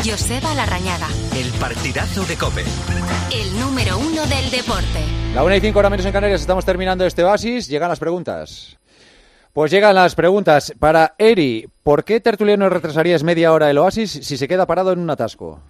Joseba 0.05 0.55
Larrañaga, 0.55 1.09
El 1.37 1.51
partidazo 1.59 2.25
de 2.25 2.37
Cope. 2.37 2.65
el 3.33 3.61
número 3.61 3.99
uno 3.99 4.27
del 4.27 4.51
deporte. 4.51 5.05
La 5.35 5.45
1 5.45 5.57
y 5.57 5.61
5 5.61 5.79
horas 5.79 5.91
menos 5.91 6.07
en 6.07 6.13
Canarias, 6.13 6.41
estamos 6.41 6.65
terminando 6.65 7.05
este 7.05 7.23
oasis. 7.23 7.69
Llegan 7.69 7.91
las 7.91 7.99
preguntas. 7.99 8.80
Pues 9.53 9.71
llegan 9.71 9.95
las 9.95 10.15
preguntas. 10.15 10.73
Para 10.79 11.15
Eri, 11.19 11.69
¿por 11.83 12.05
qué 12.05 12.21
Tertuliano 12.21 12.69
retrasarías 12.69 13.23
media 13.25 13.53
hora 13.53 13.69
el 13.71 13.79
oasis 13.79 14.11
si 14.11 14.37
se 14.37 14.47
queda 14.49 14.67
parado 14.67 14.93
en 14.93 15.01
un 15.01 15.11
atasco? 15.11 15.61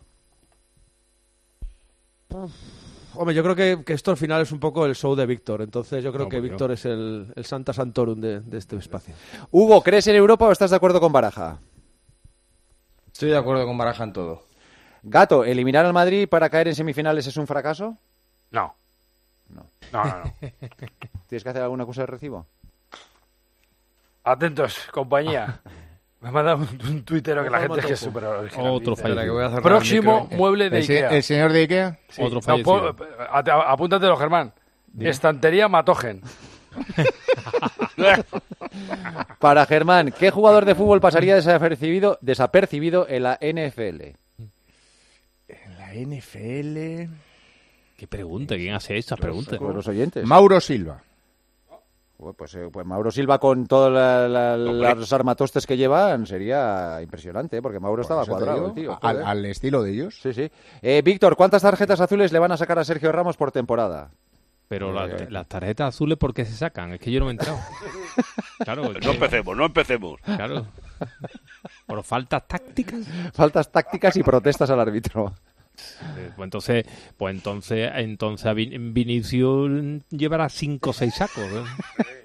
Hombre, 3.14 3.34
yo 3.34 3.42
creo 3.42 3.56
que, 3.56 3.82
que 3.84 3.92
esto 3.92 4.10
al 4.12 4.16
final 4.16 4.42
es 4.42 4.52
un 4.52 4.60
poco 4.60 4.86
el 4.86 4.94
show 4.94 5.14
de 5.16 5.26
Víctor. 5.26 5.62
Entonces 5.62 6.04
yo 6.04 6.12
creo 6.12 6.24
No, 6.26 6.28
que 6.30 6.38
pues 6.38 6.50
no. 6.50 6.52
Víctor 6.54 6.72
es 6.72 6.84
el, 6.84 7.32
el 7.34 7.44
Santa 7.44 7.72
Santorum 7.72 8.20
de, 8.20 8.40
de 8.40 8.58
este 8.58 8.76
espacio. 8.76 9.14
Hugo, 9.50 9.82
¿crees 9.82 10.06
en 10.06 10.16
Europa 10.16 10.46
o 10.46 10.52
estás 10.52 10.70
de 10.70 10.76
acuerdo 10.76 11.00
con 11.00 11.12
Baraja? 11.12 11.58
Estoy 13.12 13.30
de 13.30 13.36
acuerdo 13.36 13.66
con 13.66 13.76
Baraja 13.76 14.04
en 14.04 14.12
todo. 14.12 14.44
Gato, 15.02 15.44
¿eliminar 15.44 15.84
al 15.86 15.92
Madrid 15.92 16.28
para 16.28 16.48
caer 16.50 16.68
en 16.68 16.74
semifinales 16.74 17.26
es 17.26 17.36
un 17.36 17.46
fracaso? 17.46 17.96
No. 18.50 18.74
No. 19.48 19.64
No, 19.92 20.04
no, 20.04 20.16
no. 20.24 20.32
¿Tienes 21.28 21.42
que 21.42 21.48
hacer 21.48 21.62
alguna 21.62 21.84
cosa 21.86 22.02
de 22.02 22.06
recibo? 22.06 22.46
Atentos, 24.24 24.88
compañía. 24.92 25.60
Me 26.20 26.28
ha 26.28 26.32
mandado 26.32 26.58
un, 26.58 26.68
un 26.86 27.02
tuitero 27.04 27.42
que 27.42 27.48
la 27.50 27.60
gente 27.60 27.80
es 27.80 27.86
que 27.86 27.92
es 27.94 28.00
súper 28.00 28.24
original. 28.24 28.70
Otro 28.72 28.94
fallo. 28.94 29.62
Próximo 29.62 30.28
mueble 30.32 30.68
de 30.68 30.78
¿El 30.78 30.84
se- 30.84 30.96
Ikea. 30.96 31.16
el 31.16 31.22
señor 31.22 31.52
de 31.52 31.60
Ikea? 31.62 31.98
Sí. 32.08 32.22
Otro 32.22 32.40
No, 32.46 32.94
a- 33.18 33.38
a- 33.38 33.72
apúntatelo, 33.72 34.16
Germán. 34.16 34.52
Estantería 34.98 35.68
Matogen. 35.68 36.20
Para 39.38 39.66
Germán, 39.66 40.12
¿qué 40.18 40.30
jugador 40.30 40.64
de 40.64 40.74
fútbol 40.74 41.00
pasaría 41.00 41.34
desapercibido, 41.34 42.18
desapercibido 42.20 43.06
en 43.08 43.22
la 43.24 43.38
NFL? 43.40 44.02
En 45.48 45.78
la 45.78 45.94
NFL. 45.94 47.10
¿Qué 47.96 48.06
pregunta? 48.08 48.56
¿Quién 48.56 48.74
hace 48.74 48.96
estas 48.96 49.18
preguntas? 49.18 49.58
Los 49.60 49.88
oyentes. 49.88 50.24
Mauro 50.24 50.60
Silva. 50.60 51.02
Bueno, 52.20 52.34
Pues, 52.36 52.54
eh, 52.54 52.68
pues 52.70 52.86
Mauro 52.86 53.10
Silva 53.10 53.38
con 53.38 53.66
todos 53.66 53.90
la- 53.90 54.28
la- 54.28 54.94
los 54.94 55.12
armatostes 55.12 55.66
que 55.66 55.76
llevan 55.78 56.26
sería 56.26 57.00
impresionante, 57.02 57.56
¿eh? 57.56 57.62
porque 57.62 57.80
Mauro 57.80 58.02
estaba 58.02 58.22
eso 58.24 58.32
te 58.32 58.36
cuadrado, 58.36 58.70
digo, 58.74 58.92
el 58.92 58.98
tío. 59.00 59.24
al- 59.26 59.44
estilo 59.46 59.82
de 59.82 59.92
ellos. 59.92 60.20
Sí, 60.20 60.34
sí. 60.34 60.50
Eh, 60.82 61.00
Víctor, 61.02 61.34
¿cuántas 61.36 61.62
tarjetas 61.62 62.00
azules 62.00 62.30
le 62.32 62.38
van 62.38 62.52
a 62.52 62.56
sacar 62.58 62.78
a 62.78 62.84
Sergio 62.84 63.10
Ramos 63.10 63.36
por 63.38 63.52
temporada? 63.52 64.10
Pero 64.68 64.92
la- 64.92 65.06
Eh. 65.06 65.26
las 65.30 65.48
tarjetas 65.48 65.88
azules, 65.94 66.18
¿por 66.18 66.32
qué 66.34 66.44
se 66.44 66.52
sacan? 66.56 66.92
Es 66.92 67.00
que 67.00 67.10
yo 67.10 67.20
no 67.20 67.26
me 67.26 67.32
he 67.32 67.34
enterado. 67.34 67.58
Claro, 68.64 68.82
No 68.92 69.10
empecemos, 69.12 69.56
no 69.56 69.64
empecemos. 69.64 70.20
Claro. 70.20 70.66
Por 71.86 72.02
faltas 72.02 72.46
tácticas. 72.46 73.00
Faltas 73.32 73.72
tácticas 73.72 74.16
y 74.16 74.22
protestas 74.22 74.68
al 74.70 74.78
árbitro. 74.80 75.32
Eh, 76.16 76.30
Pues 76.36 76.46
entonces, 76.46 76.84
pues 77.16 77.34
entonces, 77.34 77.90
entonces 77.94 78.52
Vin- 78.54 78.92
Vinicius 78.92 80.02
llevará 80.10 80.48
cinco 80.48 80.90
o 80.90 80.92
seis 80.92 81.14
sacos. 81.14 81.44
¿eh? 81.44 81.62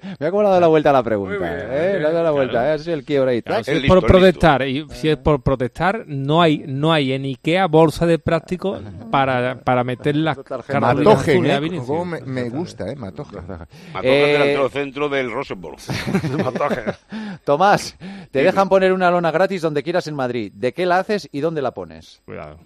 Mira 0.19 0.29
cómo 0.31 0.43
le 0.43 0.47
ha 0.47 0.51
dado 0.51 0.61
la 0.61 0.67
vuelta 0.67 0.91
a 0.91 0.93
la 0.93 1.03
pregunta. 1.03 1.37
Bien, 1.37 1.67
¿eh? 1.71 1.97
Le 1.99 2.07
ha 2.07 2.11
dado 2.11 2.23
la 2.23 2.31
vuelta. 2.31 2.51
claro. 2.53 2.67
¿eh? 2.69 2.71
Así 2.73 2.91
el 2.91 3.03
quiebra 3.03 3.31
ahí. 3.31 3.41
Claro, 3.41 3.63
tac. 3.63 3.73
si 3.75 3.81
es 3.81 3.87
por 3.87 4.05
protestar, 4.05 4.67
y 4.67 4.85
si 4.91 5.09
es 5.09 5.17
por 5.17 5.41
protestar, 5.41 6.03
no 6.07 6.41
hay, 6.41 6.63
no 6.67 6.93
hay 6.93 7.11
en 7.13 7.23
Ikea 7.25 7.67
bolsa 7.67 8.05
de 8.05 8.19
plástico 8.19 8.79
para, 9.11 9.59
para 9.61 9.83
meter 9.83 10.15
las 10.15 10.37
Matogen, 10.37 11.45
¿eh? 11.45 11.59
Vinicius. 11.59 11.87
Cómo 11.87 12.05
me, 12.05 12.21
me 12.21 12.49
gusta, 12.49 12.89
¿eh? 12.91 12.95
Matogen. 12.95 13.41
Matogen 13.47 13.67
Eh, 14.03 14.31
delantero 14.33 14.69
centro 14.69 15.09
del 15.09 15.31
Rosenborg. 15.31 15.77
Tomás, 17.43 17.97
te 18.31 18.43
dejan 18.43 18.69
poner 18.69 18.93
una 18.93 19.11
lona 19.11 19.31
gratis 19.31 19.61
donde 19.61 19.83
quieras 19.83 20.07
en 20.07 20.15
Madrid. 20.15 20.51
¿De 20.55 20.73
qué 20.73 20.85
la 20.85 20.99
haces 20.99 21.27
y 21.31 21.39
dónde 21.41 21.61
la 21.61 21.71
pones? 21.73 22.21
Cuidado. 22.25 22.59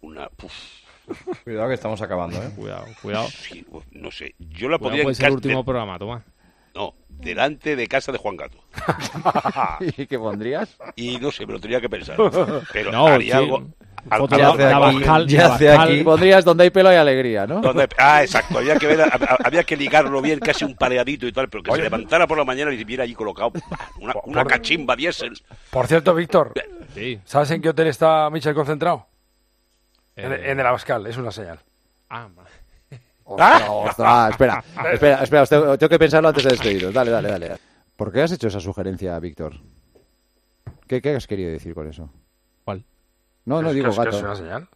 Una, 0.00 0.28
puf, 0.28 0.52
Cuidado 1.44 1.68
que 1.68 1.74
estamos 1.74 2.00
acabando, 2.02 2.36
¿eh? 2.42 2.50
Cuidado, 2.54 2.84
cuidado. 3.02 3.28
sí, 3.28 3.64
no 3.92 4.10
sé. 4.10 4.34
Yo 4.38 4.68
la 4.68 4.78
Cuidado, 4.78 4.78
podría 4.78 5.02
puede 5.04 5.12
en 5.12 5.16
ser 5.16 5.26
el 5.28 5.32
último 5.34 5.58
de- 5.58 5.64
programa, 5.64 5.98
Tomás. 5.98 6.22
No, 6.74 6.94
delante 7.08 7.74
de 7.76 7.88
casa 7.88 8.12
de 8.12 8.18
Juan 8.18 8.36
Gato. 8.36 8.58
¿Y 9.96 10.06
qué 10.06 10.18
pondrías? 10.18 10.76
Y 10.96 11.18
no 11.18 11.32
sé, 11.32 11.46
me 11.46 11.54
lo 11.54 11.60
tenía 11.60 11.80
que 11.80 11.88
pensar. 11.88 12.16
Pero 12.72 12.92
No, 12.92 13.06
haría 13.06 13.38
sí. 13.38 13.44
algo. 13.44 13.66
Algo- 14.10 14.28
de 14.28 14.36
Abascal- 14.44 15.26
de 15.26 15.40
Abascal. 15.42 16.04
Pondrías 16.04 16.44
donde 16.44 16.64
hay 16.64 16.70
pelo 16.70 16.92
y 16.92 16.96
alegría, 16.96 17.46
¿no? 17.46 17.60
Donde- 17.60 17.88
ah, 17.98 18.22
exacto. 18.22 18.58
Había 18.58 18.76
que, 18.76 18.86
ver, 18.86 19.00
hab- 19.00 19.38
había 19.44 19.64
que 19.64 19.76
ligarlo 19.76 20.22
bien, 20.22 20.38
casi 20.38 20.64
un 20.64 20.76
pareadito 20.76 21.26
y 21.26 21.32
tal, 21.32 21.48
pero 21.48 21.62
que 21.64 21.72
se 21.72 21.82
levantara 21.82 22.26
por 22.28 22.38
la 22.38 22.44
mañana 22.44 22.72
y 22.72 22.84
viera 22.84 23.02
allí 23.04 23.14
colocado 23.14 23.52
una, 24.00 24.14
una 24.24 24.42
por- 24.44 24.52
cachimba 24.52 24.94
diésel. 24.94 25.32
Por 25.70 25.86
cierto, 25.88 26.14
Víctor, 26.14 26.52
Sí. 26.94 27.18
¿sabes 27.24 27.50
en 27.50 27.60
qué 27.60 27.70
hotel 27.70 27.88
está 27.88 28.30
Michel 28.30 28.54
concentrado? 28.54 29.06
En, 30.18 30.32
Eh. 30.32 30.50
en 30.50 30.60
el 30.60 30.66
Abascal, 30.66 31.06
es 31.06 31.16
una 31.16 31.30
señal. 31.30 31.60
Ah, 32.10 32.28
vale. 32.34 32.50
Ostras, 33.24 33.62
ostras, 33.68 34.30
espera, 34.30 34.64
espera, 34.92 35.22
espera, 35.22 35.42
os 35.42 35.48
tengo, 35.50 35.78
tengo 35.78 35.88
que 35.90 35.98
pensarlo 35.98 36.28
antes 36.28 36.44
de 36.44 36.50
despediros. 36.50 36.94
Dale, 36.94 37.10
dale, 37.10 37.28
dale. 37.30 37.58
¿Por 37.96 38.10
qué 38.12 38.22
has 38.22 38.32
hecho 38.32 38.48
esa 38.48 38.58
sugerencia, 38.60 39.18
Víctor? 39.18 39.54
¿Qué, 40.86 41.02
qué 41.02 41.14
has 41.14 41.26
querido 41.26 41.50
decir 41.50 41.74
con 41.74 41.86
eso? 41.88 42.08
¿Cuál? 42.64 42.84
No, 43.44 43.60
no 43.60 43.68
¿Es 43.68 43.74
digo 43.74 43.92
gato. 43.92 44.16
es 44.16 44.22
una 44.22 44.34
señal? 44.34 44.68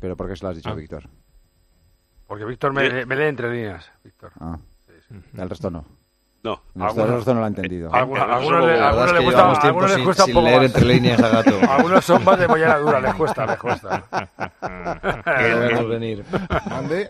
¿Pero 0.00 0.16
por 0.16 0.28
qué 0.28 0.34
se 0.36 0.44
lo 0.44 0.50
has 0.50 0.56
dicho, 0.56 0.70
Ah. 0.70 0.74
Víctor? 0.74 1.04
Porque 2.26 2.44
Víctor 2.44 2.72
me, 2.72 3.06
me 3.06 3.14
lee 3.16 3.26
entre 3.26 3.50
líneas. 3.50 3.90
Víctor. 4.02 4.32
Ah, 4.40 4.58
el 5.36 5.48
resto 5.48 5.70
no. 5.70 5.84
No. 6.40 6.62
El 6.76 7.08
resto 7.08 7.34
no 7.34 7.40
lo 7.40 7.44
ha 7.46 7.48
entendido. 7.48 7.92
Algunos, 7.92 8.22
Pero 8.22 8.34
algunos 8.36 8.60
le, 8.64 8.66
la 8.66 8.72
verdad 8.72 8.88
algunos 8.88 9.06
es 9.06 9.12
le 9.12 9.18
que 9.18 9.24
cuesta, 9.24 9.48
les 9.48 9.58
sin- 9.94 10.04
cuesta 10.04 10.22
un 10.22 10.26
sin 10.26 10.34
poco 10.34 10.46
leer 10.46 10.56
más. 10.58 10.66
entre 10.66 10.84
líneas 10.84 11.20
a 11.22 11.28
Gato. 11.28 11.58
algunos 11.70 12.04
son 12.04 12.24
más 12.24 12.38
de 12.38 12.48
mollera 12.48 12.78
dura, 12.78 13.00
les 13.00 13.14
cuesta, 13.14 13.46
les 13.46 13.56
cuesta. 13.58 14.04
Venir. 15.88 16.24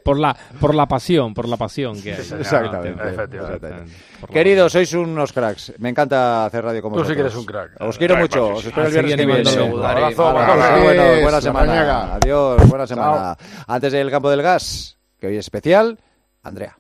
Por 0.04 0.18
la, 0.18 0.34
por 0.60 0.74
la 0.74 0.86
pasión, 0.86 1.34
por 1.34 1.46
la 1.48 1.56
pasión 1.56 2.00
que 2.02 2.14
hay. 2.14 2.20
Exactamente. 2.20 3.08
Exactamente. 3.10 3.92
Queridos, 4.32 4.72
sois 4.72 4.92
unos 4.94 5.32
cracks. 5.32 5.74
Me 5.78 5.90
encanta 5.90 6.46
hacer 6.46 6.64
radio 6.64 6.80
con 6.82 6.92
Tú 6.94 7.04
sí 7.04 7.14
que 7.14 7.20
eres 7.20 7.36
un 7.36 7.44
crack. 7.44 7.72
Os 7.80 7.98
quiero 7.98 8.16
Ay, 8.16 8.22
mucho. 8.22 8.42
Marcos, 8.44 8.58
Os 8.60 8.66
espero 8.66 8.86
el 8.86 8.92
viernes 8.92 9.16
que 9.16 9.26
viene. 9.26 9.72
Un 9.74 9.84
abrazo, 9.84 10.32
bueno, 10.32 10.54
Pues, 10.82 11.22
buena 11.22 11.40
semana. 11.40 12.14
Adiós, 12.14 12.68
buena 12.68 12.86
semana. 12.86 13.36
Antes 13.66 13.92
del 13.92 14.10
campo 14.10 14.30
del 14.30 14.40
gas, 14.42 14.96
que 15.20 15.26
hoy 15.26 15.34
es 15.36 15.44
especial, 15.44 15.98
Andrea. 16.42 16.77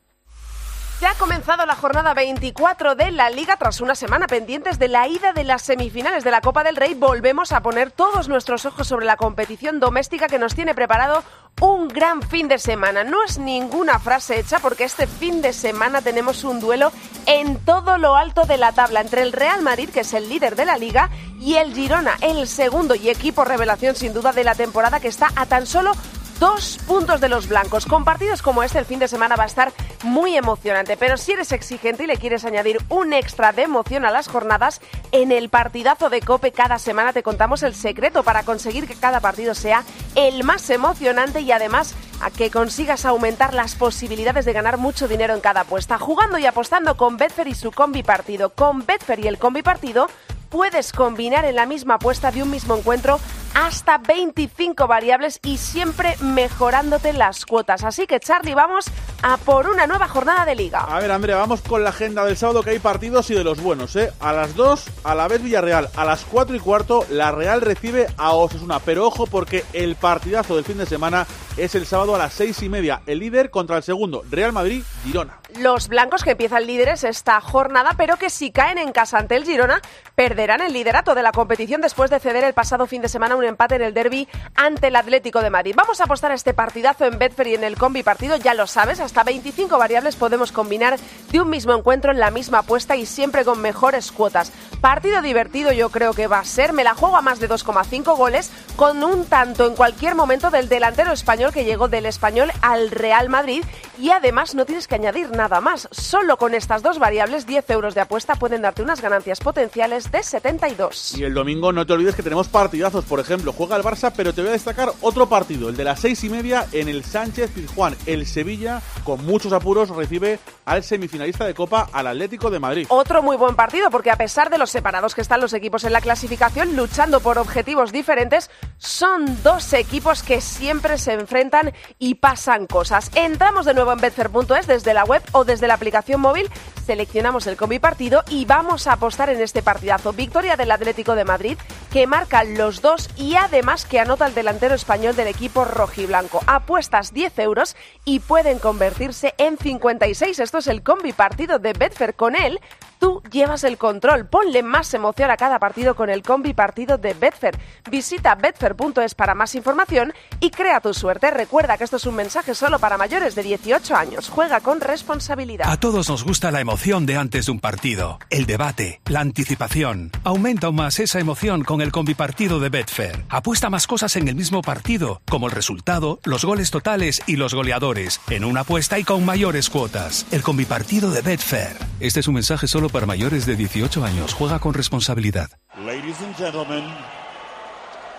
Ya 1.00 1.12
ha 1.12 1.14
comenzado 1.14 1.64
la 1.64 1.76
jornada 1.76 2.12
24 2.12 2.96
de 2.96 3.12
la 3.12 3.30
Liga 3.30 3.56
tras 3.56 3.80
una 3.80 3.94
semana 3.94 4.26
pendientes 4.26 4.80
de 4.80 4.88
la 4.88 5.06
ida 5.06 5.32
de 5.32 5.44
las 5.44 5.62
semifinales 5.62 6.24
de 6.24 6.32
la 6.32 6.40
Copa 6.40 6.64
del 6.64 6.74
Rey. 6.74 6.94
Volvemos 6.94 7.52
a 7.52 7.62
poner 7.62 7.92
todos 7.92 8.28
nuestros 8.28 8.66
ojos 8.66 8.88
sobre 8.88 9.06
la 9.06 9.16
competición 9.16 9.78
doméstica 9.78 10.26
que 10.26 10.40
nos 10.40 10.56
tiene 10.56 10.74
preparado 10.74 11.22
un 11.60 11.86
gran 11.86 12.20
fin 12.22 12.48
de 12.48 12.58
semana. 12.58 13.04
No 13.04 13.22
es 13.22 13.38
ninguna 13.38 14.00
frase 14.00 14.40
hecha 14.40 14.58
porque 14.58 14.82
este 14.82 15.06
fin 15.06 15.40
de 15.40 15.52
semana 15.52 16.02
tenemos 16.02 16.42
un 16.42 16.58
duelo 16.58 16.90
en 17.26 17.64
todo 17.64 17.96
lo 17.96 18.16
alto 18.16 18.44
de 18.44 18.56
la 18.56 18.72
tabla 18.72 19.00
entre 19.00 19.22
el 19.22 19.32
Real 19.32 19.62
Madrid, 19.62 19.90
que 19.90 20.00
es 20.00 20.12
el 20.14 20.28
líder 20.28 20.56
de 20.56 20.64
la 20.64 20.78
Liga, 20.78 21.10
y 21.38 21.54
el 21.54 21.74
Girona, 21.74 22.16
el 22.22 22.48
segundo 22.48 22.96
y 22.96 23.08
equipo 23.08 23.44
revelación 23.44 23.94
sin 23.94 24.12
duda 24.12 24.32
de 24.32 24.42
la 24.42 24.56
temporada 24.56 24.98
que 24.98 25.06
está 25.06 25.30
a 25.36 25.46
tan 25.46 25.64
solo 25.64 25.92
dos 26.38 26.78
puntos 26.86 27.20
de 27.20 27.28
los 27.28 27.48
blancos. 27.48 27.86
Con 27.86 28.04
partidos 28.04 28.42
como 28.42 28.62
este, 28.62 28.78
el 28.78 28.84
fin 28.84 28.98
de 28.98 29.08
semana 29.08 29.36
va 29.36 29.44
a 29.44 29.46
estar 29.46 29.72
muy 30.04 30.36
emocionante. 30.36 30.96
Pero 30.96 31.16
si 31.16 31.32
eres 31.32 31.52
exigente 31.52 32.04
y 32.04 32.06
le 32.06 32.16
quieres 32.16 32.44
añadir 32.44 32.78
un 32.88 33.12
extra 33.12 33.52
de 33.52 33.62
emoción 33.62 34.04
a 34.04 34.10
las 34.10 34.28
jornadas, 34.28 34.80
en 35.12 35.32
el 35.32 35.48
partidazo 35.48 36.10
de 36.10 36.20
Cope 36.20 36.52
cada 36.52 36.78
semana 36.78 37.12
te 37.12 37.22
contamos 37.22 37.62
el 37.62 37.74
secreto 37.74 38.22
para 38.22 38.44
conseguir 38.44 38.86
que 38.86 38.94
cada 38.94 39.20
partido 39.20 39.54
sea 39.54 39.84
el 40.14 40.44
más 40.44 40.68
emocionante 40.70 41.40
y 41.40 41.52
además 41.52 41.94
a 42.20 42.30
que 42.30 42.50
consigas 42.50 43.04
aumentar 43.04 43.54
las 43.54 43.74
posibilidades 43.74 44.44
de 44.44 44.52
ganar 44.52 44.78
mucho 44.78 45.08
dinero 45.08 45.34
en 45.34 45.40
cada 45.40 45.62
apuesta. 45.62 45.98
Jugando 45.98 46.38
y 46.38 46.46
apostando 46.46 46.96
con 46.96 47.16
Betfair 47.16 47.48
y 47.48 47.54
su 47.54 47.72
combi 47.72 48.02
partido. 48.02 48.50
Con 48.50 48.84
Betfair 48.86 49.20
y 49.20 49.28
el 49.28 49.38
combi 49.38 49.62
partido 49.62 50.08
puedes 50.48 50.92
combinar 50.92 51.44
en 51.44 51.56
la 51.56 51.66
misma 51.66 51.94
apuesta 51.94 52.30
de 52.30 52.42
un 52.42 52.50
mismo 52.50 52.76
encuentro 52.76 53.20
hasta 53.58 53.98
25 53.98 54.86
variables 54.86 55.40
y 55.42 55.58
siempre 55.58 56.16
mejorándote 56.20 57.12
las 57.12 57.44
cuotas. 57.44 57.82
Así 57.82 58.06
que 58.06 58.20
Charlie, 58.20 58.54
vamos 58.54 58.86
a 59.20 59.36
por 59.36 59.68
una 59.68 59.88
nueva 59.88 60.06
jornada 60.06 60.44
de 60.44 60.54
liga. 60.54 60.78
A 60.80 61.00
ver, 61.00 61.10
Andrea, 61.10 61.36
vamos 61.36 61.60
con 61.62 61.82
la 61.82 61.90
agenda 61.90 62.24
del 62.24 62.36
sábado 62.36 62.62
que 62.62 62.70
hay 62.70 62.78
partidos 62.78 63.28
y 63.30 63.34
de 63.34 63.42
los 63.42 63.60
buenos, 63.60 63.96
¿eh? 63.96 64.12
A 64.20 64.32
las 64.32 64.54
2, 64.54 64.84
a 65.02 65.14
la 65.16 65.26
vez 65.26 65.42
Villarreal. 65.42 65.88
A 65.96 66.04
las 66.04 66.24
4 66.24 66.54
y 66.54 66.60
cuarto, 66.60 67.04
la 67.10 67.32
Real 67.32 67.60
recibe 67.60 68.06
a 68.16 68.32
Osasuna. 68.32 68.78
Pero 68.78 69.04
ojo 69.04 69.26
porque 69.26 69.64
el 69.72 69.96
partidazo 69.96 70.54
del 70.54 70.64
fin 70.64 70.78
de 70.78 70.86
semana 70.86 71.26
es 71.56 71.74
el 71.74 71.84
sábado 71.84 72.14
a 72.14 72.18
las 72.18 72.34
6 72.34 72.62
y 72.62 72.68
media. 72.68 73.02
El 73.06 73.18
líder 73.18 73.50
contra 73.50 73.76
el 73.76 73.82
segundo, 73.82 74.22
Real 74.30 74.52
Madrid-Girona. 74.52 75.40
Los 75.58 75.88
blancos 75.88 76.22
que 76.22 76.32
empiezan 76.32 76.66
líderes 76.66 77.02
esta 77.02 77.40
jornada, 77.40 77.94
pero 77.96 78.18
que 78.18 78.30
si 78.30 78.52
caen 78.52 78.78
en 78.78 78.92
casa 78.92 79.18
ante 79.18 79.34
el 79.34 79.44
Girona, 79.44 79.80
perderán 80.14 80.60
el 80.60 80.72
liderato 80.72 81.16
de 81.16 81.22
la 81.22 81.32
competición 81.32 81.80
después 81.80 82.10
de 82.10 82.20
ceder 82.20 82.44
el 82.44 82.52
pasado 82.52 82.86
fin 82.86 83.02
de 83.02 83.08
semana 83.08 83.34
un 83.34 83.47
empate 83.48 83.76
en 83.76 83.82
el 83.82 83.94
derby 83.94 84.28
ante 84.54 84.88
el 84.88 84.96
Atlético 84.96 85.40
de 85.40 85.50
Madrid. 85.50 85.74
Vamos 85.76 86.00
a 86.00 86.04
apostar 86.04 86.30
a 86.30 86.34
este 86.34 86.54
partidazo 86.54 87.04
en 87.04 87.18
Betfair 87.18 87.48
y 87.48 87.54
en 87.54 87.64
el 87.64 87.76
combi 87.76 88.02
partido, 88.02 88.36
ya 88.36 88.54
lo 88.54 88.66
sabes, 88.66 89.00
hasta 89.00 89.24
25 89.24 89.76
variables 89.78 90.16
podemos 90.16 90.52
combinar 90.52 90.98
de 91.30 91.40
un 91.40 91.50
mismo 91.50 91.74
encuentro 91.74 92.12
en 92.12 92.20
la 92.20 92.30
misma 92.30 92.60
apuesta 92.60 92.96
y 92.96 93.06
siempre 93.06 93.44
con 93.44 93.60
mejores 93.60 94.12
cuotas. 94.12 94.52
Partido 94.80 95.22
divertido 95.22 95.72
yo 95.72 95.90
creo 95.90 96.12
que 96.12 96.28
va 96.28 96.38
a 96.38 96.44
ser, 96.44 96.72
me 96.72 96.84
la 96.84 96.94
juego 96.94 97.16
a 97.16 97.22
más 97.22 97.40
de 97.40 97.48
2,5 97.48 98.16
goles 98.16 98.50
con 98.76 99.02
un 99.02 99.24
tanto 99.24 99.66
en 99.66 99.74
cualquier 99.74 100.14
momento 100.14 100.50
del 100.50 100.68
delantero 100.68 101.12
español 101.12 101.52
que 101.52 101.64
llegó 101.64 101.88
del 101.88 102.06
español 102.06 102.52
al 102.62 102.90
Real 102.90 103.28
Madrid 103.28 103.64
y 103.98 104.10
además 104.10 104.54
no 104.54 104.64
tienes 104.64 104.86
que 104.86 104.94
añadir 104.94 105.30
nada 105.30 105.60
más. 105.60 105.88
Solo 105.90 106.36
con 106.36 106.54
estas 106.54 106.82
dos 106.82 106.98
variables, 106.98 107.46
10 107.46 107.70
euros 107.70 107.94
de 107.94 108.02
apuesta 108.02 108.36
pueden 108.36 108.62
darte 108.62 108.82
unas 108.82 109.00
ganancias 109.00 109.40
potenciales 109.40 110.10
de 110.12 110.22
72. 110.22 111.16
Y 111.16 111.24
el 111.24 111.34
domingo 111.34 111.72
no 111.72 111.86
te 111.86 111.92
olvides 111.92 112.14
que 112.14 112.22
tenemos 112.22 112.48
partidazos. 112.48 113.04
Por 113.04 113.20
ejemplo, 113.20 113.27
juega 113.36 113.76
el 113.76 113.82
Barça, 113.82 114.12
pero 114.16 114.32
te 114.32 114.40
voy 114.40 114.50
a 114.50 114.52
destacar 114.52 114.90
otro 115.00 115.28
partido, 115.28 115.68
el 115.68 115.76
de 115.76 115.84
las 115.84 116.00
seis 116.00 116.22
y 116.24 116.30
media 116.30 116.66
en 116.72 116.88
el 116.88 117.04
Sánchez 117.04 117.50
Pizjuán. 117.50 117.96
El 118.06 118.26
Sevilla, 118.26 118.80
con 119.04 119.24
muchos 119.24 119.52
apuros, 119.52 119.90
recibe 119.90 120.38
al 120.64 120.82
semifinalista 120.82 121.44
de 121.44 121.54
Copa, 121.54 121.88
al 121.92 122.06
Atlético 122.06 122.50
de 122.50 122.58
Madrid. 122.58 122.86
Otro 122.88 123.22
muy 123.22 123.36
buen 123.36 123.54
partido 123.54 123.90
porque 123.90 124.10
a 124.10 124.16
pesar 124.16 124.50
de 124.50 124.58
los 124.58 124.70
separados 124.70 125.14
que 125.14 125.20
están 125.20 125.40
los 125.40 125.52
equipos 125.52 125.84
en 125.84 125.92
la 125.92 126.00
clasificación 126.00 126.76
luchando 126.76 127.20
por 127.20 127.38
objetivos 127.38 127.92
diferentes, 127.92 128.50
son 128.78 129.42
dos 129.42 129.72
equipos 129.72 130.22
que 130.22 130.40
siempre 130.40 130.96
se 130.98 131.12
enfrentan 131.12 131.72
y 131.98 132.14
pasan 132.14 132.66
cosas. 132.66 133.10
Entramos 133.14 133.66
de 133.66 133.74
nuevo 133.74 133.92
en 133.92 134.00
betfair.es 134.00 134.66
desde 134.66 134.94
la 134.94 135.04
web 135.04 135.22
o 135.32 135.44
desde 135.44 135.68
la 135.68 135.74
aplicación 135.74 136.20
móvil, 136.20 136.48
seleccionamos 136.86 137.46
el 137.46 137.56
combi 137.56 137.78
partido 137.78 138.24
y 138.30 138.44
vamos 138.46 138.86
a 138.86 138.94
apostar 138.94 139.28
en 139.28 139.40
este 139.42 139.62
partidazo. 139.62 140.12
Victoria 140.12 140.56
del 140.56 140.70
Atlético 140.70 141.14
de 141.14 141.24
Madrid 141.24 141.58
que 141.92 142.06
marca 142.06 142.44
los 142.44 142.80
dos 142.82 143.10
y 143.18 143.34
además 143.34 143.84
que 143.84 144.00
anota 144.00 144.26
el 144.26 144.34
delantero 144.34 144.74
español 144.74 145.16
del 145.16 145.26
equipo 145.26 145.64
rojiblanco. 145.64 146.40
Apuestas 146.46 147.12
10 147.12 147.38
euros 147.40 147.76
y 148.04 148.20
pueden 148.20 148.58
convertirse 148.58 149.34
en 149.38 149.58
56. 149.58 150.38
Esto 150.38 150.58
es 150.58 150.66
el 150.68 150.82
combi 150.82 151.12
partido 151.12 151.58
de 151.58 151.72
Betfair. 151.72 152.14
Con 152.14 152.36
él, 152.36 152.60
tú 152.98 153.22
llevas 153.30 153.64
el 153.64 153.76
control. 153.76 154.26
Ponle 154.26 154.62
más 154.62 154.94
emoción 154.94 155.30
a 155.30 155.36
cada 155.36 155.58
partido 155.58 155.96
con 155.96 156.10
el 156.10 156.22
combi 156.22 156.54
partido 156.54 156.96
de 156.96 157.14
Betfair. 157.14 157.58
Visita 157.90 158.36
betfair.es 158.36 159.14
para 159.14 159.34
más 159.34 159.54
información 159.54 160.14
y 160.40 160.50
crea 160.50 160.80
tu 160.80 160.94
suerte. 160.94 161.30
Recuerda 161.30 161.76
que 161.76 161.84
esto 161.84 161.96
es 161.96 162.06
un 162.06 162.14
mensaje 162.14 162.54
solo 162.54 162.78
para 162.78 162.96
mayores 162.96 163.34
de 163.34 163.42
18 163.42 163.96
años. 163.96 164.28
Juega 164.28 164.60
con 164.60 164.80
responsabilidad. 164.80 165.68
A 165.68 165.78
todos 165.78 166.08
nos 166.08 166.24
gusta 166.24 166.52
la 166.52 166.60
emoción 166.60 167.04
de 167.04 167.16
antes 167.16 167.46
de 167.46 167.52
un 167.52 167.60
partido, 167.60 168.20
el 168.30 168.46
debate, 168.46 169.00
la 169.06 169.20
anticipación. 169.20 170.12
Aumenta 170.22 170.68
aún 170.68 170.76
más 170.76 171.00
esa 171.00 171.18
emoción 171.18 171.64
con 171.64 171.80
el 171.80 171.90
combipartido 171.90 172.60
de 172.60 172.68
Betfair. 172.68 173.07
Apuesta 173.28 173.70
más 173.70 173.86
cosas 173.86 174.16
en 174.16 174.28
el 174.28 174.34
mismo 174.34 174.62
partido, 174.62 175.20
como 175.28 175.46
el 175.46 175.52
resultado, 175.52 176.20
los 176.24 176.44
goles 176.44 176.70
totales 176.70 177.22
y 177.26 177.36
los 177.36 177.54
goleadores, 177.54 178.20
en 178.30 178.44
una 178.44 178.60
apuesta 178.60 178.98
y 178.98 179.04
con 179.04 179.24
mayores 179.24 179.70
cuotas. 179.70 180.26
El 180.30 180.42
combipartido 180.42 181.10
de 181.10 181.22
Betfair. 181.22 181.76
Este 182.00 182.20
es 182.20 182.28
un 182.28 182.34
mensaje 182.34 182.66
solo 182.68 182.88
para 182.88 183.06
mayores 183.06 183.46
de 183.46 183.56
18 183.56 184.04
años. 184.04 184.34
Juega 184.34 184.58
con 184.58 184.74
responsabilidad. 184.74 185.50
Ladies 185.84 186.20
and 186.20 186.36
gentlemen, 186.36 186.84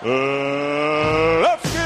uh, 0.04 1.79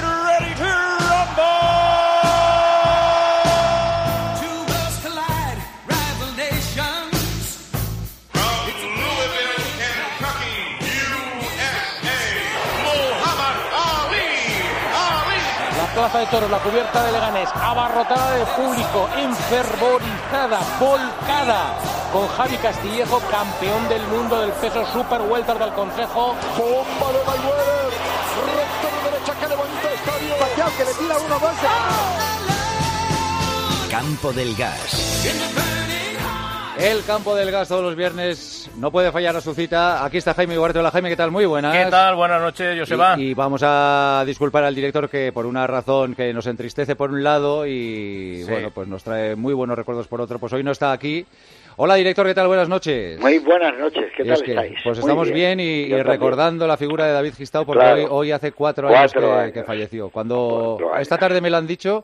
plaza 15.93 16.19
de 16.19 16.25
toros, 16.27 16.49
la 16.49 16.59
cubierta 16.59 17.03
de 17.03 17.11
Leganés, 17.11 17.49
abarrotada 17.55 18.35
de 18.35 18.45
público, 18.45 19.07
enfervorizada, 19.15 20.59
volcada, 20.79 21.75
con 22.11 22.27
Javi 22.27 22.57
Castillejo, 22.57 23.19
campeón 23.29 23.87
del 23.89 24.01
mundo 24.07 24.41
del 24.41 24.51
peso 24.53 24.85
super 24.91 25.21
welter 25.21 25.57
del 25.59 25.71
Consejo. 25.73 26.35
Bomba 26.57 27.11
de 27.11 27.23
Mayweather. 27.25 27.93
Recto 28.55 28.87
de 28.95 29.11
derecha 29.11 29.33
que 29.39 29.47
levanta 29.47 29.91
estadio. 29.93 30.37
Pacquiao 30.39 30.77
que 30.77 30.85
le 30.85 30.93
tira 30.93 31.17
uno, 31.17 31.39
dos. 31.39 31.51
Campo 33.89 34.33
del 34.33 34.55
Gas. 34.55 35.82
El 36.79 37.03
campo 37.05 37.35
del 37.35 37.51
gas 37.51 37.67
todos 37.69 37.83
los 37.83 37.95
viernes 37.95 38.69
no 38.77 38.91
puede 38.91 39.11
fallar 39.11 39.35
a 39.35 39.41
su 39.41 39.53
cita. 39.53 40.03
Aquí 40.03 40.17
está 40.17 40.33
Jaime 40.33 40.57
Guardia. 40.57 40.81
Hola 40.81 40.91
Jaime, 40.91 41.09
¿qué 41.09 41.15
tal? 41.15 41.29
Muy 41.31 41.45
buenas. 41.45 41.71
¿Qué 41.77 41.89
tal? 41.89 42.15
Buenas 42.15 42.41
noches, 42.41 42.77
Joseba. 42.79 43.15
Y, 43.17 43.27
y 43.29 43.33
vamos 43.35 43.61
a 43.63 44.23
disculpar 44.25 44.63
al 44.63 44.73
director 44.73 45.07
que 45.07 45.31
por 45.31 45.45
una 45.45 45.67
razón 45.67 46.15
que 46.15 46.33
nos 46.33 46.47
entristece 46.47 46.95
por 46.95 47.11
un 47.11 47.23
lado 47.23 47.65
y 47.67 48.41
Sí. 48.43 48.49
bueno, 48.51 48.71
pues 48.71 48.87
nos 48.87 49.03
trae 49.03 49.35
muy 49.35 49.53
buenos 49.53 49.77
recuerdos 49.77 50.07
por 50.07 50.19
otro, 50.19 50.39
pues 50.39 50.51
hoy 50.53 50.63
no 50.63 50.71
está 50.71 50.91
aquí. 50.91 51.25
Hola 51.77 51.95
director, 51.95 52.25
¿qué 52.25 52.33
tal? 52.33 52.47
Buenas 52.47 52.67
noches. 52.67 53.19
Muy 53.19 53.37
buenas 53.39 53.77
noches, 53.77 54.11
¿qué 54.17 54.23
tal 54.25 54.33
es 54.33 54.41
que, 54.43 54.51
estáis? 54.51 54.73
Pues 54.83 54.97
Muy 54.99 55.05
estamos 55.09 55.31
bien, 55.31 55.59
y, 55.59 55.89
recordando 56.01 56.67
la 56.67 56.77
figura 56.77 57.05
de 57.05 57.13
David 57.13 57.33
Gistao 57.35 57.65
porque 57.65 57.81
Claro. 57.81 58.01
hoy, 58.01 58.07
hoy 58.09 58.31
hace 58.31 58.51
cuatro, 58.51 58.89
Cuatro 58.89 59.21
años, 59.21 59.33
que, 59.35 59.41
años. 59.41 59.53
que 59.53 59.63
falleció. 59.63 60.09
Cuando 60.09 60.77
años. 60.81 61.01
esta 61.01 61.17
tarde 61.17 61.39
me 61.39 61.49
lo 61.49 61.57
han 61.57 61.67
dicho, 61.67 62.03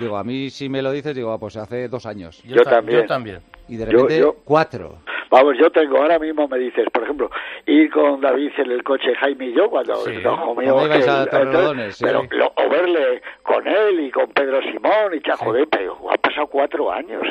digo, 0.00 0.16
a 0.16 0.24
mí 0.24 0.50
si 0.50 0.68
me 0.68 0.82
lo 0.82 0.90
dices, 0.90 1.14
digo, 1.14 1.32
ah, 1.32 1.38
pues 1.38 1.56
hace 1.56 1.88
dos 1.88 2.04
años. 2.06 2.42
Yo 2.44 2.56
Yo 2.56 2.62
ta- 2.64 2.70
también. 2.70 3.00
yo 3.02 3.06
también. 3.06 3.40
Y 3.68 3.76
de 3.76 3.84
Yo- 3.86 3.90
repente, 3.92 4.18
yo- 4.20 4.36
cuatro. 4.44 4.98
Vamos, 5.28 5.56
yo 5.58 5.70
tengo, 5.72 5.96
ahora 5.98 6.18
mismo 6.20 6.46
me 6.46 6.56
dices, 6.58 6.86
por 6.92 7.02
ejemplo, 7.02 7.30
ir 7.66 7.90
con 7.90 8.20
David 8.20 8.52
en 8.58 8.70
el 8.70 8.84
coche 8.84 9.12
Jaime 9.16 9.46
y 9.46 9.54
yo 9.54 9.68
cuando 9.68 9.96
Sí. 9.96 10.12
comió 10.22 10.74
Cuando 10.74 10.86
ibais 10.86 11.08
a 11.08 11.26
Torrelodones, 11.26 11.96
sí. 11.96 12.04
pero 12.04 12.22
lo- 12.30 12.52
o 12.54 12.68
verle 12.70 13.22
con 13.42 13.66
él 13.66 14.00
y 14.00 14.10
con 14.12 14.28
Pedro 14.28 14.60
Simón 14.62 15.14
y 15.14 15.20
cha, 15.20 15.36
joder, 15.36 15.66
pero 15.68 15.98
han 16.10 16.16
pasado 16.18 16.46
cuatro 16.46 16.92
años. 16.92 17.22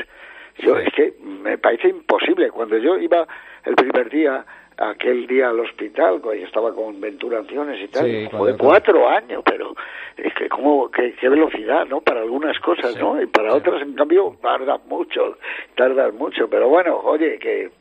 Yo 0.58 0.78
es 0.78 0.92
que 0.94 1.14
me 1.22 1.58
parece 1.58 1.88
imposible. 1.90 2.50
Cuando 2.52 2.78
yo 2.78 2.98
iba 2.98 3.26
el 3.64 3.76
primer 3.76 4.10
día, 4.10 4.46
aquel 4.78 5.28
día 5.28 5.50
al 5.50 5.60
hospital, 5.60 6.20
cuando 6.22 6.36
yo 6.42 6.48
estaba 6.48 6.74
con 6.74 7.00
Ventura 7.00 7.40
Ancianes 7.40 7.82
y 7.84 7.88
tal, 7.88 8.06
Sí, 8.06 8.28
cuando- 8.30 8.58
cuatro 8.58 9.08
años, 9.10 9.42
pero 9.46 9.74
es 10.18 10.34
que 10.34 10.50
como 10.50 10.90
qué, 10.92 11.14
velocidad, 11.22 11.86
¿no? 11.88 12.02
Para 12.02 12.22
algunas 12.22 12.60
cosas, 12.60 12.98
¿no? 12.98 13.22
Y 13.22 13.26
para 13.28 13.54
otras, 13.54 13.82
en 13.82 13.94
cambio, 13.94 14.38
tardan 14.42 14.82
mucho, 14.88 15.38
tardan 15.76 16.16
mucho. 16.18 16.50
Pero 16.50 16.70
bueno, 16.70 16.98
oye, 17.04 17.38
que 17.40 17.72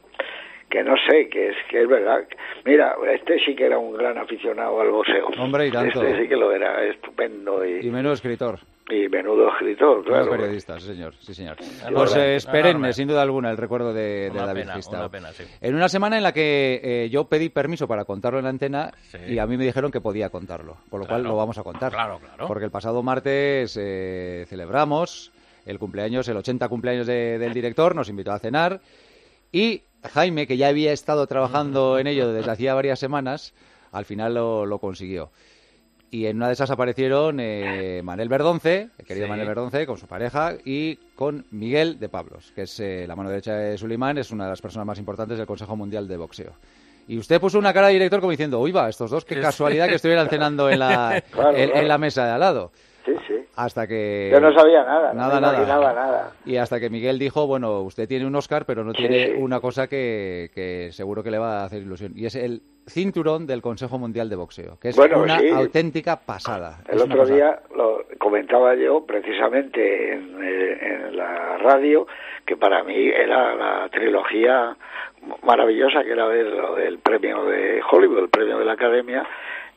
que 0.71 0.83
no 0.83 0.97
sé, 1.09 1.29
que 1.29 1.51
es 1.51 1.57
que 1.69 1.83
es 1.83 1.89
verdad. 1.89 2.27
Mira, 2.65 2.97
este 3.13 3.39
sí 3.45 3.55
que 3.55 3.67
era 3.67 3.79
un 3.79 3.93
gran 3.97 4.19
aficionado 4.19 4.81
al 4.81 4.91
boxeo. 4.91 5.29
Hombre, 5.39 5.69
y 5.69 5.71
tanto. 5.71 6.03
Este 6.03 6.23
sí 6.23 6.29
que 6.29 6.37
lo 6.37 6.51
era, 6.51 6.83
estupendo 6.85 7.65
y, 7.65 7.87
Y 7.87 7.91
menos 7.91 8.15
escritor. 8.15 8.59
Y 8.91 9.09
menudo 9.09 9.49
escritor, 9.49 10.05
claro. 10.05 10.30
periodista, 10.30 10.78
sí 10.78 10.87
señor, 10.89 11.14
sí 11.18 11.32
señor. 11.35 11.57
Pues 11.95 12.14
eh, 12.16 12.37
es 12.37 12.45
perenne, 12.45 12.70
enorme. 12.70 12.93
sin 12.93 13.09
duda 13.09 13.22
alguna, 13.22 13.51
el 13.51 13.57
recuerdo 13.57 13.95
de, 13.95 14.24
de 14.24 14.30
Una 14.32 14.47
David 14.47 14.61
pena, 14.62 14.74
Gistao. 14.74 15.01
una 15.01 15.09
pena, 15.09 15.32
sí. 15.32 15.45
En 15.62 15.74
una 15.74 15.89
semana 15.89 16.16
en 16.18 16.22
la 16.22 16.32
que 16.32 16.80
eh, 16.85 17.09
yo 17.11 17.24
pedí 17.24 17.49
permiso 17.49 17.89
para 17.89 18.05
contarlo 18.05 18.39
en 18.39 18.45
la 18.45 18.51
antena 18.51 18.93
y 19.26 19.39
a 19.39 19.47
mí 19.47 19.57
me 19.57 19.64
dijeron 19.64 19.91
que 19.91 20.01
podía 20.03 20.28
contarlo, 20.28 20.76
por 20.91 21.01
lo 21.01 21.07
cual 21.07 21.22
lo 21.22 21.35
vamos 21.35 21.57
a 21.57 21.62
contar. 21.62 21.93
Claro, 21.93 22.18
claro. 22.18 22.47
Porque 22.47 22.66
el 22.66 22.70
pasado 22.70 23.03
martes 23.03 23.74
eh, 23.80 24.45
celebramos 24.49 25.32
el 25.64 25.78
cumpleaños, 25.78 26.28
el 26.28 26.37
80 26.37 26.68
cumpleaños 26.68 27.07
de- 27.07 27.39
del 27.39 27.55
director, 27.55 27.95
nos 27.95 28.11
invitó 28.11 28.32
a 28.32 28.39
cenar 28.39 28.80
y 29.51 29.82
Jaime, 30.12 30.47
que 30.47 30.59
ya 30.59 30.68
había 30.68 30.93
estado 30.93 31.26
trabajando 31.26 31.99
en 31.99 32.07
ello 32.07 32.30
desde 32.35 32.51
hacía 32.51 32.74
varias 32.74 32.99
semanas, 32.99 33.55
al 33.93 34.05
final 34.05 34.35
lo, 34.35 34.66
lo 34.66 34.78
consiguió. 34.78 35.30
Y 36.15 36.27
en 36.27 36.37
una 36.37 36.47
de 36.47 36.53
esas 36.53 36.71
aparecieron 36.71 37.41
eh, 37.41 38.01
Manel 38.05 38.29
Verdonce, 38.29 38.89
el 38.99 39.05
querido 39.05 39.27
Sí. 39.27 39.31
Manel 39.31 39.49
Verdonce, 39.49 39.85
con 39.85 39.99
su 39.99 40.07
pareja, 40.07 40.53
y 40.65 40.95
con 41.17 41.45
Miguel 41.51 41.99
de 41.99 42.09
Pablos, 42.09 42.53
que 42.55 42.62
es 42.62 42.79
eh, 42.79 43.05
la 43.09 43.17
mano 43.17 43.31
derecha 43.31 43.55
de 43.57 43.77
Sulimán, 43.77 44.17
es 44.19 44.31
una 44.31 44.45
de 44.45 44.51
las 44.51 44.62
personas 44.62 44.87
más 44.87 44.99
importantes 45.01 45.39
del 45.39 45.47
Consejo 45.49 45.75
Mundial 45.75 46.07
de 46.07 46.17
Boxeo. 46.17 46.53
Y 47.09 47.19
usted 47.19 47.41
puso 47.41 47.59
una 47.59 47.73
cara 47.75 47.89
de 47.89 47.95
director 47.95 48.21
como 48.21 48.31
diciendo, 48.31 48.61
uy, 48.61 48.71
va, 48.71 48.89
estos 48.89 49.11
dos, 49.11 49.25
qué 49.25 49.41
casualidad 49.41 49.89
que 49.89 49.97
estuvieran 49.97 50.29
cenando 50.31 50.71
en 50.71 50.79
la, 50.79 51.21
Claro, 51.33 51.51
en, 51.57 51.62
en 51.65 51.71
claro. 51.71 51.89
la 51.89 51.99
mesa 51.99 52.25
de 52.27 52.31
al 52.31 52.41
lado. 52.41 52.71
Sí, 53.05 53.13
sí. 53.29 53.35
Hasta 53.57 53.87
que... 53.87 54.31
Yo 54.33 54.41
no 54.41 54.53
sabía 54.55 54.83
nada, 54.83 55.13
Nada, 55.13 55.39
nada. 55.41 55.57
imaginaba 55.59 55.93
nada. 55.93 56.33
Y 56.47 56.57
hasta 56.57 56.81
que 56.81 56.89
Miguel 56.89 57.19
dijo, 57.19 57.47
bueno, 57.47 57.83
usted 57.83 58.09
tiene 58.09 58.27
un 58.27 58.35
Oscar, 58.35 58.65
pero 58.67 58.83
no 58.83 58.93
Sí, 58.93 58.99
tiene 58.99 59.27
sí. 59.27 59.33
una 59.39 59.61
cosa 59.61 59.89
que, 59.89 60.51
que 60.55 60.89
seguro 60.93 61.23
que 61.23 61.31
le 61.31 61.39
va 61.39 61.61
a 61.61 61.65
hacer 61.67 61.83
ilusión. 61.83 62.13
Y 62.17 62.25
es 62.27 62.35
el 62.35 62.63
cinturón 62.87 63.47
del 63.47 63.61
Consejo 63.63 63.99
Mundial 63.99 64.29
de 64.31 64.37
Boxeo, 64.37 64.79
que 64.81 64.89
es 64.89 64.97
Bueno, 64.97 65.23
una 65.23 65.39
sí. 65.39 65.49
auténtica 65.51 66.17
pasada. 66.17 66.79
El 66.89 66.97
Es 66.97 67.03
otro 67.03 67.27
día 67.27 67.61
lo 67.77 68.05
comentaba 68.19 68.75
yo 68.75 69.05
precisamente 69.05 70.13
en, 70.15 70.39
eh, 70.43 70.79
en 70.81 71.17
la 71.17 71.59
radio 71.59 72.07
que 72.47 72.57
para 72.57 72.83
mí 72.85 72.95
era 73.09 73.55
la 73.55 73.89
trilogía 73.91 74.77
maravillosa 75.43 76.03
que 76.05 76.13
era 76.13 76.27
ver 76.27 76.47
lo 76.47 76.75
del 76.75 76.99
premio 76.99 77.45
de 77.45 77.81
Hollywood, 77.91 78.19
el 78.19 78.29
premio 78.29 78.59
de 78.59 78.65
la 78.67 78.73
Academia, 78.73 79.27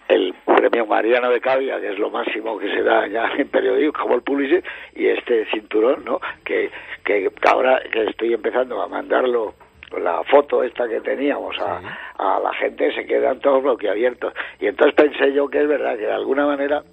el 0.10 0.34
premio 0.58 0.88
Mariano 0.88 1.30
de 1.30 1.40
Cavia, 1.40 1.80
que 1.80 1.92
es 1.92 2.00
lo 2.00 2.10
máximo 2.10 2.58
que 2.58 2.70
se 2.70 2.82
da 2.82 3.08
ya 3.08 3.30
en 3.38 3.48
periodismo, 3.48 3.94
como 3.94 4.16
el 4.16 4.22
Pulitzer, 4.22 4.64
y 4.96 5.08
este 5.08 5.46
cinturón, 5.52 6.04
¿no? 6.04 6.20
Que, 6.44 6.72
que 7.06 7.32
ahora 7.48 7.82
que 7.92 8.06
estoy 8.06 8.34
empezando 8.34 8.82
a 8.82 8.88
mandarlo 8.88 9.54
la 10.02 10.22
foto 10.26 10.64
esta 10.64 10.88
que 10.88 11.00
teníamos 11.00 11.58
a, 11.60 11.80
a 12.18 12.40
la 12.42 12.54
gente 12.56 12.94
se 12.94 13.06
quedan 13.06 13.40
todos 13.40 13.64
bloqueabiertos 13.64 14.34
y 14.60 14.68
entonces 14.68 14.94
pensé 14.94 15.32
yo 15.32 15.48
que 15.48 15.62
es 15.62 15.68
verdad 15.68 15.96
que 15.96 16.08
de 16.08 16.12
alguna 16.12 16.46
manera 16.46 16.84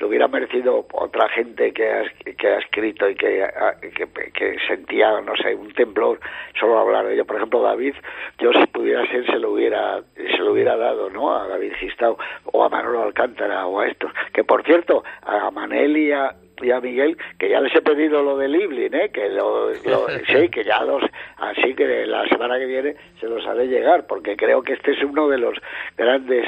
lo 0.00 0.08
hubiera 0.08 0.26
merecido 0.28 0.86
otra 0.92 1.28
gente 1.28 1.72
que 1.72 1.88
ha, 1.92 2.02
que 2.36 2.48
ha 2.48 2.58
escrito 2.58 3.08
y 3.08 3.14
que, 3.14 3.42
ha- 3.44 3.74
que, 3.80 4.08
que 4.32 4.56
sentía, 4.66 5.20
no 5.20 5.36
sé, 5.36 5.54
un 5.54 5.72
temblor 5.74 6.18
solo 6.58 6.78
hablar 6.78 7.06
de 7.06 7.14
ello. 7.14 7.26
Por 7.26 7.36
ejemplo, 7.36 7.62
David, 7.62 7.94
yo 8.38 8.52
si 8.52 8.66
pudiera 8.66 9.06
ser 9.08 9.26
se 9.26 9.38
lo 9.38 9.52
hubiera 9.52 10.00
se 10.16 10.38
lo 10.38 10.52
hubiera 10.52 10.76
dado, 10.76 11.10
¿no? 11.10 11.34
A 11.36 11.46
David 11.46 11.74
Gistao 11.74 12.16
o 12.46 12.64
a 12.64 12.68
Manolo 12.68 13.02
Alcántara 13.02 13.66
o 13.66 13.80
a 13.80 13.86
estos. 13.88 14.10
Que 14.32 14.42
por 14.42 14.64
cierto, 14.64 15.04
a 15.22 15.50
Manel 15.50 15.96
y 15.96 16.12
a, 16.12 16.34
y 16.62 16.70
a 16.70 16.80
Miguel, 16.80 17.16
que 17.38 17.48
ya 17.50 17.60
les 17.60 17.74
he 17.74 17.80
pedido 17.82 18.22
lo 18.22 18.36
del 18.38 18.54
Iblin, 18.56 18.94
¿eh? 18.94 19.10
Que 19.10 19.28
lo, 19.28 19.70
lo- 19.70 20.06
sí, 20.28 20.48
que 20.48 20.64
ya 20.64 20.82
los, 20.84 21.02
así 21.38 21.74
que 21.74 22.06
la 22.06 22.26
semana 22.28 22.58
que 22.58 22.66
viene 22.66 22.96
se 23.20 23.26
los 23.28 23.46
haré 23.46 23.66
llegar, 23.66 24.06
porque 24.06 24.36
creo 24.36 24.62
que 24.62 24.72
este 24.74 24.92
es 24.92 25.02
uno 25.02 25.28
de 25.28 25.38
los 25.38 25.58
grandes 25.96 26.46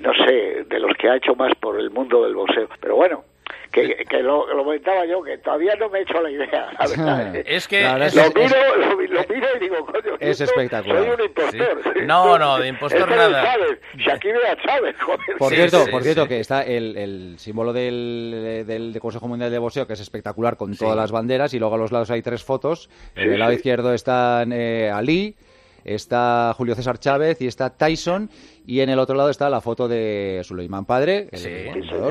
no 0.00 0.12
sé, 0.14 0.64
de 0.68 0.78
los 0.80 0.96
que 0.96 1.08
ha 1.08 1.16
hecho 1.16 1.34
más 1.34 1.54
por 1.60 1.78
el 1.78 1.90
mundo 1.90 2.24
del 2.24 2.34
boxeo. 2.34 2.68
Pero 2.80 2.96
bueno, 2.96 3.24
que, 3.72 4.04
que 4.08 4.22
lo, 4.22 4.52
lo 4.52 4.64
comentaba 4.64 5.04
yo, 5.06 5.22
que 5.22 5.38
todavía 5.38 5.74
no 5.76 5.88
me 5.88 6.00
he 6.00 6.02
hecho 6.02 6.20
la 6.20 6.30
idea, 6.30 6.70
la 6.78 6.86
verdad. 6.88 7.36
Es 7.46 7.68
que 7.68 7.82
La 7.82 7.92
verdad 7.94 8.08
es- 8.08 8.16
es- 8.16 8.34
lo, 8.34 8.40
miro, 8.42 8.56
es- 8.56 8.76
lo, 8.78 9.14
lo 9.20 9.34
miro 9.34 9.46
y 9.56 9.58
digo, 9.60 9.86
coño, 9.86 10.16
Es 10.18 10.40
espectacular. 10.40 11.02
Soy 11.04 11.10
un 11.14 11.20
impostor. 11.22 11.80
Sí. 11.94 12.00
No, 12.04 12.38
no, 12.38 12.58
de 12.58 12.68
impostor 12.68 13.00
Es 13.02 13.06
que 13.06 13.16
nada. 13.16 13.42
Chávez, 13.44 13.80
Shakira 13.96 14.56
Chávez, 14.64 14.96
joder. 15.00 15.36
Por 15.38 15.48
Sí, 15.50 15.54
cierto, 15.56 15.84
sí, 15.84 15.90
por 15.90 16.02
cierto 16.02 16.26
que 16.28 16.40
está 16.40 16.62
el, 16.62 16.96
el 16.96 17.34
símbolo 17.38 17.72
del, 17.72 18.64
del, 18.66 18.92
del 18.92 19.00
Consejo 19.00 19.28
Mundial 19.28 19.50
de 19.50 19.58
Boxeo, 19.58 19.86
que 19.86 19.92
es 19.92 20.00
espectacular 20.00 20.56
con 20.56 20.76
todas 20.76 20.96
las 20.96 21.12
banderas, 21.12 21.54
y 21.54 21.58
luego 21.58 21.74
a 21.76 21.78
los 21.78 21.92
lados 21.92 22.10
hay 22.10 22.22
tres 22.22 22.42
fotos. 22.42 22.88
Sí, 23.14 23.20
en 23.22 23.32
el 23.34 23.38
lado 23.38 23.50
sí. 23.52 23.56
izquierdo 23.58 23.94
están 23.94 24.52
eh, 24.52 24.90
Ali, 24.90 25.36
está 25.84 26.54
Julio 26.56 26.74
César 26.74 26.98
Chávez 26.98 27.40
y 27.40 27.46
está 27.46 27.70
Tyson. 27.70 28.30
Y 28.66 28.80
en 28.80 28.90
el 28.90 28.98
otro 28.98 29.16
lado 29.16 29.30
está 29.30 29.50
la 29.50 29.60
foto 29.60 29.88
de 29.88 30.42
Suleiman 30.44 30.84
Padre. 30.84 31.28
el 31.32 31.38
Sí. 31.38 31.48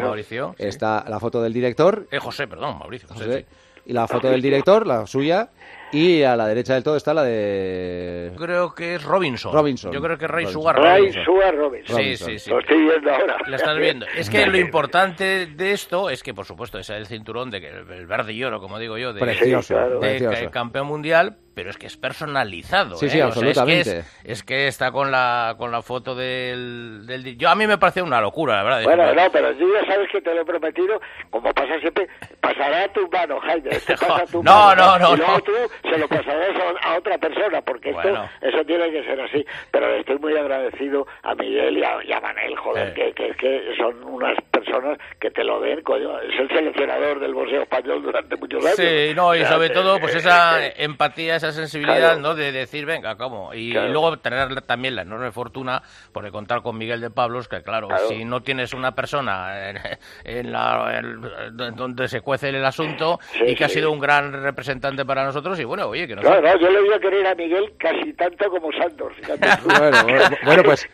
Mauricio, 0.01 0.55
sí. 0.57 0.65
Está 0.65 1.05
la 1.07 1.19
foto 1.19 1.41
del 1.41 1.53
director. 1.53 2.07
Eh, 2.11 2.19
José, 2.19 2.47
perdón, 2.47 2.79
Mauricio. 2.79 3.07
José, 3.07 3.25
José, 3.25 3.39
sí. 3.49 3.81
Y 3.85 3.93
la 3.93 4.07
foto 4.07 4.29
del 4.29 4.41
director, 4.41 4.85
la 4.85 5.07
suya. 5.07 5.49
Y 5.91 6.23
a 6.23 6.35
la 6.35 6.47
derecha 6.47 6.73
del 6.75 6.83
todo 6.83 6.95
está 6.95 7.13
la 7.13 7.23
de. 7.23 8.29
Yo 8.33 8.39
creo 8.39 8.73
que 8.75 8.95
es 8.95 9.03
Robinson. 9.03 9.51
Robinson. 9.53 9.91
Yo 9.91 10.01
creo 10.01 10.17
que 10.17 10.25
es 10.25 10.31
Ray 10.31 10.45
Robinson. 10.45 10.61
Sugar 10.61 10.75
Ray 10.79 10.99
Robinson. 11.01 11.25
Sugar 11.25 11.55
Robinson. 11.55 11.95
Sí, 11.97 12.15
sí, 12.17 12.39
sí. 12.39 12.49
Lo 12.49 12.59
estoy 12.59 12.77
viendo 12.81 13.11
ahora. 13.11 13.37
La 13.47 13.55
estás 13.55 13.77
viendo. 13.77 14.05
Es 14.15 14.29
que 14.29 14.45
lo 14.47 14.57
importante 14.57 15.47
de 15.47 15.71
esto 15.71 16.09
es 16.09 16.21
que, 16.23 16.33
por 16.33 16.45
supuesto, 16.45 16.77
es 16.79 16.89
el 16.89 17.05
cinturón 17.07 17.49
de 17.49 17.61
que 17.61 17.69
el 17.69 18.05
verde 18.05 18.33
y 18.33 18.43
oro, 18.43 18.59
como 18.59 18.77
digo 18.79 18.97
yo, 18.97 19.13
de, 19.13 19.19
Precioso, 19.19 19.73
claro. 19.73 19.99
de 19.99 20.49
campeón 20.51 20.87
mundial, 20.87 21.37
pero 21.55 21.69
es 21.71 21.77
que 21.77 21.87
es 21.87 21.97
personalizado. 21.97 22.95
Sí, 22.95 23.07
¿eh? 23.07 23.09
sí, 23.09 23.21
O 23.21 23.31
sea, 23.31 23.49
es 23.49 23.55
que 23.55 23.59
absolutamente. 23.59 23.97
es, 23.99 24.19
es 24.23 24.43
que 24.43 24.67
está 24.67 24.91
con 24.91 25.11
la 25.11 25.55
con 25.57 25.71
la 25.71 25.81
foto 25.81 26.15
del, 26.15 27.05
del 27.05 27.23
di- 27.23 27.35
yo 27.35 27.49
a 27.49 27.55
mí 27.55 27.67
me 27.67 27.77
parece 27.77 28.01
una 28.01 28.21
locura, 28.21 28.55
la 28.57 28.63
verdad. 28.63 28.83
Bueno, 28.83 29.13
no, 29.13 29.31
pero 29.31 29.53
tú 29.57 29.65
ya 29.73 29.85
sabes 29.91 30.07
que 30.11 30.21
te 30.21 30.33
lo 30.33 30.41
he 30.41 30.45
prometido, 30.45 31.01
como 31.29 31.51
pasa 31.53 31.77
siempre, 31.79 32.07
pasará 32.39 32.85
a 32.85 32.93
tu 32.93 33.09
mano, 33.09 33.39
Jaime. 33.41 33.69
Te 33.71 33.93
pasa 33.97 34.21
a 34.21 34.25
tu 34.25 34.41
No, 34.43 34.51
mano, 34.67 34.97
no, 34.97 34.99
no, 34.99 35.13
Y 35.15 35.17
luego 35.17 35.33
no. 35.33 35.41
tú 35.41 35.51
se 35.83 35.97
lo 35.97 36.07
pasarás 36.07 36.55
a, 36.83 36.97
otra 36.97 37.17
persona, 37.17 37.61
porque 37.61 37.89
esto, 37.89 38.01
Bueno. 38.01 38.29
eso 38.41 38.63
tiene 38.65 38.91
que 38.91 39.03
ser 39.03 39.19
así. 39.21 39.45
Pero 39.71 39.87
le 39.89 39.99
estoy 39.99 40.17
muy 40.19 40.35
agradecido 40.37 41.05
a 41.23 41.35
Miguel 41.35 41.77
y 41.77 41.83
a, 41.83 42.03
y 42.03 42.11
a 42.11 42.19
Manel, 42.21 42.55
joder, 42.57 42.93
que, 42.93 43.13
que, 43.13 43.31
que 43.35 43.75
son 43.77 44.03
unas 44.03 44.35
personas 44.51 44.97
que 45.19 45.31
te 45.31 45.43
lo 45.43 45.59
den, 45.61 45.81
coño. 45.81 46.19
Es 46.21 46.39
el 46.39 46.49
seleccionador 46.49 47.19
del 47.19 47.33
boxeo 47.33 47.61
español 47.63 48.01
durante 48.03 48.35
muchos 48.35 48.63
años. 48.65 48.75
Sí, 48.77 49.13
no, 49.15 49.35
y 49.35 49.39
O 49.41 49.45
sea, 49.45 49.53
sobre 49.53 49.69
todo, 49.69 49.99
pues 49.99 50.15
esa 50.15 50.65
empatía, 50.67 51.35
esa 51.35 51.51
sensibilidad, 51.51 51.97
Claro. 52.15 52.19
¿no? 52.21 52.35
De 52.35 52.51
decir, 52.51 52.85
venga, 52.85 53.15
¿cómo? 53.15 53.53
Y, 53.53 53.71
Claro. 53.71 53.89
luego 53.89 54.17
tener 54.17 54.61
también 54.61 54.95
la 54.95 55.03
enorme 55.03 55.31
fortuna 55.31 55.81
por 56.13 56.29
contar 56.31 56.61
con 56.61 56.77
Miguel 56.77 57.01
de 57.01 57.09
Pablos, 57.09 57.47
que 57.47 57.61
claro, 57.63 57.87
Claro. 57.87 58.07
si 58.07 58.25
no 58.25 58.41
tienes 58.41 58.73
una 58.73 58.93
persona 58.93 59.69
en, 59.69 59.77
en 60.25 60.51
la, 60.51 60.99
en- 60.99 61.75
donde 61.75 62.07
se 62.07 62.21
cuece 62.21 62.49
el 62.49 62.63
asunto 62.65 63.19
y 63.45 63.55
que 63.55 63.63
ha 63.65 63.69
sido 63.69 63.91
un 63.91 63.99
gran 63.99 64.31
representante 64.43 65.05
para 65.05 65.23
nosotros, 65.23 65.59
y 65.59 65.63
bueno, 65.69 65.87
oye, 65.87 66.07
que 66.07 66.15
no 66.15 66.21
No, 66.21 66.41
no, 66.41 66.59
yo 66.59 66.69
le 66.69 66.81
voy 66.81 66.93
a 66.93 66.99
querer 66.99 67.25
a 67.27 67.35
Miguel 67.35 67.71
casi 67.77 68.13
tanto 68.13 68.49
como 68.49 68.71
Santos. 68.73 69.13
fíjate. 69.15 69.47
Bueno, 69.79 69.97
bueno, 70.03 70.37
bueno, 70.45 70.63
pues 70.63 70.89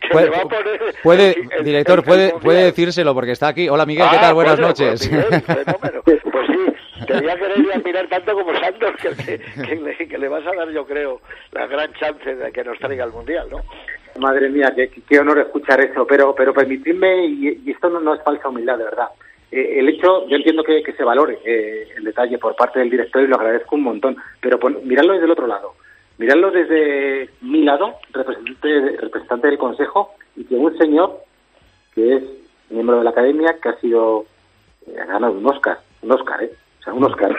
puede, 1.02 1.30
el- 1.32 1.48
el- 1.58 1.64
director, 1.64 1.98
el 1.98 2.04
puede, 2.04 2.30
puede 2.40 2.64
decírselo 2.64 3.14
porque 3.14 3.32
está 3.32 3.48
aquí. 3.48 3.68
Hola 3.68 3.86
Miguel, 3.86 4.06
¿qué 4.10 4.16
Ah, 4.16 4.20
tal? 4.20 4.34
Buenas 4.34 4.56
bueno, 4.56 4.68
noches. 4.68 5.10
Pues. 6.04 6.20
Pues 6.22 6.46
sí, 6.46 7.04
te 7.06 7.14
voy 7.20 7.28
a 7.28 7.36
querer 7.36 7.58
y 7.58 7.70
admirar 7.72 8.08
tanto 8.08 8.32
como 8.34 8.54
Santos 8.58 8.90
que, 9.00 9.10
que, 9.24 9.38
que 9.62 9.76
le, 9.76 9.96
que 10.08 10.18
le 10.18 10.28
vas 10.28 10.46
a 10.46 10.54
dar, 10.54 10.68
yo 10.70 10.86
creo, 10.86 11.20
la 11.52 11.66
gran 11.66 11.92
chance 11.94 12.34
de 12.34 12.52
que 12.52 12.64
nos 12.64 12.78
traiga 12.78 13.04
al 13.04 13.12
Mundial, 13.12 13.48
¿no? 13.50 13.62
Madre 14.20 14.48
mía, 14.48 14.72
qué, 14.74 14.90
qué 15.08 15.18
honor 15.18 15.38
escuchar 15.40 15.80
eso, 15.80 16.06
pero, 16.06 16.34
pero 16.34 16.54
permitidme, 16.54 17.26
y, 17.26 17.62
y 17.66 17.70
esto 17.70 17.90
no, 17.90 18.00
no 18.00 18.14
es 18.14 18.22
falsa 18.22 18.48
humildad, 18.48 18.78
de 18.78 18.84
verdad. 18.84 19.08
Eh, 19.52 19.78
el 19.78 19.88
hecho, 19.88 20.26
yo 20.28 20.36
entiendo 20.36 20.62
que, 20.64 20.82
que 20.82 20.92
se 20.92 21.04
valore 21.04 21.38
eh, 21.44 21.88
el 21.96 22.04
detalle 22.04 22.38
por 22.38 22.56
parte 22.56 22.78
del 22.80 22.90
director 22.90 23.22
y 23.22 23.28
lo 23.28 23.36
agradezco 23.36 23.76
un 23.76 23.82
montón, 23.82 24.16
pero 24.40 24.58
pon- 24.58 24.78
miradlo 24.84 25.12
desde 25.12 25.26
el 25.26 25.30
otro 25.32 25.46
lado. 25.46 25.74
Miradlo 26.18 26.50
desde 26.50 27.28
mi 27.42 27.62
lado, 27.62 27.94
representante, 28.12 28.96
representante 28.98 29.46
del 29.48 29.58
Consejo, 29.58 30.14
y 30.34 30.44
que 30.44 30.54
un 30.54 30.76
señor 30.78 31.20
que 31.94 32.16
es 32.16 32.22
miembro 32.70 32.98
de 32.98 33.04
la 33.04 33.10
Academia, 33.10 33.56
que 33.62 33.68
ha 33.68 33.80
sido, 33.80 34.24
eh, 34.86 34.96
ha 35.00 35.04
ganado 35.06 35.34
un 35.34 35.46
Oscar, 35.46 35.78
un 36.02 36.12
Oscar, 36.12 36.42
¿eh? 36.42 36.50
O 36.80 36.82
sea, 36.84 36.94
un 36.94 37.04
Oscar. 37.04 37.34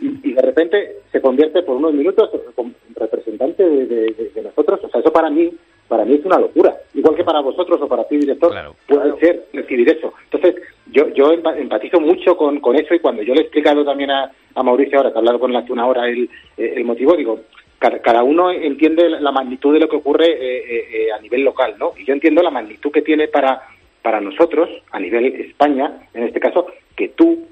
Y, 0.00 0.30
y 0.30 0.32
de 0.34 0.42
repente 0.42 0.96
se 1.12 1.20
convierte 1.20 1.62
por 1.62 1.76
unos 1.76 1.92
minutos 1.92 2.30
en 2.56 2.74
representante 2.96 3.62
de- 3.68 3.86
de- 3.86 4.30
de 4.34 4.42
nosotros. 4.42 4.80
O 4.84 4.88
sea, 4.88 5.00
eso 5.00 5.12
para 5.12 5.28
mí, 5.30 5.50
para 5.90 6.04
mí 6.06 6.14
es 6.14 6.24
una 6.24 6.38
locura. 6.38 6.74
Igual 6.94 7.16
que 7.16 7.24
para 7.24 7.40
vosotros 7.40 7.78
o 7.82 7.88
para 7.88 8.04
ti, 8.04 8.16
director, 8.16 8.50
puede 8.86 9.18
ser 9.18 9.44
recibir 9.52 9.88
eso. 9.90 10.14
Entonces, 10.30 10.54
yo, 10.92 11.08
yo 11.08 11.32
empa- 11.32 11.58
empatizo 11.58 12.00
mucho 12.00 12.36
con, 12.36 12.60
con 12.60 12.76
eso 12.76 12.94
y 12.94 13.00
cuando 13.00 13.22
yo 13.22 13.34
le 13.34 13.40
he 13.40 13.42
explicado 13.42 13.84
también 13.84 14.10
a, 14.10 14.30
a 14.54 14.62
Mauricio 14.62 14.96
ahora, 14.98 15.10
que 15.10 15.16
ha 15.16 15.18
hablado 15.18 15.40
con 15.40 15.50
él 15.50 15.56
hace 15.56 15.72
una 15.72 15.86
hora 15.86 16.08
el, 16.08 16.30
eh, 16.56 16.74
el 16.76 16.84
motivo, 16.84 17.16
digo, 17.16 17.40
cada, 17.78 18.00
cada 18.00 18.22
uno 18.22 18.50
entiende 18.50 19.08
la 19.10 19.32
magnitud 19.32 19.72
de 19.74 19.80
lo 19.80 19.88
que 19.88 19.96
ocurre 19.96 20.26
eh, 20.30 20.58
eh, 20.58 20.88
eh, 20.92 21.12
a 21.12 21.18
nivel 21.20 21.42
local, 21.42 21.74
¿no? 21.78 21.92
Y 21.98 22.04
yo 22.04 22.12
entiendo 22.14 22.42
la 22.42 22.50
magnitud 22.50 22.90
que 22.92 23.02
tiene 23.02 23.26
para, 23.28 23.60
para 24.02 24.20
nosotros, 24.20 24.68
a 24.92 25.00
nivel 25.00 25.26
España, 25.26 26.08
en 26.14 26.24
este 26.24 26.38
caso, 26.40 26.66
que 26.96 27.08
tú, 27.08 27.46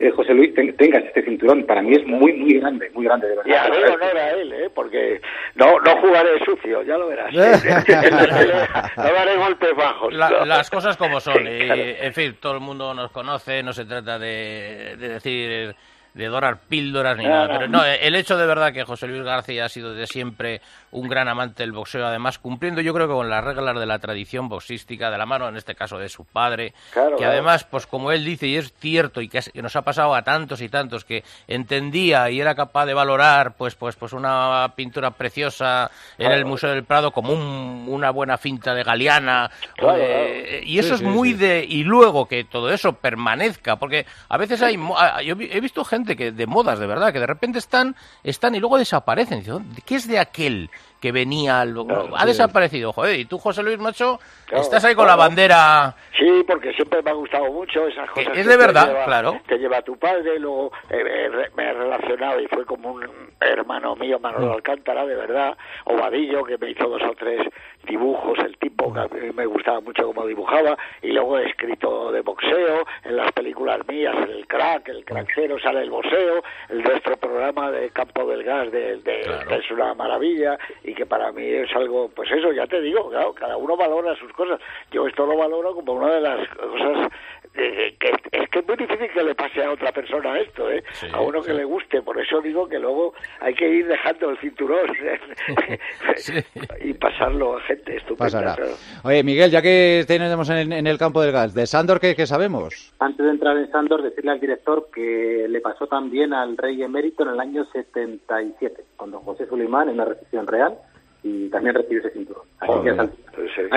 eh, 0.00 0.10
José 0.10 0.32
Luis, 0.34 0.54
ten- 0.54 0.76
tengas 0.76 1.04
este 1.04 1.22
cinturón. 1.22 1.64
Para 1.66 1.82
mí 1.82 1.92
es 1.96 2.06
muy, 2.06 2.32
muy 2.34 2.54
grande, 2.60 2.90
muy 2.94 3.04
grande, 3.04 3.28
de 3.28 3.36
verdad. 3.36 3.50
Y 3.50 3.54
haré 3.54 3.88
honor 3.94 4.16
a 4.16 4.30
él, 4.30 4.52
¿eh? 4.52 4.70
Porque 4.74 5.20
no, 5.56 5.78
no 5.80 6.00
jugaré 6.00 6.38
sucio, 6.44 6.82
ya 6.82 6.96
lo 6.96 7.08
verás. 7.08 7.32
no 8.96 9.02
daré 9.12 9.36
golpes 9.36 9.74
bajos. 9.76 10.12
La- 10.14 10.30
no. 10.30 10.44
las 10.44 10.70
cosas 10.70 10.96
como 10.96 11.20
son. 11.20 11.46
y, 11.46 11.58
Claro. 11.66 11.82
en 11.82 12.12
fin, 12.14 12.36
todo 12.40 12.54
el 12.54 12.60
mundo 12.60 12.94
nos 12.94 13.10
conoce, 13.10 13.62
no 13.62 13.72
se 13.72 13.84
trata 13.84 14.18
de, 14.18 14.96
de 14.98 15.08
decir 15.08 15.74
de 16.14 16.26
dorar 16.26 16.58
píldoras 16.68 17.16
ni 17.16 17.24
No, 17.24 17.30
nada. 17.30 17.58
Pero 17.58 17.68
no, 17.68 17.84
el 17.84 18.14
hecho 18.16 18.36
de 18.36 18.46
verdad 18.46 18.72
que 18.72 18.82
José 18.82 19.06
Luis 19.06 19.22
García 19.22 19.66
ha 19.66 19.68
sido 19.68 19.94
de 19.94 20.06
siempre 20.06 20.60
un 20.90 21.08
gran 21.08 21.28
amante 21.28 21.62
del 21.62 21.72
boxeo, 21.72 22.06
además 22.06 22.38
cumpliendo 22.38 22.80
yo 22.80 22.94
creo 22.94 23.06
que 23.08 23.14
con 23.14 23.28
las 23.28 23.44
reglas 23.44 23.78
de 23.78 23.86
la 23.86 23.98
tradición 23.98 24.48
boxística, 24.48 25.10
de 25.10 25.18
la 25.18 25.26
mano 25.26 25.48
en 25.48 25.56
este 25.56 25.74
caso 25.74 25.98
de 25.98 26.08
su 26.08 26.24
padre, 26.24 26.72
Claro, 26.92 27.16
que 27.16 27.24
además, 27.24 27.64
pues 27.64 27.86
como 27.86 28.10
él 28.12 28.24
dice, 28.24 28.46
y 28.46 28.56
es 28.56 28.72
cierto, 28.78 29.20
y 29.20 29.28
que, 29.28 29.40
nos 29.62 29.76
ha 29.76 29.82
pasado 29.82 30.14
a 30.14 30.22
tantos 30.22 30.60
y 30.60 30.68
tantos, 30.68 31.04
que 31.04 31.24
entendía 31.46 32.30
y 32.30 32.40
era 32.40 32.54
capaz 32.54 32.86
de 32.86 32.94
valorar 32.94 33.54
pues, 33.56 33.74
pues, 33.74 33.96
pues 33.96 34.12
una 34.12 34.72
pintura 34.76 35.10
preciosa 35.10 35.90
en 36.16 36.32
el 36.32 36.44
Museo 36.44 36.70
del 36.70 36.84
Prado 36.84 37.10
como 37.10 37.32
un- 37.32 37.86
una 37.88 38.10
buena 38.10 38.38
finta 38.38 38.74
de 38.74 38.82
Galeana, 38.84 39.50
o 39.82 39.92
de- 39.92 40.62
y 40.64 40.78
eso 40.78 40.96
Sí, 40.96 41.04
es 41.04 41.10
muy 41.10 41.30
sí. 41.32 41.38
de 41.38 41.64
y 41.68 41.84
luego 41.84 42.26
que 42.26 42.44
todo 42.44 42.70
eso 42.72 42.92
permanezca 42.94 43.76
porque 43.76 44.06
a 44.28 44.36
veces 44.36 44.62
hay 44.62 44.76
yo 45.24 45.34
he 45.38 45.60
visto 45.60 45.84
gente 45.84 46.16
que 46.16 46.32
de 46.32 46.46
modas 46.46 46.78
de 46.78 46.86
verdad 46.86 47.12
que 47.12 47.20
de 47.20 47.26
repente 47.26 47.58
están 47.58 47.96
están 48.22 48.54
y 48.54 48.60
luego 48.60 48.78
desaparecen 48.78 49.38
Dice, 49.40 49.50
"¿Dónde- 49.50 49.82
qué 49.84 49.96
es 49.96 50.06
de 50.08 50.18
aquel 50.18 50.70
que 51.00 51.12
venía 51.12 51.60
al- 51.60 51.76
ha 52.16 52.20
sí. 52.22 52.26
desaparecido 52.26 52.92
joder 52.92 53.20
y 53.20 53.24
tú 53.24 53.38
José 53.38 53.62
Luis 53.62 53.78
macho 53.78 54.18
Claro, 54.46 54.62
estás 54.64 54.84
ahí 54.84 54.94
con 54.94 55.06
la 55.06 55.14
bandera 55.16 55.94
Sí, 56.18 56.42
porque 56.46 56.72
siempre 56.72 57.00
me 57.02 57.10
ha 57.10 57.14
gustado 57.14 57.44
mucho 57.52 57.86
esas 57.86 58.08
cosas. 58.10 58.36
es 58.36 58.42
que 58.44 58.48
de 58.48 58.56
verdad, 58.56 58.88
lleva- 58.88 59.04
claro. 59.04 59.40
Te 59.46 59.58
lleva 59.58 59.82
tu 59.82 59.96
padre, 59.96 60.38
luego 60.40 60.72
eh, 60.90 60.96
eh, 61.06 61.30
me 61.56 61.64
he 61.68 61.72
relacionado 61.72 62.40
y 62.40 62.48
fue 62.48 62.64
como 62.64 62.92
un 62.92 63.04
hermano 63.40 63.94
mío, 63.96 64.18
Manolo 64.18 64.46
Mm. 64.48 64.52
Alcántara, 64.54 65.06
de 65.06 65.14
verdad, 65.14 65.56
o 65.84 65.96
Vadillo, 65.96 66.44
que 66.44 66.58
me 66.58 66.70
hizo 66.70 66.88
dos 66.88 67.02
o 67.02 67.14
tres 67.14 67.46
dibujos, 67.84 68.38
el 68.40 68.56
tipo 68.58 68.92
que 68.92 69.00
a 69.00 69.08
mí 69.08 69.30
me 69.34 69.46
gustaba 69.46 69.80
mucho 69.80 70.06
cómo 70.06 70.26
dibujaba, 70.26 70.76
y 71.02 71.08
luego 71.12 71.38
he 71.38 71.46
escrito 71.48 72.10
de 72.12 72.20
boxeo, 72.22 72.84
en 73.04 73.16
las 73.16 73.32
películas 73.32 73.80
mías, 73.88 74.14
el 74.28 74.46
crack, 74.46 74.88
el 74.88 75.04
crack 75.04 75.30
cero, 75.34 75.56
sale 75.62 75.82
el 75.82 75.90
boxeo, 75.90 76.42
el 76.68 76.82
nuestro 76.82 77.16
programa 77.16 77.70
de 77.70 77.90
Campo 77.90 78.26
del 78.26 78.42
Gas, 78.42 78.70
de, 78.72 78.96
de- 78.98 79.22
que 79.48 79.54
es 79.56 79.70
una 79.70 79.94
maravilla, 79.94 80.58
y 80.84 80.94
que 80.94 81.06
para 81.06 81.32
mí 81.32 81.44
es 81.46 81.74
algo, 81.74 82.08
pues 82.14 82.30
eso, 82.30 82.52
ya 82.52 82.66
te 82.66 82.80
digo, 82.80 83.08
claro, 83.10 83.32
cada 83.34 83.56
uno 83.56 83.76
valora 83.76 84.14
sus 84.16 84.32
cosas. 84.32 84.60
Yo 84.90 85.06
esto 85.06 85.26
lo 85.26 85.36
valoro 85.36 85.74
como 85.74 85.92
una 85.94 86.12
de 86.14 86.20
las 86.20 86.48
cosas 86.48 87.08
eh, 87.58 87.96
que 87.98 88.08
es 88.30 88.48
que 88.50 88.60
es 88.60 88.66
muy 88.66 88.76
difícil 88.76 89.08
que 89.12 89.22
le 89.22 89.34
pase 89.34 89.64
a 89.64 89.72
otra 89.72 89.90
persona 89.92 90.38
esto, 90.38 90.70
¿eh? 90.70 90.82
a 91.12 91.20
uno 91.20 91.42
que 91.42 91.52
le 91.52 91.64
guste. 91.64 92.02
Por 92.02 92.20
eso 92.20 92.40
digo 92.40 92.68
que 92.68 92.78
luego 92.78 93.14
hay 93.40 93.54
que 93.54 93.68
ir 93.68 93.86
dejando 93.86 94.30
el 94.30 94.38
cinturón 94.38 94.88
y 96.80 96.94
pasarlo 96.94 97.56
a 97.56 97.60
gente 97.62 97.96
estupenda. 97.96 98.54
Claro. 98.54 98.70
Oye, 99.02 99.22
Miguel, 99.24 99.50
ya 99.50 99.60
que 99.60 100.04
tenemos 100.06 100.48
en, 100.50 100.72
en 100.72 100.86
el 100.86 100.98
campo 100.98 101.20
del 101.20 101.32
gas, 101.32 101.52
¿de 101.52 101.66
Sandor 101.66 101.98
qué, 102.00 102.14
qué 102.14 102.26
sabemos? 102.26 102.94
Antes 103.00 103.26
de 103.26 103.32
entrar 103.32 103.56
en 103.56 103.70
Sandor, 103.70 104.02
decirle 104.02 104.30
al 104.30 104.40
director 104.40 104.88
que 104.94 105.46
le 105.48 105.60
pasó 105.60 105.86
también 105.88 106.32
al 106.32 106.56
rey 106.56 106.82
emérito 106.82 107.24
en 107.24 107.30
el 107.30 107.40
año 107.40 107.64
77, 107.72 108.84
cuando 108.96 109.20
José 109.20 109.46
Sulimán 109.46 109.88
en 109.88 109.96
la 109.96 110.04
recepción 110.04 110.46
real 110.46 110.78
y 111.22 111.48
también 111.48 111.74
recibió 111.74 112.00
ese 112.00 112.10
cinturón. 112.10 112.42
Así 112.60 112.72
que 112.84 112.90
a, 112.90 113.08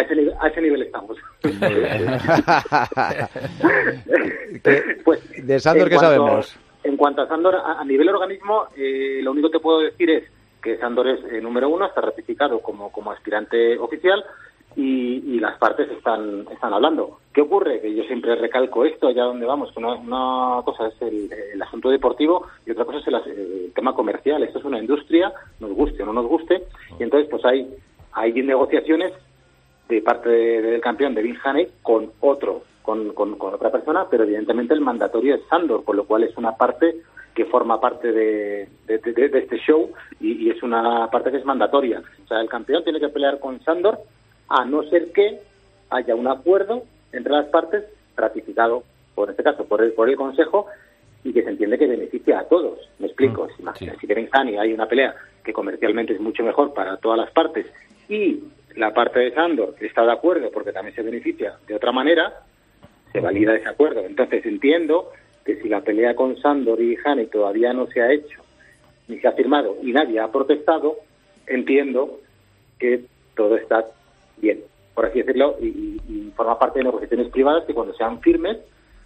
ese 0.01 0.15
nivel, 0.15 0.33
a 0.39 0.47
ese 0.47 0.61
nivel 0.61 0.81
estamos. 0.83 1.17
pues, 5.05 5.45
¿De 5.45 5.59
Sandor 5.59 5.87
en 5.87 5.89
qué 5.89 5.95
cuanto- 5.95 6.15
sabemos? 6.15 6.57
En 6.83 6.97
cuanto 6.97 7.21
a 7.21 7.27
Sandor, 7.27 7.55
a, 7.55 7.79
a 7.79 7.85
nivel 7.85 8.09
organismo, 8.09 8.65
eh, 8.75 9.19
lo 9.21 9.31
único 9.31 9.51
que 9.51 9.59
puedo 9.59 9.81
decir 9.81 10.09
es 10.09 10.23
que 10.63 10.77
Sandor 10.77 11.07
es 11.09 11.19
eh, 11.31 11.39
número 11.41 11.69
uno, 11.69 11.85
está 11.85 12.01
ratificado 12.01 12.59
como, 12.59 12.91
como 12.91 13.11
aspirante 13.11 13.77
oficial 13.77 14.23
y, 14.75 15.35
y 15.35 15.39
las 15.39 15.57
partes 15.57 15.89
están, 15.91 16.45
están 16.51 16.73
hablando. 16.73 17.19
¿Qué 17.33 17.41
ocurre? 17.41 17.81
Que 17.81 17.93
yo 17.93 18.03
siempre 18.03 18.35
recalco 18.35 18.85
esto, 18.85 19.07
allá 19.07 19.23
donde 19.23 19.45
vamos, 19.45 19.71
que 19.71 19.79
una, 19.79 19.93
una 19.95 20.63
cosa 20.63 20.87
es 20.87 21.01
el, 21.01 21.29
el 21.53 21.61
asunto 21.61 21.89
deportivo 21.89 22.47
y 22.65 22.71
otra 22.71 22.85
cosa 22.85 22.99
es 22.99 23.07
el, 23.07 23.15
el 23.15 23.71
tema 23.73 23.93
comercial. 23.93 24.43
Esto 24.43 24.59
es 24.59 24.65
una 24.65 24.79
industria, 24.79 25.31
nos 25.59 25.71
guste 25.73 26.03
o 26.03 26.05
no 26.05 26.13
nos 26.13 26.27
guste, 26.27 26.63
y 26.99 27.03
entonces 27.03 27.29
pues 27.29 27.43
hay, 27.45 27.67
hay 28.13 28.33
negociaciones 28.33 29.13
de 29.89 30.01
parte 30.01 30.29
de- 30.29 30.61
del 30.61 30.81
campeón 30.81 31.13
de 31.15 31.37
Haney 31.43 31.67
con 31.81 32.11
otro, 32.21 32.61
con, 32.81 33.13
con, 33.13 33.35
con 33.37 33.53
otra 33.53 33.71
persona, 33.71 34.05
pero 34.09 34.23
evidentemente 34.23 34.73
el 34.73 34.81
mandatorio 34.81 35.35
es 35.35 35.41
Sandor, 35.49 35.83
con 35.83 35.97
lo 35.97 36.05
cual 36.05 36.23
es 36.23 36.35
una 36.37 36.55
parte 36.55 36.95
que 37.35 37.45
forma 37.45 37.79
parte 37.79 38.11
de, 38.11 38.67
de- 38.87 38.97
de- 38.99 39.29
de 39.29 39.39
este 39.39 39.57
show 39.59 39.91
y, 40.19 40.47
y 40.47 40.49
es 40.49 40.63
una 40.63 41.09
parte 41.11 41.31
que 41.31 41.37
es 41.37 41.45
mandatoria. 41.45 42.01
O 42.23 42.27
sea, 42.27 42.39
el 42.41 42.49
campeón 42.49 42.83
tiene 42.83 42.99
que 42.99 43.09
pelear 43.09 43.39
con 43.39 43.59
Sandor 43.63 43.99
a 44.53 44.65
no 44.65 44.83
ser 44.83 45.11
que 45.11 45.39
haya 45.89 46.15
un 46.15 46.27
acuerdo 46.27 46.83
entre 47.11 47.31
las 47.33 47.45
partes 47.47 47.83
ratificado, 48.15 48.83
por 49.15 49.29
este 49.29 49.43
caso, 49.43 49.65
por 49.65 49.81
el, 49.83 49.91
por 49.93 50.09
el 50.09 50.15
Consejo 50.15 50.67
y 51.23 51.33
que 51.33 51.43
se 51.43 51.49
entiende 51.49 51.77
que 51.77 51.87
beneficia 51.87 52.39
a 52.39 52.43
todos. 52.45 52.79
Me 52.99 53.07
explico. 53.07 53.47
Si, 53.55 53.61
imagina- 53.61 53.95
si 53.99 54.07
en 54.11 54.29
Hani 54.31 54.57
hay 54.57 54.73
una 54.73 54.87
pelea 54.87 55.15
que 55.43 55.53
comercialmente 55.53 56.13
es 56.13 56.19
mucho 56.19 56.43
mejor 56.43 56.73
para 56.73 56.97
todas 56.97 57.17
las 57.17 57.31
partes 57.31 57.65
y 58.09 58.39
la 58.75 58.93
parte 58.93 59.19
de 59.19 59.33
Sandor 59.33 59.75
está 59.81 60.05
de 60.05 60.11
acuerdo 60.11 60.49
porque 60.51 60.71
también 60.71 60.95
se 60.95 61.01
beneficia 61.01 61.55
de 61.67 61.75
otra 61.75 61.91
manera, 61.91 62.33
se 63.11 63.19
valida 63.19 63.55
ese 63.55 63.67
acuerdo. 63.69 64.01
Entonces 64.05 64.45
entiendo 64.45 65.11
que 65.45 65.61
si 65.61 65.67
la 65.69 65.81
pelea 65.81 66.15
con 66.15 66.37
Sandor 66.37 66.81
y 66.81 66.95
Hani 67.03 67.27
todavía 67.27 67.73
no 67.73 67.87
se 67.87 68.01
ha 68.01 68.11
hecho 68.11 68.41
ni 69.07 69.19
se 69.19 69.27
ha 69.27 69.33
firmado 69.33 69.75
y 69.81 69.91
nadie 69.91 70.19
ha 70.19 70.31
protestado, 70.31 70.95
entiendo 71.47 72.19
que 72.79 73.01
todo 73.35 73.57
está 73.57 73.85
bien, 74.41 74.59
por 74.93 75.05
así 75.05 75.19
decirlo, 75.19 75.55
y, 75.59 75.99
forma 76.35 76.57
parte 76.57 76.79
de 76.79 76.85
negociaciones 76.85 77.27
privadas 77.29 77.65
que 77.65 77.73
cuando 77.73 77.93
sean 77.93 78.19
firmes 78.21 78.57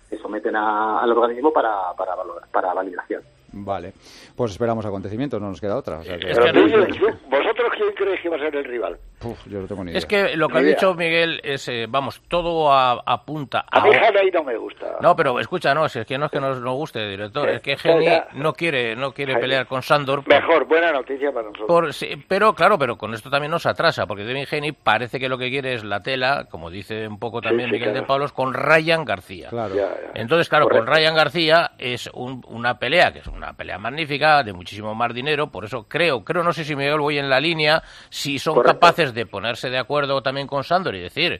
se 0.09 0.17
someten 0.19 0.55
a- 0.55 1.01
al 1.01 1.11
organismo 1.11 1.51
para, 1.51 1.91
para, 1.97 2.13
para 2.51 2.73
validación. 2.73 3.23
Vale. 3.57 3.93
Pues 4.35 4.51
esperamos 4.51 4.85
acontecimientos, 4.85 5.41
no 5.41 5.47
nos 5.49 5.61
queda 5.61 5.77
otra. 5.77 5.99
O 5.99 6.03
sea 6.03 6.17
que- 6.17 6.25
Pero 6.27 6.87
yo- 6.87 7.07
¿Vosotros 7.29 7.69
quién 7.77 7.93
creéis 7.95 8.19
que 8.21 8.29
va 8.29 8.35
a 8.35 8.39
ser 8.39 8.55
el 8.55 8.65
rival? 8.65 8.97
Uf, 9.23 9.47
yo 9.47 9.61
no 9.61 9.67
tengo 9.67 9.83
ni 9.83 9.91
idea. 9.91 9.97
Es 9.97 10.05
que 10.05 10.35
lo 10.35 10.49
que 10.49 10.57
ha 10.57 10.61
idea. 10.61 10.73
dicho 10.75 10.93
Miguel 10.93 11.39
es, 11.43 11.67
eh, 11.69 11.85
vamos, 11.89 12.21
todo 12.27 12.71
a- 12.71 13.01
apunta 13.05 13.65
A 13.71 13.79
mí 13.81 13.89
a... 13.95 14.07
Haney 14.09 14.29
no 14.31 14.43
me 14.43 14.57
gusta. 14.57 14.97
No, 15.01 15.15
pero 15.15 15.39
escucha, 15.39 15.73
no, 15.73 15.87
si 15.87 15.99
es 15.99 16.05
que 16.05 16.17
no 16.17 16.25
es 16.25 16.31
que 16.31 16.41
nos, 16.41 16.59
nos 16.59 16.73
guste, 16.75 17.07
director, 17.07 17.47
es 17.49 17.61
que 17.61 17.77
Geni 17.77 17.99
Oiga. 17.99 18.27
no 18.33 18.53
quiere, 18.53 18.95
no 18.95 19.13
quiere 19.13 19.37
pelear 19.37 19.67
con 19.67 19.81
Sandor. 19.81 20.23
por- 20.23 20.33
Mejor, 20.33 20.65
buena 20.65 20.91
noticia 20.91 21.31
para 21.31 21.43
nosotros. 21.47 21.67
por- 21.67 21.93
sí, 21.93 22.09
pero 22.27 22.53
claro, 22.53 22.77
pero 22.77 22.97
con 22.97 23.13
esto 23.13 23.29
también 23.29 23.51
nos 23.51 23.65
atrasa, 23.65 24.05
porque 24.05 24.23
Devin 24.25 24.45
Geni 24.47 24.73
parece 24.73 25.17
que 25.19 25.29
lo 25.29 25.37
que 25.37 25.49
quiere 25.49 25.73
es 25.75 25.83
la 25.85 26.01
tela, 26.03 26.47
como 26.51 26.69
dice 26.69 27.07
un 27.07 27.17
poco 27.17 27.41
también 27.41 27.69
sí, 27.69 27.73
Miguel 27.73 27.89
claro. 27.91 28.01
de 28.01 28.07
Pablos, 28.07 28.31
con 28.33 28.53
Ryan 28.53 29.05
García. 29.05 29.49
Claro. 29.49 29.73
Ya, 29.75 29.83
ya. 29.89 30.11
Entonces, 30.15 30.49
claro, 30.49 30.65
Correcto. 30.65 30.85
con 30.85 30.93
Ryan 30.95 31.15
García 31.15 31.71
es 31.77 32.09
un- 32.13 32.43
una 32.49 32.77
pelea 32.79 33.13
que 33.13 33.19
es 33.19 33.27
una 33.27 33.44
pelea 33.53 33.77
magnífica, 33.77 34.43
de 34.43 34.53
muchísimo 34.53 34.93
más 34.95 35.13
dinero, 35.13 35.51
por 35.51 35.65
eso 35.65 35.87
creo, 35.87 36.23
creo, 36.23 36.43
no 36.43 36.53
sé 36.53 36.63
si 36.63 36.75
Miguel 36.75 36.99
voy 36.99 37.17
en 37.17 37.29
la 37.29 37.39
línea, 37.39 37.81
si 38.09 38.39
son 38.39 38.55
Correcto. 38.55 38.79
capaces 38.79 39.13
de 39.13 39.25
ponerse 39.25 39.69
de 39.69 39.77
acuerdo 39.77 40.21
también 40.21 40.47
con 40.47 40.63
Sandor 40.63 40.95
y 40.95 41.01
decir 41.01 41.39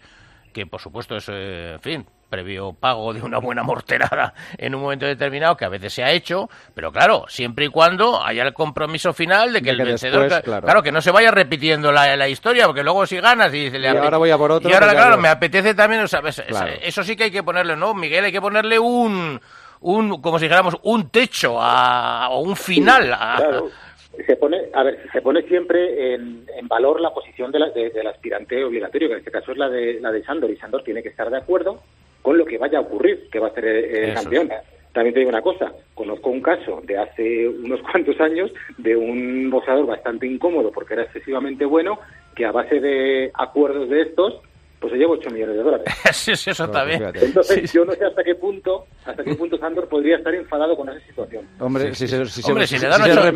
que, 0.53 0.65
por 0.65 0.79
supuesto, 0.79 1.17
es, 1.17 1.27
eh, 1.29 1.73
en 1.73 1.79
fin, 1.81 2.05
previo 2.29 2.71
pago 2.73 3.13
de 3.13 3.21
una 3.21 3.39
buena 3.39 3.61
morterada 3.63 4.33
en 4.57 4.73
un 4.73 4.81
momento 4.81 5.05
determinado, 5.05 5.57
que 5.57 5.65
a 5.65 5.69
veces 5.69 5.93
se 5.93 6.01
ha 6.03 6.11
hecho, 6.11 6.49
pero 6.73 6.91
claro, 6.93 7.25
siempre 7.27 7.65
y 7.65 7.67
cuando 7.67 8.23
haya 8.25 8.43
el 8.43 8.53
compromiso 8.53 9.11
final 9.13 9.51
de 9.51 9.59
que 9.61 9.65
De 9.65 9.71
el 9.71 9.77
que 9.77 9.83
vencedor, 9.83 10.23
después, 10.29 10.61
claro. 10.61 10.81
que 10.81 10.91
no 10.93 11.01
se 11.01 11.11
vaya 11.11 11.29
repitiendo 11.31 11.91
la, 11.91 12.15
la 12.15 12.27
historia, 12.29 12.65
porque 12.67 12.83
luego 12.83 13.05
si 13.05 13.17
ganas 13.19 13.53
y 13.53 13.65
dice, 13.65 13.79
le 13.79 13.91
Y 13.91 13.97
ahora 13.97 14.17
voy 14.17 14.31
a 14.31 14.37
por 14.37 14.49
otro, 14.51 14.69
y 14.69 14.73
ahora, 14.73 14.87
pues 14.87 14.97
claro, 14.97 15.17
me 15.17 15.27
apetece 15.27 15.73
también, 15.75 16.01
o 16.03 16.07
sea, 16.07 16.21
Claro. 16.21 16.73
eso 16.81 17.03
sí 17.03 17.17
que 17.17 17.25
hay 17.25 17.31
que 17.31 17.43
ponerle, 17.43 17.75
¿no, 17.75 17.93
Miguel? 17.93 18.23
Hay 18.25 18.31
que 18.31 18.41
ponerle 18.41 18.79
un, 18.79 19.39
un 19.85 20.21
como 20.21 20.39
si 20.39 20.45
dijéramos, 20.45 20.77
un 20.83 21.09
techo 21.09 21.57
a, 21.59 22.29
o 22.31 22.39
un 22.41 22.55
final 22.55 23.13
a... 23.13 23.35
Claro. 23.37 23.69
Se 24.25 24.35
pone, 24.37 24.57
a 24.73 24.81
ver, 24.83 24.97
se 25.11 25.21
pone 25.21 25.41
siempre 25.43 26.13
en, 26.13 26.45
en 26.57 26.67
valor 26.69 27.01
la 27.01 27.13
posición 27.13 27.51
de 27.51 27.59
la- 27.59 27.69
de- 27.69 27.89
del 27.89 28.07
aspirante 28.07 28.63
obligatorio, 28.63 29.09
que 29.09 29.13
en 29.15 29.19
este 29.19 29.31
caso 29.31 29.51
es 29.51 29.57
la 29.57 29.69
de, 29.69 29.99
la 29.99 30.11
de 30.11 30.23
Sandor, 30.23 30.49
y 30.51 30.55
Sandor 30.55 30.83
tiene 30.83 31.03
que 31.03 31.09
estar 31.09 31.29
de 31.29 31.37
acuerdo 31.37 31.81
con 32.21 32.37
lo 32.37 32.45
que 32.45 32.57
vaya 32.57 32.77
a 32.77 32.81
ocurrir, 32.81 33.27
que 33.29 33.39
va 33.39 33.47
a 33.47 33.53
ser 33.53 33.65
el, 33.65 33.85
Eso 34.11 34.21
campeón. 34.23 34.49
También 34.93 35.13
te 35.13 35.19
digo 35.19 35.29
una 35.29 35.41
cosa, 35.41 35.73
conozco 35.93 36.29
un 36.29 36.41
caso 36.41 36.81
de 36.85 36.97
hace 36.97 37.49
unos 37.49 37.81
cuantos 37.81 38.17
años 38.21 38.49
de 38.77 38.95
un 38.95 39.49
boxeador 39.49 39.85
bastante 39.85 40.25
incómodo 40.25 40.71
porque 40.71 40.93
era 40.93 41.03
excesivamente 41.03 41.65
bueno, 41.65 41.99
que 42.33 42.45
a 42.45 42.53
base 42.53 42.79
de 42.79 43.29
acuerdos 43.33 43.89
de 43.89 44.01
estos, 44.03 44.39
pues 44.79 44.91
se 44.93 44.99
lleva 44.99 45.13
8 45.13 45.29
millones 45.29 45.55
de 45.57 45.63
dólares. 45.63 45.85
sí, 46.11 46.35
sí, 46.35 46.49
eso 46.51 46.69
también. 46.69 47.03
Entonces, 47.13 47.71
yo 47.73 47.85
no 47.85 47.93
sé 47.93 48.05
hasta 48.05 48.23
qué 48.23 48.35
punto, 48.35 48.85
hasta 49.05 49.23
qué 49.23 49.33
punto 49.35 49.57
Sandor 49.57 49.87
podría 49.87 50.17
estar 50.17 50.33
enfadado 50.35 50.75
con 50.75 50.89
esa 50.89 50.99
situación. 51.07 51.45
Hombre, 51.59 51.95
si, 51.95 52.07
se, 52.07 52.25
si, 52.25 52.41
si 52.41 52.67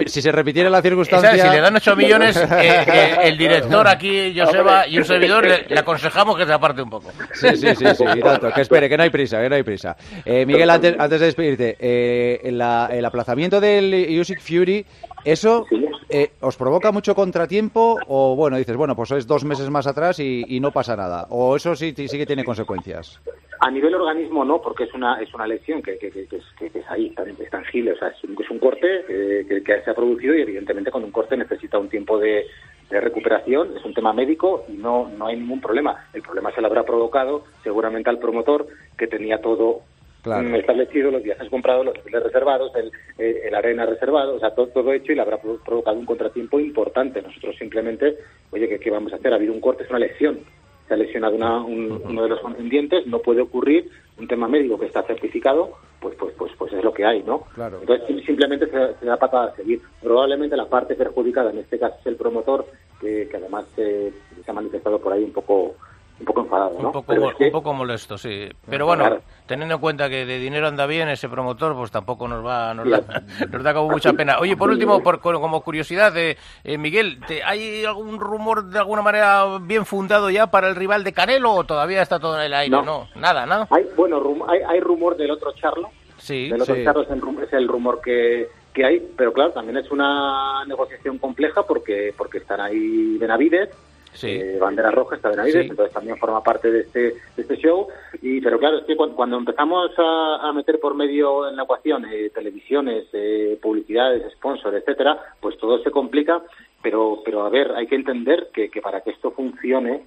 si 0.10 0.22
si 0.22 0.32
repitiera 0.32 0.70
la 0.70 0.82
circunstancia... 0.82 1.30
¿Sabes? 1.30 1.44
Si 1.44 1.50
le 1.50 1.62
dan 1.62 1.76
8 1.76 1.96
millones, 1.96 2.38
eh, 2.52 2.84
eh, 2.88 3.16
el 3.24 3.38
director 3.38 3.88
aquí, 3.88 4.38
Joseba, 4.38 4.88
y 4.88 4.98
un 4.98 5.06
servidor, 5.06 5.46
le, 5.46 5.66
le 5.68 5.80
aconsejamos 5.80 6.38
que 6.38 6.46
se 6.46 6.54
aparte 6.54 6.82
un 6.82 6.90
poco. 6.90 7.12
Sí, 7.34 7.50
sí, 7.56 7.76
sí, 7.76 7.86
sí, 7.96 8.04
y 8.16 8.20
tanto. 8.20 8.52
Que 8.52 8.62
espere, 8.62 8.90
que 8.90 8.98
no 8.98 9.04
hay 9.04 9.10
prisa, 9.10 9.42
que 9.42 9.50
no 9.50 9.56
hay 9.56 9.64
prisa. 9.64 9.96
Eh, 10.26 10.46
Miguel, 10.46 10.70
antes, 10.70 10.96
antes 11.00 11.20
de 11.20 11.26
despedirte, 11.26 11.78
eh, 11.80 12.52
la- 12.52 12.90
el 12.92 13.04
aplazamiento 13.06 13.60
del 13.60 14.20
Usyk 14.20 14.40
Fury, 14.42 14.86
¿eso 15.26 15.66
eh, 16.10 16.32
os 16.42 16.58
provoca 16.58 16.92
mucho 16.92 17.14
contratiempo 17.16 18.00
o, 18.08 18.36
bueno, 18.36 18.58
dices, 18.58 18.76
bueno, 18.76 18.96
pues 18.96 19.12
es 19.12 19.28
dos 19.28 19.44
meses 19.46 19.70
más 19.70 19.88
atrás 19.88 20.20
y, 20.20 20.44
y 20.48 20.60
no 20.60 20.72
pasa 20.72 20.96
nada? 20.96 21.28
¿O 21.30 21.56
eso 21.56 21.76
sí, 21.76 21.94
sí 21.96 22.18
que 22.18 22.26
tiene 22.26 22.44
consecuencias? 22.44 23.20
A 23.62 23.70
nivel 23.70 23.94
organismo 23.94 24.46
no, 24.46 24.62
porque 24.62 24.86
es 24.86 24.94
una 24.94 25.22
es 25.22 25.34
una 25.34 25.46
lesión 25.46 25.82
que, 25.82 25.98
que, 25.98 26.10
que- 26.10 26.22
es, 26.32 26.44
que- 26.58 26.68
es 26.80 26.90
ahí, 26.90 27.14
es 27.40 27.50
tangible, 27.50 27.92
o 27.92 27.98
sea, 27.98 28.08
es 28.08 28.24
un, 28.24 28.38
un 28.50 28.60
corte 28.60 29.04
eh, 29.10 29.46
que, 29.66 29.82
se 29.84 29.90
ha 29.92 29.94
producido 29.94 30.34
y 30.34 30.42
evidentemente 30.42 30.90
con 30.92 31.04
un 31.04 31.12
corte 31.12 31.36
necesita 31.36 31.78
un 31.78 31.90
tiempo 31.90 32.18
de, 32.18 32.46
de 32.90 33.02
recuperación, 33.02 33.76
es 33.76 33.84
un 33.84 33.94
tema 33.94 34.14
médico 34.14 34.64
y 34.70 34.74
no, 34.78 35.10
no 35.10 35.28
hay 35.28 35.36
ningún 35.36 35.60
problema. 35.60 36.08
El 36.14 36.22
problema 36.22 36.54
se 36.54 36.62
le 36.62 36.68
habrá 36.68 36.84
provocado 36.84 37.44
seguramente 37.62 38.10
al 38.10 38.18
promotor 38.20 38.66
que 38.98 39.08
tenía 39.08 39.42
todo 39.42 39.82
Claro. 40.22 40.48
mm, 40.50 40.56
establecido, 40.56 41.12
los 41.12 41.24
viajes 41.24 41.50
comprados, 41.50 41.86
los 41.86 41.98
hoteles 41.98 42.24
reservados, 42.24 42.72
el, 42.76 42.92
eh, 43.18 43.42
el 43.46 43.56
arena 43.56 43.86
reservado, 43.86 44.36
o 44.36 44.40
sea, 44.40 44.52
todo, 44.54 44.68
todo 44.68 44.92
hecho 44.92 45.12
y 45.12 45.16
le 45.16 45.22
habrá 45.22 45.38
pro- 45.42 45.60
provocado 45.64 45.98
un 45.98 46.06
contratiempo 46.06 46.60
importante. 46.60 47.22
Nosotros 47.22 47.56
simplemente, 47.58 48.18
oye, 48.52 48.68
¿qué, 48.68 48.80
qué 48.80 48.90
vamos 48.92 49.14
a 49.14 49.16
hacer? 49.16 49.32
Ha 49.32 49.38
habido 49.38 49.54
un 49.54 49.62
corte, 49.62 49.84
es 49.84 49.90
una 49.90 50.00
lesión. 50.00 50.40
Se 50.88 50.94
ha 50.94 50.98
lesionado 50.98 51.36
una- 51.36 51.62
un- 51.64 52.02
uno 52.04 52.24
de 52.24 52.30
los 52.30 52.40
contendientes, 52.42 53.06
no 53.08 53.20
puede 53.20 53.42
ocurrir 53.42 53.90
un 54.18 54.28
tema 54.28 54.48
médico 54.50 54.78
que 54.78 54.88
está 54.88 55.04
certificado, 55.04 55.72
pues 56.02 56.16
pues 56.16 56.34
pues 56.38 56.52
pues 56.58 56.74
es 56.74 56.84
lo 56.84 56.94
que 56.94 57.06
hay, 57.06 57.24
¿no? 57.24 57.46
Claro. 57.56 57.78
Entonces 57.80 58.06
sim- 58.08 58.26
simplemente 58.26 58.68
se, 58.68 58.96
se 59.00 59.06
da 59.06 59.16
patada 59.18 59.52
a 59.52 59.56
seguir. 59.56 59.80
Probablemente 60.02 60.58
la 60.58 60.66
parte 60.66 60.96
perjudicada 60.96 61.52
en 61.52 61.60
este 61.60 61.80
caso 61.80 61.96
es 62.02 62.08
el 62.08 62.16
promotor, 62.18 62.66
que, 63.00 63.28
que 63.30 63.38
además 63.38 63.66
eh, 63.78 64.12
se 64.44 64.52
ha 64.52 64.54
manifestado 64.54 65.00
por 65.00 65.14
ahí 65.14 65.24
un 65.24 65.32
poco 65.32 65.76
un 66.20 66.26
poco 66.26 66.42
enfadado, 66.42 66.78
¿no? 66.82 66.88
Un 66.88 66.92
poco, 66.94 67.14
es 67.30 67.36
que- 67.36 67.46
un 67.46 67.52
poco 67.52 67.74
molesto, 67.74 68.18
sí. 68.18 68.50
Pero 68.70 68.86
bueno, 68.86 69.04
Claro. 69.06 69.22
teniendo 69.46 69.76
en 69.76 69.82
cuenta 69.82 70.10
que 70.10 70.26
de 70.26 70.38
dinero 70.40 70.68
anda 70.68 70.86
bien 70.86 71.08
ese 71.10 71.30
promotor, 71.30 71.76
pues 71.76 71.92
tampoco 71.92 72.28
nos 72.28 72.46
va, 72.46 72.74
nos 72.74 72.90
da, 72.90 73.00
nos 73.52 73.64
da 73.64 73.74
como 73.74 73.90
mucha 73.90 74.14
pena. 74.14 74.38
Oye, 74.40 74.58
por 74.58 74.70
último, 74.70 75.02
por, 75.02 75.20
co- 75.22 75.40
como 75.40 75.62
curiosidad, 75.62 76.16
eh, 76.18 76.38
eh, 76.64 76.78
Miguel, 76.78 77.20
¿te- 77.28 77.44
¿hay 77.44 77.86
algún 77.86 78.20
rumor 78.20 78.66
de 78.66 78.80
alguna 78.80 79.02
manera 79.02 79.46
bien 79.62 79.86
fundado 79.86 80.30
ya 80.30 80.48
para 80.48 80.68
el 80.68 80.76
rival 80.76 81.04
de 81.04 81.14
Canelo 81.14 81.54
o 81.54 81.64
todavía 81.64 82.02
está 82.02 82.20
todo 82.20 82.38
en 82.38 82.46
el 82.46 82.54
aire? 82.54 82.70
No. 82.72 82.84
No, 82.84 83.08
nada, 83.16 83.46
nada. 83.46 83.68
Hay, 83.72 83.86
bueno, 83.96 84.20
rum- 84.20 84.44
hay, 84.50 84.60
hay 84.68 84.80
rumor 84.80 85.16
del 85.16 85.32
otro 85.32 85.52
Charlo, 85.54 85.90
Sí, 86.18 86.50
del 86.50 86.62
otro 86.62 86.76
sí. 86.76 86.84
Charlo 86.84 87.04
es 87.04 87.10
el, 87.12 87.22
rum- 87.22 87.42
es 87.42 87.54
el 87.54 87.68
rumor 87.68 88.02
que, 88.02 88.50
que 88.74 88.84
hay, 88.86 89.00
pero 89.18 89.32
claro, 89.32 89.52
también 89.52 89.78
es 89.78 89.90
una 89.90 90.66
negociación 90.66 91.18
compleja 91.18 91.64
porque 91.64 92.14
porque 92.18 92.40
están 92.40 92.60
ahí 92.60 93.18
Benavides, 93.18 93.70
Sí. 94.14 94.28
eh, 94.32 94.58
bandera 94.60 94.92
roja 94.92 95.16
está 95.16 95.30
Benavides, 95.30 95.64
Sí. 95.66 95.70
entonces 95.70 95.94
también 95.94 96.18
forma 96.18 96.44
parte 96.44 96.72
de 96.72 96.82
este, 96.82 97.00
de 97.00 97.42
este 97.42 97.58
show. 97.58 97.88
Y 98.22 98.42
pero 98.42 98.60
claro, 98.60 98.80
es 98.80 98.86
que 98.86 98.96
cuando, 98.98 99.16
cuando 99.16 99.38
empezamos 99.38 99.92
a, 99.98 100.48
a 100.50 100.54
meter 100.54 100.80
por 100.80 100.96
medio 100.96 101.48
en 101.48 101.56
la 101.56 101.64
ecuación 101.64 102.06
eh, 102.12 102.30
televisiones, 102.34 103.06
eh, 103.14 103.58
publicidades, 103.62 104.32
sponsors, 104.34 104.76
etcétera, 104.76 105.18
pues 105.40 105.58
todo 105.58 105.80
se 105.84 105.92
complica. 105.92 106.42
Pero 106.82 107.22
pero 107.24 107.44
a 107.46 107.50
ver, 107.50 107.72
hay 107.76 107.88
que 107.88 107.96
entender 107.96 108.50
que, 108.54 108.70
que 108.70 108.82
para 108.82 109.02
que 109.02 109.12
esto 109.12 109.32
funcione 109.32 110.04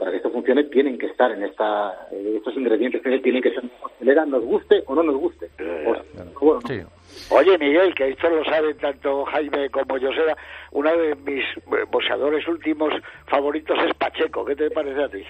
para 0.00 0.10
que 0.10 0.16
esto 0.16 0.30
funcione 0.30 0.64
tienen 0.64 0.98
que 0.98 1.06
estar 1.06 1.30
en 1.30 1.44
esta 1.44 2.08
eh, 2.10 2.34
estos 2.38 2.56
ingredientes 2.56 3.02
tienen 3.02 3.42
que 3.42 3.50
ser 3.50 3.62
en 3.62 3.70
la 3.70 3.78
costelera, 3.80 4.26
nos 4.26 4.42
guste 4.44 4.82
o 4.86 4.94
no 4.96 5.02
nos 5.02 5.16
guste 5.16 5.50
O- 5.86 6.44
bueno. 6.44 6.60
Oye, 7.30 7.58
Miguel, 7.58 7.94
que 7.94 8.08
esto 8.08 8.28
lo 8.30 8.44
saben 8.44 8.76
tanto 8.78 9.24
Jaime 9.26 9.68
como 9.70 9.98
Joseba, 10.00 10.36
uno 10.72 10.96
de 10.96 11.14
mis 11.16 11.44
eh, 11.44 11.84
boxeadores 11.90 12.46
últimos 12.48 12.92
favoritos 13.26 13.78
es 13.86 13.94
Pacheco. 13.94 14.44
¿Qué 14.44 14.56
te 14.56 14.70
parece 14.70 15.02
a 15.02 15.08
ti? 15.08 15.22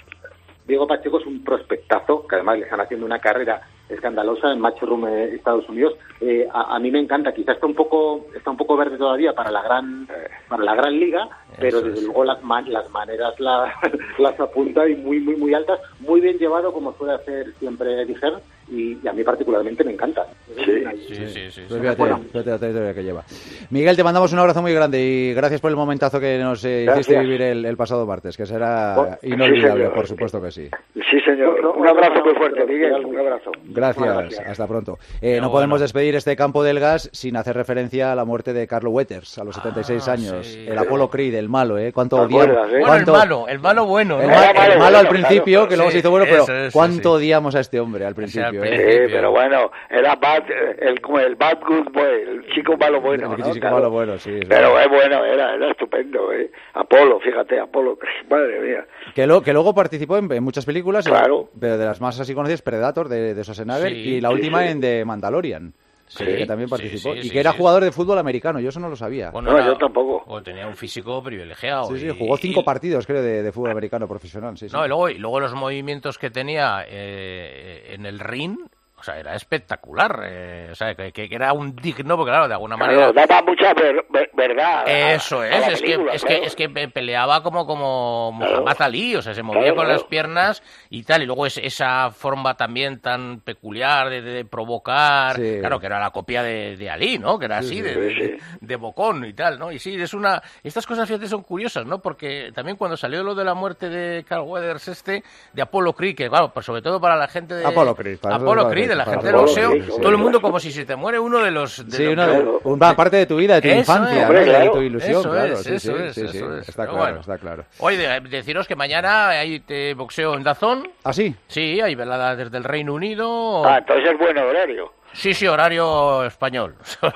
Diego 0.66 0.86
Pacheco 0.86 1.18
es 1.18 1.26
un 1.26 1.42
prospectazo, 1.42 2.26
que 2.26 2.36
además 2.36 2.58
le 2.58 2.64
están 2.64 2.80
haciendo 2.80 3.04
una 3.06 3.18
carrera 3.18 3.60
escandalosa 3.90 4.52
en 4.52 4.60
Matchroom 4.60 5.06
eh, 5.08 5.34
Estados 5.34 5.68
Unidos. 5.68 5.94
Eh, 6.20 6.46
a, 6.52 6.76
a 6.76 6.78
mí 6.78 6.90
me 6.90 7.00
encanta, 7.00 7.32
quizás 7.32 7.54
está 7.56 7.66
un 7.66 7.74
poco 7.74 8.26
está 8.34 8.50
un 8.50 8.56
poco 8.56 8.76
verde 8.76 8.96
todavía 8.98 9.32
para 9.32 9.50
la 9.50 9.62
gran 9.62 10.06
para 10.48 10.64
la 10.64 10.74
gran 10.74 10.98
liga, 10.98 11.28
pero 11.58 11.80
desde 11.80 12.02
luego 12.04 12.24
las 12.24 12.42
ma- 12.42 12.60
las 12.62 12.88
maneras 12.90 13.38
la- 13.40 13.72
las 14.18 14.38
apunta 14.40 14.88
y 14.88 14.96
muy 14.96 15.20
muy 15.20 15.36
muy 15.36 15.54
altas, 15.54 15.80
muy 16.00 16.20
bien 16.20 16.38
llevado 16.38 16.72
como 16.72 16.92
suele 16.94 17.14
hacer 17.14 17.52
siempre 17.58 17.90
Hearn, 18.20 18.40
y, 18.68 18.98
y 19.02 19.08
a 19.08 19.12
mí 19.12 19.24
particularmente 19.24 19.82
me 19.82 19.92
encanta. 19.92 20.26
Sí, 20.56 20.84
sí, 21.28 21.50
sí. 21.50 21.62
Pues 21.68 21.80
fíjate, 21.80 22.04
fíjate 22.30 22.50
la 22.50 22.58
trayectoria 22.58 22.94
que 22.94 23.02
lleva. 23.02 23.24
Miguel, 23.70 23.96
te 23.96 24.04
mandamos 24.04 24.32
un 24.32 24.38
abrazo 24.38 24.62
muy 24.62 24.72
grande 24.72 25.00
y 25.02 25.34
gracias 25.34 25.60
por 25.60 25.70
el 25.70 25.76
momentazo 25.76 26.20
que 26.20 26.38
nos 26.38 26.64
eh, 26.64 26.86
hiciste 26.92 27.18
vivir 27.18 27.42
el, 27.42 27.64
el 27.64 27.76
pasado 27.76 28.06
martes, 28.06 28.36
que 28.36 28.46
será 28.46 29.18
sí, 29.20 29.28
inolvidable, 29.28 29.84
señor. 29.84 29.94
por 29.94 30.06
supuesto 30.06 30.40
que 30.42 30.50
sí. 30.50 30.68
Sí, 30.94 31.20
señor. 31.24 31.66
Un 31.76 31.88
abrazo 31.88 32.22
muy 32.24 32.34
fuerte, 32.34 32.64
Miguel. 32.66 33.04
Un 33.04 33.18
abrazo. 33.18 33.50
Gracias, 33.64 33.79
hasta 33.88 34.66
pronto. 34.66 34.98
Eh, 35.20 35.38
no 35.40 35.50
podemos 35.50 35.80
despedir 35.80 36.14
este 36.16 36.36
campo 36.36 36.62
del 36.62 36.80
gas 36.80 37.08
sin 37.12 37.36
hacer 37.36 37.56
referencia 37.56 38.12
a 38.12 38.14
la 38.14 38.24
muerte 38.24 38.52
de 38.52 38.66
Carlo 38.66 38.90
Wetters 38.90 39.38
a 39.38 39.44
los 39.44 39.54
76 39.56 40.08
años. 40.08 40.46
El 40.54 40.76
Apolo 40.78 41.08
Creed, 41.10 41.34
el 41.34 41.48
malo, 41.48 41.78
¿eh? 41.78 41.92
¿Cuánto 41.92 42.16
¿Te 42.16 42.22
odiamos? 42.34 42.72
eh? 42.72 42.80
Bueno, 42.80 42.94
el 42.94 43.06
malo, 43.06 43.48
el 43.48 43.58
malo 43.60 43.86
bueno. 43.86 44.20
El, 44.20 44.28
¿no? 44.28 44.34
ma- 44.34 44.50
Era 44.50 44.66
el 44.66 44.78
malo, 44.78 44.98
al 44.98 45.08
principio, 45.08 45.60
claro. 45.60 45.68
que 45.68 45.76
luego 45.76 45.90
Sí, 45.90 45.94
se 45.94 45.98
hizo 46.00 46.10
bueno, 46.10 46.26
pero 46.28 46.42
eso, 46.44 46.54
eso, 46.54 46.72
¿cuánto 46.78 47.12
odiamos 47.12 47.54
a 47.54 47.60
este 47.60 47.80
hombre 47.80 48.04
al 48.04 48.14
principio? 48.14 48.62
al 48.62 48.68
eh? 48.68 49.06
Sí, 49.06 49.12
pero 49.12 49.30
bueno, 49.30 49.70
era 49.90 50.14
bad, 50.16 50.42
el, 50.80 51.00
bad 51.36 51.58
good 51.66 51.92
boy, 51.92 52.22
el 52.28 52.46
chico 52.54 52.76
malo 52.76 53.00
bueno. 53.00 53.32
El 53.32 53.40
¿no? 53.40 53.46
chico 53.46 53.60
Claro. 53.60 53.76
malo 53.76 53.90
bueno, 53.90 54.18
sí. 54.18 54.30
es 54.40 54.48
Pero 54.48 54.78
es 54.80 54.88
bueno, 54.88 55.24
era, 55.24 55.54
era 55.54 55.70
estupendo, 55.70 56.32
¿eh? 56.32 56.50
Apolo, 56.74 57.20
fíjate, 57.20 57.58
Apolo, 57.60 57.98
madre 58.28 58.60
mía. 58.60 58.86
Que, 59.14 59.26
lo- 59.26 59.42
que 59.42 59.52
luego 59.52 59.74
participó 59.74 60.16
en, 60.18 60.30
en 60.32 60.42
muchas 60.42 60.64
películas, 60.64 61.06
Claro. 61.06 61.48
pero 61.58 61.78
de 61.78 61.84
las 61.84 62.00
más 62.00 62.18
así 62.20 62.34
conocidas, 62.34 62.62
Predator 62.62 63.08
de, 63.08 63.34
de 63.34 63.44
Schwarzenegger 63.70 64.04
Sí, 64.04 64.08
y 64.16 64.20
la 64.20 64.30
última 64.30 64.66
en 64.70 64.80
The 64.80 65.04
Mandalorian, 65.04 65.72
Sí, 66.08 66.24
que 66.24 66.44
también 66.46 66.68
participó. 66.68 67.12
sí, 67.14 67.20
y 67.20 67.22
sí, 67.24 67.30
que 67.30 67.38
era 67.40 67.52
sí. 67.52 67.58
jugador 67.58 67.84
de 67.84 67.92
fútbol 67.92 68.18
americano, 68.18 68.58
yo 68.58 68.70
eso 68.70 68.80
no 68.80 68.88
lo 68.88 68.96
sabía. 68.96 69.30
Bueno, 69.30 69.52
No, 69.52 69.58
era- 69.58 69.66
yo 69.68 69.76
tampoco. 69.78 70.24
o 70.26 70.42
tenía 70.42 70.66
un 70.66 70.74
físico 70.74 71.22
privilegiado. 71.22 71.84
sí, 71.86 72.00
sí, 72.00 72.08
jugó 72.18 72.36
cinco 72.36 72.60
y- 72.60 72.64
partidos, 72.64 73.06
creo, 73.06 73.22
de, 73.22 73.42
de 73.44 73.52
fútbol 73.52 73.70
americano 73.70 74.08
profesional. 74.08 74.58
Sí, 74.58 74.68
sí. 74.68 74.74
No, 74.74 74.84
y 74.84 74.88
luego, 74.88 75.08
y 75.08 75.18
luego 75.18 75.38
los 75.40 75.54
movimientos 75.54 76.18
que 76.18 76.30
tenía 76.30 76.84
eh, 76.88 77.94
en 77.94 78.06
el 78.06 78.18
ring, 78.18 78.58
o 79.00 79.02
sea, 79.02 79.18
era 79.18 79.34
espectacular. 79.34 80.20
eh, 80.24 80.68
o 80.70 80.74
sea, 80.74 80.94
que, 80.94 81.12
que 81.12 81.28
era 81.34 81.52
un 81.52 81.74
digno, 81.74 82.16
porque 82.16 82.30
claro, 82.30 82.46
de 82.48 82.54
alguna 82.54 82.76
Claro, 82.76 82.92
manera... 82.92 83.26
daba 83.26 83.42
mucha 83.42 83.74
ver- 83.74 84.04
ver- 84.10 84.30
verdad. 84.34 84.84
Eso 84.86 85.40
a 85.40 85.48
es, 85.48 85.68
es 85.68 85.82
que, 85.82 85.98
es, 86.12 86.24
que, 86.24 86.36
es 86.44 86.54
que 86.56 86.68
pe- 86.68 86.88
peleaba 86.88 87.42
como, 87.42 87.66
como 87.66 88.34
Claro. 88.38 88.52
Muhammad 88.56 88.76
Ali, 88.82 89.16
o 89.16 89.22
sea, 89.22 89.34
se 89.34 89.42
movía 89.42 89.60
Claro, 89.62 89.76
con 89.76 89.84
claro. 89.86 90.00
las 90.00 90.04
piernas 90.08 90.62
y 90.90 91.02
tal, 91.02 91.22
y 91.22 91.26
luego 91.26 91.46
es, 91.46 91.56
esa 91.58 92.10
forma 92.10 92.56
también 92.56 93.00
tan 93.00 93.40
peculiar 93.40 94.08
de, 94.10 94.22
de 94.22 94.44
provocar, 94.44 95.36
Sí. 95.36 95.56
claro, 95.60 95.80
que 95.80 95.86
era 95.86 95.98
la 95.98 96.10
copia 96.10 96.42
de, 96.42 96.76
de 96.76 96.90
Ali, 96.90 97.18
¿no? 97.18 97.38
Que 97.38 97.46
era 97.46 97.62
Sí, 97.62 97.66
así, 97.66 97.76
sí, 97.76 97.82
de, 97.82 98.14
sí, 98.14 98.44
de- 98.60 98.76
bocón 98.76 99.24
y 99.24 99.32
tal, 99.32 99.58
¿no? 99.58 99.72
Y 99.72 99.78
sí, 99.78 99.94
es 100.00 100.14
una... 100.14 100.42
Estas 100.62 100.86
cosas, 100.86 101.06
fíjate, 101.08 101.26
son 101.26 101.42
curiosas, 101.42 101.84
¿no? 101.86 102.00
Porque 102.00 102.50
también 102.54 102.76
cuando 102.76 102.96
salió 102.96 103.22
lo 103.22 103.34
de 103.34 103.44
la 103.44 103.54
muerte 103.54 103.88
de 103.88 104.24
Carl 104.24 104.42
Weathers 104.42 104.88
este, 104.88 105.22
de 105.52 105.62
Apollo 105.62 105.92
Creed, 105.92 106.16
que 106.16 106.28
claro, 106.28 106.50
pues 106.52 106.64
sobre 106.66 106.80
todo 106.82 107.00
para 107.00 107.16
la 107.16 107.28
gente 107.28 107.54
de... 107.54 107.66
Apollo 107.66 107.94
Creed, 107.94 108.18
para 108.18 108.36
Apollo 108.36 108.68
Creed, 108.70 108.89
de 108.90 108.96
la 108.96 109.04
gente 109.06 109.26
del 109.26 109.36
boxeo, 109.36 109.72
todo 110.00 110.08
el 110.10 110.18
mundo 110.18 110.40
como 110.40 110.60
si 110.60 110.70
se 110.70 110.84
te 110.84 110.94
muere 110.96 111.18
uno 111.18 111.38
de 111.38 111.50
los... 111.50 111.88
de 111.88 111.96
Sí, 111.96 112.04
los- 112.14 112.60
una, 112.64 112.94
parte 112.94 113.16
de 113.16 113.26
tu 113.26 113.36
vida, 113.36 113.54
de 113.54 113.62
tu 113.62 113.68
Eso 113.68 113.78
infancia, 113.78 114.22
es, 114.22 114.28
¿no? 114.28 114.34
de 114.60 114.68
tu 114.70 114.80
ilusión, 114.82 115.20
Eso 115.20 115.30
claro. 115.30 115.52
es, 115.54 115.62
sí, 115.62 115.74
eso 115.74 115.96
sí, 115.96 116.02
es, 116.04 116.14
sí, 116.14 116.20
eso 116.22 116.32
sí, 116.32 116.38
es. 116.60 116.68
Está 116.68 116.84
claro, 116.84 116.98
bueno. 116.98 117.20
está 117.20 117.38
claro. 117.38 117.64
Oye, 117.78 117.96
de- 117.96 118.20
deciros 118.20 118.66
que 118.68 118.76
mañana 118.76 119.28
hay 119.30 119.62
eh, 119.68 119.94
boxeo 119.96 120.34
en 120.34 120.42
Dazón. 120.42 120.88
¿Ah, 121.04 121.12
sí? 121.12 121.34
Sí, 121.48 121.80
hay 121.80 121.94
velada 121.94 122.36
desde 122.36 122.56
el 122.58 122.64
Reino 122.64 122.92
Unido. 122.94 123.64
Ah, 123.64 123.78
entonces 123.78 124.10
es 124.12 124.18
buen 124.18 124.36
horario. 124.38 124.92
Sí, 125.12 125.34
sí, 125.34 125.46
horario 125.46 126.24
español. 126.24 126.76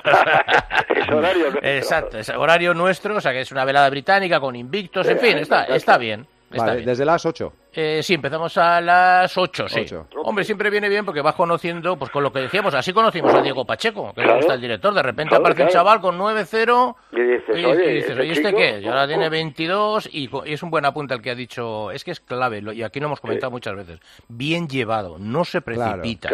Es 0.95 1.09
horario 1.09 1.43
nuestro. 1.51 1.69
Exacto, 1.69 2.17
es 2.17 2.29
horario 2.29 2.73
nuestro, 2.73 3.15
o 3.17 3.21
sea 3.21 3.31
que 3.31 3.41
es 3.41 3.51
una 3.51 3.63
velada 3.65 3.89
británica 3.89 4.39
con 4.39 4.55
invictos, 4.55 5.07
en 5.07 5.19
fin, 5.19 5.37
está, 5.37 5.63
está 5.65 5.97
bien. 5.97 6.25
Está 6.51 6.63
Vale, 6.67 6.75
bien. 6.77 6.85
desde 6.87 7.05
las 7.05 7.25
8. 7.25 7.53
Eh, 7.77 8.01
sí, 8.01 8.13
empezamos 8.13 8.57
a 8.57 8.79
las 8.79 9.37
8, 9.37 9.67
sí. 9.67 9.85
Hombre, 10.23 10.45
siempre 10.45 10.69
viene 10.69 10.87
bien 10.87 11.03
porque 11.03 11.19
vas 11.21 11.35
conociendo, 11.35 11.97
pues 11.97 12.09
con 12.09 12.23
lo 12.23 12.31
que 12.31 12.39
decíamos, 12.39 12.73
así 12.73 12.93
conocimos 12.93 13.33
a 13.33 13.41
Diego 13.41 13.65
Pacheco, 13.65 14.13
que 14.13 14.21
Claro. 14.21 14.29
le 14.29 14.37
gusta 14.37 14.53
el 14.53 14.61
director. 14.61 14.93
De 14.93 15.03
repente 15.03 15.29
Claro, 15.29 15.43
aparece 15.43 15.63
un 15.63 15.69
chaval 15.69 15.99
con 15.99 16.17
9-0 16.17 16.95
Y 17.11 17.21
dices, 17.21 17.57
y, 17.57 17.65
oye, 17.65 17.91
y 17.91 17.95
dices, 17.95 18.11
¿este 18.17 18.31
¿este 18.31 18.53
qué? 18.53 18.79
Y 18.81 18.87
ahora 18.87 19.07
tiene 19.07 19.27
oh. 19.27 19.29
22 19.29 20.09
y, 20.13 20.29
es 20.45 20.63
un 20.63 20.69
buen 20.69 20.85
apunte 20.85 21.13
el 21.15 21.21
que 21.21 21.31
ha 21.31 21.35
dicho, 21.35 21.91
es 21.91 22.05
que 22.05 22.11
es 22.11 22.21
clave, 22.21 22.63
y 22.73 22.81
aquí 22.83 22.99
lo 23.01 23.07
hemos 23.07 23.19
comentado 23.19 23.51
muchas 23.51 23.75
veces, 23.75 23.99
bien 24.29 24.69
llevado, 24.69 25.17
no 25.19 25.43
se 25.43 25.59
precipita. 25.61 26.29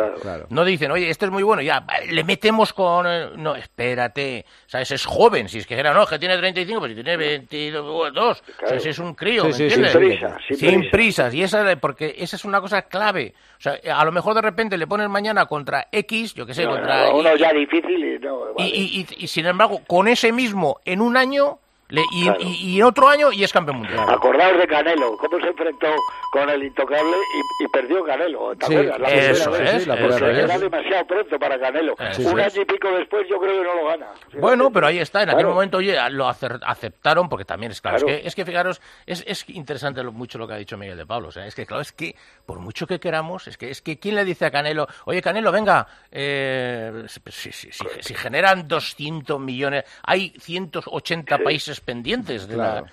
No 0.49 0.63
dicen, 0.63 0.91
oye, 0.91 1.09
este 1.09 1.25
es 1.25 1.31
muy 1.31 1.41
bueno, 1.43 1.63
ya, 1.63 1.85
le 2.09 2.23
metemos 2.23 2.71
con... 2.73 3.07
No, 3.41 3.55
espérate, 3.55 4.45
¿sabes? 4.67 4.91
Es 4.91 5.05
joven, 5.05 5.49
si 5.49 5.57
es 5.57 5.65
que 5.65 5.79
era, 5.79 5.91
no, 5.93 6.03
es 6.03 6.09
que 6.09 6.19
tiene 6.19 6.37
35, 6.37 6.79
pero 6.81 6.93
si 6.93 7.01
tiene 7.03 7.17
22, 7.17 7.83
o 7.83 8.67
sea, 8.67 8.79
si 8.79 8.89
es 8.89 8.99
un 8.99 9.15
crío, 9.15 9.41
Sí, 9.41 9.47
¿me 9.47 9.53
sí, 9.53 9.69
sin 9.75 9.85
entiendes? 9.85 9.95
prisa, 9.95 10.37
sin 10.55 10.89
prisa. 10.91 11.30
Y 11.33 11.43
esa, 11.43 11.75
porque 11.77 12.15
esa 12.17 12.35
es 12.35 12.45
una 12.45 12.59
cosa 12.61 12.83
clave. 12.83 13.33
O 13.57 13.61
sea, 13.61 13.73
a 13.95 14.03
lo 14.05 14.11
mejor 14.11 14.33
de 14.35 14.41
repente 14.41 14.77
le 14.77 14.87
pones 14.87 15.09
mañana 15.09 15.45
contra 15.45 15.87
X, 15.91 16.33
yo 16.33 16.45
que 16.45 16.53
sé, 16.53 16.65
No, 16.65 16.71
contra... 16.71 17.05
no, 17.09 17.17
uno 17.19 17.35
y- 17.35 17.39
ya 17.39 17.53
difícil 17.53 18.19
no. 18.21 18.53
vale. 18.53 18.69
y- 18.69 19.05
y- 19.09 19.23
y, 19.23 19.27
sin 19.27 19.45
embargo, 19.45 19.81
con 19.87 20.07
ese 20.07 20.31
mismo, 20.31 20.79
en 20.85 21.01
un 21.01 21.15
año, 21.17 21.59
le- 21.91 22.01
y, 22.11 22.23
Claro. 22.23 22.39
y- 22.41 22.71
y 22.75 22.77
en 22.79 22.83
otro 22.85 23.07
año, 23.07 23.31
y 23.31 23.43
es 23.43 23.53
campeón 23.53 23.77
mundial. 23.77 23.99
Acordaos 24.09 24.57
de 24.57 24.67
Canelo, 24.67 25.15
cómo 25.17 25.39
se 25.39 25.47
enfrentó 25.47 25.87
con 26.31 26.49
el 26.49 26.63
intocable 26.63 27.15
y, 27.59 27.63
y 27.65 27.67
perdió 27.67 28.03
Canelo. 28.03 28.55
¿te 28.55 28.65
Sí? 28.65 28.73
La 28.75 28.81
eso 28.81 28.95
primera 28.95 29.07
vez. 29.09 29.73
es, 29.75 29.83
sí, 29.83 29.89
la 29.89 29.95
eso 29.95 30.25
Era 30.27 30.57
demasiado 30.59 31.05
pronto 31.07 31.37
para 31.39 31.59
Canelo. 31.59 31.95
Eso 31.99 32.29
Un 32.31 32.39
es. 32.39 32.53
año 32.53 32.61
y 32.63 32.65
pico 32.65 32.89
después 32.91 33.27
yo 33.29 33.39
creo 33.39 33.59
que 33.61 33.67
no 33.67 33.75
lo 33.75 33.85
gana. 33.87 34.07
Fíjate. 34.15 34.39
Bueno, 34.39 34.71
pero 34.71 34.87
ahí 34.87 34.99
está, 34.99 35.21
en 35.23 35.29
aquel 35.29 35.41
Claro. 35.41 35.53
momento 35.53 35.77
oye, 35.77 35.97
lo 36.11 36.27
aceptaron 36.27 37.29
porque 37.29 37.45
también 37.45 37.71
es 37.71 37.81
claro, 37.81 37.97
Claro. 37.97 38.13
Es, 38.13 38.21
que, 38.21 38.27
es 38.27 38.35
que 38.35 38.45
fijaros, 38.45 38.81
es, 39.05 39.23
es 39.27 39.47
interesante 39.49 40.01
lo, 40.03 40.11
mucho 40.11 40.37
lo 40.37 40.47
que 40.47 40.53
ha 40.53 40.57
dicho 40.57 40.77
Miguel 40.77 40.97
de 40.97 41.05
Pablo, 41.05 41.27
o 41.27 41.31
sea, 41.31 41.45
es 41.45 41.53
que 41.55 41.65
claro, 41.65 41.81
es 41.81 41.91
que 41.91 42.15
por 42.45 42.59
mucho 42.59 42.87
que 42.87 42.99
queramos, 42.99 43.47
es 43.47 43.57
que 43.57 43.69
es 43.69 43.81
que 43.81 43.99
quién 43.99 44.15
le 44.15 44.23
dice 44.23 44.45
a 44.45 44.51
Canelo, 44.51 44.87
oye 45.05 45.21
Canelo, 45.21 45.51
venga, 45.51 45.85
eh, 46.11 47.03
si, 47.07 47.51
si- 47.51 47.71
si- 47.71 47.85
si 47.99 48.13
generan 48.13 48.67
200 48.67 49.39
millones, 49.39 49.83
hay 50.03 50.33
180 50.39 51.37
países 51.39 51.80
pendientes 51.85 52.47
de 52.47 52.57
la... 52.57 52.83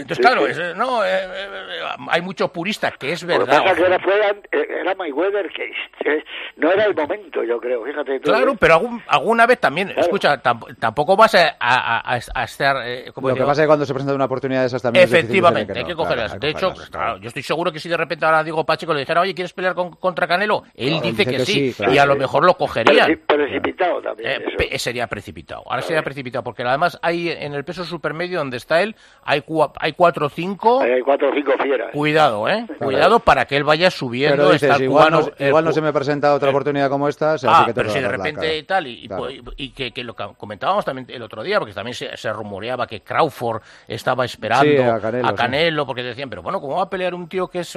Entonces, 0.00 0.16
Sí, 0.16 0.22
claro, 0.22 0.46
sí. 0.46 0.52
es, 0.60 0.76
no, 0.76 1.04
eh, 1.04 1.08
eh, 1.24 1.80
hay 2.08 2.20
mucho 2.22 2.48
purista, 2.48 2.90
que 2.92 3.12
es 3.12 3.22
Lo 3.22 3.28
que 3.28 3.38
verdad. 3.38 3.62
pasa 3.62 3.74
que 3.74 3.82
era, 3.82 3.98
fue, 4.00 4.14
eh, 4.52 4.66
era 4.80 4.94
Mayweather 4.94 5.48
que 5.50 5.64
eh, 6.04 6.24
no 6.56 6.70
era 6.72 6.84
el 6.84 6.94
momento, 6.94 7.42
yo 7.44 7.58
creo. 7.60 7.84
Fíjate 7.84 8.20
tú. 8.20 8.30
Claro, 8.30 8.52
¿eh? 8.52 8.56
pero 8.58 8.74
algún- 8.74 9.02
alguna 9.06 9.46
vez 9.46 9.58
también, 9.60 9.92
escucha, 9.96 10.42
tamp- 10.42 10.76
tampoco 10.78 11.16
vas 11.16 11.34
a, 11.34 11.56
a- 11.58 12.14
a- 12.14 12.20
a 12.34 12.44
estar... 12.44 12.76
eh, 12.84 13.10
¿cómo 13.14 13.28
Lo 13.28 13.34
que 13.34 13.40
digo? 13.40 13.46
pasa 13.48 13.62
es 13.62 13.64
que 13.64 13.68
cuando 13.68 13.84
se 13.86 13.92
presenta 13.94 14.14
una 14.14 14.24
oportunidad 14.26 14.60
de 14.60 14.66
esas 14.66 14.82
también 14.82 15.04
es 15.04 15.10
difícil 15.10 15.26
Efectivamente, 15.30 15.72
decir 15.72 15.78
hay 15.82 15.86
que 15.86 15.92
no. 15.92 15.96
cogerlas. 15.98 16.26
Claro, 16.32 16.40
de 16.40 16.46
hay 16.46 16.52
que 16.52 16.58
hecho, 16.58 16.66
cogerlas, 16.68 16.90
claro, 16.90 17.16
yo 17.18 17.28
estoy 17.28 17.42
seguro 17.42 17.72
que 17.72 17.78
si 17.80 17.88
de 17.88 17.96
repente 17.96 18.24
ahora 18.24 18.42
Diego 18.44 18.64
Pacheco 18.64 18.92
le 18.94 19.00
dijera, 19.00 19.20
oye, 19.20 19.34
¿quieres 19.34 19.52
pelear 19.52 19.74
con- 19.74 19.92
contra 19.96 20.26
Canelo? 20.26 20.64
Él 20.74 20.90
Claro, 20.90 21.06
dice, 21.06 21.26
que, 21.26 21.38
sí, 21.46 21.74
claro, 21.76 21.92
y 21.92 21.98
a 21.98 22.06
lo 22.06 22.14
sí. 22.14 22.18
mejor 22.20 22.44
lo 22.44 22.54
cogería. 22.56 23.06
Preci- 23.06 23.18
precipitado 23.26 24.02
también. 24.02 24.30
Eh, 24.30 24.44
eso. 24.70 24.78
sería 24.84 25.06
precipitado. 25.06 25.62
Ahora 25.66 25.82
sería 25.82 26.02
precipitado, 26.02 26.42
porque 26.44 26.62
además 26.62 26.98
hay 27.02 27.30
en 27.30 27.54
el 27.54 27.64
peso 27.64 27.84
supermedio 27.84 28.38
donde 28.38 28.56
está 28.56 28.80
él, 28.82 28.96
hay, 29.24 29.40
cua- 29.42 29.72
hay 29.90 29.92
cuatro 29.94 30.26
o 30.26 30.28
cinco. 30.28 30.80
Ahí 30.80 30.92
hay 30.92 31.00
cuatro 31.02 31.30
o 31.30 31.34
cinco 31.34 31.52
fieras. 31.62 31.90
Cuidado, 31.92 32.48
¿eh? 32.48 32.66
Cuidado 32.78 33.20
para 33.20 33.44
que 33.46 33.56
él 33.56 33.64
vaya 33.64 33.90
subiendo. 33.90 34.36
Pero 34.36 34.52
está 34.52 34.66
dices, 34.68 34.80
igual, 34.82 35.08
cubano, 35.10 35.26
no, 35.38 35.68
el 35.68 35.74
se 35.74 35.80
me 35.80 35.92
presenta 35.92 36.34
otra 36.34 36.50
oportunidad 36.50 36.88
como 36.88 37.08
esta, 37.08 37.36
sea, 37.38 37.50
ah, 37.52 37.62
que 37.66 37.72
te 37.72 37.80
pero 37.80 37.90
si 37.90 38.00
de 38.00 38.08
repente 38.08 38.40
cara. 38.64 38.66
tal, 38.66 38.86
y, 38.86 39.06
Claro. 39.08 39.30
y- 39.30 39.42
y 39.56 39.70
que, 39.70 39.92
que 39.92 40.04
lo 40.04 40.14
que 40.14 40.24
comentábamos 40.36 40.84
también 40.84 41.06
el 41.10 41.22
otro 41.22 41.42
día, 41.42 41.58
porque 41.58 41.74
también 41.74 41.94
se, 41.94 42.16
se 42.16 42.32
rumoreaba 42.32 42.86
que 42.86 43.00
Crawford 43.02 43.62
estaba 43.88 44.24
esperando 44.24 44.64
Sí, 44.64 45.20
a 45.22 45.34
Canelo, 45.34 45.86
porque 45.86 46.02
decían, 46.02 46.30
pero 46.30 46.42
bueno, 46.42 46.60
¿cómo 46.60 46.76
va 46.76 46.82
a 46.84 46.90
pelear 46.90 47.14
un 47.14 47.28
tío 47.28 47.48
que 47.48 47.60
es 47.60 47.76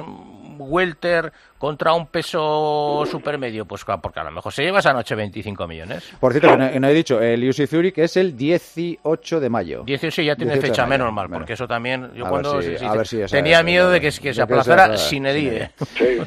welter 0.58 1.32
contra 1.64 1.94
un 1.94 2.06
peso 2.08 3.04
supermedio? 3.10 3.64
Pues 3.64 3.84
claro, 3.84 4.00
porque 4.02 4.20
a 4.20 4.24
lo 4.24 4.30
mejor 4.30 4.52
se 4.52 4.62
lleva 4.62 4.80
esa 4.80 4.92
noche 4.92 5.14
25 5.14 5.66
millones. 5.66 6.04
Por 6.20 6.32
cierto, 6.32 6.50
que 6.50 6.56
no, 6.58 6.70
que 6.70 6.78
no 6.80 6.88
he 6.88 6.92
dicho, 6.92 7.20
el 7.22 7.48
UC 7.48 7.66
Zurich 7.66 7.96
es 7.98 8.16
el 8.18 8.36
18 8.36 9.40
de 9.40 9.48
mayo. 9.48 9.82
18 9.84 10.22
ya 10.22 10.36
tiene 10.36 10.52
18 10.52 10.60
de 10.62 10.68
fecha 10.68 10.82
mayo. 10.82 10.90
menos 10.90 11.12
mal, 11.14 11.28
Bueno. 11.28 11.40
porque 11.40 11.54
eso 11.54 11.66
también, 11.66 12.10
yo 12.14 12.26
A 12.26 12.28
cuando 12.28 12.56
ver 12.56 12.64
si- 12.64 12.78
sí, 12.78 12.84
a 12.84 12.92
ver 12.94 13.06
si 13.06 13.22
tenía 13.26 13.62
miedo 13.62 13.88
eh, 13.90 13.94
de 13.94 14.00
que, 14.00 14.06
que 14.08 14.12
se 14.12 14.32
que 14.34 14.42
aplazara 14.42 14.96
sin 14.98 15.24
edie. 15.26 15.70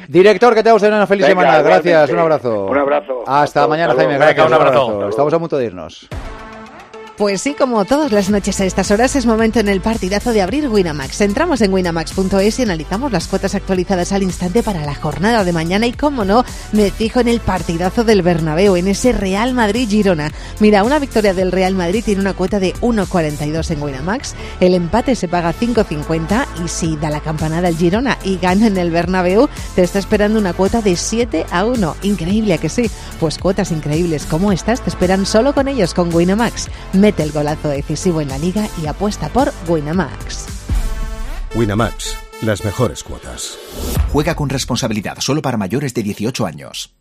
Director, 0.08 0.54
que 0.54 0.62
te 0.62 0.72
guste 0.72 0.88
una 0.88 1.06
feliz 1.06 1.26
Venga, 1.28 1.40
semana. 1.42 1.62
Gracias, 1.62 2.10
un 2.10 2.18
abrazo. 2.18 2.66
Un 2.66 2.78
abrazo. 2.78 3.22
Hasta 3.26 3.68
mañana. 3.68 3.94
Jaime. 3.94 4.14
Gracias, 4.18 4.46
un 4.46 4.54
abrazo. 4.54 5.08
Estamos 5.08 5.32
a 5.32 5.38
punto 5.38 5.56
de 5.58 5.66
irnos. 5.66 6.08
Pues 7.18 7.42
sí, 7.42 7.54
como 7.54 7.84
todas 7.84 8.12
las 8.12 8.30
noches 8.30 8.60
a 8.60 8.64
estas 8.64 8.92
horas 8.92 9.16
es 9.16 9.26
momento 9.26 9.58
en 9.58 9.66
el 9.66 9.80
partidazo 9.80 10.32
de 10.32 10.40
abrir 10.40 10.68
Winamax. 10.68 11.20
Entramos 11.22 11.60
en 11.62 11.72
winamax.es 11.72 12.60
y 12.60 12.62
analizamos 12.62 13.10
las 13.10 13.26
cuotas 13.26 13.56
actualizadas 13.56 14.12
al 14.12 14.22
instante 14.22 14.62
para 14.62 14.86
la 14.86 14.94
jornada 14.94 15.42
de 15.42 15.52
mañana 15.52 15.88
y 15.88 15.92
como 15.92 16.24
no, 16.24 16.44
me 16.70 16.92
fijo 16.92 17.18
en 17.18 17.26
el 17.26 17.40
partidazo 17.40 18.04
del 18.04 18.22
Bernabéu, 18.22 18.76
en 18.76 18.86
ese 18.86 19.10
Real 19.10 19.52
Madrid-Girona. 19.52 20.30
Mira, 20.60 20.84
una 20.84 21.00
victoria 21.00 21.34
del 21.34 21.50
Real 21.50 21.74
Madrid 21.74 22.04
tiene 22.04 22.20
una 22.20 22.34
cuota 22.34 22.60
de 22.60 22.72
1,42 22.74 23.72
en 23.72 23.82
Winamax, 23.82 24.36
el 24.60 24.74
empate 24.74 25.16
se 25.16 25.26
paga 25.26 25.52
5,50 25.52 26.46
y 26.64 26.68
si 26.68 26.96
da 26.98 27.10
la 27.10 27.18
campanada 27.18 27.66
el 27.66 27.76
Girona 27.76 28.16
y 28.22 28.36
gana 28.36 28.68
en 28.68 28.76
el 28.76 28.92
Bernabéu, 28.92 29.48
te 29.74 29.82
está 29.82 29.98
esperando 29.98 30.38
una 30.38 30.52
cuota 30.52 30.82
de 30.82 30.94
7 30.94 31.46
a 31.50 31.64
1. 31.64 31.96
Increíble 32.02 32.54
¿a 32.54 32.58
que 32.58 32.68
sí. 32.68 32.88
Pues 33.18 33.38
cuotas 33.38 33.72
increíbles 33.72 34.24
como 34.24 34.52
estas 34.52 34.82
te 34.82 34.90
esperan 34.90 35.26
solo 35.26 35.52
con 35.52 35.66
ellos 35.66 35.94
con 35.94 36.14
Winamax. 36.14 36.68
Mete 37.08 37.22
el 37.22 37.32
golazo 37.32 37.70
decisivo 37.70 38.20
en 38.20 38.28
la 38.28 38.36
liga 38.36 38.68
y 38.82 38.86
apuesta 38.86 39.30
por 39.30 39.50
Winamax. 39.66 40.44
Winamax, 41.54 42.14
las 42.42 42.62
mejores 42.62 43.02
cuotas. 43.02 43.56
Juega 44.12 44.34
con 44.34 44.50
responsabilidad 44.50 45.16
solo 45.20 45.40
para 45.40 45.56
mayores 45.56 45.94
de 45.94 46.02
18 46.02 46.44
años. 46.44 46.97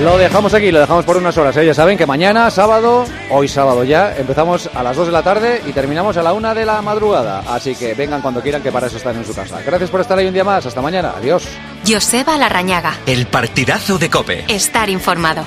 Lo 0.00 0.16
dejamos 0.16 0.54
aquí, 0.54 0.70
lo 0.70 0.78
dejamos 0.78 1.04
por 1.04 1.16
unas 1.16 1.36
horas. 1.36 1.56
¿eh? 1.56 1.66
Ya 1.66 1.74
saben 1.74 1.98
que 1.98 2.06
mañana, 2.06 2.50
sábado, 2.52 3.04
hoy 3.30 3.48
sábado 3.48 3.82
ya, 3.82 4.16
empezamos 4.16 4.70
a 4.72 4.82
las 4.84 4.96
2 4.96 5.06
de 5.06 5.12
la 5.12 5.22
tarde 5.24 5.60
y 5.66 5.72
terminamos 5.72 6.16
a 6.16 6.22
la 6.22 6.32
1 6.32 6.54
de 6.54 6.64
la 6.64 6.80
madrugada. 6.82 7.42
Así 7.48 7.74
que 7.74 7.94
vengan 7.94 8.22
cuando 8.22 8.40
quieran, 8.40 8.62
que 8.62 8.70
para 8.70 8.86
eso 8.86 8.96
están 8.96 9.16
en 9.16 9.24
su 9.24 9.34
casa. 9.34 9.60
Gracias 9.66 9.90
por 9.90 10.00
estar 10.00 10.16
ahí 10.16 10.26
un 10.26 10.34
día 10.34 10.44
más. 10.44 10.64
Hasta 10.64 10.80
mañana. 10.80 11.14
Adiós. 11.16 11.48
Joseba 11.86 12.38
Larrañaga. 12.38 12.94
El 13.06 13.26
partidazo 13.26 13.98
de 13.98 14.08
Cope. 14.08 14.44
Estar 14.46 14.88
informado. 14.88 15.44